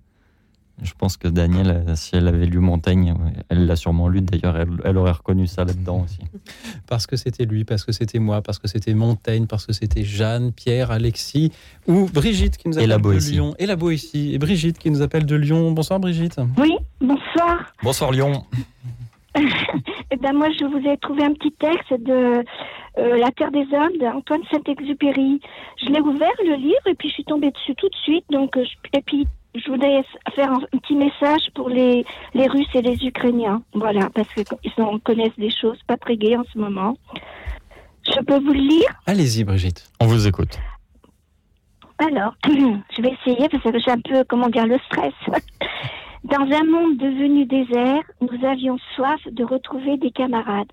Je 0.81 0.93
pense 0.97 1.17
que 1.17 1.27
Daniel, 1.27 1.83
euh, 1.87 1.95
si 1.95 2.15
elle 2.15 2.27
avait 2.27 2.45
lu 2.45 2.59
Montaigne, 2.59 3.13
elle 3.49 3.65
l'a 3.65 3.75
sûrement 3.75 4.07
lu 4.07 4.21
d'ailleurs, 4.21 4.57
elle, 4.57 4.97
aurait 4.97 5.11
reconnu 5.11 5.47
ça 5.47 5.65
là-dedans 5.65 6.05
aussi. 6.05 6.19
Parce 6.87 7.05
que 7.05 7.17
c'était 7.17 7.45
lui, 7.45 7.65
parce 7.65 7.83
que 7.83 7.91
c'était 7.91 8.19
moi, 8.19 8.41
parce 8.41 8.59
que 8.59 8.67
c'était 8.67 8.93
Montaigne, 8.93 9.45
parce 9.45 9.65
que 9.65 9.73
c'était 9.73 10.03
Jeanne, 10.03 10.51
Pierre, 10.51 10.91
Alexis 10.91 11.51
ou 11.87 12.05
Brigitte 12.05 12.57
qui 12.57 12.69
nous 12.69 12.77
appelle 12.77 13.01
de 13.01 13.31
Lyon. 13.31 13.55
Et 13.59 13.65
la 13.65 13.75
Boétie. 13.75 14.33
Et 14.33 14.37
Brigitte 14.37 14.77
qui 14.77 14.89
nous 14.89 15.01
appelle 15.01 15.25
de 15.25 15.35
Lyon. 15.35 15.71
Bonsoir 15.71 15.99
Brigitte. 15.99 16.39
Oui, 16.57 16.75
bonsoir. 17.01 17.73
Bonsoir 17.83 18.11
Lyon. 18.11 18.45
Eh 20.11 20.15
ben 20.17 20.33
moi, 20.33 20.49
je 20.59 20.65
vous 20.65 20.87
ai 20.87 20.97
trouvé 20.97 21.23
un 21.23 21.33
petit 21.33 21.51
texte 21.51 21.93
de 21.93 22.43
euh, 22.97 23.17
La 23.17 23.31
Terre 23.31 23.51
des 23.51 23.67
Hommes 23.73 23.97
d'Antoine 23.99 24.41
Saint-Exupéry. 24.51 25.41
Je 25.81 25.91
l'ai 25.91 26.01
ouvert 26.01 26.31
le 26.43 26.55
livre 26.55 26.87
et 26.87 26.95
puis 26.95 27.09
je 27.09 27.15
suis 27.15 27.25
tombée 27.25 27.51
dessus 27.51 27.75
tout 27.75 27.89
de 27.89 27.95
suite. 28.03 28.25
Donc, 28.29 28.57
euh, 28.57 28.65
et 28.93 29.01
puis 29.01 29.27
je 29.55 29.71
voudrais 29.71 30.03
faire 30.35 30.51
un 30.51 30.59
petit 30.77 30.95
message 30.95 31.49
pour 31.55 31.69
les, 31.69 32.05
les 32.33 32.47
Russes 32.47 32.73
et 32.73 32.81
les 32.81 33.03
Ukrainiens. 33.05 33.61
Voilà, 33.73 34.09
parce 34.13 34.27
qu'ils 34.33 34.45
connaissent 35.03 35.37
des 35.37 35.51
choses 35.51 35.79
pas 35.87 35.97
très 35.97 36.17
gaies 36.17 36.37
en 36.37 36.45
ce 36.53 36.57
moment. 36.57 36.95
Je 38.05 38.21
peux 38.21 38.39
vous 38.39 38.53
le 38.53 38.59
lire? 38.59 38.89
Allez-y, 39.05 39.43
Brigitte. 39.43 39.89
On 39.99 40.07
vous 40.07 40.27
écoute. 40.27 40.57
Alors, 41.99 42.33
je 42.45 43.01
vais 43.01 43.11
essayer 43.11 43.49
parce 43.49 43.63
que 43.63 43.79
j'ai 43.79 43.91
un 43.91 43.99
peu, 43.99 44.23
comment 44.27 44.49
dire, 44.49 44.65
le 44.65 44.79
stress. 44.85 45.13
Dans 46.25 46.41
un 46.41 46.63
monde 46.65 46.97
devenu 46.97 47.45
désert, 47.45 48.03
nous 48.19 48.45
avions 48.45 48.77
soif 48.93 49.21
de 49.31 49.45
retrouver 49.45 49.95
des 49.95 50.11
camarades. 50.11 50.71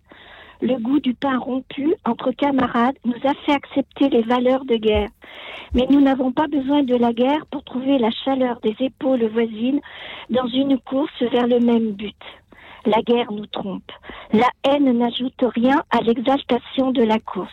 Le 0.60 0.77
goût 0.77 0.98
du 0.98 1.14
pain 1.14 1.39
rompu 1.39 1.94
entre 2.05 2.32
camarades 2.32 2.97
nous 3.05 3.14
a 3.23 3.32
fait 3.44 3.52
accepter 3.52 4.09
les 4.09 4.23
valeurs 4.23 4.64
de 4.64 4.74
guerre. 4.74 5.09
Mais 5.73 5.86
nous 5.89 6.01
n'avons 6.01 6.32
pas 6.32 6.48
besoin 6.48 6.82
de 6.82 6.97
la 6.97 7.12
guerre 7.12 7.47
pour 7.47 7.62
trouver 7.62 7.98
la 7.98 8.10
chaleur 8.10 8.59
des 8.60 8.74
épaules 8.81 9.24
voisines 9.27 9.81
dans 10.31 10.48
une 10.48 10.78
course 10.81 11.23
vers 11.31 11.47
le 11.47 11.60
même 11.60 11.93
but. 11.93 12.16
La 12.85 13.01
guerre 13.02 13.31
nous 13.31 13.47
trompe. 13.47 13.93
La 14.32 14.48
haine 14.64 14.98
n'ajoute 14.98 15.44
rien 15.55 15.81
à 15.90 16.01
l'exaltation 16.01 16.90
de 16.90 17.05
la 17.05 17.20
course. 17.20 17.52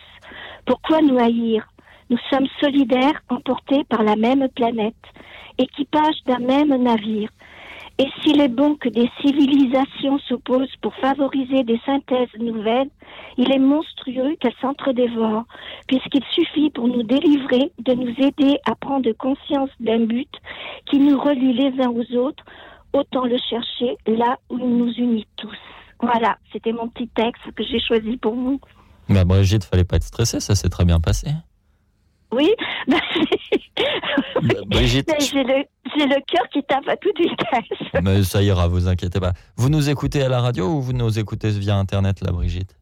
Pourquoi 0.66 1.00
nous 1.00 1.18
haïr? 1.18 1.68
Nous 2.10 2.18
sommes 2.28 2.48
solidaires, 2.60 3.22
emportés 3.28 3.84
par 3.84 4.02
la 4.02 4.16
même 4.16 4.48
planète, 4.48 4.94
équipage 5.58 6.16
d'un 6.26 6.40
même 6.40 6.74
navire. 6.82 7.30
Et 7.98 8.06
s'il 8.20 8.40
est 8.40 8.48
bon 8.48 8.74
que 8.74 8.88
des 8.88 9.08
civilisations 9.20 10.18
s'opposent 10.28 10.74
pour 10.82 10.94
favoriser 10.96 11.62
des 11.62 11.80
synthèses 11.86 12.34
nouvelles, 12.40 12.90
il 13.38 13.52
est 13.52 13.58
monstrueux 13.60 14.34
qu'elles 14.40 14.54
s'entre-dévorent, 14.60 15.44
puisqu'il 15.86 16.24
suffit 16.32 16.70
pour 16.70 16.88
nous 16.88 17.04
délivrer 17.04 17.70
de 17.78 17.92
nous 17.92 18.14
aider 18.18 18.58
à 18.66 18.74
prendre 18.74 19.10
conscience 19.12 19.70
d'un 19.78 20.06
but 20.06 20.30
qui 20.86 20.98
nous 20.98 21.20
relie 21.20 21.52
les 21.52 21.84
uns 21.84 21.90
aux 21.90 22.16
autres, 22.16 22.44
autant 22.92 23.26
le 23.26 23.38
chercher 23.48 23.96
là 24.06 24.38
où 24.50 24.58
il 24.58 24.76
nous 24.76 24.92
unit 24.94 25.26
tous. 25.36 25.56
Voilà, 26.00 26.36
c'était 26.52 26.72
mon 26.72 26.88
petit 26.88 27.08
texte 27.08 27.42
que 27.54 27.62
j'ai 27.62 27.80
choisi 27.80 28.16
pour 28.16 28.34
vous. 28.34 28.60
Mais 29.08 29.24
Brigitte, 29.24 29.64
fallait 29.64 29.84
pas 29.84 29.96
être 29.96 30.04
stressée, 30.04 30.40
ça 30.40 30.56
s'est 30.56 30.68
très 30.68 30.84
bien 30.84 30.98
passé. 30.98 31.28
Oui, 32.32 32.50
bah, 34.42 34.54
Brigitte. 34.66 35.10
J'ai 35.20 35.42
le, 35.42 35.64
le 35.96 36.20
cœur 36.26 36.48
qui 36.52 36.62
tape 36.64 36.88
à 36.88 36.96
toute 36.96 37.18
vitesse. 37.18 38.02
Mais 38.02 38.22
ça 38.22 38.42
ira, 38.42 38.68
vous 38.68 38.88
inquiétez 38.88 39.20
pas. 39.20 39.32
Vous 39.56 39.68
nous 39.68 39.88
écoutez 39.90 40.22
à 40.22 40.28
la 40.28 40.40
radio 40.40 40.66
ou 40.66 40.80
vous 40.80 40.92
nous 40.92 41.18
écoutez 41.18 41.50
via 41.50 41.76
Internet, 41.76 42.20
là, 42.20 42.32
Brigitte? 42.32 42.76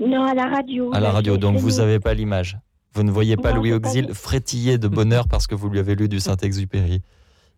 Non, 0.00 0.24
à 0.24 0.34
la 0.34 0.46
radio. 0.46 0.90
À 0.94 1.00
la 1.00 1.10
radio, 1.10 1.36
donc 1.36 1.56
vous 1.58 1.78
n'avez 1.78 2.00
pas 2.00 2.14
l'image. 2.14 2.58
Vous 2.94 3.02
ne 3.02 3.10
voyez 3.10 3.36
pas 3.36 3.52
Louis 3.52 3.72
Auxil 3.72 4.12
frétiller 4.14 4.78
de 4.78 4.88
bonheur 4.88 5.28
parce 5.28 5.46
que 5.46 5.54
vous 5.54 5.68
lui 5.68 5.78
avez 5.78 5.94
lu 5.94 6.08
du 6.08 6.18
Saint-Exupéry. 6.18 7.02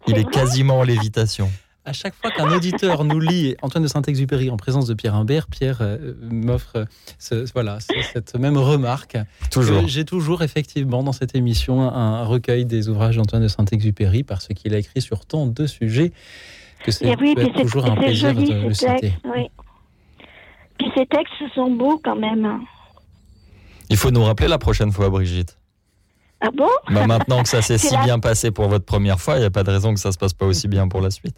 Il 0.08 0.18
est, 0.18 0.28
quasiment 0.28 0.80
en 0.80 0.82
lévitation. 0.82 1.48
À 1.84 1.92
chaque 1.92 2.14
fois 2.14 2.30
qu'un 2.30 2.50
auditeur 2.52 3.04
nous 3.04 3.18
lit 3.18 3.56
Antoine 3.62 3.82
de 3.82 3.88
Saint-Exupéry 3.88 4.50
en 4.50 4.56
présence 4.56 4.86
de 4.86 4.94
Pierre 4.94 5.14
Imbert, 5.14 5.48
Pierre 5.48 5.78
euh, 5.80 6.14
m'offre 6.20 6.86
ce, 7.18 7.50
voilà, 7.52 7.78
cette 7.80 8.36
même 8.36 8.56
remarque. 8.56 9.16
Toujours. 9.50 9.86
J'ai 9.86 10.04
toujours 10.04 10.42
effectivement 10.42 11.02
dans 11.02 11.12
cette 11.12 11.34
émission 11.34 11.82
un 11.82 12.24
recueil 12.24 12.64
des 12.64 12.88
ouvrages 12.88 13.16
d'Antoine 13.16 13.42
de 13.42 13.48
Saint-Exupéry 13.48 14.22
parce 14.22 14.48
qu'il 14.48 14.74
a 14.74 14.78
écrit 14.78 15.00
sur 15.00 15.26
tant 15.26 15.46
de 15.46 15.66
sujets 15.66 16.12
que 16.84 16.90
c'est 16.90 17.16
oui, 17.20 17.34
toujours 17.60 17.86
un 17.86 17.96
plaisir 17.96 18.34
joli, 18.34 18.48
de 18.48 18.68
le 18.68 18.74
citer. 18.74 19.12
Oui. 19.24 19.50
Puis 20.78 20.88
ces 20.96 21.06
textes 21.06 21.54
sont 21.54 21.70
beaux 21.70 22.00
quand 22.02 22.16
même. 22.16 22.60
Il 23.88 23.96
faut 23.96 24.10
nous 24.10 24.24
rappeler 24.24 24.48
la 24.48 24.58
prochaine 24.58 24.90
fois, 24.90 25.08
Brigitte. 25.10 25.58
Ah 26.40 26.48
bon? 26.52 26.68
Bah 26.90 27.06
Maintenant 27.06 27.42
que 27.42 27.48
ça 27.48 27.62
s'est 27.62 27.78
si 27.78 27.94
la... 27.94 28.02
bien 28.02 28.18
passé 28.18 28.50
pour 28.50 28.68
votre 28.68 28.84
première 28.84 29.20
fois, 29.20 29.36
il 29.36 29.40
n'y 29.40 29.46
a 29.46 29.50
pas 29.50 29.62
de 29.62 29.70
raison 29.70 29.94
que 29.94 30.00
ça 30.00 30.10
se 30.10 30.18
passe 30.18 30.32
pas 30.32 30.46
aussi 30.46 30.66
bien 30.66 30.88
pour 30.88 31.00
la 31.00 31.10
suite. 31.10 31.36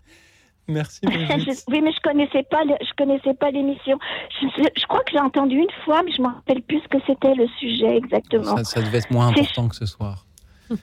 Merci. 0.66 1.00
oui, 1.06 1.80
mais 1.82 1.92
je 1.92 2.00
connaissais 2.02 2.42
pas, 2.44 2.62
je 2.64 2.94
connaissais 2.96 3.34
pas 3.34 3.50
l'émission. 3.50 3.98
Je, 4.40 4.46
je, 4.76 4.86
crois 4.86 5.00
que 5.00 5.12
j'ai 5.12 5.20
entendu 5.20 5.56
une 5.56 5.84
fois, 5.84 6.02
mais 6.02 6.12
je 6.12 6.22
me 6.22 6.28
rappelle 6.28 6.62
plus 6.62 6.80
ce 6.80 6.88
que 6.88 6.98
c'était 7.06 7.34
le 7.34 7.46
sujet 7.58 7.96
exactement. 7.96 8.56
Ça, 8.56 8.64
ça 8.64 8.82
devait 8.82 8.98
être 8.98 9.10
moins 9.10 9.28
important 9.28 9.68
que 9.68 9.76
ce 9.76 9.86
soir. 9.86 10.26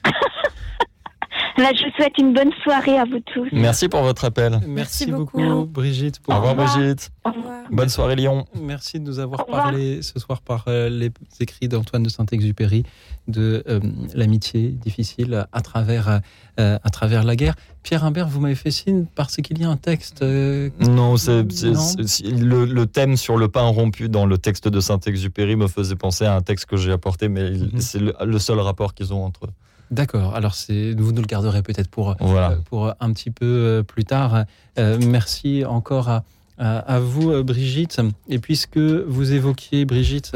Là, 1.58 1.70
je 1.74 1.84
vous 1.84 1.90
souhaite 1.96 2.16
une 2.18 2.32
bonne 2.32 2.52
soirée 2.62 2.98
à 2.98 3.04
vous 3.04 3.20
tous. 3.20 3.48
Merci 3.52 3.88
pour 3.88 4.02
votre 4.02 4.24
appel. 4.24 4.52
Merci, 4.52 4.66
Merci 4.66 5.06
beaucoup, 5.06 5.64
Brigitte. 5.66 6.20
Pour... 6.20 6.34
Au 6.34 6.38
revoir, 6.38 6.54
Brigitte. 6.54 7.10
Au 7.24 7.30
revoir. 7.30 7.62
Bonne 7.70 7.88
soirée, 7.88 8.16
Lyon. 8.16 8.46
Merci 8.60 9.00
de 9.00 9.04
nous 9.04 9.18
avoir 9.18 9.46
parlé 9.46 10.02
ce 10.02 10.18
soir 10.18 10.40
par 10.40 10.64
euh, 10.68 10.88
les 10.88 11.10
écrits 11.40 11.68
d'Antoine 11.68 12.02
de 12.02 12.08
Saint-Exupéry 12.08 12.84
de 13.28 13.62
euh, 13.68 13.80
l'amitié 14.14 14.68
difficile 14.68 15.46
à 15.52 15.60
travers, 15.60 16.20
euh, 16.58 16.78
à 16.82 16.90
travers 16.90 17.22
la 17.22 17.36
guerre. 17.36 17.54
Pierre 17.82 18.04
Imbert, 18.04 18.28
vous 18.28 18.40
m'avez 18.40 18.54
fait 18.54 18.70
signe 18.70 19.06
parce 19.14 19.36
qu'il 19.36 19.58
y 19.60 19.64
a 19.64 19.68
un 19.68 19.76
texte. 19.76 20.22
Euh, 20.22 20.70
non, 20.80 21.16
c'est 21.16 21.42
le, 21.42 22.64
le, 22.64 22.86
thème 22.86 23.16
sur 23.16 23.36
le 23.36 23.48
pain 23.48 23.62
rompu 23.62 24.08
dans 24.08 24.26
le 24.26 24.38
texte 24.38 24.68
de 24.68 24.80
Saint-Exupéry 24.80 25.56
me 25.56 25.66
faisait 25.68 25.96
penser 25.96 26.24
à 26.24 26.34
un 26.34 26.40
texte 26.42 26.66
que 26.66 26.76
j'ai 26.76 26.92
apporté, 26.92 27.28
mais 27.28 27.50
mm 27.50 27.54
-hmm. 27.54 27.80
c'est 27.80 27.98
le, 28.00 28.14
le, 28.24 28.38
seul 28.38 28.58
rapport 28.60 28.94
qu'ils 28.94 29.12
ont 29.12 29.24
entre 29.24 29.46
eux. 29.46 29.52
D'accord. 29.92 30.34
Alors, 30.34 30.56
vous 30.68 31.12
nous 31.12 31.20
le 31.20 31.26
garderez 31.26 31.62
peut-être 31.62 31.88
pour, 31.88 32.16
voilà. 32.18 32.56
pour 32.64 32.94
un 32.98 33.12
petit 33.12 33.30
peu 33.30 33.84
plus 33.86 34.04
tard. 34.04 34.46
Euh, 34.78 34.98
merci 35.06 35.64
encore 35.66 36.08
à, 36.08 36.24
à, 36.58 36.98
vous, 36.98 37.44
Brigitte. 37.44 38.00
Et 38.28 38.38
puisque 38.38 38.78
vous 38.78 39.32
évoquiez, 39.32 39.84
Brigitte, 39.84 40.32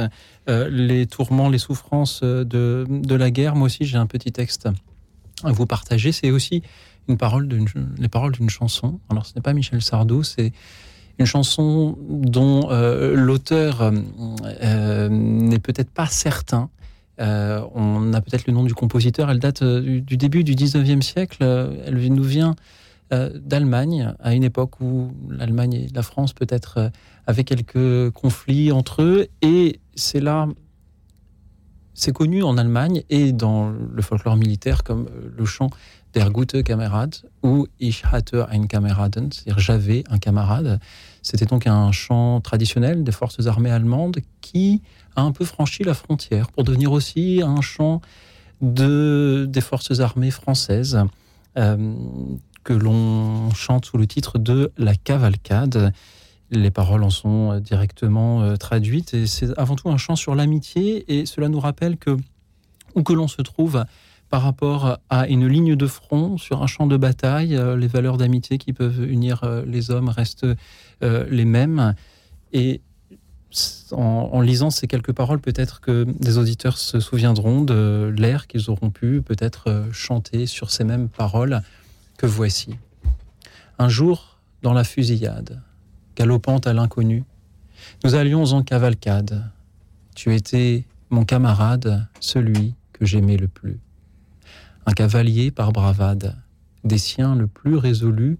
euh, 0.48 0.68
les 0.70 1.06
tourments, 1.06 1.48
les 1.48 1.58
souffrances 1.58 2.22
de, 2.22 2.84
de 2.88 3.14
la 3.14 3.30
guerre, 3.30 3.56
moi 3.56 3.66
aussi, 3.66 3.84
j'ai 3.86 3.96
un 3.96 4.06
petit 4.06 4.30
texte 4.30 4.68
à 5.42 5.52
vous 5.52 5.66
partager. 5.66 6.12
C'est 6.12 6.30
aussi 6.30 6.62
une 7.08 7.16
parole 7.16 7.48
d'une, 7.48 7.66
les 7.98 8.08
paroles 8.08 8.32
d'une 8.32 8.50
chanson. 8.50 9.00
Alors, 9.08 9.24
ce 9.24 9.34
n'est 9.34 9.42
pas 9.42 9.54
Michel 9.54 9.80
Sardou, 9.82 10.22
c'est 10.22 10.52
une 11.18 11.26
chanson 11.26 11.96
dont 12.08 12.68
euh, 12.70 13.14
l'auteur 13.14 13.90
euh, 14.62 15.08
n'est 15.08 15.58
peut-être 15.58 15.90
pas 15.90 16.06
certain. 16.06 16.68
Euh, 17.20 17.62
on 17.74 18.12
a 18.12 18.20
peut-être 18.20 18.46
le 18.46 18.52
nom 18.52 18.64
du 18.64 18.74
compositeur. 18.74 19.30
Elle 19.30 19.38
date 19.38 19.62
du, 19.62 20.02
du, 20.02 20.16
début 20.16 20.44
du 20.44 20.54
19e 20.54 21.02
siècle. 21.02 21.42
Elle 21.42 22.12
nous 22.12 22.22
vient 22.22 22.54
d'Allemagne, 23.10 24.14
à 24.18 24.34
une 24.34 24.42
époque 24.42 24.80
où 24.80 25.12
l'Allemagne 25.30 25.74
et 25.74 25.86
la 25.94 26.02
France 26.02 26.32
peut-être 26.32 26.90
avaient 27.26 27.44
quelques 27.44 28.10
conflits 28.10 28.72
entre 28.72 29.02
eux. 29.02 29.28
Et 29.42 29.78
c'est 29.94 30.18
là, 30.18 30.48
c'est 31.94 32.12
connu 32.12 32.42
en 32.42 32.58
Allemagne 32.58 33.02
et 33.08 33.32
dans 33.32 33.70
le 33.70 34.02
folklore 34.02 34.36
militaire 34.36 34.82
comme 34.82 35.08
le 35.36 35.44
chant 35.44 35.70
Der 36.14 36.30
gute 36.30 36.62
Kamerad 36.62 37.14
ou 37.42 37.66
Ich 37.78 38.04
hatte 38.04 38.48
ein 38.48 38.66
Kameraden, 38.68 39.30
c'est-à-dire 39.32 39.58
j'avais 39.58 40.04
un 40.08 40.18
camarade. 40.18 40.80
C'était 41.26 41.46
donc 41.46 41.66
un 41.66 41.90
chant 41.90 42.40
traditionnel 42.40 43.02
des 43.02 43.10
forces 43.10 43.48
armées 43.48 43.72
allemandes 43.72 44.18
qui 44.42 44.80
a 45.16 45.22
un 45.22 45.32
peu 45.32 45.44
franchi 45.44 45.82
la 45.82 45.94
frontière 45.94 46.52
pour 46.52 46.62
devenir 46.62 46.92
aussi 46.92 47.42
un 47.44 47.60
chant 47.60 48.00
de, 48.60 49.44
des 49.48 49.60
forces 49.60 49.98
armées 49.98 50.30
françaises 50.30 51.02
euh, 51.58 51.94
que 52.62 52.72
l'on 52.72 53.50
chante 53.54 53.86
sous 53.86 53.98
le 53.98 54.06
titre 54.06 54.38
de 54.38 54.70
La 54.78 54.94
Cavalcade. 54.94 55.92
Les 56.52 56.70
paroles 56.70 57.02
en 57.02 57.10
sont 57.10 57.58
directement 57.58 58.42
euh, 58.42 58.54
traduites 58.54 59.12
et 59.12 59.26
c'est 59.26 59.48
avant 59.58 59.74
tout 59.74 59.90
un 59.90 59.96
chant 59.96 60.14
sur 60.14 60.36
l'amitié 60.36 61.12
et 61.12 61.26
cela 61.26 61.48
nous 61.48 61.58
rappelle 61.58 61.96
que 61.96 62.16
où 62.94 63.02
que 63.02 63.12
l'on 63.12 63.26
se 63.26 63.42
trouve 63.42 63.84
par 64.28 64.42
rapport 64.42 64.98
à 65.08 65.28
une 65.28 65.46
ligne 65.46 65.76
de 65.76 65.86
front 65.86 66.36
sur 66.38 66.62
un 66.62 66.66
champ 66.66 66.86
de 66.86 66.96
bataille, 66.96 67.56
euh, 67.56 67.76
les 67.76 67.86
valeurs 67.86 68.16
d'amitié 68.16 68.58
qui 68.58 68.72
peuvent 68.72 69.04
unir 69.08 69.44
euh, 69.44 69.64
les 69.66 69.90
hommes 69.90 70.08
restent 70.08 70.46
euh, 71.02 71.26
les 71.30 71.44
mêmes. 71.44 71.94
Et 72.52 72.80
en, 73.92 74.30
en, 74.32 74.40
lisant 74.40 74.70
ces 74.70 74.88
quelques 74.88 75.12
paroles, 75.12 75.40
peut-être 75.40 75.80
que 75.80 76.04
des 76.20 76.38
auditeurs 76.38 76.76
se 76.76 76.98
souviendront 76.98 77.62
de 77.62 78.12
l'air 78.16 78.48
qu'ils 78.48 78.68
auront 78.68 78.90
pu 78.90 79.22
peut-être 79.22 79.86
chanter 79.92 80.46
sur 80.46 80.70
ces 80.70 80.84
mêmes 80.84 81.08
paroles 81.08 81.62
que 82.18 82.26
voici. 82.26 82.76
Un 83.78 83.88
jour, 83.88 84.38
dans 84.62 84.72
la 84.72 84.84
fusillade, 84.84 85.62
galopant 86.16 86.58
à 86.58 86.72
l'inconnu, 86.72 87.24
nous 88.04 88.14
allions 88.14 88.44
en 88.52 88.62
cavalcade. 88.62 89.50
Tu 90.14 90.34
étais 90.34 90.84
mon 91.10 91.24
camarade, 91.24 92.06
celui 92.20 92.74
que 92.92 93.04
j'aimais 93.04 93.36
le 93.36 93.48
plus 93.48 93.78
un 94.86 94.92
cavalier 94.92 95.50
par 95.50 95.72
bravade, 95.72 96.36
des 96.84 96.98
siens 96.98 97.34
le 97.34 97.48
plus 97.48 97.76
résolu, 97.76 98.38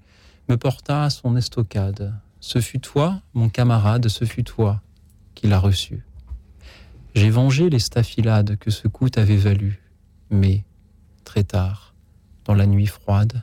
me 0.48 0.56
porta 0.56 1.02
à 1.02 1.10
son 1.10 1.36
estocade. 1.36 2.14
Ce 2.38 2.60
fut 2.60 2.78
toi, 2.78 3.20
mon 3.34 3.48
camarade, 3.48 4.08
ce 4.08 4.24
fut 4.24 4.44
toi 4.44 4.80
qui 5.34 5.48
l'as 5.48 5.58
reçu. 5.58 6.04
J'ai 7.14 7.30
vengé 7.30 7.68
les 7.68 7.80
staphylades 7.80 8.56
que 8.58 8.70
ce 8.70 8.86
coup 8.86 9.10
t'avait 9.10 9.36
valu, 9.36 9.82
mais, 10.30 10.64
très 11.24 11.42
tard, 11.42 11.94
dans 12.44 12.54
la 12.54 12.66
nuit 12.66 12.86
froide, 12.86 13.42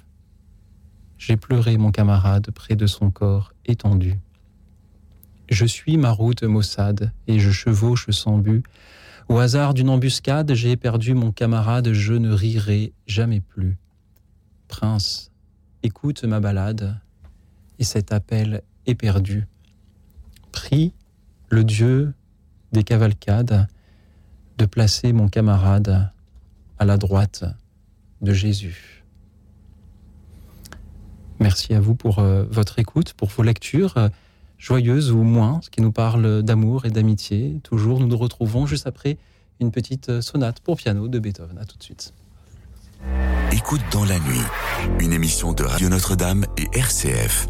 j'ai 1.18 1.36
pleuré 1.36 1.78
mon 1.78 1.92
camarade 1.92 2.52
près 2.52 2.76
de 2.76 2.88
son 2.88 3.12
corps 3.12 3.54
étendu. 3.66 4.20
Je 5.50 5.66
suis 5.66 5.98
ma 5.98 6.12
route 6.12 6.44
maussade 6.44 7.12
et 7.28 7.40
je 7.40 7.52
chevauche 7.52 8.10
sans 8.12 8.38
but 8.38 8.64
au 9.30 9.38
hasard 9.38 9.74
d'une 9.74 9.90
embuscade, 9.90 10.54
j'ai 10.54 10.76
perdu 10.76 11.14
mon 11.14 11.32
camarade, 11.32 11.94
je 11.94 12.14
ne 12.14 12.32
rirai 12.32 12.94
jamais 13.08 13.40
plus. 13.40 13.78
Prince, 14.68 15.32
écoute 15.82 16.24
ma 16.24 16.40
balade, 16.40 17.00
et 17.80 17.84
cet 17.84 18.12
appel 18.12 18.62
est 18.86 18.96
perdu. 18.96 19.48
Prie 20.52 20.94
le 21.50 21.64
Dieu 21.64 22.14
des 22.72 22.84
cavalcades 22.84 23.68
de 24.58 24.66
placer 24.66 25.14
mon 25.14 25.30
camarade 25.30 26.12
à 26.80 26.86
la 26.86 26.98
droite 26.98 27.46
de 28.22 28.34
Jésus. 28.34 29.04
Merci 31.40 31.74
à 31.74 31.80
vous 31.80 31.96
pour 31.96 32.20
euh, 32.20 32.46
votre 32.50 32.80
écoute, 32.80 33.14
pour 33.14 33.30
vos 33.30 33.44
lectures 33.44 34.10
joyeuse 34.64 35.12
ou 35.12 35.24
moins, 35.24 35.60
ce 35.62 35.70
qui 35.70 35.82
nous 35.82 35.92
parle 35.92 36.42
d'amour 36.42 36.86
et 36.86 36.90
d'amitié. 36.90 37.60
Toujours, 37.64 38.00
nous 38.00 38.08
nous 38.08 38.18
retrouvons 38.18 38.66
juste 38.66 38.88
après 38.88 39.18
une 39.60 39.72
petite 39.72 40.22
sonate 40.22 40.62
pour 40.62 40.78
piano 40.78 41.10
de 41.10 41.20
Beethoven. 41.20 41.58
À 41.58 41.66
tout 41.66 41.78
de 41.78 41.84
suite. 41.84 42.14
Écoute 43.52 43.82
dans 43.92 44.06
la 44.06 44.20
nuit, 44.20 44.42
une 45.02 45.12
émission 45.12 45.52
de 45.52 45.64
Radio 45.64 45.90
Notre-Dame 45.90 46.46
et 46.58 46.78
RCF. 46.78 47.48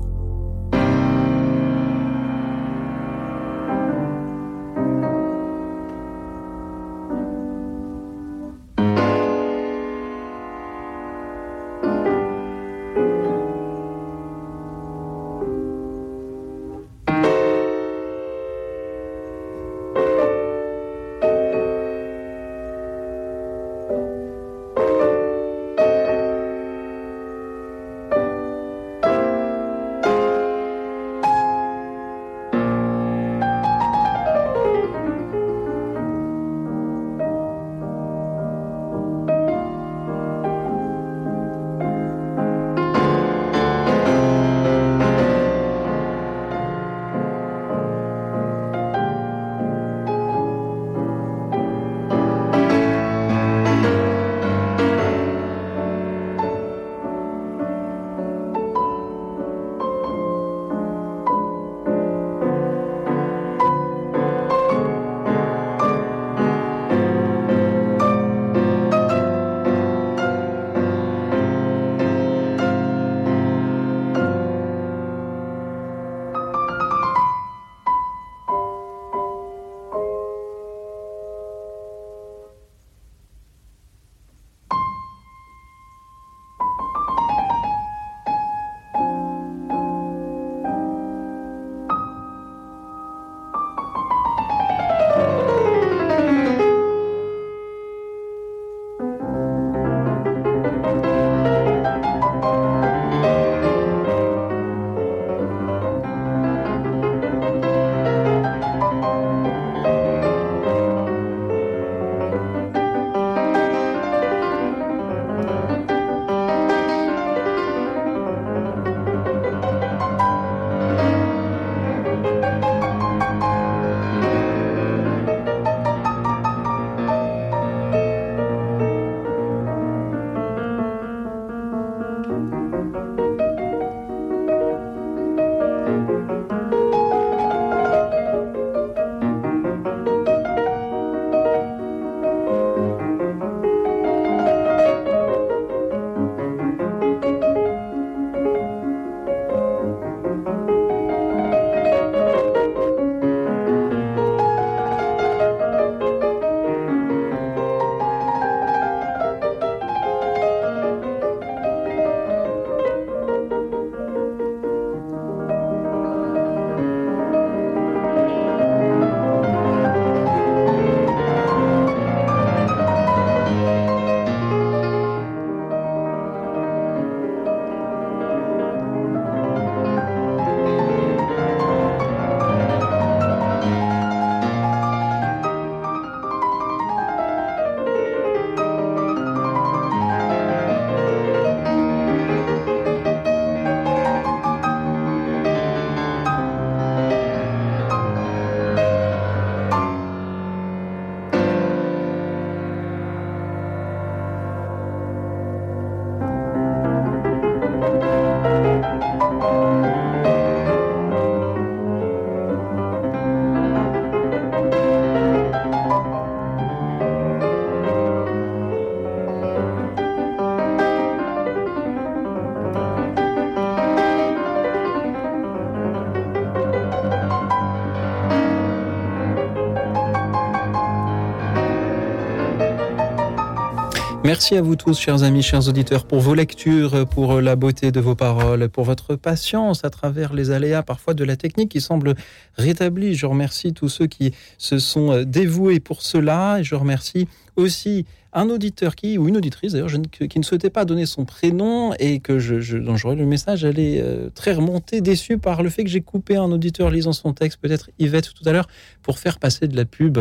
Merci 234.43 234.57
à 234.57 234.61
vous 234.61 234.75
tous, 234.75 234.99
chers 234.99 235.23
amis, 235.23 235.41
chers 235.41 235.69
auditeurs, 235.69 236.03
pour 236.03 236.19
vos 236.19 236.33
lectures, 236.33 237.07
pour 237.07 237.39
la 237.39 237.55
beauté 237.55 237.93
de 237.93 238.01
vos 238.01 238.13
paroles, 238.13 238.67
pour 238.67 238.83
votre 238.83 239.15
patience 239.15 239.85
à 239.85 239.89
travers 239.89 240.33
les 240.33 240.51
aléas 240.51 240.83
parfois 240.83 241.13
de 241.13 241.23
la 241.23 241.37
technique 241.37 241.71
qui 241.71 241.79
semble 241.79 242.13
rétablie. 242.57 243.15
Je 243.15 243.25
remercie 243.25 243.71
tous 243.71 243.87
ceux 243.87 244.05
qui 244.05 244.33
se 244.57 244.79
sont 244.79 245.23
dévoués 245.23 245.79
pour 245.79 246.01
cela 246.01 246.61
je 246.61 246.75
remercie 246.75 247.29
aussi 247.55 248.05
un 248.33 248.49
auditeur 248.49 248.95
qui, 248.95 249.17
ou 249.17 249.29
une 249.29 249.37
auditrice 249.37 249.71
d'ailleurs, 249.71 249.91
qui 250.11 250.39
ne 250.39 250.43
souhaitait 250.43 250.69
pas 250.69 250.83
donner 250.83 251.05
son 251.05 251.23
prénom 251.23 251.93
et 251.97 252.19
que 252.19 252.39
je, 252.39 252.59
je 252.59 252.77
dont 252.77 252.97
j'aurais 252.97 253.15
le 253.15 253.25
message, 253.25 253.63
elle 253.63 253.79
est 253.79 254.01
euh, 254.01 254.29
très 254.29 254.51
remontée, 254.51 254.99
déçue 254.99 255.37
par 255.37 255.63
le 255.63 255.69
fait 255.69 255.85
que 255.85 255.89
j'ai 255.89 256.01
coupé 256.01 256.35
un 256.35 256.51
auditeur 256.51 256.89
lisant 256.89 257.13
son 257.13 257.31
texte, 257.31 257.59
peut-être 257.61 257.91
Yvette 257.97 258.33
tout 258.33 258.49
à 258.49 258.51
l'heure, 258.51 258.67
pour 259.03 259.19
faire 259.19 259.39
passer 259.39 259.69
de 259.69 259.77
la 259.77 259.85
pub. 259.85 260.19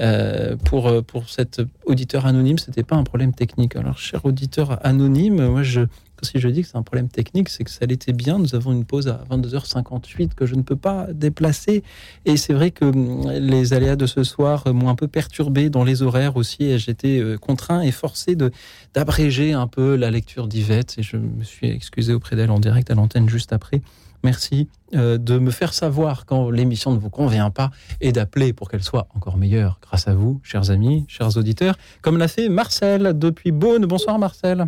Euh, 0.00 0.56
pour, 0.56 0.88
euh, 0.88 1.02
pour 1.02 1.28
cet 1.28 1.60
auditeur 1.84 2.24
anonyme, 2.24 2.58
c'était 2.58 2.82
pas 2.82 2.96
un 2.96 3.04
problème 3.04 3.34
technique. 3.34 3.76
Alors, 3.76 3.98
cher 3.98 4.24
auditeur 4.24 4.84
anonyme, 4.86 5.46
moi, 5.48 5.62
je, 5.62 5.82
si 6.22 6.38
je 6.38 6.48
dis 6.48 6.62
que 6.62 6.68
c'est 6.68 6.78
un 6.78 6.82
problème 6.82 7.08
technique, 7.08 7.50
c'est 7.50 7.62
que 7.64 7.70
ça 7.70 7.84
l'était 7.84 8.14
bien. 8.14 8.38
Nous 8.38 8.54
avons 8.54 8.72
une 8.72 8.86
pause 8.86 9.08
à 9.08 9.22
22h58 9.30 10.34
que 10.34 10.46
je 10.46 10.54
ne 10.54 10.62
peux 10.62 10.76
pas 10.76 11.08
déplacer. 11.12 11.82
Et 12.24 12.38
c'est 12.38 12.54
vrai 12.54 12.70
que 12.70 12.86
hum, 12.86 13.30
les 13.30 13.74
aléas 13.74 13.96
de 13.96 14.06
ce 14.06 14.24
soir 14.24 14.72
m'ont 14.72 14.88
un 14.88 14.94
peu 14.94 15.08
perturbé 15.08 15.68
dans 15.68 15.84
les 15.84 16.02
horaires 16.02 16.36
aussi. 16.36 16.64
Et 16.64 16.78
j'étais 16.78 17.18
euh, 17.18 17.36
contraint 17.36 17.82
et 17.82 17.92
forcé 17.92 18.34
de 18.34 18.50
d'abréger 18.94 19.52
un 19.52 19.66
peu 19.66 19.96
la 19.96 20.10
lecture 20.10 20.48
d'Yvette. 20.48 20.94
Et 20.98 21.02
je 21.02 21.16
me 21.18 21.44
suis 21.44 21.68
excusé 21.68 22.14
auprès 22.14 22.34
d'elle 22.36 22.50
en 22.50 22.60
direct 22.60 22.90
à 22.90 22.94
l'antenne 22.94 23.28
juste 23.28 23.52
après. 23.52 23.82
Merci 24.24 24.68
euh, 24.94 25.18
de 25.18 25.38
me 25.38 25.50
faire 25.50 25.74
savoir 25.74 26.26
quand 26.26 26.50
l'émission 26.50 26.92
ne 26.92 26.98
vous 26.98 27.10
convient 27.10 27.50
pas 27.50 27.70
et 28.00 28.12
d'appeler 28.12 28.52
pour 28.52 28.70
qu'elle 28.70 28.82
soit 28.82 29.08
encore 29.14 29.36
meilleure 29.36 29.78
grâce 29.82 30.06
à 30.06 30.14
vous, 30.14 30.40
chers 30.44 30.70
amis, 30.70 31.04
chers 31.08 31.36
auditeurs, 31.36 31.76
comme 32.02 32.18
l'a 32.18 32.28
fait 32.28 32.48
Marcel 32.48 33.18
depuis 33.18 33.50
Beaune. 33.50 33.84
Bonsoir 33.86 34.18
Marcel. 34.18 34.66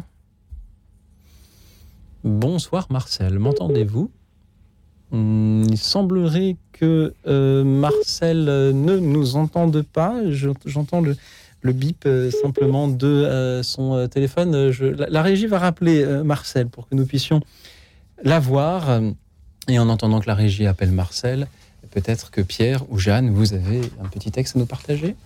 Bonsoir 2.24 2.86
Marcel, 2.90 3.39
m'entendez-vous? 3.39 4.10
Hmm, 5.12 5.62
Il 5.68 5.78
semblerait 5.78 6.56
que 6.72 7.14
euh, 7.28 7.62
Marcel 7.62 8.48
euh, 8.48 8.72
ne 8.72 8.97
nous 8.97 9.36
entende 9.36 9.82
pas. 9.82 10.16
J'entends 10.31 11.01
le, 11.01 11.16
bip 11.72 12.09
simplement 12.43 12.89
de 12.89 13.60
son 13.62 14.09
téléphone. 14.09 14.70
la, 14.70 15.09
la, 15.09 15.22
régie 15.22 15.47
va 15.47 15.59
rappeler 15.59 16.05
Marcel 16.22 16.68
pour 16.68 16.89
que 16.89 16.94
nous 16.94 17.06
puissions 17.06 17.40
l'avoir. 18.22 19.01
Et 19.69 19.78
en 19.78 19.89
entendant 19.89 20.20
que 20.20 20.27
la 20.27 20.35
régie 20.35 20.66
appelle 20.66 20.91
Marcel, 20.91 21.49
peut-être 21.91 22.31
que 22.31 22.41
Pierre 22.41 22.82
ou 22.91 22.99
Jeanne, 22.99 23.31
vous 23.31 23.55
avez 23.55 23.81
un 24.03 24.09
petit 24.09 24.31
texte 24.31 24.57
à 24.57 24.59
nous 24.59 24.66
partager? 24.66 25.16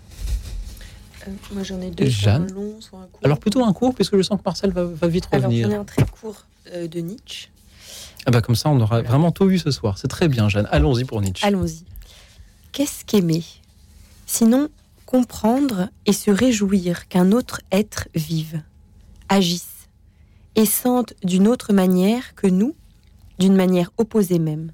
Euh, 1.26 1.30
Moi 1.52 1.62
j'en 1.64 1.80
ai 1.80 1.90
deux, 1.90 2.06
Jeanne. 2.06 2.48
soit 2.48 2.56
un 2.56 2.60
long, 2.60 2.80
soit 2.80 2.98
un 3.00 3.06
court. 3.06 3.20
Alors 3.24 3.38
plutôt 3.38 3.64
un 3.64 3.72
court, 3.72 3.94
puisque 3.94 4.16
je 4.16 4.22
sens 4.22 4.38
que 4.38 4.44
Marcel 4.44 4.70
va, 4.72 5.08
vite 5.08 5.26
revenir. 5.26 5.66
Alors 5.66 5.80
un 5.80 5.84
très 5.84 6.06
court 6.06 6.44
euh, 6.72 6.86
de 6.86 7.00
Nietzsche. 7.00 7.48
Ah 8.26 8.30
bah 8.30 8.42
comme 8.42 8.56
ça 8.56 8.68
on 8.68 8.80
aura 8.80 9.00
vraiment 9.02 9.32
tout 9.32 9.46
vu 9.46 9.58
ce 9.58 9.70
soir. 9.70 9.98
C'est 9.98 10.08
très 10.08 10.28
bien 10.28 10.48
Jeanne. 10.48 10.68
Allons-y 10.70 11.04
pour 11.04 11.20
Nietzsche. 11.20 11.46
Allons-y. 11.46 11.84
Qu'est-ce 12.72 13.04
qu'aimer? 13.04 13.42
Sinon 14.26 14.68
comprendre 15.06 15.88
et 16.04 16.12
se 16.12 16.30
réjouir 16.30 17.08
qu'un 17.08 17.32
autre 17.32 17.62
être 17.72 18.08
vive, 18.14 18.62
agisse 19.30 19.88
et 20.54 20.66
sente 20.66 21.14
d'une 21.24 21.48
autre 21.48 21.72
manière 21.72 22.34
que 22.34 22.46
nous 22.46 22.74
d'une 23.38 23.54
manière 23.54 23.90
opposée 23.96 24.38
même. 24.38 24.72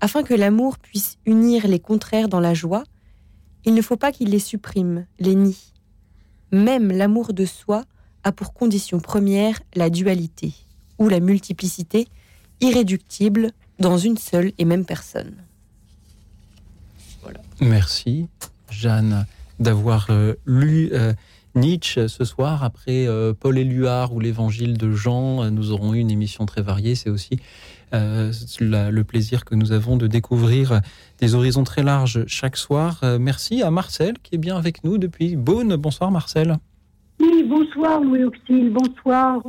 Afin 0.00 0.22
que 0.22 0.34
l'amour 0.34 0.78
puisse 0.78 1.18
unir 1.26 1.66
les 1.66 1.80
contraires 1.80 2.28
dans 2.28 2.40
la 2.40 2.54
joie, 2.54 2.84
il 3.64 3.74
ne 3.74 3.82
faut 3.82 3.96
pas 3.96 4.12
qu'il 4.12 4.30
les 4.30 4.38
supprime, 4.38 5.06
les 5.18 5.34
nie. 5.34 5.72
Même 6.52 6.90
l'amour 6.90 7.32
de 7.32 7.44
soi 7.44 7.84
a 8.24 8.32
pour 8.32 8.52
condition 8.52 9.00
première 9.00 9.60
la 9.74 9.90
dualité, 9.90 10.54
ou 10.98 11.08
la 11.08 11.20
multiplicité, 11.20 12.06
irréductible 12.60 13.52
dans 13.78 13.98
une 13.98 14.16
seule 14.16 14.52
et 14.58 14.64
même 14.64 14.84
personne. 14.84 15.34
Merci, 17.60 18.28
Jeanne, 18.70 19.26
d'avoir 19.58 20.06
euh, 20.10 20.34
lu 20.46 20.90
euh, 20.92 21.12
Nietzsche 21.58 22.08
ce 22.08 22.24
soir. 22.24 22.62
Après 22.62 23.06
euh, 23.06 23.32
Paul 23.38 23.58
Éluard 23.58 24.14
ou 24.14 24.20
l'Évangile 24.20 24.78
de 24.78 24.92
Jean, 24.92 25.42
euh, 25.42 25.50
nous 25.50 25.72
aurons 25.72 25.92
eu 25.94 25.98
une 25.98 26.10
émission 26.10 26.46
très 26.46 26.62
variée. 26.62 26.94
C'est 26.94 27.10
aussi 27.10 27.40
euh, 27.92 28.32
le 28.60 29.02
plaisir 29.02 29.44
que 29.44 29.54
nous 29.54 29.72
avons 29.72 29.96
de 29.96 30.06
découvrir 30.06 30.80
des 31.18 31.34
horizons 31.34 31.64
très 31.64 31.82
larges 31.82 32.24
chaque 32.26 32.56
soir. 32.56 33.00
merci 33.18 33.62
à 33.62 33.70
Marcel 33.70 34.14
qui 34.22 34.36
est 34.36 34.38
bien 34.38 34.56
avec 34.56 34.84
nous 34.84 34.98
depuis 34.98 35.36
Beaune. 35.36 35.76
Bonsoir 35.76 36.10
Marcel. 36.10 36.56
Oui, 37.20 37.44
bonsoir 37.48 38.00
Louis 38.00 38.24
Auxil, 38.24 38.70
bonsoir 38.70 39.42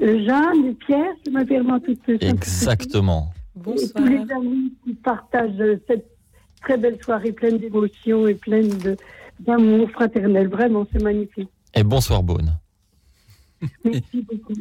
Jeanne 0.00 0.66
et 0.66 0.74
Pierre, 0.74 1.12
je 1.24 1.30
m'appelle 1.30 1.64
toutes 1.84 2.22
Exactement. 2.22 3.32
Bonsoir. 3.54 3.90
tous 3.96 4.04
les 4.04 4.32
amis 4.32 4.72
qui 4.84 4.94
partagent 4.94 5.78
cette 5.86 6.06
très 6.62 6.76
belle 6.76 6.98
soirée 7.02 7.32
pleine 7.32 7.58
d'émotions 7.58 8.26
et 8.26 8.34
pleine 8.34 8.68
de, 8.78 8.96
d'amour 9.40 9.90
fraternel. 9.90 10.48
Vraiment, 10.48 10.86
c'est 10.92 11.02
magnifique. 11.02 11.50
Et 11.74 11.82
bonsoir, 11.82 12.22
Beaune. 12.22 12.58
Merci 13.84 14.22
beaucoup. 14.30 14.54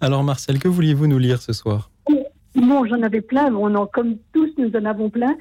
Alors, 0.00 0.24
Marcel, 0.24 0.58
que 0.58 0.68
vouliez-vous 0.68 1.06
nous 1.06 1.18
lire 1.18 1.40
ce 1.40 1.52
soir? 1.52 1.90
Bon, 2.54 2.84
j'en 2.86 3.02
avais 3.02 3.20
plein. 3.20 3.54
On 3.54 3.74
en, 3.74 3.86
comme 3.86 4.16
tous, 4.32 4.50
nous 4.58 4.70
en 4.74 4.84
avons 4.84 5.10
plein. 5.10 5.36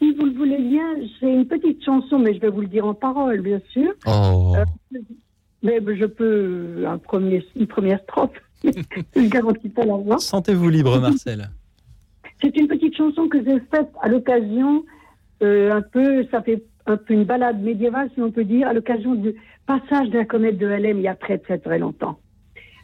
Si 0.00 0.12
vous 0.14 0.26
le 0.26 0.32
voulez 0.32 0.58
bien, 0.58 0.84
j'ai 1.20 1.32
une 1.32 1.46
petite 1.46 1.84
chanson, 1.84 2.18
mais 2.18 2.34
je 2.34 2.40
vais 2.40 2.50
vous 2.50 2.60
le 2.60 2.66
dire 2.66 2.84
en 2.84 2.94
parole, 2.94 3.40
bien 3.40 3.60
sûr. 3.72 3.92
Oh. 4.06 4.54
Euh, 4.56 4.64
mais 5.62 5.80
je 5.96 6.06
peux 6.06 6.84
un 6.86 6.98
premier, 6.98 7.46
une 7.56 7.66
première 7.66 8.00
strophe. 8.02 8.30
je 8.64 9.20
ne 9.20 9.28
garantis 9.28 9.68
pas 9.68 9.84
la 9.84 9.94
voix. 9.94 10.18
Sentez-vous 10.18 10.68
libre, 10.68 10.98
Marcel. 11.00 11.50
C'est 12.42 12.56
une 12.56 12.66
petite 12.66 12.96
chanson 12.96 13.28
que 13.28 13.42
j'ai 13.44 13.60
faite 13.70 13.90
à 14.00 14.08
l'occasion, 14.08 14.84
euh, 15.42 15.72
un 15.72 15.82
peu, 15.82 16.26
ça 16.30 16.42
fait 16.42 16.62
un 16.86 16.96
peu 16.96 17.14
une 17.14 17.24
balade 17.24 17.62
médiévale, 17.62 18.10
si 18.14 18.20
on 18.20 18.30
peut 18.30 18.44
dire, 18.44 18.68
à 18.68 18.72
l'occasion 18.72 19.14
du 19.14 19.34
passage 19.66 20.10
de 20.10 20.18
la 20.18 20.24
comète 20.24 20.58
de 20.58 20.66
LM 20.66 20.98
il 20.98 21.02
y 21.02 21.08
a 21.08 21.14
très 21.14 21.38
très 21.38 21.58
très 21.58 21.78
longtemps. 21.78 22.18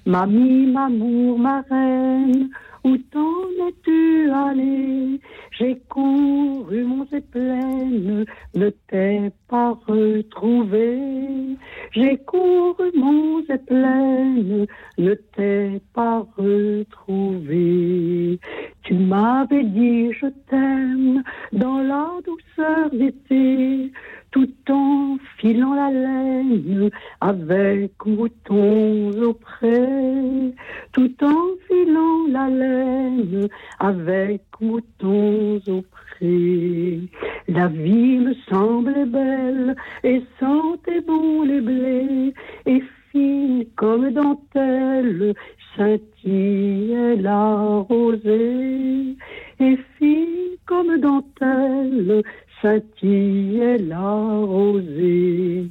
Mamie, 0.06 0.66
m'amour, 0.66 1.38
ma 1.38 1.62
reine, 1.62 2.48
où 2.84 2.96
t'en 2.96 3.68
es-tu 3.68 4.30
allé? 4.30 5.20
J'ai 5.50 5.76
couru, 5.88 6.84
mon 6.84 7.04
pleine, 7.04 8.24
ne 8.54 8.70
t'ai 8.88 9.30
pas 9.48 9.78
retrouvé. 9.86 11.56
J'ai 11.92 12.16
couru, 12.18 12.90
mon 12.94 13.42
pleine, 13.66 14.66
ne 14.98 15.14
t'ai 15.14 15.80
pas 15.94 16.26
retrouvé. 16.36 18.38
Tu 18.82 18.94
m'avais 18.94 19.64
dit 19.64 20.12
je 20.12 20.26
t'aime 20.48 21.22
dans 21.52 21.80
la 21.80 22.10
douceur 22.24 22.90
d'été, 22.90 23.92
tout 24.30 24.52
en 24.70 25.16
filant 25.38 25.74
la 25.74 25.90
laine 25.90 26.90
avec 27.20 27.92
moutons 28.04 29.10
auprès, 29.22 30.52
tout 30.92 31.14
en 31.22 31.44
filant 31.66 32.26
la 32.30 32.48
laine 32.48 33.48
avec 33.78 34.42
moutons 34.60 35.60
auprès. 35.66 37.00
La 37.48 37.68
vie 37.68 38.18
me 38.18 38.34
semblait 38.50 39.06
belle 39.06 39.76
et 40.04 40.22
sentait 40.40 41.00
bon 41.00 41.42
les 41.42 41.60
blés 41.60 42.34
et 42.66 42.82
fine 43.12 43.64
comme 43.76 44.10
dentelle 44.10 45.34
scintillait 45.74 47.16
la 47.16 47.84
rosée 47.88 49.16
et 49.60 49.78
fine 49.98 50.56
comme 50.66 50.98
dentelle 50.98 52.22
scintillait 52.60 53.78
la 53.78 53.98
rosée. 54.00 55.66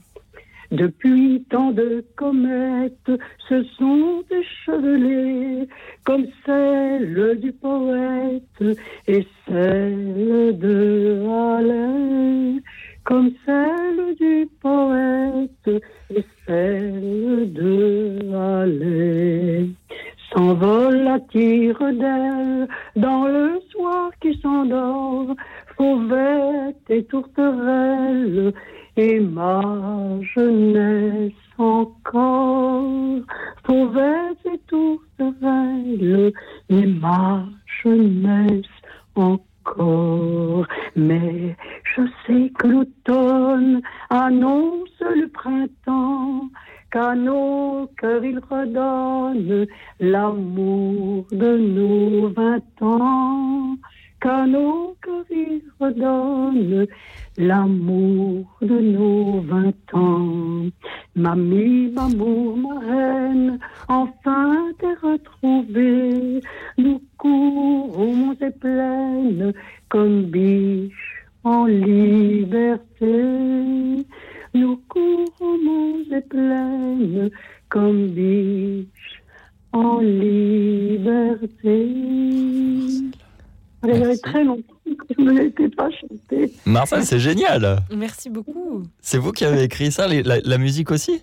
Depuis 0.72 1.46
tant 1.50 1.72
de 1.72 2.04
comètes 2.18 3.12
se 3.48 3.64
sont 3.78 4.22
échevelées 4.30 5.68
comme 6.04 6.26
celle 6.46 7.40
du 7.40 7.54
poète 7.54 8.78
et 9.08 9.26
celle 9.48 10.58
de 10.60 11.24
Alain, 11.26 12.60
comme 13.06 13.32
celle 13.46 14.16
du 14.20 14.50
poète 14.62 15.84
et 16.14 16.26
celle 16.46 17.54
de 17.54 18.34
Alain. 18.36 19.68
S'envole 20.34 21.04
la 21.04 21.20
tire 21.32 21.80
d'elle 21.80 22.68
dans 22.98 23.26
le 23.26 23.62
soir 23.72 24.12
qui 24.22 24.38
s'endort, 24.42 25.34
fauvette 25.78 26.90
et 26.90 27.04
tourterelle 27.06 28.54
et 28.98 29.20
ma 29.20 29.62
jeunesse 30.34 31.32
encore. 31.58 33.22
Fauvette 33.64 34.46
et 34.46 34.60
tourterelle 34.68 36.34
et 36.70 36.86
ma 36.86 37.46
jeunesse 37.84 38.66
encore. 39.16 40.66
Mais 40.96 41.56
je 41.96 42.02
sais 42.26 42.52
que 42.58 42.68
l'automne 42.68 43.82
annonce 44.10 45.00
le 45.00 45.28
printemps 45.28 46.50
qu'à 46.92 47.16
nos 47.16 47.90
cœurs 48.00 48.24
il 48.24 48.40
redonne 48.40 49.68
l'amour 50.00 51.26
de 51.32 51.58
nos 51.58 52.30
vingt 52.30 52.82
ans, 52.82 53.76
nos 54.26 54.96
cœurs 55.02 55.26
il 55.30 55.62
redonne 55.80 56.88
l'amour 57.38 58.58
de 58.62 58.80
nos 58.80 59.42
vingt 59.42 59.94
ans. 59.94 60.70
Mamie, 61.16 61.92
maman, 61.92 62.56
ma 62.56 62.80
reine, 62.80 63.60
enfin 63.88 64.72
t'es 64.80 64.94
retrouvée. 65.02 66.42
Nous 66.78 67.02
courons 67.18 68.34
et 68.42 68.52
pleines 68.52 69.54
comme 69.90 70.24
biches 70.24 71.26
en 71.44 71.66
liberté. 71.66 73.06
Nous 74.54 74.82
courons 74.90 76.00
et 76.12 76.22
pleines 76.22 77.30
comme 77.70 78.08
biches 78.08 79.22
en 79.74 80.00
liberté. 80.00 81.58
Il 83.84 83.90
y 83.90 84.04
avait 84.04 84.18
très 84.18 84.44
longtemps 84.44 84.74
que 84.86 85.06
je 85.18 85.22
ne 85.22 85.32
l'étais 85.32 85.70
pas 85.70 85.90
chanté. 85.92 86.52
Marcel, 86.66 87.04
c'est 87.04 87.20
génial. 87.20 87.78
Merci 87.96 88.30
beaucoup. 88.30 88.84
C'est 89.02 89.18
vous 89.20 89.32
qui 89.32 89.46
avez 89.46 89.64
écrit 89.64 89.92
ça, 89.92 90.08
les- 90.08 90.24
la, 90.24 90.40
la 90.44 90.58
musique 90.58 90.92
aussi? 90.92 91.22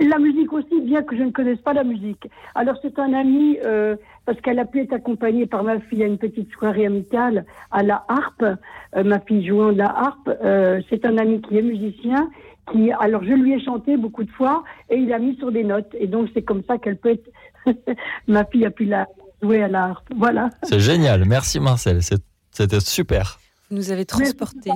La 0.00 0.18
musique 0.18 0.52
aussi, 0.52 0.80
bien 0.82 1.02
que 1.02 1.16
je 1.16 1.22
ne 1.22 1.30
connaisse 1.30 1.58
pas 1.60 1.72
la 1.72 1.84
musique. 1.84 2.28
Alors 2.54 2.76
c'est 2.82 2.98
un 2.98 3.12
ami, 3.12 3.58
euh, 3.64 3.96
parce 4.26 4.40
qu'elle 4.40 4.58
a 4.58 4.64
pu 4.64 4.80
être 4.80 4.92
accompagnée 4.92 5.46
par 5.46 5.62
ma 5.64 5.78
fille 5.80 6.02
à 6.02 6.06
une 6.06 6.18
petite 6.18 6.50
soirée 6.52 6.86
amicale 6.86 7.44
à 7.70 7.82
la 7.82 8.04
harpe, 8.08 8.44
euh, 8.96 9.04
ma 9.04 9.20
fille 9.20 9.46
jouant 9.46 9.72
de 9.72 9.78
la 9.78 9.88
harpe. 9.90 10.30
Euh, 10.44 10.80
c'est 10.90 11.04
un 11.04 11.16
ami 11.18 11.40
qui 11.42 11.58
est 11.58 11.62
musicien, 11.62 12.28
qui, 12.72 12.90
alors 12.92 13.22
je 13.24 13.32
lui 13.32 13.52
ai 13.54 13.60
chanté 13.64 13.96
beaucoup 13.96 14.24
de 14.24 14.30
fois 14.30 14.62
et 14.90 14.96
il 14.96 15.12
a 15.12 15.18
mis 15.18 15.36
sur 15.36 15.52
des 15.52 15.64
notes. 15.64 15.94
Et 15.98 16.06
donc 16.06 16.28
c'est 16.34 16.42
comme 16.42 16.62
ça 16.68 16.78
qu'elle 16.78 16.96
peut 16.96 17.10
être, 17.10 17.30
ma 18.26 18.44
fille 18.46 18.64
a 18.66 18.70
pu 18.70 18.84
la 18.84 19.06
jouer 19.42 19.62
à 19.62 19.68
la 19.68 19.84
harpe. 19.86 20.08
Voilà. 20.16 20.50
C'est 20.62 20.80
génial. 20.80 21.24
Merci 21.24 21.60
Marcel. 21.60 22.00
C'était 22.50 22.80
super. 22.80 23.38
Vous 23.70 23.76
nous 23.76 23.90
avez 23.90 24.06
transportés. 24.06 24.70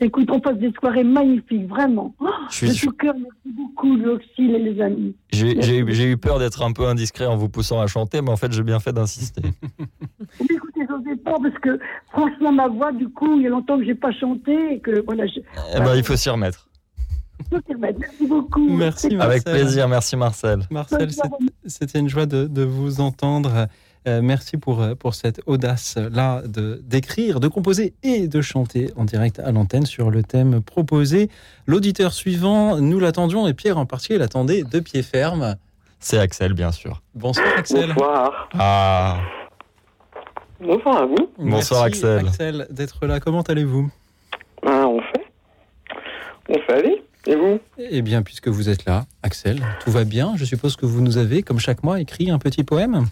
Écoute, 0.00 0.28
on 0.30 0.38
passe 0.38 0.58
des 0.58 0.70
soirées 0.78 1.02
magnifiques, 1.02 1.66
vraiment. 1.66 2.14
Oh, 2.20 2.26
Je 2.50 2.54
suis- 2.54 2.68
de 2.68 2.74
tout 2.74 2.92
cœur, 2.92 3.14
merci 3.14 3.56
beaucoup, 3.56 3.96
Luxile 3.96 4.54
et 4.54 4.58
les 4.58 4.80
amis. 4.82 5.16
J'ai 5.32 5.78
eu- 5.78 6.16
peur 6.18 6.38
d'être 6.38 6.62
un 6.62 6.72
peu 6.72 6.86
indiscret 6.86 7.24
en 7.24 7.36
vous 7.36 7.48
poussant 7.48 7.80
à 7.80 7.86
chanter, 7.86 8.20
mais 8.20 8.30
en 8.30 8.36
fait, 8.36 8.52
j'ai 8.52 8.62
bien 8.62 8.80
fait 8.80 8.92
d'insister. 8.92 9.40
Écoutez, 10.40 10.80
j'osais 10.88 11.16
pas 11.16 11.36
parce 11.42 11.58
que 11.62 11.78
franchement, 12.12 12.52
ma 12.52 12.68
voix, 12.68 12.92
du 12.92 13.08
coup, 13.08 13.36
il 13.38 13.42
y 13.44 13.46
a 13.46 13.50
longtemps 13.50 13.78
que 13.78 13.84
j'ai 13.86 13.94
pas 13.94 14.12
chanté 14.12 14.74
et 14.74 14.80
que 14.80 15.02
voilà. 15.06 15.26
Je... 15.26 15.40
Eh 15.74 15.80
ben, 15.80 15.94
il 15.96 16.04
faut 16.04 16.16
s'y 16.16 16.28
remettre. 16.28 16.68
Merci 17.78 18.26
beaucoup. 18.26 18.68
Merci 18.68 19.08
Marcel. 19.16 19.20
Avec 19.30 19.44
plaisir. 19.44 19.88
Merci 19.88 20.16
Marcel. 20.16 20.60
Marcel, 20.70 21.10
c'était 21.66 21.98
une 21.98 22.08
joie 22.08 22.26
de, 22.26 22.46
de 22.46 22.62
vous 22.62 23.00
entendre. 23.00 23.66
Euh, 24.08 24.20
merci 24.22 24.56
pour, 24.56 24.80
euh, 24.82 24.94
pour 24.94 25.14
cette 25.16 25.40
audace-là 25.46 26.42
de- 26.46 26.80
d'écrire, 26.84 27.40
de 27.40 27.48
composer 27.48 27.94
et 28.04 28.28
de 28.28 28.40
chanter 28.40 28.92
en 28.96 29.04
direct 29.04 29.40
à 29.40 29.50
l'antenne 29.50 29.84
sur 29.84 30.10
le 30.12 30.22
thème 30.22 30.60
proposé. 30.62 31.28
L'auditeur 31.66 32.12
suivant, 32.12 32.78
nous 32.80 33.00
l'attendions 33.00 33.48
et 33.48 33.54
Pierre 33.54 33.78
en 33.78 33.86
particulier 33.86 34.20
l'attendait 34.20 34.62
de 34.62 34.78
pied 34.78 35.02
ferme. 35.02 35.56
C'est 35.98 36.18
Axel, 36.18 36.52
bien 36.52 36.70
sûr. 36.70 37.02
Bonsoir 37.16 37.46
Axel. 37.58 37.88
Bonsoir. 37.94 38.48
Ah, 38.54 39.18
Bonsoir 40.60 41.02
à 41.02 41.06
vous. 41.06 41.28
Bonsoir, 41.38 41.84
Merci, 41.86 42.04
Axel. 42.06 42.28
Axel 42.28 42.66
d'être 42.70 43.06
là. 43.06 43.18
Comment 43.18 43.42
allez-vous? 43.42 43.90
Ah, 44.64 44.86
on 44.86 45.00
fait. 45.00 45.26
On 46.48 46.54
fait 46.60 46.72
aller. 46.74 47.02
Et 47.26 47.34
vous 47.34 47.58
Eh 47.78 48.02
bien, 48.02 48.22
puisque 48.22 48.48
vous 48.48 48.68
êtes 48.68 48.84
là, 48.84 49.04
Axel, 49.22 49.60
tout 49.84 49.90
va 49.90 50.04
bien. 50.04 50.34
Je 50.36 50.44
suppose 50.44 50.76
que 50.76 50.86
vous 50.86 51.00
nous 51.00 51.18
avez, 51.18 51.42
comme 51.42 51.58
chaque 51.58 51.82
mois, 51.82 52.00
écrit 52.00 52.30
un 52.30 52.38
petit 52.38 52.62
poème. 52.62 53.06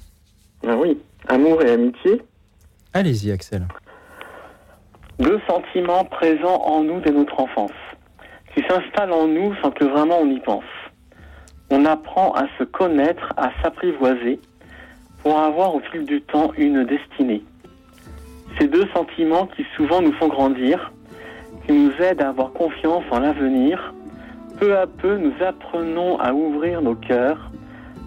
Ah 0.66 0.76
oui. 0.76 0.98
Amour 1.28 1.62
et 1.62 1.72
amitié. 1.72 2.22
Allez-y, 2.92 3.32
Axel. 3.32 3.66
Deux 5.18 5.40
sentiments 5.48 6.04
présents 6.04 6.62
en 6.62 6.84
nous 6.84 7.00
dès 7.00 7.10
notre 7.10 7.40
enfance, 7.40 7.72
qui 8.54 8.62
s'installent 8.68 9.12
en 9.12 9.26
nous 9.26 9.54
sans 9.62 9.70
que 9.70 9.84
vraiment 9.84 10.18
on 10.20 10.30
y 10.30 10.40
pense. 10.40 10.64
On 11.70 11.84
apprend 11.84 12.32
à 12.34 12.44
se 12.58 12.64
connaître, 12.64 13.32
à 13.36 13.50
s'apprivoiser, 13.62 14.38
pour 15.22 15.38
avoir 15.38 15.74
au 15.74 15.80
fil 15.80 16.04
du 16.04 16.20
temps 16.20 16.52
une 16.56 16.84
destinée. 16.84 17.42
Ces 18.60 18.68
deux 18.68 18.86
sentiments 18.94 19.46
qui 19.56 19.64
souvent 19.76 20.02
nous 20.02 20.12
font 20.12 20.28
grandir, 20.28 20.92
qui 21.66 21.72
nous 21.72 21.92
aident 22.00 22.20
à 22.20 22.28
avoir 22.28 22.52
confiance 22.52 23.04
en 23.10 23.20
l'avenir, 23.20 23.94
peu 24.64 24.76
à 24.78 24.86
peu 24.86 25.16
nous 25.18 25.34
apprenons 25.46 26.18
à 26.18 26.32
ouvrir 26.32 26.80
nos 26.80 26.94
cœurs, 26.94 27.50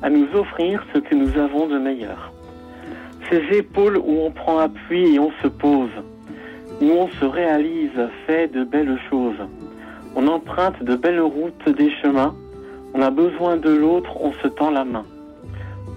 à 0.02 0.10
nous 0.10 0.28
offrir 0.34 0.84
ce 0.92 1.00
que 1.00 1.14
nous 1.14 1.38
avons 1.38 1.68
de 1.68 1.78
meilleur. 1.78 2.32
Ces 3.30 3.44
épaules 3.56 3.98
où 3.98 4.22
on 4.22 4.32
prend 4.32 4.58
appui 4.58 5.16
et 5.16 5.20
on 5.20 5.32
se 5.44 5.48
pose, 5.48 5.92
où 6.82 6.86
on 6.86 7.10
se 7.10 7.26
réalise, 7.26 8.00
fait 8.26 8.48
de 8.48 8.64
belles 8.64 8.98
choses. 9.10 9.42
On 10.16 10.28
emprunte 10.28 10.82
de 10.82 10.96
belles 10.96 11.22
routes, 11.22 11.70
des 11.70 11.92
chemins. 12.02 12.34
On 12.96 13.02
a 13.04 13.12
besoin 13.12 13.58
de 13.58 13.70
l'autre, 13.70 14.20
on 14.20 14.32
se 14.42 14.48
tend 14.48 14.72
la 14.72 14.86
main. 14.86 15.06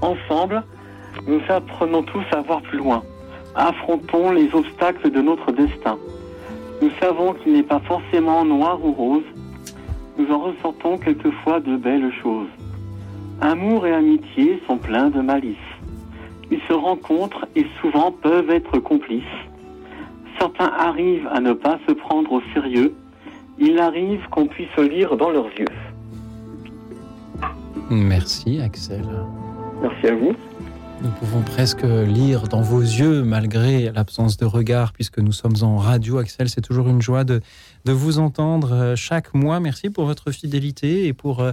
Ensemble, 0.02 0.62
nous 1.26 1.40
apprenons 1.48 2.02
tous 2.02 2.24
à 2.32 2.42
voir 2.42 2.60
plus 2.62 2.78
loin. 2.78 3.02
Affrontons 3.54 4.32
les 4.32 4.54
obstacles 4.54 5.10
de 5.10 5.22
notre 5.22 5.52
destin. 5.52 5.96
Nous 6.82 6.90
savons 7.00 7.32
qu'il 7.32 7.54
n'est 7.54 7.62
pas 7.62 7.80
forcément 7.80 8.44
noir 8.44 8.78
ou 8.84 8.92
rose. 8.92 9.24
Nous 10.18 10.30
en 10.30 10.38
ressortons 10.38 10.98
quelquefois 10.98 11.60
de 11.60 11.76
belles 11.76 12.12
choses. 12.22 12.48
Amour 13.40 13.86
et 13.86 13.94
amitié 13.94 14.60
sont 14.66 14.76
pleins 14.76 15.08
de 15.08 15.20
malice. 15.20 15.56
Ils 16.50 16.60
se 16.68 16.72
rencontrent 16.74 17.46
et 17.56 17.66
souvent 17.80 18.12
peuvent 18.12 18.50
être 18.50 18.78
complices. 18.78 19.22
Certains 20.38 20.72
arrivent 20.78 21.28
à 21.32 21.40
ne 21.40 21.52
pas 21.52 21.78
se 21.86 21.92
prendre 21.92 22.32
au 22.32 22.42
sérieux. 22.52 22.94
Il 23.58 23.78
arrive 23.78 24.20
qu'on 24.30 24.46
puisse 24.46 24.76
lire 24.76 25.16
dans 25.16 25.30
leurs 25.30 25.50
yeux. 25.58 25.66
Merci, 27.90 28.60
Axel. 28.60 29.04
Merci 29.82 30.06
à 30.08 30.14
vous. 30.14 30.32
Nous 31.02 31.10
pouvons 31.12 31.40
presque 31.40 31.82
lire 31.82 32.46
dans 32.46 32.60
vos 32.60 32.80
yeux, 32.80 33.22
malgré 33.22 33.90
l'absence 33.90 34.36
de 34.36 34.44
regard, 34.44 34.92
puisque 34.92 35.18
nous 35.18 35.32
sommes 35.32 35.56
en 35.62 35.78
radio. 35.78 36.18
Axel, 36.18 36.50
c'est 36.50 36.60
toujours 36.60 36.88
une 36.88 37.00
joie 37.00 37.24
de, 37.24 37.40
de 37.84 37.92
vous 37.92 38.18
entendre 38.18 38.72
euh, 38.72 38.96
chaque 38.96 39.34
mois. 39.34 39.60
Merci 39.60 39.90
pour 39.90 40.04
votre 40.04 40.30
fidélité 40.30 41.06
et 41.06 41.12
pour 41.12 41.40
euh, 41.40 41.52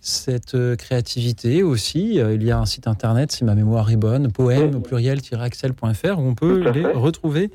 cette 0.00 0.54
euh, 0.54 0.76
créativité 0.76 1.62
aussi. 1.62 2.16
Il 2.16 2.42
y 2.42 2.50
a 2.50 2.58
un 2.58 2.66
site 2.66 2.86
internet, 2.86 3.32
si 3.32 3.44
ma 3.44 3.54
mémoire 3.54 3.90
est 3.90 3.96
bonne, 3.96 4.30
poème 4.30 4.76
au 4.76 4.80
pluriel-axel.fr, 4.80 6.18
où 6.18 6.22
on 6.22 6.34
peut 6.34 6.58
les 6.70 6.82
fait. 6.82 6.92
retrouver. 6.92 7.50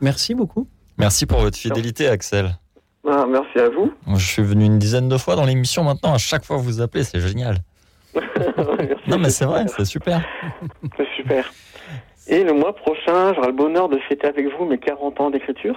Merci 0.00 0.34
beaucoup. 0.34 0.66
Merci 0.98 1.26
pour 1.26 1.40
votre 1.40 1.58
fidélité, 1.58 2.08
Axel. 2.08 2.56
Ah, 3.08 3.24
merci 3.28 3.58
à 3.58 3.68
vous. 3.68 3.92
Je 4.16 4.26
suis 4.26 4.42
venu 4.42 4.64
une 4.64 4.78
dizaine 4.78 5.08
de 5.08 5.16
fois 5.16 5.36
dans 5.36 5.44
l'émission 5.44 5.84
maintenant. 5.84 6.14
À 6.14 6.18
chaque 6.18 6.44
fois, 6.44 6.56
vous 6.56 6.64
vous 6.64 6.80
appelez, 6.80 7.04
c'est 7.04 7.20
génial. 7.20 7.58
Non, 9.08 9.18
mais 9.18 9.30
c'est 9.30 9.44
vrai, 9.44 9.66
c'est 9.68 9.84
super. 9.84 10.20
C'est 10.96 11.06
super. 11.16 11.52
Et 12.26 12.42
le 12.42 12.52
mois 12.52 12.74
prochain, 12.74 13.32
j'aurai 13.34 13.48
le 13.48 13.52
bonheur 13.52 13.88
de 13.88 13.98
fêter 14.08 14.26
avec 14.26 14.46
vous 14.58 14.64
mes 14.64 14.78
40 14.78 15.20
ans 15.20 15.30
d'écriture. 15.30 15.76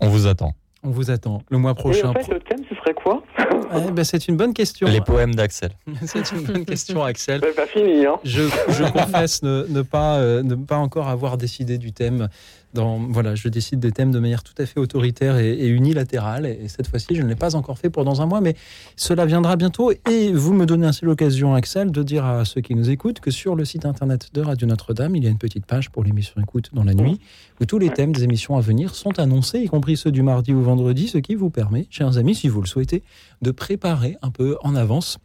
On 0.00 0.08
vous 0.08 0.26
attend. 0.26 0.54
On 0.86 0.90
vous 0.90 1.10
attend 1.10 1.42
le 1.48 1.56
mois 1.58 1.70
Et 1.72 1.74
prochain. 1.74 2.08
en 2.10 2.12
fait, 2.12 2.28
le 2.28 2.40
thème, 2.40 2.60
ce 2.68 2.74
serait 2.74 2.92
quoi 2.94 3.22
Eh 3.88 3.90
ben, 3.90 4.04
c'est 4.04 4.28
une 4.28 4.36
bonne 4.36 4.52
question. 4.52 4.86
Les 4.86 5.00
poèmes 5.00 5.34
d'Axel. 5.34 5.70
C'est 6.04 6.30
une 6.32 6.42
bonne 6.42 6.64
question, 6.66 7.02
Axel. 7.02 7.40
C'est 7.42 7.56
pas 7.56 7.66
fini, 7.66 8.04
hein 8.04 8.16
Je, 8.22 8.42
je 8.68 8.84
confesse 8.92 9.42
ne, 9.42 9.64
ne 9.68 9.82
pas, 9.82 10.18
euh, 10.18 10.42
ne 10.42 10.54
pas 10.54 10.76
encore 10.76 11.08
avoir 11.08 11.38
décidé 11.38 11.78
du 11.78 11.92
thème. 11.92 12.28
Dans, 12.74 12.98
voilà, 12.98 13.34
je 13.34 13.48
décide 13.48 13.80
des 13.80 13.92
thèmes 13.92 14.10
de 14.10 14.18
manière 14.18 14.42
tout 14.42 14.54
à 14.58 14.66
fait 14.66 14.80
autoritaire 14.80 15.38
et, 15.38 15.52
et 15.52 15.68
unilatérale. 15.68 16.46
Et, 16.46 16.68
cette 16.68 16.88
fois-ci, 16.88 17.14
je 17.14 17.22
ne 17.22 17.28
l'ai 17.28 17.36
pas 17.36 17.54
encore 17.56 17.78
fait 17.78 17.88
pour 17.88 18.04
dans 18.04 18.20
un 18.20 18.26
mois, 18.26 18.40
mais 18.40 18.56
cela 18.96 19.26
viendra 19.26 19.56
bientôt. 19.56 19.92
Et 20.10 20.32
vous 20.32 20.52
me 20.52 20.66
donnez 20.66 20.86
ainsi 20.86 21.04
l'occasion, 21.04 21.54
Axel, 21.54 21.90
de 21.90 22.02
dire 22.02 22.24
à 22.24 22.44
ceux 22.44 22.60
qui 22.60 22.74
nous 22.74 22.90
écoutent 22.90 23.20
que 23.20 23.30
sur 23.30 23.54
le 23.54 23.64
site 23.64 23.86
internet 23.86 24.30
de 24.34 24.40
Radio 24.40 24.66
Notre-Dame, 24.66 25.16
il 25.16 25.24
y 25.24 25.26
a 25.26 25.30
une 25.30 25.38
petite 25.38 25.66
page 25.66 25.90
pour 25.90 26.04
l'émission 26.04 26.40
Écoute 26.40 26.70
dans 26.72 26.84
la 26.84 26.94
nuit, 26.94 27.20
où 27.60 27.64
tous 27.64 27.78
les 27.78 27.90
thèmes 27.90 28.12
des 28.12 28.24
émissions 28.24 28.56
à 28.56 28.60
venir 28.60 28.94
sont 28.94 29.18
annoncés, 29.18 29.60
y 29.60 29.68
compris 29.68 29.96
ceux 29.96 30.10
du 30.10 30.22
mardi 30.22 30.52
ou 30.52 30.62
vendredi, 30.62 31.08
ce 31.08 31.18
qui 31.18 31.34
vous 31.34 31.50
permet, 31.50 31.86
chers 31.90 32.18
amis, 32.18 32.34
si 32.34 32.48
vous 32.48 32.60
le 32.60 32.66
souhaitez, 32.66 33.02
de 33.42 33.50
préparer 33.50 34.16
un 34.22 34.30
peu 34.30 34.56
en 34.62 34.74
avance 34.74 35.18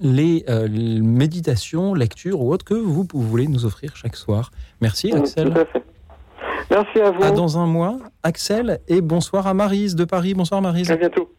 les 0.00 0.44
euh, 0.48 0.68
méditations, 0.68 1.94
lectures 1.94 2.40
ou 2.40 2.52
autres 2.52 2.64
que 2.64 2.74
vous, 2.74 3.06
vous 3.12 3.22
voulez 3.22 3.46
nous 3.46 3.64
offrir 3.64 3.96
chaque 3.96 4.16
soir. 4.16 4.50
Merci 4.80 5.12
Axel. 5.12 5.52
Tout 5.52 5.60
à 5.60 5.64
fait. 5.64 5.84
Merci 6.70 7.00
à 7.00 7.10
vous. 7.10 7.22
À 7.22 7.30
dans 7.30 7.58
un 7.58 7.66
mois, 7.66 7.98
Axel, 8.22 8.80
et 8.88 9.00
bonsoir 9.00 9.46
à 9.46 9.54
Marise 9.54 9.94
de 9.94 10.04
Paris. 10.04 10.34
Bonsoir 10.34 10.60
Marise. 10.62 10.90
À 10.90 10.96
bientôt. 10.96 11.32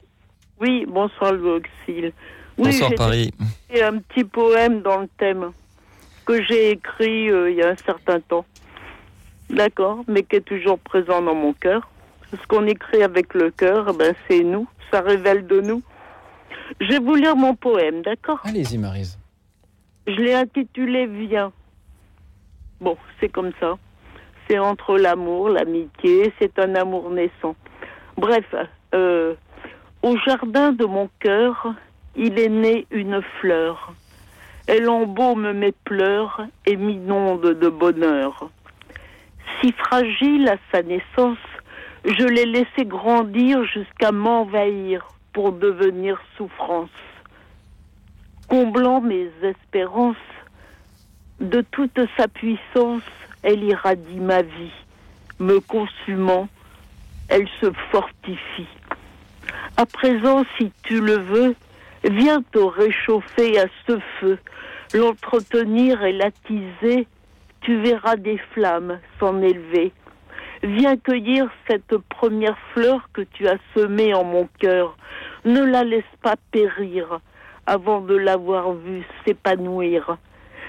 Oui, 0.59 0.85
bonsoir 0.87 1.33
le. 1.33 1.61
Oui, 1.87 2.11
Bonsoir 2.57 2.91
Paris. 2.95 3.31
écrit 3.69 3.83
un 3.83 3.97
petit 3.97 4.23
poème 4.23 4.81
dans 4.81 5.01
le 5.01 5.09
thème 5.17 5.51
que 6.25 6.41
j'ai 6.43 6.71
écrit 6.71 7.29
euh, 7.29 7.51
il 7.51 7.57
y 7.57 7.61
a 7.61 7.69
un 7.69 7.75
certain 7.75 8.19
temps. 8.21 8.45
D'accord, 9.49 10.03
mais 10.07 10.23
qui 10.23 10.37
est 10.37 10.41
toujours 10.41 10.79
présent 10.79 11.21
dans 11.21 11.35
mon 11.35 11.53
cœur. 11.53 11.89
Ce 12.31 12.47
qu'on 12.47 12.65
écrit 12.65 13.03
avec 13.03 13.33
le 13.33 13.51
cœur, 13.51 13.93
ben, 13.93 14.15
c'est 14.27 14.43
nous, 14.43 14.67
ça 14.89 15.01
révèle 15.01 15.45
de 15.45 15.61
nous. 15.61 15.83
Je 16.79 16.87
vais 16.87 16.99
vous 16.99 17.15
lire 17.15 17.35
mon 17.35 17.55
poème, 17.55 18.01
d'accord? 18.01 18.39
Allez-y, 18.43 18.77
Marise. 18.77 19.19
Je 20.07 20.13
l'ai 20.13 20.33
intitulé 20.33 21.05
Viens. 21.07 21.51
Bon, 22.79 22.97
c'est 23.19 23.29
comme 23.29 23.51
ça. 23.59 23.75
C'est 24.47 24.59
entre 24.59 24.97
l'amour, 24.97 25.49
l'amitié, 25.49 26.33
c'est 26.39 26.59
un 26.59 26.75
amour 26.75 27.09
naissant. 27.09 27.55
Bref, 28.17 28.45
euh, 28.93 29.33
au 30.03 30.17
jardin 30.17 30.71
de 30.71 30.85
mon 30.85 31.09
cœur, 31.19 31.73
il 32.15 32.39
est 32.39 32.49
né 32.49 32.85
une 32.91 33.21
fleur. 33.39 33.93
Elle 34.67 34.89
embaume 34.89 35.51
mes 35.51 35.71
pleurs 35.71 36.41
et 36.65 36.75
m'inonde 36.75 37.59
de 37.59 37.69
bonheur. 37.69 38.49
Si 39.61 39.71
fragile 39.73 40.47
à 40.49 40.57
sa 40.71 40.81
naissance, 40.83 41.37
je 42.05 42.25
l'ai 42.25 42.45
laissé 42.45 42.85
grandir 42.85 43.63
jusqu'à 43.65 44.11
m'envahir 44.11 45.05
pour 45.33 45.51
devenir 45.51 46.21
souffrance. 46.37 46.89
Comblant 48.47 49.01
mes 49.01 49.29
espérances, 49.41 50.15
de 51.39 51.61
toute 51.61 51.99
sa 52.15 52.27
puissance, 52.27 53.01
elle 53.45 53.63
irradie 53.63 54.19
ma 54.19 54.41
vie. 54.41 54.73
Me 55.39 55.59
consumant, 55.59 56.49
elle 57.29 57.47
se 57.61 57.71
fortifie. 57.91 58.67
À 59.77 59.85
présent, 59.85 60.43
si 60.57 60.71
tu 60.83 60.99
le 60.99 61.17
veux, 61.17 61.55
viens 62.03 62.41
te 62.51 62.59
réchauffer 62.59 63.59
à 63.59 63.65
ce 63.87 63.99
feu, 64.19 64.39
l'entretenir 64.93 66.03
et 66.03 66.13
l'attiser, 66.13 67.07
tu 67.61 67.79
verras 67.81 68.15
des 68.15 68.39
flammes 68.53 68.99
s'en 69.19 69.39
élever. 69.41 69.93
Viens 70.63 70.97
cueillir 70.97 71.47
cette 71.67 71.97
première 71.97 72.57
fleur 72.73 73.09
que 73.13 73.21
tu 73.21 73.47
as 73.47 73.57
semée 73.75 74.15
en 74.15 74.23
mon 74.23 74.49
cœur. 74.59 74.97
Ne 75.43 75.63
la 75.63 75.83
laisse 75.83 76.03
pas 76.23 76.35
périr 76.51 77.19
avant 77.67 78.01
de 78.01 78.15
l'avoir 78.15 78.73
vue 78.73 79.03
s'épanouir. 79.23 80.17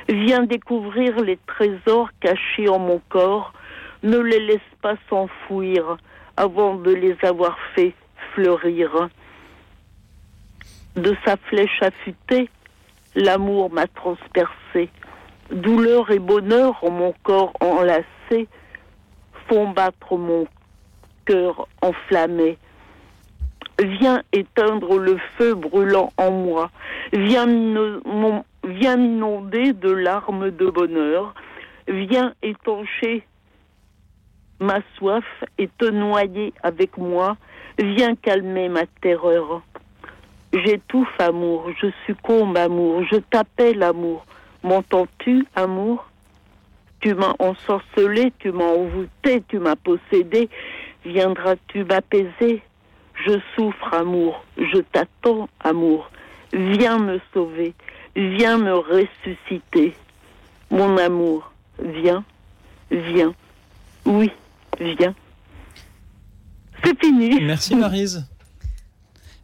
Viens 0.08 0.44
découvrir 0.44 1.20
les 1.20 1.38
trésors 1.46 2.10
cachés 2.20 2.68
en 2.68 2.78
mon 2.78 3.00
corps. 3.08 3.52
Ne 4.02 4.18
les 4.18 4.40
laisse 4.40 4.60
pas 4.80 4.94
s'enfouir 5.08 5.96
avant 6.36 6.76
de 6.76 6.92
les 6.92 7.16
avoir 7.22 7.58
fait 7.74 7.94
fleurir. 8.32 9.08
De 10.94 11.16
sa 11.24 11.36
flèche 11.36 11.82
affûtée, 11.82 12.48
l'amour 13.14 13.72
m'a 13.72 13.86
transpercé. 13.88 14.90
Douleur 15.50 16.10
et 16.10 16.18
bonheur 16.18 16.82
en 16.84 16.90
mon 16.90 17.14
corps 17.22 17.52
enlacé 17.60 18.48
font 19.48 19.70
battre 19.70 20.16
mon 20.16 20.46
cœur 21.24 21.66
enflammé. 21.82 22.58
Viens 23.78 24.22
éteindre 24.32 24.98
le 24.98 25.18
feu 25.36 25.54
brûlant 25.54 26.12
en 26.16 26.30
moi. 26.30 26.70
Viens 27.12 27.46
m'inonder 28.66 29.72
de 29.72 29.90
larmes 29.90 30.50
de 30.50 30.66
bonheur. 30.68 31.34
Viens 31.88 32.34
étancher 32.42 33.26
ma 34.58 34.80
soif 34.96 35.24
et 35.58 35.68
te 35.78 35.84
noyer 35.86 36.52
avec 36.62 36.98
moi. 36.98 37.36
Viens 37.78 38.14
calmer 38.16 38.68
ma 38.68 38.86
terreur. 39.00 39.62
J'étouffe, 40.52 41.20
amour, 41.20 41.70
je 41.80 41.88
succombe, 42.06 42.56
amour, 42.56 43.04
je 43.10 43.16
t'appelle, 43.16 43.82
amour. 43.82 44.24
M'entends-tu, 44.62 45.44
amour? 45.54 46.08
Tu 47.00 47.14
m'as 47.14 47.34
ensorcelé, 47.38 48.32
tu 48.38 48.52
m'as 48.52 48.64
envoûté, 48.64 49.42
tu 49.48 49.58
m'as 49.58 49.76
possédé. 49.76 50.48
Viendras-tu 51.04 51.84
m'apaiser? 51.84 52.62
Je 53.26 53.38
souffre, 53.54 53.94
amour, 53.94 54.44
je 54.56 54.78
t'attends, 54.78 55.48
amour. 55.60 56.10
Viens 56.52 56.98
me 56.98 57.20
sauver, 57.34 57.74
viens 58.16 58.58
me 58.58 58.74
ressusciter. 58.74 59.94
Mon 60.70 60.96
amour, 60.96 61.52
viens, 61.82 62.24
viens. 62.90 63.34
Oui, 64.04 64.30
viens. 64.80 65.14
C'est 66.84 66.98
fini. 66.98 67.40
Merci 67.40 67.76
Marise. 67.76 68.26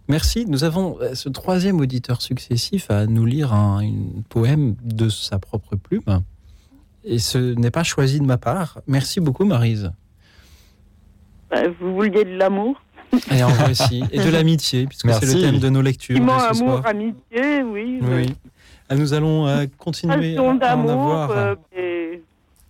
Merci. 0.08 0.46
Nous 0.46 0.64
avons 0.64 0.98
euh, 1.00 1.14
ce 1.14 1.28
troisième 1.28 1.80
auditeur 1.80 2.20
successif 2.20 2.90
à 2.90 3.06
nous 3.06 3.24
lire 3.24 3.52
un, 3.52 3.82
poème 4.28 4.74
de 4.82 5.08
sa 5.08 5.38
propre 5.38 5.76
plume. 5.76 6.22
Et 7.04 7.18
ce 7.18 7.38
n'est 7.38 7.70
pas 7.70 7.84
choisi 7.84 8.20
de 8.20 8.26
ma 8.26 8.36
part. 8.36 8.80
Merci 8.86 9.20
beaucoup, 9.20 9.44
Marise. 9.44 9.92
Bah, 11.50 11.68
vous 11.80 11.94
vouliez 11.94 12.24
de 12.24 12.36
l'amour? 12.36 12.82
Et 13.30 13.42
en 13.42 13.48
vrai 13.48 13.70
aussi. 13.70 14.02
Et 14.10 14.18
de 14.18 14.30
l'amitié, 14.30 14.86
puisque 14.86 15.10
c'est 15.12 15.34
le 15.34 15.40
thème 15.40 15.58
de 15.58 15.68
nos 15.68 15.82
lectures. 15.82 16.16
amour, 16.16 16.54
soir. 16.54 16.86
amitié, 16.86 17.62
oui. 17.62 18.00
Oui. 18.02 18.34
Ah, 18.92 18.96
nous 18.96 19.14
allons 19.14 19.46
euh, 19.46 19.64
continuer 19.78 20.36
à, 20.36 20.42
en 20.42 20.60
avoir. 20.60 21.30
Euh, 21.30 22.16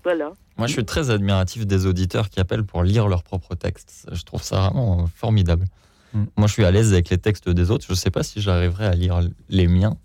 voilà. 0.05 0.31
Moi, 0.57 0.69
je 0.69 0.73
suis 0.73 0.85
très 0.85 1.11
admiratif 1.11 1.66
des 1.66 1.86
auditeurs 1.86 2.31
qui 2.31 2.39
appellent 2.39 2.62
pour 2.62 2.85
lire 2.85 3.09
leurs 3.09 3.24
propres 3.24 3.57
textes. 3.57 4.07
Je 4.12 4.23
trouve 4.23 4.40
ça 4.40 4.61
vraiment 4.61 5.09
formidable. 5.16 5.66
Mm. 6.15 6.24
Moi, 6.36 6.47
je 6.47 6.53
suis 6.53 6.65
à 6.65 6.70
l'aise 6.70 6.93
avec 6.93 7.11
les 7.11 7.19
textes 7.19 7.49
des 7.49 7.73
autres. 7.73 7.86
Je 7.89 7.93
ne 7.93 7.97
sais 7.97 8.12
pas 8.12 8.23
si 8.23 8.40
j'arriverai 8.40 8.86
à 8.86 8.94
lire 8.94 9.20
les 9.49 9.66
miens. 9.66 9.97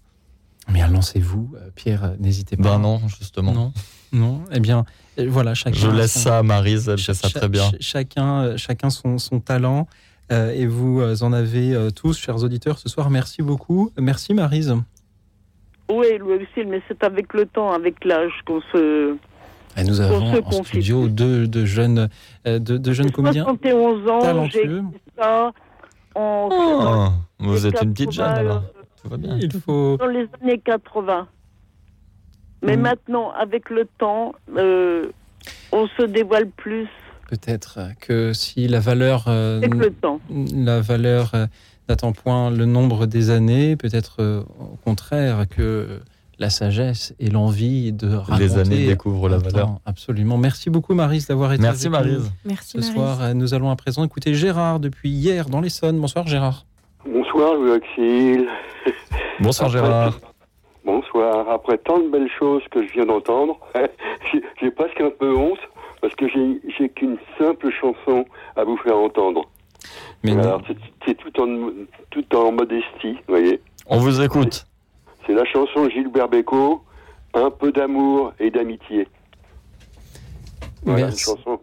Mais 0.69 0.88
lancez-vous, 0.88 1.53
euh, 1.56 1.69
Pierre, 1.76 2.15
n'hésitez 2.19 2.57
pas. 2.57 2.64
Ben 2.64 2.80
non, 2.80 2.99
justement. 3.07 3.53
Non, 3.53 3.73
non. 4.11 4.41
Eh 4.52 4.60
bien, 4.60 4.85
voilà, 5.19 5.53
chacun. 5.53 5.77
Je 5.77 5.88
laisse 5.88 6.14
ça 6.14 6.39
à 6.39 6.44
Marise, 6.44 6.89
elle 6.89 6.98
fait 6.98 7.14
ça 7.14 7.30
très 7.30 7.48
bien. 7.48 7.69
Chacun, 7.80 8.57
chacun 8.57 8.89
son, 8.89 9.19
son 9.19 9.39
talent. 9.39 9.88
et 10.31 10.65
vous 10.65 10.99
en 11.22 11.31
avez 11.31 11.89
tous, 11.95 12.18
chers 12.18 12.41
auditeurs, 12.44 12.80
ce 12.80 12.89
soir. 12.89 13.11
Merci 13.11 13.44
beaucoup. 13.44 13.91
Merci, 13.99 14.34
Marise. 14.34 14.76
Oui, 15.89 16.18
Louis 16.19 16.35
aussi, 16.35 16.65
mais 16.65 16.81
c'est 16.88 17.03
avec 17.03 17.34
le 17.34 17.45
temps, 17.45 17.72
avec 17.72 18.03
l'âge 18.03 18.34
qu'on 18.45 18.61
se. 18.73 19.15
Et 19.77 19.84
nous 19.84 20.01
avons 20.01 20.41
en 20.43 20.64
studio 20.64 21.07
deux, 21.07 21.47
deux 21.47 21.65
jeunes, 21.65 22.09
de, 22.45 22.57
de 22.57 22.93
jeunes 22.93 23.11
comédiens 23.11 23.43
71 23.43 24.09
ans, 24.09 24.19
talentueux. 24.19 24.84
Ça, 25.18 25.51
Oh, 26.19 27.09
vous 27.39 27.68
êtes 27.68 27.81
une 27.84 27.93
petite 27.93 28.11
jeune 28.11 28.26
alors. 28.26 28.64
Tout 29.01 29.09
va 29.09 29.18
bien. 29.18 29.38
Il 29.39 29.51
faut. 29.51 29.97
Dans 29.97 30.07
les 30.07 30.27
années 30.41 30.57
80. 30.57 31.27
Mais 32.64 32.76
mm. 32.76 32.81
maintenant, 32.81 33.31
avec 33.31 33.69
le 33.69 33.88
temps, 33.99 34.34
euh, 34.57 35.11
on 35.72 35.88
se 35.88 36.03
dévoile 36.03 36.49
plus. 36.49 36.88
Peut-être 37.30 37.80
que 37.99 38.34
si 38.34 38.68
la 38.68 38.80
valeur. 38.80 39.26
Euh, 39.27 39.57
avec 39.57 39.76
le 39.76 39.91
temps. 39.91 40.19
La 40.55 40.81
valeur 40.81 41.31
euh, 41.35 41.45
n'attend 41.89 42.11
point 42.11 42.49
le 42.49 42.65
nombre 42.65 43.05
des 43.05 43.30
années, 43.30 43.76
peut-être 43.76 44.45
au 44.59 44.76
contraire 44.84 45.47
que 45.49 45.99
la 46.39 46.49
sagesse 46.49 47.15
et 47.19 47.30
l'envie 47.30 47.91
de 47.91 48.14
raconter. 48.15 48.43
Les 48.43 48.57
années 48.57 48.88
découvrent 48.88 49.30
la 49.30 49.38
valeur. 49.38 49.80
Absolument. 49.85 50.38
Merci 50.38 50.69
beaucoup, 50.69 50.93
Marise, 50.93 51.27
d'avoir 51.27 51.53
été 51.53 51.64
Merci, 51.64 51.89
Marise. 51.89 52.31
Merci, 52.45 52.81
Ce 52.81 52.81
soir, 52.81 53.34
nous 53.34 53.53
allons 53.53 53.72
à 53.72 53.76
présent 53.76 54.03
écouter 54.03 54.34
Gérard 54.34 54.80
depuis 54.80 55.09
hier 55.09 55.49
dans 55.49 55.61
l'Essonne. 55.61 55.99
Bonsoir, 55.99 56.27
Gérard. 56.27 56.65
Bonsoir, 57.05 57.55
Louis 57.55 57.72
Auxil. 57.72 58.47
Bonsoir, 59.39 59.69
Gérard. 59.69 60.19
Bonsoir. 60.85 61.49
Après 61.49 61.77
tant 61.77 61.99
de 61.99 62.09
belles 62.09 62.30
choses 62.38 62.64
que 62.72 62.85
je 62.85 62.93
viens 62.93 63.05
d'entendre, 63.05 63.59
j'ai 64.61 64.72
presque 64.72 65.01
un 65.01 65.09
peu 65.09 65.35
honte 65.35 65.59
parce 66.01 66.14
que 66.15 66.26
j'ai 66.27 66.89
qu'une 66.89 67.18
simple 67.38 67.69
chanson 67.72 68.26
à 68.55 68.64
vous 68.64 68.77
faire 68.77 68.97
entendre. 68.97 69.49
Mais 70.23 70.34
c'est 71.05 71.15
tout 71.15 71.41
en, 71.41 71.69
tout 72.09 72.35
en 72.35 72.51
modestie, 72.51 73.14
vous 73.27 73.35
voyez. 73.35 73.61
On 73.85 73.99
vous 73.99 74.22
écoute. 74.22 74.65
C'est 75.26 75.34
la 75.34 75.45
chanson 75.45 75.89
Gilbert 75.89 76.30
Bécaud, 76.30 76.84
Un 77.34 77.51
peu 77.51 77.72
d'amour 77.72 78.34
et 78.39 78.49
d'amitié. 78.49 79.07
Voilà, 80.84 81.07
une 81.07 81.18
chanson, 81.18 81.59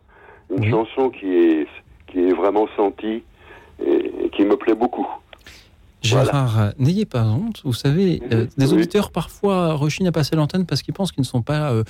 une 0.51 0.71
chanson 0.71 1.11
qui, 1.11 1.27
est, 1.27 1.67
qui 2.07 2.21
est 2.21 2.35
vraiment 2.35 2.69
sentie 2.77 3.23
et, 3.85 4.31
qui 4.33 4.43
me 4.43 4.57
plaît 4.57 4.75
beaucoup. 4.75 5.07
Gérard, 6.03 6.73
n'ayez 6.79 7.07
pas 7.07 7.25
honte. 7.25 7.63
Vous 7.65 7.73
savez, 7.73 8.23
euh, 8.31 8.47
des 8.59 8.73
auditeurs 8.75 9.11
parfois 9.11 9.73
rechignent 9.73 10.09
à 10.09 10.13
passer 10.13 10.37
l'antenne 10.37 10.67
parce 10.67 10.83
qu'ils 10.83 10.93
pensent 10.93 11.13
qu'ils 11.13 11.23
ne 11.23 11.27
sont 11.27 11.41
pas 11.41 11.73
euh, 11.73 11.83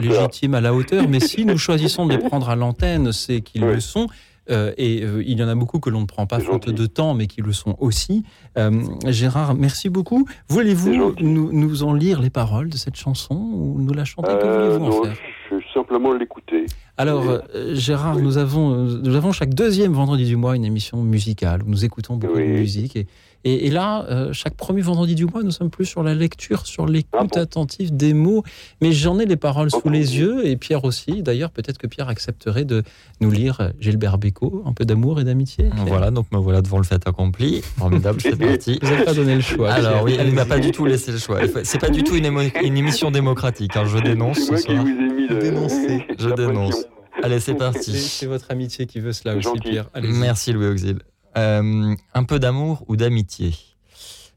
légitimes 0.00 0.54
à 0.54 0.60
la 0.60 0.74
hauteur. 0.74 1.08
Mais 1.08 1.20
si 1.20 1.44
nous 1.44 1.56
choisissons 1.56 2.06
de 2.06 2.12
les 2.12 2.18
prendre 2.18 2.50
à 2.50 2.56
l'antenne, 2.56 3.12
c'est 3.12 3.40
qu'ils 3.42 3.64
le 3.64 3.78
sont. 3.78 4.08
Euh, 4.50 4.72
et 4.76 5.02
euh, 5.02 5.22
il 5.26 5.38
y 5.38 5.42
en 5.42 5.48
a 5.48 5.54
beaucoup 5.54 5.80
que 5.80 5.90
l'on 5.90 6.00
ne 6.02 6.06
prend 6.06 6.26
pas 6.26 6.40
faute 6.40 6.68
de 6.68 6.86
temps, 6.86 7.14
mais 7.14 7.26
qui 7.26 7.42
le 7.42 7.52
sont 7.52 7.76
aussi. 7.80 8.24
Euh, 8.56 8.82
Gérard, 9.06 9.54
merci 9.54 9.88
beaucoup. 9.88 10.26
Voulez-vous 10.48 11.14
nous, 11.20 11.52
nous, 11.52 11.82
en 11.82 11.92
lire 11.92 12.20
les 12.20 12.30
paroles 12.30 12.68
de 12.68 12.76
cette 12.76 12.96
chanson 12.96 13.34
ou 13.34 13.80
nous 13.80 13.92
la 13.92 14.04
chanter 14.04 14.32
Que 14.40 14.46
voulez-vous 14.46 14.84
en 14.84 15.04
faire 15.04 15.16
Je 15.50 15.56
simplement 15.74 16.12
l'écouter. 16.12 16.66
Alors, 16.96 17.42
Gérard, 17.72 18.18
nous 18.18 18.38
avons, 18.38 18.74
nous 18.74 19.14
avons 19.14 19.32
chaque 19.32 19.52
deuxième 19.52 19.92
vendredi 19.92 20.24
du 20.24 20.36
mois 20.36 20.56
une 20.56 20.64
émission 20.64 21.02
musicale 21.02 21.62
où 21.62 21.68
nous 21.68 21.84
écoutons 21.84 22.16
beaucoup 22.16 22.38
de 22.38 22.44
musique. 22.44 22.96
Et, 22.96 23.06
et, 23.48 23.70
là, 23.70 24.04
euh, 24.10 24.32
chaque 24.32 24.54
premier 24.54 24.80
vendredi 24.80 25.14
du 25.14 25.24
mois, 25.24 25.44
nous 25.44 25.52
sommes 25.52 25.70
plus 25.70 25.86
sur 25.86 26.02
la 26.02 26.14
lecture, 26.14 26.66
sur 26.66 26.86
l'écoute 26.86 27.30
ah 27.36 27.40
attentive 27.40 27.94
des 27.94 28.12
mots. 28.12 28.42
Mais 28.80 28.90
j'en 28.90 29.20
ai 29.20 29.26
les 29.26 29.36
paroles 29.36 29.70
sous 29.70 29.88
les 29.88 30.18
yeux, 30.18 30.44
et 30.44 30.56
Pierre 30.56 30.84
aussi. 30.84 31.22
D'ailleurs, 31.22 31.50
peut-être 31.50 31.78
que 31.78 31.86
Pierre 31.86 32.08
accepterait 32.08 32.64
de 32.64 32.82
nous 33.20 33.30
lire 33.30 33.72
Gilbert 33.78 34.18
Bécaud, 34.18 34.64
un 34.66 34.72
peu 34.72 34.84
d'amour 34.84 35.20
et 35.20 35.24
d'amitié. 35.24 35.70
Voilà, 35.86 36.10
donc 36.10 36.26
me 36.32 36.38
voilà 36.38 36.60
devant 36.60 36.78
le 36.78 36.84
fait 36.84 37.06
accompli. 37.06 37.62
Formidable, 37.78 38.20
c'est 38.20 38.36
parti. 38.36 38.80
Vous 38.82 38.90
n'avez 38.90 39.04
pas 39.04 39.14
donné 39.14 39.36
le 39.36 39.40
choix. 39.40 39.70
Alors 39.70 40.02
oui, 40.02 40.16
elle 40.18 40.30
ne 40.30 40.34
m'a 40.34 40.44
pas 40.44 40.58
du 40.58 40.72
tout 40.72 40.84
laissé 40.84 41.12
le 41.12 41.18
choix. 41.18 41.38
C'est 41.62 41.80
pas 41.80 41.90
du 41.90 42.02
tout 42.02 42.16
une, 42.16 42.26
une 42.26 42.76
émission 42.76 43.12
démocratique. 43.12 43.76
Hein. 43.76 43.84
Je 43.86 43.98
dénonce 43.98 44.40
ce 44.40 44.56
soir. 44.56 44.84
Je 44.84 46.30
dénonce. 46.34 46.86
Allez, 47.22 47.40
c'est 47.40 47.54
parti. 47.54 47.92
C'est 47.92 48.26
votre 48.26 48.50
amitié 48.50 48.86
qui 48.86 49.00
veut 49.00 49.12
cela 49.12 49.36
aussi, 49.36 49.58
Pierre. 49.60 49.88
Merci, 50.02 50.52
Louis 50.52 50.66
Auxil. 50.66 50.98
Euh, 51.36 51.94
un 52.14 52.24
peu 52.24 52.38
d'amour 52.38 52.84
ou 52.88 52.96
d'amitié? 52.96 53.54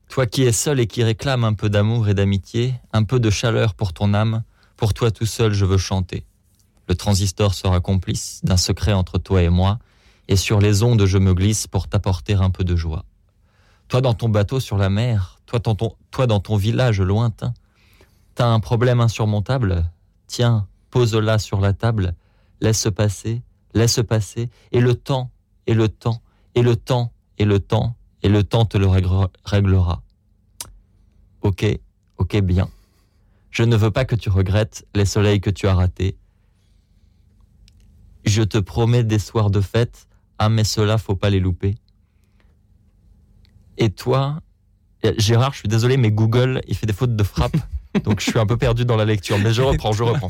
Toi 0.10 0.26
qui 0.26 0.44
es 0.44 0.52
seul 0.52 0.80
et 0.80 0.88
qui 0.88 1.04
réclame 1.04 1.46
un 1.46 1.54
peu 1.54 1.70
d'amour 1.70 2.10
et 2.10 2.14
d'amitié, 2.14 2.74
un 2.92 3.04
peu 3.04 3.20
de 3.20 3.30
chaleur 3.30 3.74
pour 3.74 3.94
ton 3.94 4.14
âme, 4.14 4.44
pour 4.76 4.94
toi 4.94 5.10
tout 5.10 5.26
seul 5.26 5.54
je 5.54 5.64
veux 5.66 5.78
chanter. 5.78 6.26
Le 6.90 6.96
transistor 6.96 7.54
sera 7.54 7.80
complice 7.80 8.42
d'un 8.44 8.58
secret 8.58 8.92
entre 8.92 9.18
toi 9.18 9.44
et 9.44 9.50
moi, 9.50 9.80
et 10.28 10.36
sur 10.36 10.60
les 10.60 10.84
ondes 10.84 11.06
je 11.06 11.18
me 11.18 11.34
glisse 11.34 11.68
pour 11.68 11.88
t'apporter 11.88 12.34
un 12.34 12.50
peu 12.50 12.64
de 12.66 12.76
joie. 12.76 13.06
Toi 13.88 14.02
dans 14.02 14.14
ton 14.14 14.28
bateau 14.28 14.60
sur 14.60 14.78
la 14.78 14.90
mer, 14.90 15.40
toi 15.46 15.60
dans 15.60 15.76
ton, 15.76 15.96
toi 16.12 16.28
dans 16.28 16.40
ton 16.40 16.58
village 16.58 17.00
lointain, 17.00 17.54
t'as 18.36 18.48
un 18.48 18.60
problème 18.60 19.00
insurmontable? 19.00 19.90
Tiens, 20.28 20.68
pose-la 20.90 21.40
sur 21.40 21.62
la 21.62 21.72
table, 21.72 22.14
laisse 22.60 22.88
passer, 22.94 23.42
laisse 23.74 24.02
passer, 24.08 24.50
et 24.72 24.82
le 24.82 24.96
temps, 24.96 25.30
et 25.66 25.74
le 25.74 25.88
temps, 25.88 26.22
et 26.56 26.62
le 26.62 26.76
temps, 26.76 27.12
et 27.38 27.46
le 27.46 27.60
temps, 27.60 27.96
et 28.22 28.30
le 28.30 28.44
temps 28.44 28.66
te 28.66 28.78
le 28.78 28.88
réglera. 28.88 30.02
Ok, 31.42 31.66
ok, 32.18 32.38
bien. 32.42 32.70
Je 33.52 33.64
ne 33.64 33.76
veux 33.76 33.92
pas 33.92 34.06
que 34.06 34.16
tu 34.16 34.30
regrettes 34.30 34.86
les 34.94 35.06
soleils 35.06 35.42
que 35.42 35.50
tu 35.50 35.68
as 35.68 35.74
ratés. 35.74 36.18
Je 38.26 38.44
te 38.44 38.58
promets 38.58 39.04
des 39.04 39.20
soirs 39.20 39.50
de 39.50 39.62
fête, 39.62 40.08
ah 40.38 40.50
mais 40.50 40.64
cela 40.64 40.98
faut 40.98 41.16
pas 41.16 41.30
les 41.30 41.40
louper. 41.40 41.76
Et 43.78 43.90
toi, 43.90 44.42
Gérard, 45.18 45.54
je 45.54 45.60
suis 45.60 45.70
désolé, 45.70 45.98
mais 45.98 46.12
Google, 46.12 46.62
il 46.68 46.76
fait 46.76 46.86
des 46.86 46.94
fautes 46.94 47.16
de 47.16 47.24
frappe. 47.24 47.56
Donc 48.04 48.20
je 48.20 48.30
suis 48.30 48.40
un 48.40 48.46
peu 48.46 48.58
perdu 48.58 48.86
dans 48.86 48.98
la 48.98 49.06
lecture, 49.06 49.40
mais 49.40 49.54
je 49.54 49.62
reprends, 49.62 49.94
je 49.94 50.04
reprends. 50.04 50.30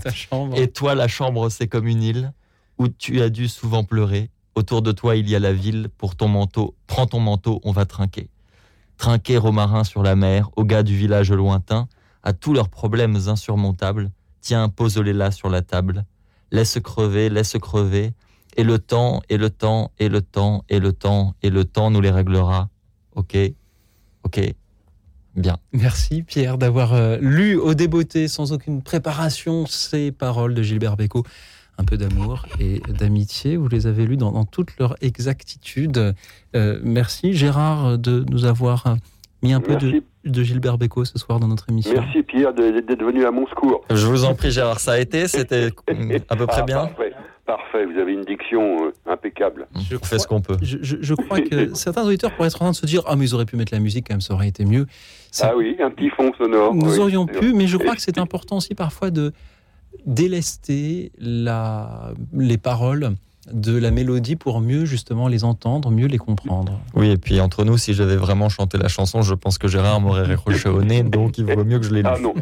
Et 0.55 0.69
toi, 0.69 0.95
la 0.95 1.07
chambre, 1.07 1.49
c'est 1.49 1.67
comme 1.67 1.87
une 1.87 2.03
île 2.03 2.33
où 2.77 2.87
tu 2.87 3.21
as 3.21 3.29
dû 3.29 3.47
souvent 3.47 3.83
pleurer. 3.83 4.29
Autour 4.59 4.81
de 4.81 4.91
toi, 4.91 5.15
il 5.15 5.29
y 5.29 5.37
a 5.37 5.39
la 5.39 5.53
ville. 5.53 5.87
Pour 5.97 6.17
ton 6.17 6.27
manteau, 6.27 6.75
prends 6.85 7.05
ton 7.05 7.21
manteau, 7.21 7.61
on 7.63 7.71
va 7.71 7.85
trinquer. 7.85 8.29
Trinquer 8.97 9.37
aux 9.37 9.53
marins 9.53 9.85
sur 9.85 10.03
la 10.03 10.17
mer, 10.17 10.49
aux 10.57 10.65
gars 10.65 10.83
du 10.83 10.97
village 10.97 11.31
lointain, 11.31 11.87
à 12.23 12.33
tous 12.33 12.51
leurs 12.51 12.67
problèmes 12.67 13.15
insurmontables. 13.27 14.11
Tiens, 14.41 14.67
pose-les 14.67 15.13
là 15.13 15.31
sur 15.31 15.47
la 15.49 15.61
table. 15.61 16.03
Laisse 16.51 16.77
crever, 16.83 17.29
laisse 17.29 17.55
crever. 17.61 18.11
Et 18.57 18.65
le 18.65 18.79
temps, 18.79 19.21
et 19.29 19.37
le 19.37 19.49
temps, 19.49 19.93
et 19.97 20.09
le 20.09 20.21
temps, 20.21 20.65
et 20.67 20.81
le 20.81 20.91
temps, 20.91 21.35
et 21.41 21.49
le 21.49 21.63
temps 21.63 21.89
nous 21.89 22.01
les 22.01 22.11
réglera. 22.11 22.67
Ok, 23.15 23.37
ok, 24.25 24.41
Bien. 25.35 25.57
Merci 25.71 26.23
Pierre 26.23 26.57
d'avoir 26.57 26.93
euh, 26.93 27.17
lu 27.21 27.55
au 27.55 27.75
débeauté 27.75 28.27
sans 28.27 28.51
aucune 28.51 28.81
préparation 28.81 29.65
ces 29.67 30.11
paroles 30.11 30.53
de 30.53 30.61
Gilbert 30.63 30.97
Bécaud. 30.97 31.23
Un 31.79 31.85
peu 31.85 31.95
d'amour 31.95 32.45
et 32.59 32.81
d'amitié, 32.89 33.55
vous 33.55 33.69
les 33.69 33.87
avez 33.87 34.05
lues 34.05 34.17
dans, 34.17 34.43
toute 34.43 34.77
leur 34.79 34.95
exactitude. 35.01 36.13
Euh, 36.53 36.77
merci 36.83 37.33
Gérard 37.33 37.97
de 37.97 38.25
nous 38.29 38.43
avoir 38.43 38.97
mis 39.41 39.53
un 39.53 39.61
peu 39.61 39.77
de, 39.77 40.43
Gilbert 40.43 40.77
Bécaud 40.77 41.05
ce 41.05 41.17
soir 41.17 41.39
dans 41.39 41.47
notre 41.47 41.69
émission. 41.69 42.01
Merci 42.01 42.21
Pierre 42.23 42.53
d'être 42.53 43.01
venu 43.01 43.25
à 43.25 43.31
mon 43.31 43.47
secours. 43.47 43.85
Je 43.89 44.05
vous 44.05 44.25
en 44.25 44.35
prie 44.35 44.51
Gérard, 44.51 44.81
ça 44.81 44.91
a 44.91 44.99
été, 44.99 45.29
c'était 45.29 45.69
à 46.27 46.35
peu 46.35 46.47
près 46.47 46.61
ah, 46.63 46.65
bien. 46.65 46.89
Parfait, 47.45 47.85
vous 47.85 47.97
avez 47.97 48.11
une 48.11 48.25
diction 48.25 48.87
euh, 48.87 48.91
impeccable. 49.11 49.67
Je 49.89 49.95
fais 50.03 50.19
ce 50.19 50.27
qu'on 50.27 50.41
peut. 50.41 50.57
Je, 50.61 51.13
crois 51.15 51.39
que 51.39 51.73
certains 51.73 52.05
auditeurs 52.05 52.35
pourraient 52.35 52.49
être 52.49 52.61
en 52.61 52.65
train 52.65 52.71
de 52.71 52.75
se 52.75 52.85
dire 52.85 53.03
Ah, 53.07 53.15
mais 53.15 53.25
ils 53.25 53.33
auraient 53.33 53.45
pu 53.45 53.55
mettre 53.55 53.73
la 53.73 53.79
musique 53.79 54.07
quand 54.07 54.15
même, 54.15 54.21
ça 54.21 54.33
aurait 54.33 54.49
été 54.49 54.65
mieux. 54.65 54.85
Ah 55.41 55.53
oui, 55.55 55.77
un 55.79 55.89
petit 55.89 56.09
fond 56.09 56.31
sonore. 56.37 56.75
Nous 56.75 56.99
aurions 56.99 57.25
pu, 57.25 57.53
mais 57.53 57.67
je 57.67 57.77
crois 57.77 57.95
que 57.95 58.01
c'est 58.01 58.17
important 58.17 58.57
aussi 58.57 58.75
parfois 58.75 59.09
de 59.11 59.31
délester 60.05 61.11
la, 61.17 62.13
les 62.33 62.57
paroles 62.57 63.15
de 63.51 63.77
la 63.77 63.91
mélodie 63.91 64.35
pour 64.35 64.61
mieux 64.61 64.85
justement 64.85 65.27
les 65.27 65.43
entendre, 65.43 65.91
mieux 65.91 66.07
les 66.07 66.17
comprendre. 66.17 66.79
Oui, 66.93 67.11
et 67.11 67.17
puis 67.17 67.39
entre 67.39 67.63
nous, 67.63 67.77
si 67.77 67.93
j'avais 67.93 68.15
vraiment 68.15 68.49
chanté 68.49 68.77
la 68.77 68.87
chanson, 68.87 69.21
je 69.21 69.33
pense 69.33 69.57
que 69.57 69.67
Gérard 69.67 70.01
m'aurait 70.01 70.23
récroché 70.23 70.69
au 70.69 70.83
nez, 70.83 71.03
donc 71.03 71.37
il 71.37 71.45
vaut 71.45 71.63
mieux 71.63 71.79
que 71.79 71.85
je 71.85 71.93
l'ai 71.93 72.01
lu. 72.01 72.09
Ah 72.09 72.19
non, 72.19 72.33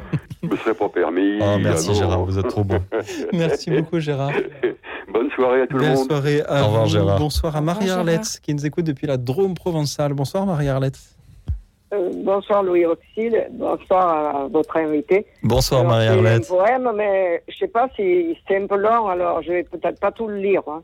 je 0.41 0.48
ne 0.48 0.52
me 0.52 0.57
serais 0.57 0.74
pas 0.74 0.90
permis. 0.90 1.40
Ah, 1.41 1.57
merci 1.60 1.94
Gérard, 1.95 2.26
vous 2.26 2.38
êtes 2.38 2.48
trop 2.48 2.64
bon. 2.64 2.80
merci 3.34 3.72
beaucoup 3.72 3.99
Gérard. 3.99 4.32
Bonne 5.14 5.30
soirée 5.32 5.61
à 5.61 5.68
tout 5.68 5.78
le 5.78 5.88
monde. 5.88 6.07
Soirée 6.07 6.41
à 6.41 6.64
Au 6.64 6.68
revoir 6.68 6.86
Gérard. 6.88 7.19
Bonsoir 7.19 7.56
à 7.56 7.61
Marie-Arlette 7.61 8.40
qui 8.41 8.53
nous 8.53 8.65
écoute 8.65 8.86
depuis 8.86 9.07
la 9.07 9.18
Drôme 9.18 9.53
provençale. 9.53 10.14
Bonsoir 10.14 10.45
Marie-Arlette. 10.45 10.99
Euh, 11.94 12.12
bonsoir 12.16 12.64
Louis 12.64 12.86
Roxil, 12.86 13.48
bonsoir 13.52 14.36
à 14.36 14.48
votre 14.48 14.76
invité. 14.76 15.26
Bonsoir 15.42 15.86
Marie-Arlette. 15.86 16.44
C'est 16.44 16.54
un 16.54 16.58
poème, 16.58 16.92
mais 16.96 17.44
je 17.48 17.54
ne 17.54 17.58
sais 17.60 17.68
pas 17.68 17.88
si 17.96 18.38
c'est 18.46 18.58
un 18.58 18.68
peu 18.68 18.76
long, 18.76 19.08
alors 19.08 19.42
je 19.42 19.54
vais 19.54 19.64
peut-être 19.64 20.00
pas 20.00 20.12
tout 20.12 20.28
le 20.28 20.38
lire. 20.38 20.64
Hein. 20.68 20.84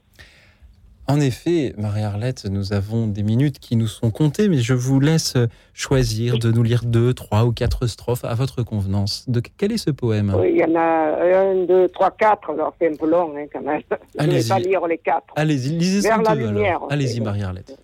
En 1.10 1.20
effet, 1.20 1.74
Marie-Arlette, 1.78 2.46
nous 2.46 2.72
avons 2.72 3.08
des 3.08 3.24
minutes 3.24 3.60
qui 3.60 3.76
nous 3.76 3.88
sont 3.88 4.12
comptées, 4.12 4.48
mais 4.48 4.60
je 4.60 4.74
vous 4.74 5.02
laisse 5.02 5.36
choisir 5.74 6.40
de 6.40 6.50
nous 6.50 6.64
lire 6.64 6.84
deux, 6.86 7.14
trois 7.14 7.44
ou 7.44 7.52
quatre 7.52 7.88
strophes 7.88 8.24
à 8.24 8.34
votre 8.36 8.64
convenance. 8.64 9.30
De 9.30 9.42
quel 9.58 9.74
est 9.74 9.78
ce 9.78 9.92
poème? 9.92 10.34
Oui, 10.40 10.54
il 10.54 10.62
y 10.62 10.64
en 10.64 10.76
a 10.76 11.18
un, 11.22 11.66
deux, 11.66 11.90
trois, 11.90 12.12
quatre, 12.12 12.52
alors 12.52 12.74
c'est 12.80 12.88
un 12.88 12.96
peu 12.96 13.10
long 13.10 13.34
hein, 13.36 13.46
quand 13.52 13.62
même. 13.62 13.82
Je 14.18 14.26
ne 14.26 14.32
vais 14.32 14.48
pas 14.48 14.60
lire 14.60 14.88
les 14.88 14.98
quatre. 14.98 15.34
Allez-y, 15.36 15.72
lisez 15.72 16.08
Vers 16.08 16.22
la 16.22 16.36
lumière. 16.36 16.80
Allez-y, 16.90 17.20
Marie-Arlette. 17.20 17.78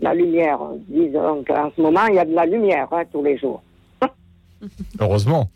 La 0.00 0.14
lumière, 0.14 0.60
disons 0.88 1.44
qu'en 1.44 1.70
ce 1.76 1.80
moment, 1.80 2.06
il 2.06 2.14
y 2.14 2.18
a 2.18 2.24
de 2.24 2.34
la 2.34 2.46
lumière 2.46 2.88
hein, 2.92 3.02
tous 3.10 3.22
les 3.22 3.36
jours. 3.36 3.62
Heureusement. 5.00 5.50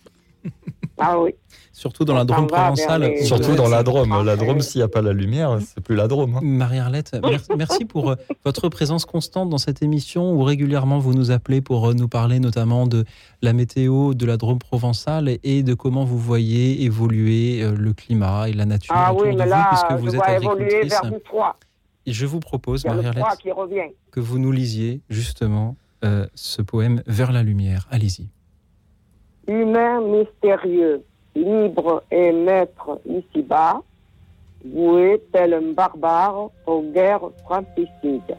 Ah 0.98 1.18
oui. 1.18 1.34
Surtout 1.72 2.04
dans 2.04 2.14
la 2.14 2.24
Drôme 2.24 2.46
provençale. 2.46 3.18
Surtout 3.24 3.54
dans 3.54 3.68
la 3.68 3.82
Drôme. 3.82 4.24
La 4.24 4.36
Drôme, 4.36 4.60
s'il 4.60 4.80
n'y 4.80 4.84
a 4.84 4.88
pas 4.88 5.00
la 5.00 5.12
lumière, 5.12 5.58
c'est 5.60 5.80
plus 5.80 5.96
la 5.96 6.06
Drôme. 6.06 6.36
Hein. 6.36 6.40
Marie-Arlette, 6.42 7.16
merci 7.56 7.84
pour 7.84 8.10
euh, 8.10 8.14
votre 8.44 8.68
présence 8.68 9.04
constante 9.06 9.48
dans 9.48 9.58
cette 9.58 9.82
émission 9.82 10.32
où 10.32 10.42
régulièrement 10.42 10.98
vous 10.98 11.14
nous 11.14 11.30
appelez 11.30 11.60
pour 11.60 11.88
euh, 11.88 11.94
nous 11.94 12.08
parler 12.08 12.40
notamment 12.40 12.86
de 12.86 13.04
la 13.40 13.52
météo 13.52 14.14
de 14.14 14.26
la 14.26 14.36
Drôme 14.36 14.58
provençale 14.58 15.38
et 15.42 15.62
de 15.62 15.74
comment 15.74 16.04
vous 16.04 16.18
voyez 16.18 16.84
évoluer 16.84 17.62
euh, 17.62 17.74
le 17.74 17.94
climat 17.94 18.48
et 18.48 18.52
la 18.52 18.66
nature 18.66 18.94
ah 18.96 19.12
autour 19.12 19.26
oui, 19.26 19.36
mais 19.36 19.44
de 19.44 19.50
là, 19.50 19.70
vous 19.70 19.76
puisque 19.76 20.00
vous 20.00 20.10
je 20.10 20.16
êtes 20.16 20.22
agricultrice. 20.22 20.90
Vers 20.90 21.10
du 21.10 21.18
froid. 21.24 21.56
Je 22.06 22.26
vous 22.26 22.40
propose, 22.40 22.84
Marie-Arlette, 22.84 23.24
que 24.10 24.20
vous 24.20 24.38
nous 24.38 24.52
lisiez 24.52 25.00
justement 25.08 25.76
ce 26.34 26.62
poème 26.62 27.02
Vers 27.06 27.32
la 27.32 27.42
lumière. 27.42 27.86
Allez-y. 27.90 28.28
Humain 29.46 30.00
mystérieux, 30.00 31.04
libre 31.34 32.02
et 32.10 32.32
maître 32.32 33.00
ici-bas, 33.06 33.82
voué 34.64 35.20
tel 35.32 35.54
un 35.54 35.72
barbare 35.72 36.50
aux 36.66 36.82
guerres 36.82 37.30
fratricides. 37.44 38.36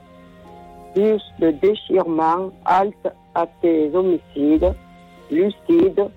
Plus 0.93 1.21
de 1.39 1.51
déchirement 1.51 2.51
halte 2.65 3.07
à 3.35 3.47
tes 3.61 3.93
homicides, 3.93 4.73
lucide, 5.31 6.09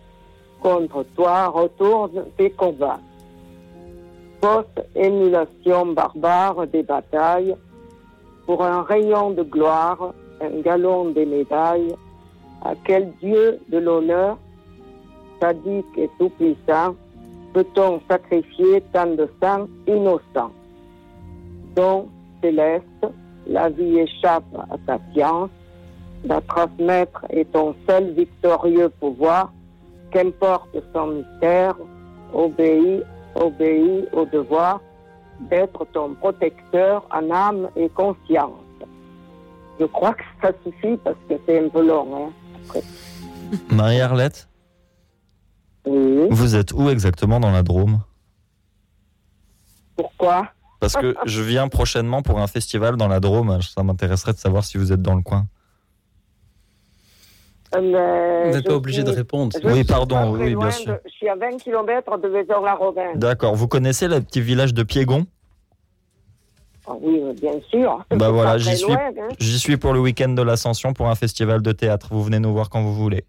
contre 0.60 1.04
toi 1.14 1.48
retourne 1.48 2.24
tes 2.36 2.50
combats. 2.50 3.00
Fausse 4.40 4.64
émulation 4.94 5.86
barbare 5.86 6.66
des 6.66 6.82
batailles, 6.82 7.56
pour 8.46 8.62
un 8.62 8.82
rayon 8.82 9.30
de 9.30 9.42
gloire, 9.42 10.12
un 10.40 10.60
galon 10.60 11.10
des 11.10 11.26
médailles, 11.26 11.94
à 12.64 12.74
quel 12.84 13.12
Dieu 13.22 13.58
de 13.68 13.78
l'honneur 13.78 14.38
sadique 15.40 15.86
et 15.96 16.08
tout-puissant, 16.18 16.94
peut-on 17.52 18.00
sacrifier 18.08 18.82
tant 18.92 19.06
de 19.06 19.28
sang 19.42 19.66
innocent 19.86 20.50
Don 21.74 22.08
céleste, 22.42 23.06
la 23.46 23.68
vie 23.68 23.98
échappe 23.98 24.44
à 24.70 24.76
ta 24.86 24.98
science, 25.12 25.50
la 26.24 26.40
transmettre 26.40 27.24
est 27.30 27.50
ton 27.52 27.74
seul 27.88 28.12
victorieux 28.12 28.90
pouvoir, 29.00 29.52
qu'importe 30.10 30.76
son 30.94 31.06
mystère, 31.08 31.76
obéis, 32.32 33.02
obéis 33.40 34.04
au 34.12 34.24
devoir 34.26 34.80
d'être 35.40 35.86
ton 35.92 36.14
protecteur 36.14 37.06
en 37.10 37.30
âme 37.30 37.68
et 37.76 37.88
conscience. 37.90 38.52
Je 39.78 39.84
crois 39.84 40.14
que 40.14 40.22
ça 40.42 40.52
suffit 40.64 40.96
parce 40.98 41.16
que 41.28 41.34
c'est 41.46 41.64
un 41.64 41.68
peu 41.68 41.86
long. 41.86 42.32
Hein, 42.74 42.80
Marie-Arlette 43.70 44.48
vous 45.86 46.56
êtes 46.56 46.72
où 46.72 46.88
exactement 46.90 47.40
dans 47.40 47.52
la 47.52 47.62
Drôme? 47.62 48.00
Pourquoi? 49.96 50.48
Parce 50.80 50.94
que 50.94 51.14
je 51.24 51.42
viens 51.42 51.68
prochainement 51.68 52.22
pour 52.22 52.40
un 52.40 52.46
festival 52.46 52.96
dans 52.96 53.08
la 53.08 53.20
Drôme. 53.20 53.60
Ça 53.62 53.82
m'intéresserait 53.82 54.32
de 54.32 54.38
savoir 54.38 54.64
si 54.64 54.78
vous 54.78 54.92
êtes 54.92 55.00
dans 55.00 55.14
le 55.14 55.22
coin. 55.22 55.46
Euh, 57.76 58.44
Vous 58.46 58.54
n'êtes 58.56 58.66
pas 58.66 58.74
obligé 58.74 59.02
de 59.02 59.10
répondre. 59.10 59.56
Oui, 59.64 59.84
pardon, 59.84 60.32
oui, 60.32 60.54
bien 60.54 60.70
sûr. 60.70 60.98
je 61.04 61.10
suis 61.10 61.28
à 61.28 61.34
20 61.36 61.58
km 61.58 62.18
de 62.18 62.28
Vaison-la-Romaine. 62.28 63.18
D'accord. 63.18 63.54
Vous 63.54 63.68
connaissez 63.68 64.08
le 64.08 64.20
petit 64.20 64.40
village 64.40 64.74
de 64.74 64.82
Piégon? 64.82 65.26
Ah 66.88 66.92
oui, 67.00 67.20
bien 67.40 67.60
sûr. 67.68 68.04
Bah 68.10 68.30
voilà, 68.30 68.58
j'y 68.58 68.76
suis, 68.76 68.92
hein. 68.92 69.10
j'y 69.40 69.58
suis 69.58 69.76
pour 69.76 69.92
le 69.92 70.00
week-end 70.00 70.28
de 70.28 70.42
l'Ascension 70.42 70.92
pour 70.92 71.08
un 71.08 71.14
festival 71.16 71.60
de 71.60 71.72
théâtre. 71.72 72.08
Vous 72.12 72.22
venez 72.22 72.38
nous 72.38 72.52
voir 72.52 72.70
quand 72.70 72.82
vous 72.82 72.94
voulez. 72.94 73.24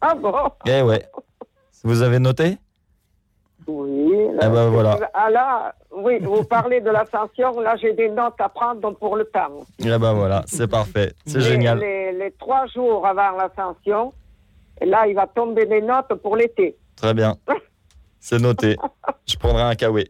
Ah 0.00 0.14
bon? 0.14 0.34
Eh 0.66 0.82
ouais. 0.82 1.06
Vous 1.84 2.02
avez 2.02 2.18
noté? 2.18 2.56
Oui. 3.66 4.12
Eh 4.42 4.46
ben 4.48 4.68
voilà. 4.70 4.98
Ah 5.14 5.30
là, 5.30 5.74
oui, 5.90 6.18
vous 6.20 6.44
parlez 6.44 6.80
de 6.80 6.90
l'ascension. 6.90 7.60
Là, 7.60 7.76
j'ai 7.76 7.92
des 7.92 8.08
notes 8.08 8.34
à 8.40 8.48
prendre 8.48 8.90
pour 8.92 9.16
le 9.16 9.24
temps. 9.24 9.60
Eh 9.78 9.84
ben 9.98 10.12
voilà, 10.12 10.42
c'est 10.46 10.68
parfait. 10.68 11.12
C'est 11.26 11.38
Les- 11.38 11.44
génial. 11.44 11.78
Les, 11.78 12.12
les 12.12 12.30
trois 12.32 12.66
jours 12.66 13.06
avant 13.06 13.32
l'ascension, 13.36 14.12
et 14.80 14.86
là, 14.86 15.06
il 15.06 15.14
va 15.14 15.26
tomber 15.26 15.66
des 15.66 15.80
notes 15.82 16.12
pour 16.22 16.36
l'été. 16.36 16.76
Très 16.96 17.14
bien. 17.14 17.36
C'est 18.20 18.38
noté. 18.40 18.76
Je 19.26 19.36
prendrai 19.36 19.62
un 19.62 19.74
kawaii. 19.74 20.08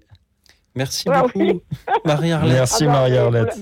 Merci 0.74 1.08
Ah 1.10 1.22
beaucoup, 1.22 1.38
oui. 1.38 1.62
Marie-Arlette. 2.04 2.52
Merci, 2.54 2.84
Ah 2.86 2.92
Marie-Arlette. 2.92 3.58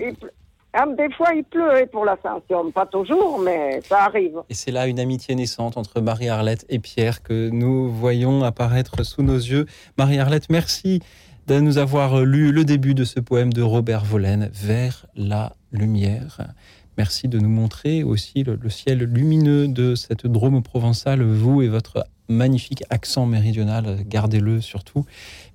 Ah, 0.73 0.87
des 0.87 1.13
fois, 1.15 1.35
il 1.35 1.43
pleut 1.43 1.89
pour 1.91 2.05
l'ascension. 2.05 2.71
Pas 2.71 2.87
toujours, 2.87 3.41
mais 3.41 3.81
ça 3.83 4.05
arrive. 4.05 4.39
Et 4.49 4.55
c'est 4.55 4.71
là 4.71 4.87
une 4.87 5.01
amitié 5.01 5.35
naissante 5.35 5.77
entre 5.77 6.01
Marie-Arlette 6.01 6.65
et 6.69 6.79
Pierre 6.79 7.23
que 7.23 7.51
nous 7.51 7.89
voyons 7.89 8.45
apparaître 8.45 9.05
sous 9.05 9.23
nos 9.23 9.37
yeux. 9.37 9.67
Marie-Arlette, 9.99 10.49
merci 10.49 11.01
de 11.49 11.59
nous 11.59 11.79
avoir 11.79 12.21
lu 12.21 12.53
le 12.53 12.65
début 12.65 12.95
de 12.95 13.03
ce 13.03 13.19
poème 13.19 13.53
de 13.53 13.63
Robert 13.63 14.05
Vollen, 14.05 14.51
Vers 14.53 15.07
la 15.17 15.55
lumière. 15.73 16.53
Merci 16.97 17.27
de 17.27 17.41
nous 17.41 17.49
montrer 17.49 18.05
aussi 18.05 18.45
le, 18.45 18.55
le 18.55 18.71
ciel 18.71 18.99
lumineux 18.99 19.67
de 19.67 19.97
cette 19.97 20.27
Drôme 20.27 20.63
provençale, 20.63 21.23
vous 21.23 21.63
et 21.63 21.69
votre 21.69 22.05
magnifique 22.29 22.85
accent 22.91 23.27
méridional, 23.27 23.99
gardez-le 24.07 24.61
surtout. 24.61 25.05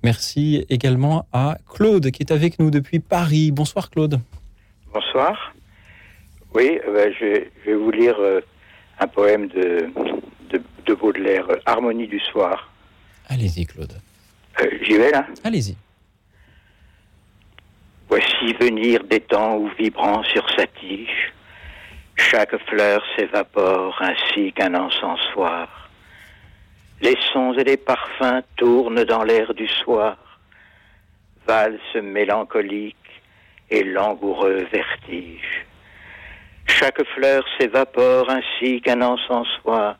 Merci 0.02 0.66
également 0.68 1.26
à 1.32 1.56
Claude 1.66 2.10
qui 2.10 2.22
est 2.22 2.32
avec 2.32 2.58
nous 2.58 2.70
depuis 2.70 2.98
Paris. 2.98 3.50
Bonsoir 3.50 3.88
Claude. 3.88 4.20
Bonsoir. 4.92 5.52
Oui, 6.54 6.78
euh, 6.86 6.92
ben, 6.92 7.12
je, 7.18 7.24
vais, 7.24 7.50
je 7.64 7.70
vais 7.70 7.76
vous 7.76 7.90
lire 7.90 8.16
euh, 8.18 8.40
un 8.98 9.06
poème 9.06 9.48
de, 9.48 9.90
de, 10.50 10.62
de 10.86 10.94
Baudelaire, 10.94 11.48
euh, 11.50 11.56
Harmonie 11.66 12.06
du 12.06 12.20
soir. 12.20 12.70
Allez-y 13.28 13.66
Claude. 13.66 13.92
Euh, 14.62 14.70
J'y 14.82 14.96
vais 14.96 15.10
là 15.10 15.26
Allez-y. 15.44 15.76
Voici 18.08 18.52
venir 18.60 19.02
des 19.04 19.20
temps 19.20 19.56
où 19.56 19.68
vibrant 19.78 20.22
sur 20.22 20.48
sa 20.56 20.66
tige, 20.66 21.32
chaque 22.16 22.56
fleur 22.68 23.02
s'évapore 23.16 24.00
ainsi 24.00 24.52
qu'un 24.52 24.74
encensoir. 24.74 25.90
Les 27.02 27.16
sons 27.32 27.52
et 27.54 27.64
les 27.64 27.76
parfums 27.76 28.42
tournent 28.56 29.04
dans 29.04 29.24
l'air 29.24 29.52
du 29.52 29.66
soir, 29.68 30.16
valse 31.46 31.94
mélancolique 32.02 32.96
et 33.70 33.84
langoureux 33.84 34.66
vertige. 34.72 35.66
Chaque 36.66 37.02
fleur 37.14 37.44
s'évapore 37.58 38.30
ainsi 38.30 38.80
qu'un 38.80 39.02
encensoir. 39.02 39.96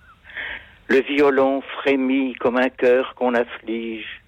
Le 0.89 1.01
violon 1.01 1.63
frémit 1.79 2.35
comme 2.35 2.57
un 2.57 2.69
cœur 2.69 3.15
qu'on 3.15 3.35
afflige. 3.35 4.23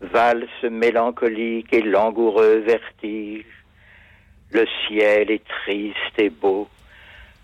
Valse 0.00 0.62
mélancolique 0.62 1.72
et 1.72 1.82
langoureux 1.82 2.58
vertige. 2.58 3.44
Le 4.50 4.66
ciel 4.86 5.30
est 5.30 5.44
triste 5.64 6.18
et 6.18 6.30
beau 6.30 6.68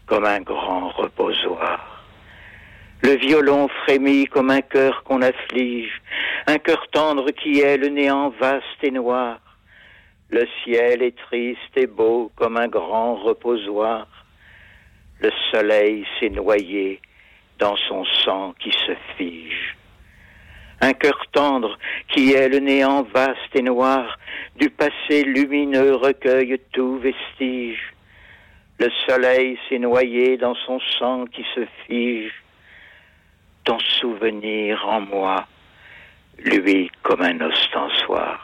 comme 0.07 0.25
un 0.25 0.41
grand 0.41 0.89
reposoir. 0.91 1.95
Le 3.03 3.17
violon 3.17 3.69
frémit 3.85 4.27
comme 4.27 4.51
un 4.51 4.63
cœur 4.63 5.03
qu'on 5.05 5.21
afflige, 5.21 6.01
un 6.47 6.57
cœur 6.57 6.87
tendre 6.91 7.31
qui 7.33 7.61
est 7.61 7.77
le 7.77 7.89
néant 7.89 8.31
vaste 8.41 8.83
et 8.83 8.91
noir. 8.91 9.39
Le 10.35 10.49
ciel 10.65 11.01
est 11.01 11.17
triste 11.17 11.77
et 11.77 11.87
beau 11.87 12.33
comme 12.35 12.57
un 12.57 12.67
grand 12.67 13.15
reposoir. 13.15 14.09
Le 15.21 15.31
soleil 15.53 16.05
s'est 16.19 16.29
noyé 16.29 17.01
dans 17.61 17.77
son 17.77 18.05
sang 18.25 18.53
qui 18.59 18.73
se 18.73 18.97
fige. 19.17 19.77
Un 20.81 20.93
cœur 20.93 21.25
tendre 21.31 21.79
qui 22.09 22.33
est 22.33 22.49
le 22.49 22.59
néant 22.59 23.05
vaste 23.05 23.55
et 23.55 23.63
noir 23.63 24.19
du 24.57 24.71
passé 24.71 25.23
lumineux 25.23 25.95
recueille 25.95 26.61
tout 26.73 26.99
vestige. 26.99 27.95
Le 28.81 28.91
soleil 29.07 29.57
s'est 29.69 29.79
noyé 29.79 30.37
dans 30.37 30.57
son 30.67 30.81
sang 30.99 31.27
qui 31.27 31.47
se 31.55 31.65
fige. 31.87 32.43
Ton 33.63 33.79
souvenir 33.79 34.85
en 34.85 35.01
moi, 35.01 35.47
lui 36.39 36.91
comme 37.05 37.23
un 37.23 37.41
ostensoir. 37.41 38.44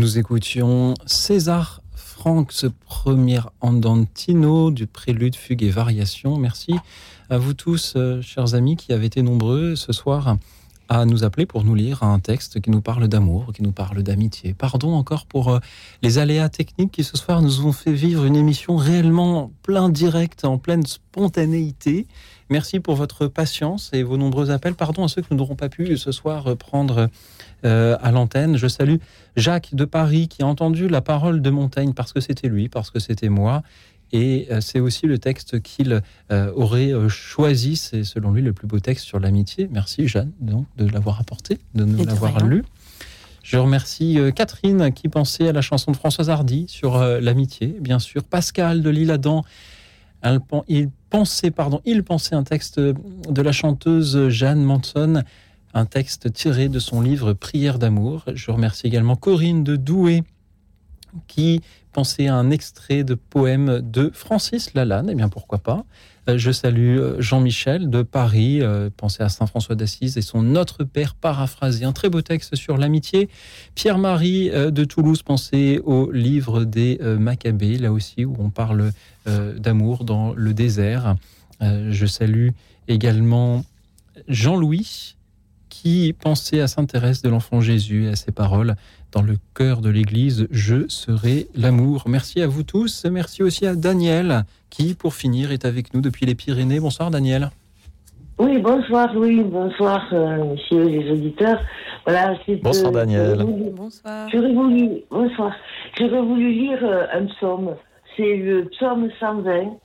Nous 0.00 0.16
écoutions 0.16 0.94
César 1.04 1.82
Franck, 1.94 2.54
premier 2.86 3.40
andantino 3.60 4.70
du 4.70 4.86
prélude, 4.86 5.36
fugue 5.36 5.62
et 5.62 5.68
variation. 5.68 6.38
Merci 6.38 6.74
à 7.28 7.36
vous 7.36 7.52
tous, 7.52 7.92
euh, 7.96 8.22
chers 8.22 8.54
amis, 8.54 8.76
qui 8.76 8.94
avez 8.94 9.04
été 9.04 9.20
nombreux 9.20 9.76
ce 9.76 9.92
soir 9.92 10.38
à 10.88 11.04
nous 11.04 11.22
appeler 11.22 11.44
pour 11.44 11.64
nous 11.64 11.74
lire 11.74 12.02
un 12.02 12.18
texte 12.18 12.62
qui 12.62 12.70
nous 12.70 12.80
parle 12.80 13.08
d'amour, 13.08 13.52
qui 13.54 13.62
nous 13.62 13.72
parle 13.72 14.02
d'amitié. 14.02 14.54
Pardon 14.54 14.94
encore 14.94 15.26
pour 15.26 15.50
euh, 15.50 15.58
les 16.00 16.16
aléas 16.16 16.48
techniques 16.48 16.92
qui 16.92 17.04
ce 17.04 17.18
soir 17.18 17.42
nous 17.42 17.66
ont 17.66 17.72
fait 17.72 17.92
vivre 17.92 18.24
une 18.24 18.36
émission 18.36 18.76
réellement 18.76 19.52
plein 19.62 19.90
direct, 19.90 20.46
en 20.46 20.56
pleine 20.56 20.86
spontanéité. 20.86 22.06
Merci 22.48 22.80
pour 22.80 22.94
votre 22.94 23.26
patience 23.26 23.90
et 23.92 24.02
vos 24.02 24.16
nombreux 24.16 24.50
appels. 24.50 24.76
Pardon 24.76 25.04
à 25.04 25.08
ceux 25.08 25.20
qui 25.20 25.34
n'auront 25.34 25.56
pas 25.56 25.68
pu 25.68 25.98
ce 25.98 26.10
soir 26.10 26.56
prendre 26.56 27.10
euh, 27.64 27.96
à 28.00 28.10
l'antenne. 28.10 28.56
Je 28.56 28.66
salue 28.66 28.96
Jacques 29.36 29.74
de 29.74 29.84
Paris 29.84 30.28
qui 30.28 30.42
a 30.42 30.46
entendu 30.46 30.88
la 30.88 31.00
parole 31.00 31.42
de 31.42 31.50
Montaigne 31.50 31.92
parce 31.92 32.12
que 32.12 32.20
c'était 32.20 32.48
lui, 32.48 32.68
parce 32.68 32.90
que 32.90 32.98
c'était 32.98 33.28
moi. 33.28 33.62
Et 34.12 34.48
euh, 34.50 34.60
c'est 34.60 34.80
aussi 34.80 35.06
le 35.06 35.18
texte 35.18 35.60
qu'il 35.60 36.02
euh, 36.32 36.52
aurait 36.54 36.92
choisi. 37.08 37.76
C'est 37.76 38.04
selon 38.04 38.32
lui 38.32 38.42
le 38.42 38.52
plus 38.52 38.66
beau 38.66 38.80
texte 38.80 39.04
sur 39.04 39.20
l'amitié. 39.20 39.68
Merci 39.70 40.08
Jeanne 40.08 40.32
donc, 40.40 40.66
de 40.76 40.86
l'avoir 40.86 41.20
apporté, 41.20 41.58
de 41.74 41.84
nous 41.84 42.04
l'avoir 42.04 42.44
lu. 42.44 42.64
Je 43.42 43.56
remercie 43.56 44.18
Catherine 44.36 44.92
qui 44.92 45.08
pensait 45.08 45.48
à 45.48 45.52
la 45.52 45.62
chanson 45.62 45.90
de 45.90 45.96
Françoise 45.96 46.30
Hardy 46.30 46.66
sur 46.68 46.98
l'amitié, 46.98 47.74
bien 47.80 47.98
sûr. 47.98 48.22
Pascal 48.22 48.82
de 48.82 48.90
l'Île-Adam 48.90 49.44
il 50.68 50.90
pensait, 51.08 51.50
pardon, 51.50 51.80
il 51.84 52.04
pensait 52.04 52.34
un 52.34 52.42
texte 52.42 52.78
de 52.78 53.42
la 53.42 53.52
chanteuse 53.52 54.28
Jeanne 54.28 54.62
Manson, 54.62 55.22
un 55.74 55.86
texte 55.86 56.32
tiré 56.32 56.68
de 56.68 56.78
son 56.78 57.00
livre 57.00 57.32
Prière 57.32 57.78
d'amour. 57.78 58.24
Je 58.34 58.50
remercie 58.50 58.86
également 58.86 59.16
Corinne 59.16 59.64
de 59.64 59.76
Douai 59.76 60.24
qui 61.26 61.60
pensait 61.92 62.28
à 62.28 62.36
un 62.36 62.50
extrait 62.50 63.02
de 63.02 63.14
poème 63.14 63.80
de 63.82 64.10
Francis 64.14 64.74
Lalanne. 64.74 65.08
Eh 65.10 65.14
bien, 65.14 65.28
pourquoi 65.28 65.58
pas? 65.58 65.84
Euh, 66.28 66.38
je 66.38 66.50
salue 66.50 66.98
euh, 66.98 67.20
Jean-Michel 67.20 67.90
de 67.90 68.02
Paris, 68.02 68.60
euh, 68.62 68.90
pensez 68.94 69.22
à 69.22 69.28
Saint 69.28 69.46
François 69.46 69.74
d'Assise 69.74 70.16
et 70.16 70.22
son 70.22 70.42
Notre 70.42 70.84
Père 70.84 71.14
paraphrasé, 71.14 71.84
un 71.84 71.92
très 71.92 72.08
beau 72.08 72.22
texte 72.22 72.56
sur 72.56 72.76
l'amitié. 72.76 73.28
Pierre-Marie 73.74 74.50
de 74.50 74.84
Toulouse, 74.84 75.22
pensez 75.22 75.80
au 75.84 76.10
livre 76.10 76.64
des 76.64 76.98
Maccabées, 77.00 77.78
là 77.78 77.92
aussi 77.92 78.24
où 78.24 78.36
on 78.38 78.50
parle 78.50 78.92
d'amour 79.26 80.04
dans 80.04 80.32
le 80.34 80.54
désert. 80.54 81.16
Je 81.60 82.06
salue 82.06 82.50
également 82.88 83.64
Jean-Louis 84.28 85.16
qui 85.82 86.12
pensait 86.12 86.60
à 86.60 86.66
Sainte 86.66 86.90
Thérèse 86.92 87.22
de 87.22 87.30
l'Enfant 87.30 87.62
Jésus 87.62 88.04
et 88.04 88.08
à 88.08 88.16
ses 88.16 88.32
paroles 88.32 88.74
dans 89.12 89.22
le 89.22 89.36
cœur 89.54 89.80
de 89.80 89.88
l'Église, 89.88 90.46
je 90.50 90.86
serai 90.88 91.46
l'amour. 91.54 92.04
Merci 92.06 92.42
à 92.42 92.46
vous 92.46 92.64
tous. 92.64 93.06
Merci 93.10 93.42
aussi 93.42 93.66
à 93.66 93.74
Daniel 93.74 94.44
qui, 94.68 94.94
pour 94.94 95.14
finir, 95.14 95.52
est 95.52 95.64
avec 95.64 95.94
nous 95.94 96.02
depuis 96.02 96.26
les 96.26 96.34
Pyrénées. 96.34 96.80
Bonsoir 96.80 97.10
Daniel. 97.10 97.50
Oui, 98.38 98.58
bonsoir 98.58 99.12
Louis, 99.14 99.42
bonsoir 99.42 100.06
euh, 100.12 100.44
messieurs 100.44 100.86
les 100.86 101.10
auditeurs. 101.12 101.60
Voilà, 102.04 102.34
bonsoir 102.62 102.92
Daniel. 102.92 103.42
bonsoir. 103.72 104.28
J'aurais 104.30 104.52
voulu, 104.52 104.90
bonsoir. 105.10 105.52
J'aurais 105.98 106.22
voulu 106.22 106.52
lire 106.52 106.78
euh, 106.82 107.06
un 107.12 107.24
psaume. 107.24 107.74
C'est 108.16 108.36
le 108.36 108.66
psaume 108.66 109.08
120 109.18 109.78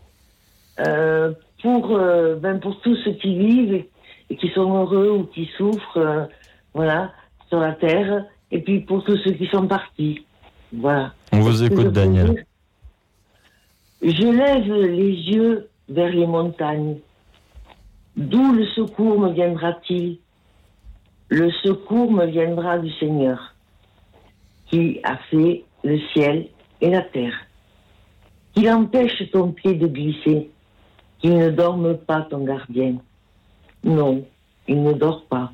euh, 0.88 1.32
pour, 1.62 1.98
ben, 2.42 2.60
pour 2.60 2.82
tous 2.82 2.98
ceux 3.06 3.14
qui 3.14 3.38
vivent 3.38 3.74
et, 3.74 3.90
qui 4.30 4.50
sont 4.50 4.74
heureux 4.74 5.12
ou 5.12 5.24
qui 5.26 5.50
souffrent, 5.58 6.30
voilà, 6.74 7.12
sur 7.50 7.60
la 7.60 7.74
terre 7.74 8.26
et 8.52 8.60
puis 8.60 8.80
pour 8.82 9.04
tous 9.04 9.18
ceux 9.18 9.32
qui 9.32 9.48
sont 9.48 9.68
partis. 9.68 10.26
Voilà. 10.74 11.14
On 11.32 11.40
vous 11.40 11.64
écoute, 11.64 11.92
Daniel. 11.92 12.46
Je 14.02 14.28
lève 14.28 14.74
les 14.74 15.12
yeux 15.12 15.70
vers 15.90 16.12
les 16.12 16.28
montagnes. 16.28 16.98
D'où 18.18 18.54
le 18.54 18.66
secours 18.68 19.20
me 19.20 19.32
viendra-t-il? 19.32 20.20
Le 21.30 21.52
secours 21.52 22.12
me 22.12 22.26
viendra 22.28 22.78
du 22.78 22.92
Seigneur, 22.94 23.56
qui 24.68 25.00
a 25.04 25.18
fait 25.30 25.64
le 25.84 26.00
ciel 26.14 26.48
et 26.82 26.90
la 26.92 27.02
terre. 27.02 27.34
Qu'il 28.54 28.70
empêche 28.70 29.30
ton 29.32 29.52
pied 29.52 29.74
de 29.74 29.88
glisser, 29.88 30.50
qu'il 31.20 31.38
ne 31.38 31.50
dorme 31.50 31.98
pas 31.98 32.22
ton 32.22 32.46
gardien. 32.46 32.98
Non, 33.86 34.26
il 34.68 34.82
ne 34.82 34.94
dort 34.94 35.26
pas, 35.26 35.52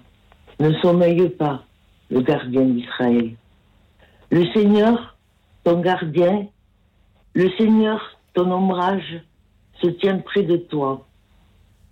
ne 0.61 0.71
sommeille 0.75 1.27
pas, 1.31 1.65
le 2.09 2.21
gardien 2.21 2.63
d'Israël. 2.63 3.33
Le 4.29 4.45
Seigneur, 4.53 5.17
ton 5.65 5.81
gardien, 5.81 6.47
le 7.33 7.49
Seigneur, 7.57 7.99
ton 8.33 8.49
ombrage, 8.49 9.21
se 9.81 9.87
tient 9.87 10.19
près 10.19 10.43
de 10.43 10.55
toi. 10.55 11.05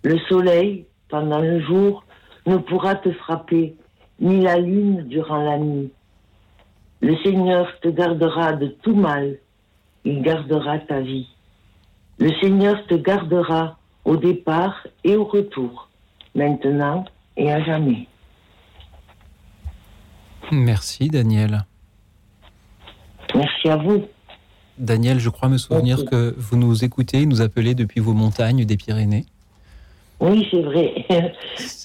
Le 0.02 0.18
soleil, 0.30 0.86
pendant 1.10 1.40
le 1.40 1.60
jour, 1.60 2.04
ne 2.46 2.56
pourra 2.56 2.94
te 2.94 3.12
frapper, 3.12 3.76
ni 4.18 4.40
la 4.40 4.56
lune 4.56 5.02
durant 5.08 5.42
la 5.42 5.58
nuit. 5.58 5.92
Le 7.02 7.18
Seigneur 7.18 7.68
te 7.80 7.88
gardera 7.88 8.54
de 8.54 8.68
tout 8.82 8.94
mal, 8.94 9.36
il 10.06 10.22
gardera 10.22 10.78
ta 10.78 11.00
vie. 11.00 11.28
Le 12.18 12.30
Seigneur 12.40 12.86
te 12.86 12.94
gardera 12.94 13.76
au 14.06 14.16
départ 14.16 14.86
et 15.04 15.16
au 15.16 15.24
retour, 15.24 15.89
maintenant 16.34 17.04
et 17.36 17.50
à 17.50 17.62
jamais. 17.62 18.06
Merci 20.52 21.08
Daniel. 21.08 21.64
Merci 23.34 23.68
à 23.68 23.76
vous. 23.76 24.04
Daniel, 24.78 25.20
je 25.20 25.28
crois 25.28 25.48
me 25.48 25.58
souvenir 25.58 26.04
que 26.06 26.34
vous 26.38 26.56
nous 26.56 26.84
écoutez, 26.84 27.26
nous 27.26 27.42
appelez 27.42 27.74
depuis 27.74 28.00
vos 28.00 28.14
montagnes 28.14 28.64
des 28.64 28.76
Pyrénées. 28.76 29.26
Oui, 30.20 30.46
c'est 30.50 30.62
vrai. 30.62 31.06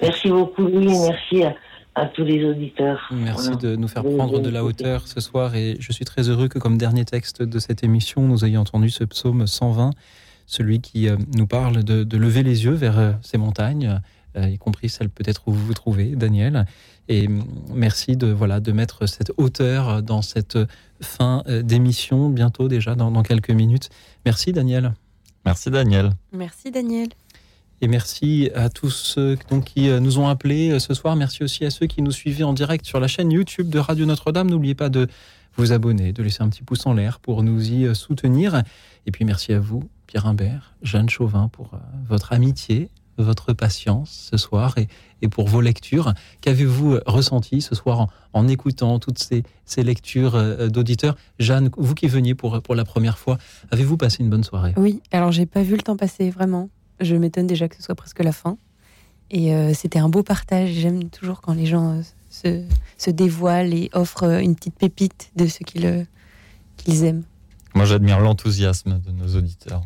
merci 0.02 0.30
beaucoup, 0.30 0.64
Louis. 0.64 0.88
Merci 0.88 1.44
à, 1.96 2.06
tous 2.08 2.24
les 2.24 2.44
auditeurs. 2.44 3.08
Merci 3.12 3.56
de 3.58 3.76
nous 3.76 3.88
faire 3.88 4.04
prendre 4.04 4.40
de 4.40 4.50
la 4.50 4.64
hauteur 4.64 5.08
ce 5.08 5.20
soir. 5.22 5.56
Et 5.56 5.76
je 5.80 5.92
suis 5.92 6.06
très 6.06 6.30
heureux 6.30 6.48
que, 6.48 6.60
comme 6.60 6.78
dernier 6.78 7.06
texte 7.06 7.42
de 7.42 7.60
cette 7.60 7.84
émission, 7.84 8.22
nous 8.22 8.44
ayons 8.44 8.62
entendu 8.62 8.90
ce 8.90 9.04
psaume 9.04 9.46
120, 9.46 9.92
celui 10.46 10.82
qui 10.82 11.08
euh, 11.08 11.18
nous 11.36 11.48
parle 11.48 11.84
de, 11.84 12.18
lever 12.18 12.44
les 12.44 12.66
yeux 12.66 12.74
vers 12.74 13.00
euh, 13.00 13.12
ces 13.22 13.38
montagnes, 13.38 14.02
y 14.36 14.58
compris 14.58 14.90
celles 14.90 15.10
peut-être 15.10 15.48
où 15.48 15.54
vous 15.54 15.66
vous 15.66 15.74
trouvez, 15.74 16.16
Daniel. 16.16 16.66
Et 17.08 17.28
merci 17.74 18.18
de, 18.18 18.28
voilà, 18.28 18.60
de 18.60 18.72
mettre 18.72 19.06
cette 19.06 19.32
hauteur 19.38 20.02
dans 20.02 20.22
cette 20.22 20.58
fin 21.02 21.44
euh, 21.48 21.62
d'émission, 21.62 22.30
bientôt 22.30 22.68
déjà, 22.68 22.96
dans, 22.96 23.24
quelques 23.24 23.52
minutes. 23.52 23.90
Merci 24.26 24.54
Daniel. 24.54 24.94
Merci 25.46 25.70
Daniel. 25.70 26.12
Merci 26.32 26.72
Daniel. 26.72 27.10
Et 27.82 27.88
merci 27.88 28.50
à 28.56 28.70
tous 28.70 28.90
ceux 28.90 29.38
donc, 29.50 29.66
qui 29.66 29.90
euh, 29.90 30.00
nous 30.00 30.18
ont 30.18 30.28
appelés 30.28 30.72
euh, 30.72 30.80
ce 30.80 30.94
soir. 30.94 31.16
Merci 31.16 31.44
aussi 31.44 31.66
à 31.66 31.70
ceux 31.70 31.86
qui 31.86 32.02
nous 32.02 32.12
suivaient 32.12 32.44
en 32.44 32.54
direct 32.54 32.86
sur 32.86 33.00
la 33.00 33.08
chaîne 33.08 33.32
YouTube 33.32 33.70
de 33.70 33.78
Radio 33.78 34.06
Notre-Dame. 34.06 34.50
N'oubliez 34.50 34.76
pas 34.76 34.90
de 34.90 35.08
vous 35.58 35.72
abonner, 35.72 36.12
de 36.12 36.24
laisser 36.24 36.42
un 36.42 36.50
petit 36.50 36.64
pouce 36.64 36.86
en 36.86 36.94
l'air 36.94 37.20
pour 37.20 37.44
nous 37.44 37.72
y 37.72 37.94
soutenir. 37.96 38.64
Et 39.06 39.12
puis 39.12 39.24
merci 39.26 39.54
à 39.54 39.60
vous, 39.60 39.84
Pierre 40.08 40.26
Imbert, 40.26 40.74
Jeanne 40.82 41.10
Chauvin, 41.10 41.48
pour 41.48 41.72
votre 42.10 42.34
amitié, 42.34 42.90
votre 43.18 43.54
patience 43.54 44.30
ce 44.32 44.38
soir 44.38 44.76
et, 44.78 44.88
pour 45.28 45.48
vos 45.48 45.62
lectures. 45.62 46.14
Qu'avez-vous 46.42 47.00
ressenti 47.08 47.62
ce 47.62 47.74
soir 47.74 48.08
en, 48.34 48.48
écoutant 48.48 49.00
toutes 49.00 49.18
ces, 49.20 49.44
lectures 49.84 50.36
euh, 50.36 50.68
d'auditeurs? 50.68 51.16
Jeanne, 51.40 51.70
vous 51.78 51.96
qui 51.96 52.08
veniez 52.08 52.36
pour, 52.36 52.62
pour 52.62 52.76
la 52.76 52.86
première 52.86 53.18
fois, 53.18 53.38
avez-vous 53.72 53.98
passé 53.98 54.22
une 54.22 54.30
bonne 54.30 54.44
soirée? 54.44 54.74
Oui, 54.78 55.02
alors 55.12 55.32
j'ai 55.32 55.46
pas 55.46 55.64
vu 55.64 55.76
le 55.76 55.82
temps 55.82 55.98
passer 55.98 56.30
vraiment. 56.30 56.70
Je 57.00 57.16
m'étonne 57.16 57.48
déjà 57.48 57.68
que 57.68 57.76
ce 57.76 57.82
soit 57.82 57.96
presque 57.96 58.24
la 58.24 58.32
fin. 58.32 58.58
Et 59.32 59.56
euh, 59.56 59.74
c'était 59.74 60.00
un 60.00 60.10
beau 60.10 60.22
partage. 60.22 60.70
J'aime 60.72 61.10
toujours 61.10 61.42
quand 61.42 61.54
les 61.54 61.66
gens 61.66 62.02
se, 62.30 62.64
se, 62.98 63.10
dévoilent 63.10 63.74
et 63.74 63.90
offrent 63.94 64.42
une 64.42 64.56
petite 64.56 64.76
pépite 64.76 65.32
de 65.36 65.48
ce 65.48 65.64
qu'ils 65.64 66.06
qu'ils 66.78 67.04
aiment. 67.04 67.24
Moi, 67.74 67.86
j'admire 67.86 68.20
l'enthousiasme 68.20 69.00
de 69.00 69.12
nos 69.12 69.36
auditeurs. 69.36 69.84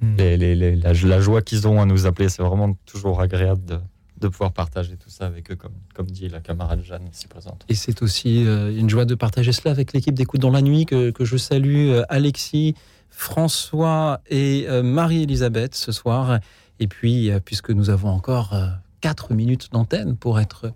Mhm. 0.00 1.08
la, 1.08 1.20
joie 1.20 1.42
qu'ils 1.42 1.66
ont 1.68 1.80
à 1.80 1.84
nous 1.84 2.06
appeler, 2.06 2.28
c'est 2.28 2.42
vraiment 2.42 2.74
toujours 2.86 3.20
agréable 3.20 3.62
de, 3.64 3.80
pouvoir 4.28 4.52
partager 4.52 4.96
tout 4.96 5.10
ça 5.10 5.26
avec 5.26 5.50
eux, 5.50 5.54
comme, 5.54 5.74
comme 5.92 6.06
dit 6.06 6.30
la 6.30 6.40
camarade 6.40 6.82
Jeanne 6.82 7.06
ici 7.12 7.28
présente. 7.28 7.62
Et 7.68 7.74
c'est 7.74 8.00
aussi 8.00 8.46
euh, 8.46 8.74
une 8.74 8.88
joie 8.88 9.04
de 9.04 9.14
partager 9.14 9.52
cela 9.52 9.70
avec 9.70 9.92
l'équipe 9.92 10.14
d'Écoute 10.14 10.40
dans 10.40 10.50
la 10.50 10.62
nuit, 10.62 10.86
que, 10.86 11.12
je 11.20 11.36
salue, 11.36 11.90
euh, 11.90 12.04
Alexis, 12.08 12.74
François 13.10 14.22
et 14.30 14.64
euh, 14.66 14.82
Marie-Elisabeth 14.82 15.74
ce 15.74 15.92
soir. 15.92 16.38
Et 16.80 16.86
puis, 16.86 17.30
puisque 17.44 17.68
nous 17.68 17.90
avons 17.90 18.08
encore 18.08 18.56
4 19.02 19.34
minutes 19.34 19.68
d'antenne 19.72 20.16
pour 20.16 20.40
être 20.40 20.72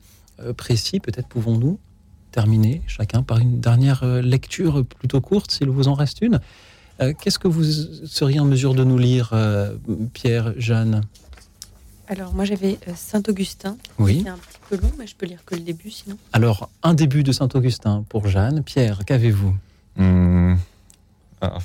précis, 0.59 1.01
peut-être 1.01 1.27
pouvons-nous 1.27 1.81
terminer 2.33 2.83
chacun 2.87 3.23
par 3.23 3.39
une 3.39 3.61
dernière 3.61 4.05
lecture 4.05 4.85
plutôt 4.85 5.23
courte, 5.23 5.51
s'il 5.51 5.71
vous 5.71 5.89
en 5.89 5.95
reste 5.95 6.21
une. 6.21 6.39
Euh, 7.01 7.13
qu'est-ce 7.13 7.39
que 7.39 7.49
vous 7.49 7.65
seriez 8.07 8.41
en 8.41 8.45
mesure 8.45 8.75
de 8.75 8.83
nous 8.85 8.99
lire, 8.99 9.31
euh, 9.33 9.75
Pierre, 10.13 10.53
Jeanne? 10.57 11.03
Alors, 12.09 12.35
moi, 12.35 12.45
j'avais 12.45 12.79
euh, 12.89 12.93
Saint-Augustin. 12.97 13.77
Oui. 13.99 14.23
C'est 14.25 14.31
un 14.31 14.39
petit 14.39 14.59
peu 14.69 14.77
long, 14.77 14.91
mais 14.99 15.07
je 15.07 15.15
peux 15.15 15.27
lire 15.27 15.45
que 15.45 15.55
le 15.55 15.61
début 15.61 15.91
sinon. 15.91 16.17
Alors, 16.33 16.71
un 16.83 16.95
début 16.95 17.23
de 17.23 17.33
Saint-Augustin 17.33 18.05
pour 18.09 18.27
Jeanne. 18.27 18.63
Pierre, 18.63 19.05
qu'avez-vous? 19.05 19.55
Hmm. 19.97 20.57
ah, 21.41 21.59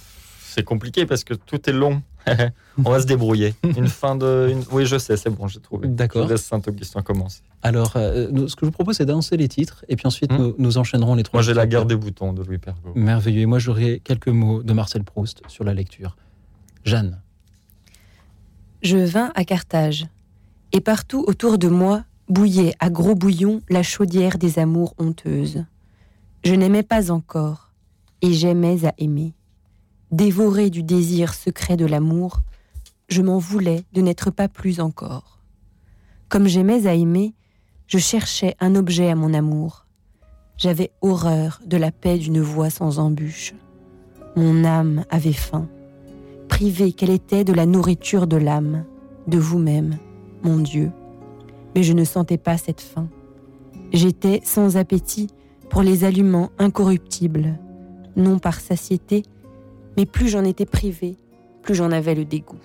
C'est 0.44 0.64
compliqué 0.64 1.06
parce 1.06 1.24
que 1.24 1.34
tout 1.34 1.68
est 1.70 1.74
long. 1.74 2.02
On 2.86 2.90
va 2.90 3.00
se 3.00 3.06
débrouiller. 3.06 3.54
Une 3.64 3.88
fin 3.88 4.16
de. 4.16 4.54
Oui, 4.72 4.86
je 4.86 4.98
sais, 4.98 5.18
c'est 5.18 5.30
bon, 5.30 5.48
j'ai 5.48 5.60
trouvé. 5.60 5.88
D'accord. 5.88 6.28
Je 6.28 6.34
laisse 6.34 6.44
Saint-Augustin 6.44 7.02
commencer. 7.02 7.42
Alors, 7.62 7.94
euh, 7.96 8.48
ce 8.48 8.56
que 8.56 8.62
je 8.62 8.66
vous 8.66 8.72
propose, 8.72 8.98
c'est 8.98 9.06
d'annoncer 9.06 9.38
les 9.38 9.48
titres, 9.48 9.86
et 9.88 9.96
puis 9.96 10.08
ensuite, 10.08 10.32
hmm. 10.32 10.54
nous, 10.58 10.78
enchaînerons 10.78 11.16
les 11.16 11.24
trois. 11.24 11.40
Moi, 11.40 11.44
j'ai 11.44 11.54
La 11.54 11.68
guerre 11.68 11.86
des 11.86 11.96
boutons 11.96 12.34
de 12.34 12.44
Louis 12.44 12.58
Pergaud. 12.58 12.94
Merveilleux. 12.96 13.42
Et 13.42 13.46
moi, 13.46 13.60
j'aurai 13.60 14.02
quelques 14.04 14.28
mots 14.28 14.64
de 14.64 14.74
Marcel 14.74 15.04
Proust 15.04 15.42
sur 15.48 15.64
la 15.64 15.74
lecture. 15.74 16.16
Jeanne. 16.84 17.22
Je 18.82 18.98
vins 18.98 19.32
à 19.36 19.46
Carthage, 19.46 20.08
et 20.74 20.82
partout 20.82 21.24
autour 21.26 21.58
de 21.58 21.70
moi 21.70 22.04
bouillait 22.28 22.74
à 22.80 22.90
gros 22.90 23.16
bouillon 23.16 23.62
la 23.70 23.84
chaudière 23.84 24.38
des 24.38 24.60
amours 24.60 24.94
honteuses. 24.98 25.64
Je 26.44 26.54
n'aimais 26.54 26.84
pas 26.84 27.12
encore, 27.12 27.70
et 28.22 28.34
j'aimais 28.34 28.86
à 28.86 28.94
aimer. 28.98 29.34
Dévoré 30.14 30.70
du 30.70 30.84
désir 30.84 31.34
secret 31.34 31.76
de 31.76 31.88
l'amour, 31.88 32.42
je 33.10 33.24
m'en 33.24 33.40
voulais 33.40 33.84
de 33.94 34.02
n'être 34.02 34.30
pas 34.30 34.48
plus 34.48 34.80
encore. 34.80 35.40
Comme 36.30 36.46
j'aimais 36.46 36.86
à 36.86 36.94
aimer, 36.94 37.34
je 37.88 37.98
cherchais 37.98 38.56
un 38.60 38.76
objet 38.76 39.10
à 39.10 39.16
mon 39.16 39.34
amour. 39.34 39.88
J'avais 40.56 40.92
horreur 41.02 41.62
de 41.66 41.78
la 41.78 41.92
paix 41.92 42.20
d'une 42.20 42.42
voix 42.42 42.70
sans 42.70 43.00
embûche. 43.00 43.56
Mon 44.36 44.64
âme 44.66 45.04
avait 45.10 45.34
faim, 45.34 45.68
privée 46.48 46.94
qu'elle 46.94 47.10
était 47.10 47.44
de 47.44 47.54
la 47.54 47.66
nourriture 47.66 48.28
de 48.28 48.38
l'âme, 48.38 48.86
de 49.26 49.40
vous-même, 49.40 49.98
mon 50.44 50.60
Dieu. 50.60 50.92
Mais 51.74 51.82
je 51.82 51.94
ne 51.94 52.04
sentais 52.04 52.38
pas 52.38 52.60
cette 52.60 52.82
faim. 52.82 53.08
J'étais 53.92 54.42
sans 54.44 54.78
appétit 54.78 55.32
pour 55.72 55.82
les 55.82 56.04
aliments 56.04 56.52
incorruptibles, 56.60 57.58
non 58.16 58.38
par 58.38 58.60
satiété, 58.60 59.24
mais 59.98 60.06
plus 60.06 60.28
j'en 60.28 60.44
étais 60.44 60.66
privée, 60.66 61.18
plus 61.62 61.76
j'en 61.76 61.92
avais 61.92 62.16
le 62.16 62.26
dégoût. 62.26 62.60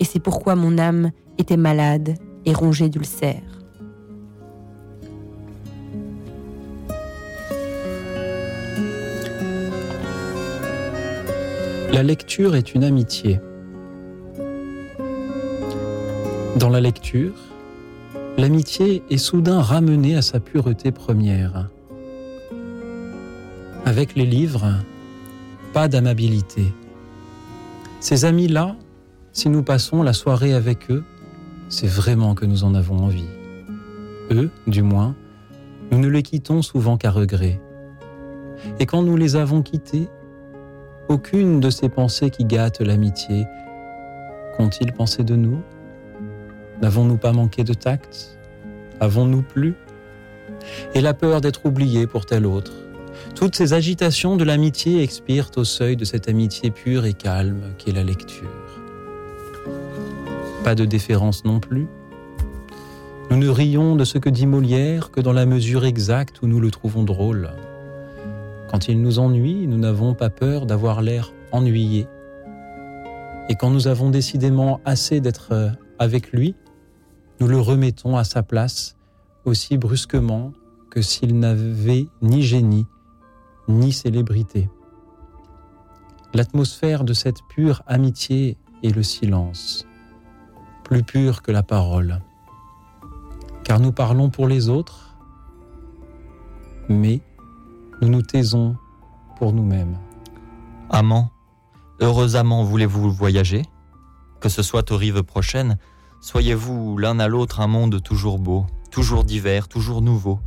Et 0.00 0.04
c'est 0.04 0.20
pourquoi 0.20 0.54
mon 0.56 0.78
âme 0.78 1.10
était 1.38 1.56
malade 1.56 2.16
et 2.44 2.52
rongée 2.52 2.88
d'ulcères. 2.88 3.42
La 11.92 12.02
lecture 12.02 12.56
est 12.56 12.74
une 12.74 12.84
amitié. 12.84 13.40
Dans 16.58 16.68
la 16.68 16.80
lecture, 16.80 17.34
l'amitié 18.36 19.02
est 19.08 19.18
soudain 19.18 19.62
ramenée 19.62 20.14
à 20.14 20.20
sa 20.20 20.40
pureté 20.40 20.92
première. 20.92 21.70
Avec 23.86 24.14
les 24.14 24.26
livres, 24.26 24.66
pas 25.72 25.88
d'amabilité. 25.88 26.72
Ces 28.00 28.24
amis-là, 28.24 28.76
si 29.32 29.48
nous 29.48 29.62
passons 29.62 30.02
la 30.02 30.12
soirée 30.12 30.54
avec 30.54 30.90
eux, 30.90 31.04
c'est 31.68 31.88
vraiment 31.88 32.34
que 32.34 32.44
nous 32.44 32.64
en 32.64 32.74
avons 32.74 32.98
envie. 32.98 33.28
Eux, 34.30 34.50
du 34.66 34.82
moins, 34.82 35.14
nous 35.90 35.98
ne 35.98 36.08
les 36.08 36.22
quittons 36.22 36.62
souvent 36.62 36.96
qu'à 36.96 37.10
regret. 37.10 37.60
Et 38.80 38.86
quand 38.86 39.02
nous 39.02 39.16
les 39.16 39.36
avons 39.36 39.62
quittés, 39.62 40.08
aucune 41.08 41.60
de 41.60 41.70
ces 41.70 41.88
pensées 41.88 42.30
qui 42.30 42.44
gâtent 42.44 42.80
l'amitié 42.80 43.46
qu'ont-ils 44.56 44.92
pensé 44.92 45.22
de 45.22 45.36
nous? 45.36 45.60
N'avons-nous 46.80 47.18
pas 47.18 47.32
manqué 47.32 47.62
de 47.64 47.74
tact? 47.74 48.38
Avons-nous 49.00 49.42
plu? 49.42 49.74
Et 50.94 51.00
la 51.00 51.14
peur 51.14 51.40
d'être 51.40 51.66
oubliés 51.66 52.06
pour 52.06 52.26
tel 52.26 52.46
autre? 52.46 52.72
Toutes 53.36 53.54
ces 53.54 53.74
agitations 53.74 54.36
de 54.36 54.44
l'amitié 54.44 55.02
expirent 55.02 55.50
au 55.56 55.64
seuil 55.64 55.94
de 55.94 56.06
cette 56.06 56.26
amitié 56.26 56.70
pure 56.70 57.04
et 57.04 57.12
calme 57.12 57.74
qu'est 57.76 57.92
la 57.92 58.02
lecture. 58.02 58.48
Pas 60.64 60.74
de 60.74 60.86
déférence 60.86 61.44
non 61.44 61.60
plus. 61.60 61.86
Nous 63.30 63.36
ne 63.36 63.48
rions 63.48 63.94
de 63.94 64.04
ce 64.04 64.16
que 64.16 64.30
dit 64.30 64.46
Molière 64.46 65.10
que 65.10 65.20
dans 65.20 65.34
la 65.34 65.44
mesure 65.44 65.84
exacte 65.84 66.40
où 66.40 66.46
nous 66.46 66.60
le 66.60 66.70
trouvons 66.70 67.02
drôle. 67.02 67.50
Quand 68.70 68.88
il 68.88 69.02
nous 69.02 69.18
ennuie, 69.18 69.66
nous 69.66 69.78
n'avons 69.78 70.14
pas 70.14 70.30
peur 70.30 70.64
d'avoir 70.64 71.02
l'air 71.02 71.34
ennuyé. 71.52 72.08
Et 73.50 73.54
quand 73.54 73.68
nous 73.68 73.86
avons 73.86 74.08
décidément 74.08 74.80
assez 74.86 75.20
d'être 75.20 75.76
avec 75.98 76.32
lui, 76.32 76.54
nous 77.38 77.48
le 77.48 77.60
remettons 77.60 78.16
à 78.16 78.24
sa 78.24 78.42
place 78.42 78.96
aussi 79.44 79.76
brusquement 79.76 80.52
que 80.90 81.02
s'il 81.02 81.38
n'avait 81.38 82.06
ni 82.22 82.42
génie 82.42 82.86
ni 83.68 83.92
célébrité. 83.92 84.68
L'atmosphère 86.34 87.04
de 87.04 87.12
cette 87.12 87.42
pure 87.48 87.82
amitié 87.86 88.58
est 88.82 88.94
le 88.94 89.02
silence, 89.02 89.86
plus 90.84 91.02
pur 91.02 91.42
que 91.42 91.50
la 91.50 91.62
parole, 91.62 92.20
car 93.64 93.80
nous 93.80 93.92
parlons 93.92 94.30
pour 94.30 94.46
les 94.46 94.68
autres, 94.68 95.16
mais 96.88 97.20
nous 98.00 98.08
nous 98.08 98.22
taisons 98.22 98.76
pour 99.38 99.52
nous-mêmes. 99.52 99.98
Amant, 100.90 101.30
heureux 102.00 102.36
amant, 102.36 102.62
voulez-vous 102.62 103.10
voyager? 103.10 103.62
Que 104.40 104.48
ce 104.48 104.62
soit 104.62 104.92
aux 104.92 104.96
rives 104.96 105.22
prochaines, 105.22 105.78
soyez-vous 106.20 106.98
l'un 106.98 107.18
à 107.18 107.28
l'autre 107.28 107.60
un 107.60 107.66
monde 107.66 108.02
toujours 108.02 108.38
beau, 108.38 108.66
toujours 108.90 109.24
divers, 109.24 109.68
toujours 109.68 110.02
nouveau, 110.02 110.38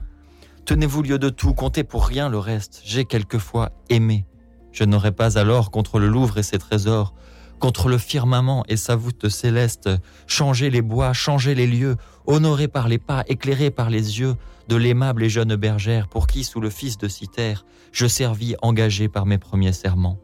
Tenez-vous 0.70 1.02
lieu 1.02 1.18
de 1.18 1.30
tout, 1.30 1.56
comptez 1.56 1.84
pour 1.84 2.06
rien 2.06 2.30
le 2.30 2.38
reste. 2.38 2.84
J'ai 2.86 3.04
quelquefois 3.04 3.72
aimé. 3.90 4.28
Je 4.72 4.84
n'aurais 4.84 5.12
pas 5.12 5.40
alors 5.40 5.72
contre 5.72 5.98
le 5.98 6.08
Louvre 6.08 6.38
et 6.38 6.44
ses 6.44 6.60
trésors, 6.60 7.16
contre 7.58 7.90
le 7.90 7.98
firmament 7.98 8.64
et 8.70 8.78
sa 8.78 8.96
voûte 8.96 9.30
céleste, 9.30 9.90
changé 10.28 10.70
les 10.70 10.84
bois, 10.84 11.12
changé 11.12 11.56
les 11.56 11.66
lieux, 11.66 11.96
honoré 12.28 12.68
par 12.68 12.88
les 12.88 13.00
pas, 13.00 13.24
éclairé 13.28 13.72
par 13.72 13.90
les 13.90 14.20
yeux 14.20 14.36
de 14.68 14.76
l'aimable 14.76 15.24
et 15.24 15.30
jeune 15.30 15.56
bergère 15.56 16.08
pour 16.08 16.28
qui, 16.28 16.44
sous 16.44 16.62
le 16.62 16.70
fils 16.70 17.00
de 17.00 17.08
Citer, 17.08 17.56
je 17.92 18.06
servis 18.06 18.56
engagé 18.62 19.08
par 19.08 19.26
mes 19.26 19.40
premiers 19.40 19.74
serments. 19.74 20.20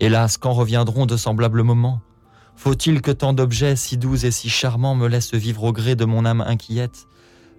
Hélas, 0.00 0.38
quand 0.38 0.54
reviendront 0.54 1.04
de 1.04 1.18
semblables 1.18 1.62
moments? 1.62 2.00
Faut-il 2.56 3.02
que 3.02 3.10
tant 3.10 3.34
d'objets 3.34 3.76
si 3.76 3.98
doux 3.98 4.24
et 4.24 4.30
si 4.30 4.48
charmants 4.48 4.94
me 4.94 5.06
laissent 5.06 5.34
vivre 5.34 5.64
au 5.64 5.72
gré 5.74 5.96
de 5.96 6.06
mon 6.06 6.24
âme 6.24 6.40
inquiète? 6.40 7.08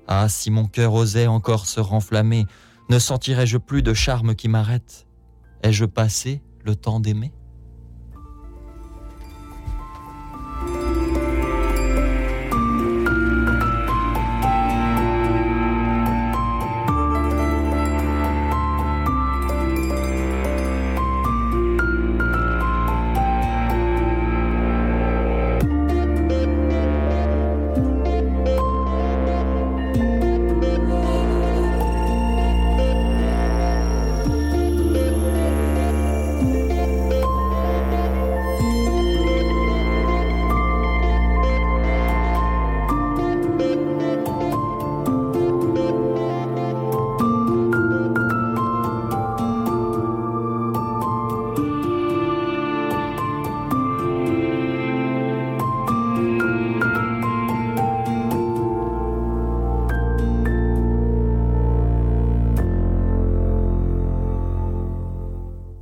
Ah, 0.07 0.30
si 0.30 0.52
mon 0.52 0.65
cœur 0.65 0.94
osait 0.94 1.27
encore 1.27 1.65
se 1.65 1.80
renflammer, 1.80 2.45
ne 2.90 2.99
sentirais-je 2.99 3.57
plus 3.57 3.82
de 3.82 3.94
charme 3.94 4.36
qui 4.36 4.48
m'arrête? 4.48 5.07
Ai-je 5.64 5.86
passé 5.86 6.44
le 6.64 6.76
temps 6.76 6.99
d'aimer? 6.99 7.34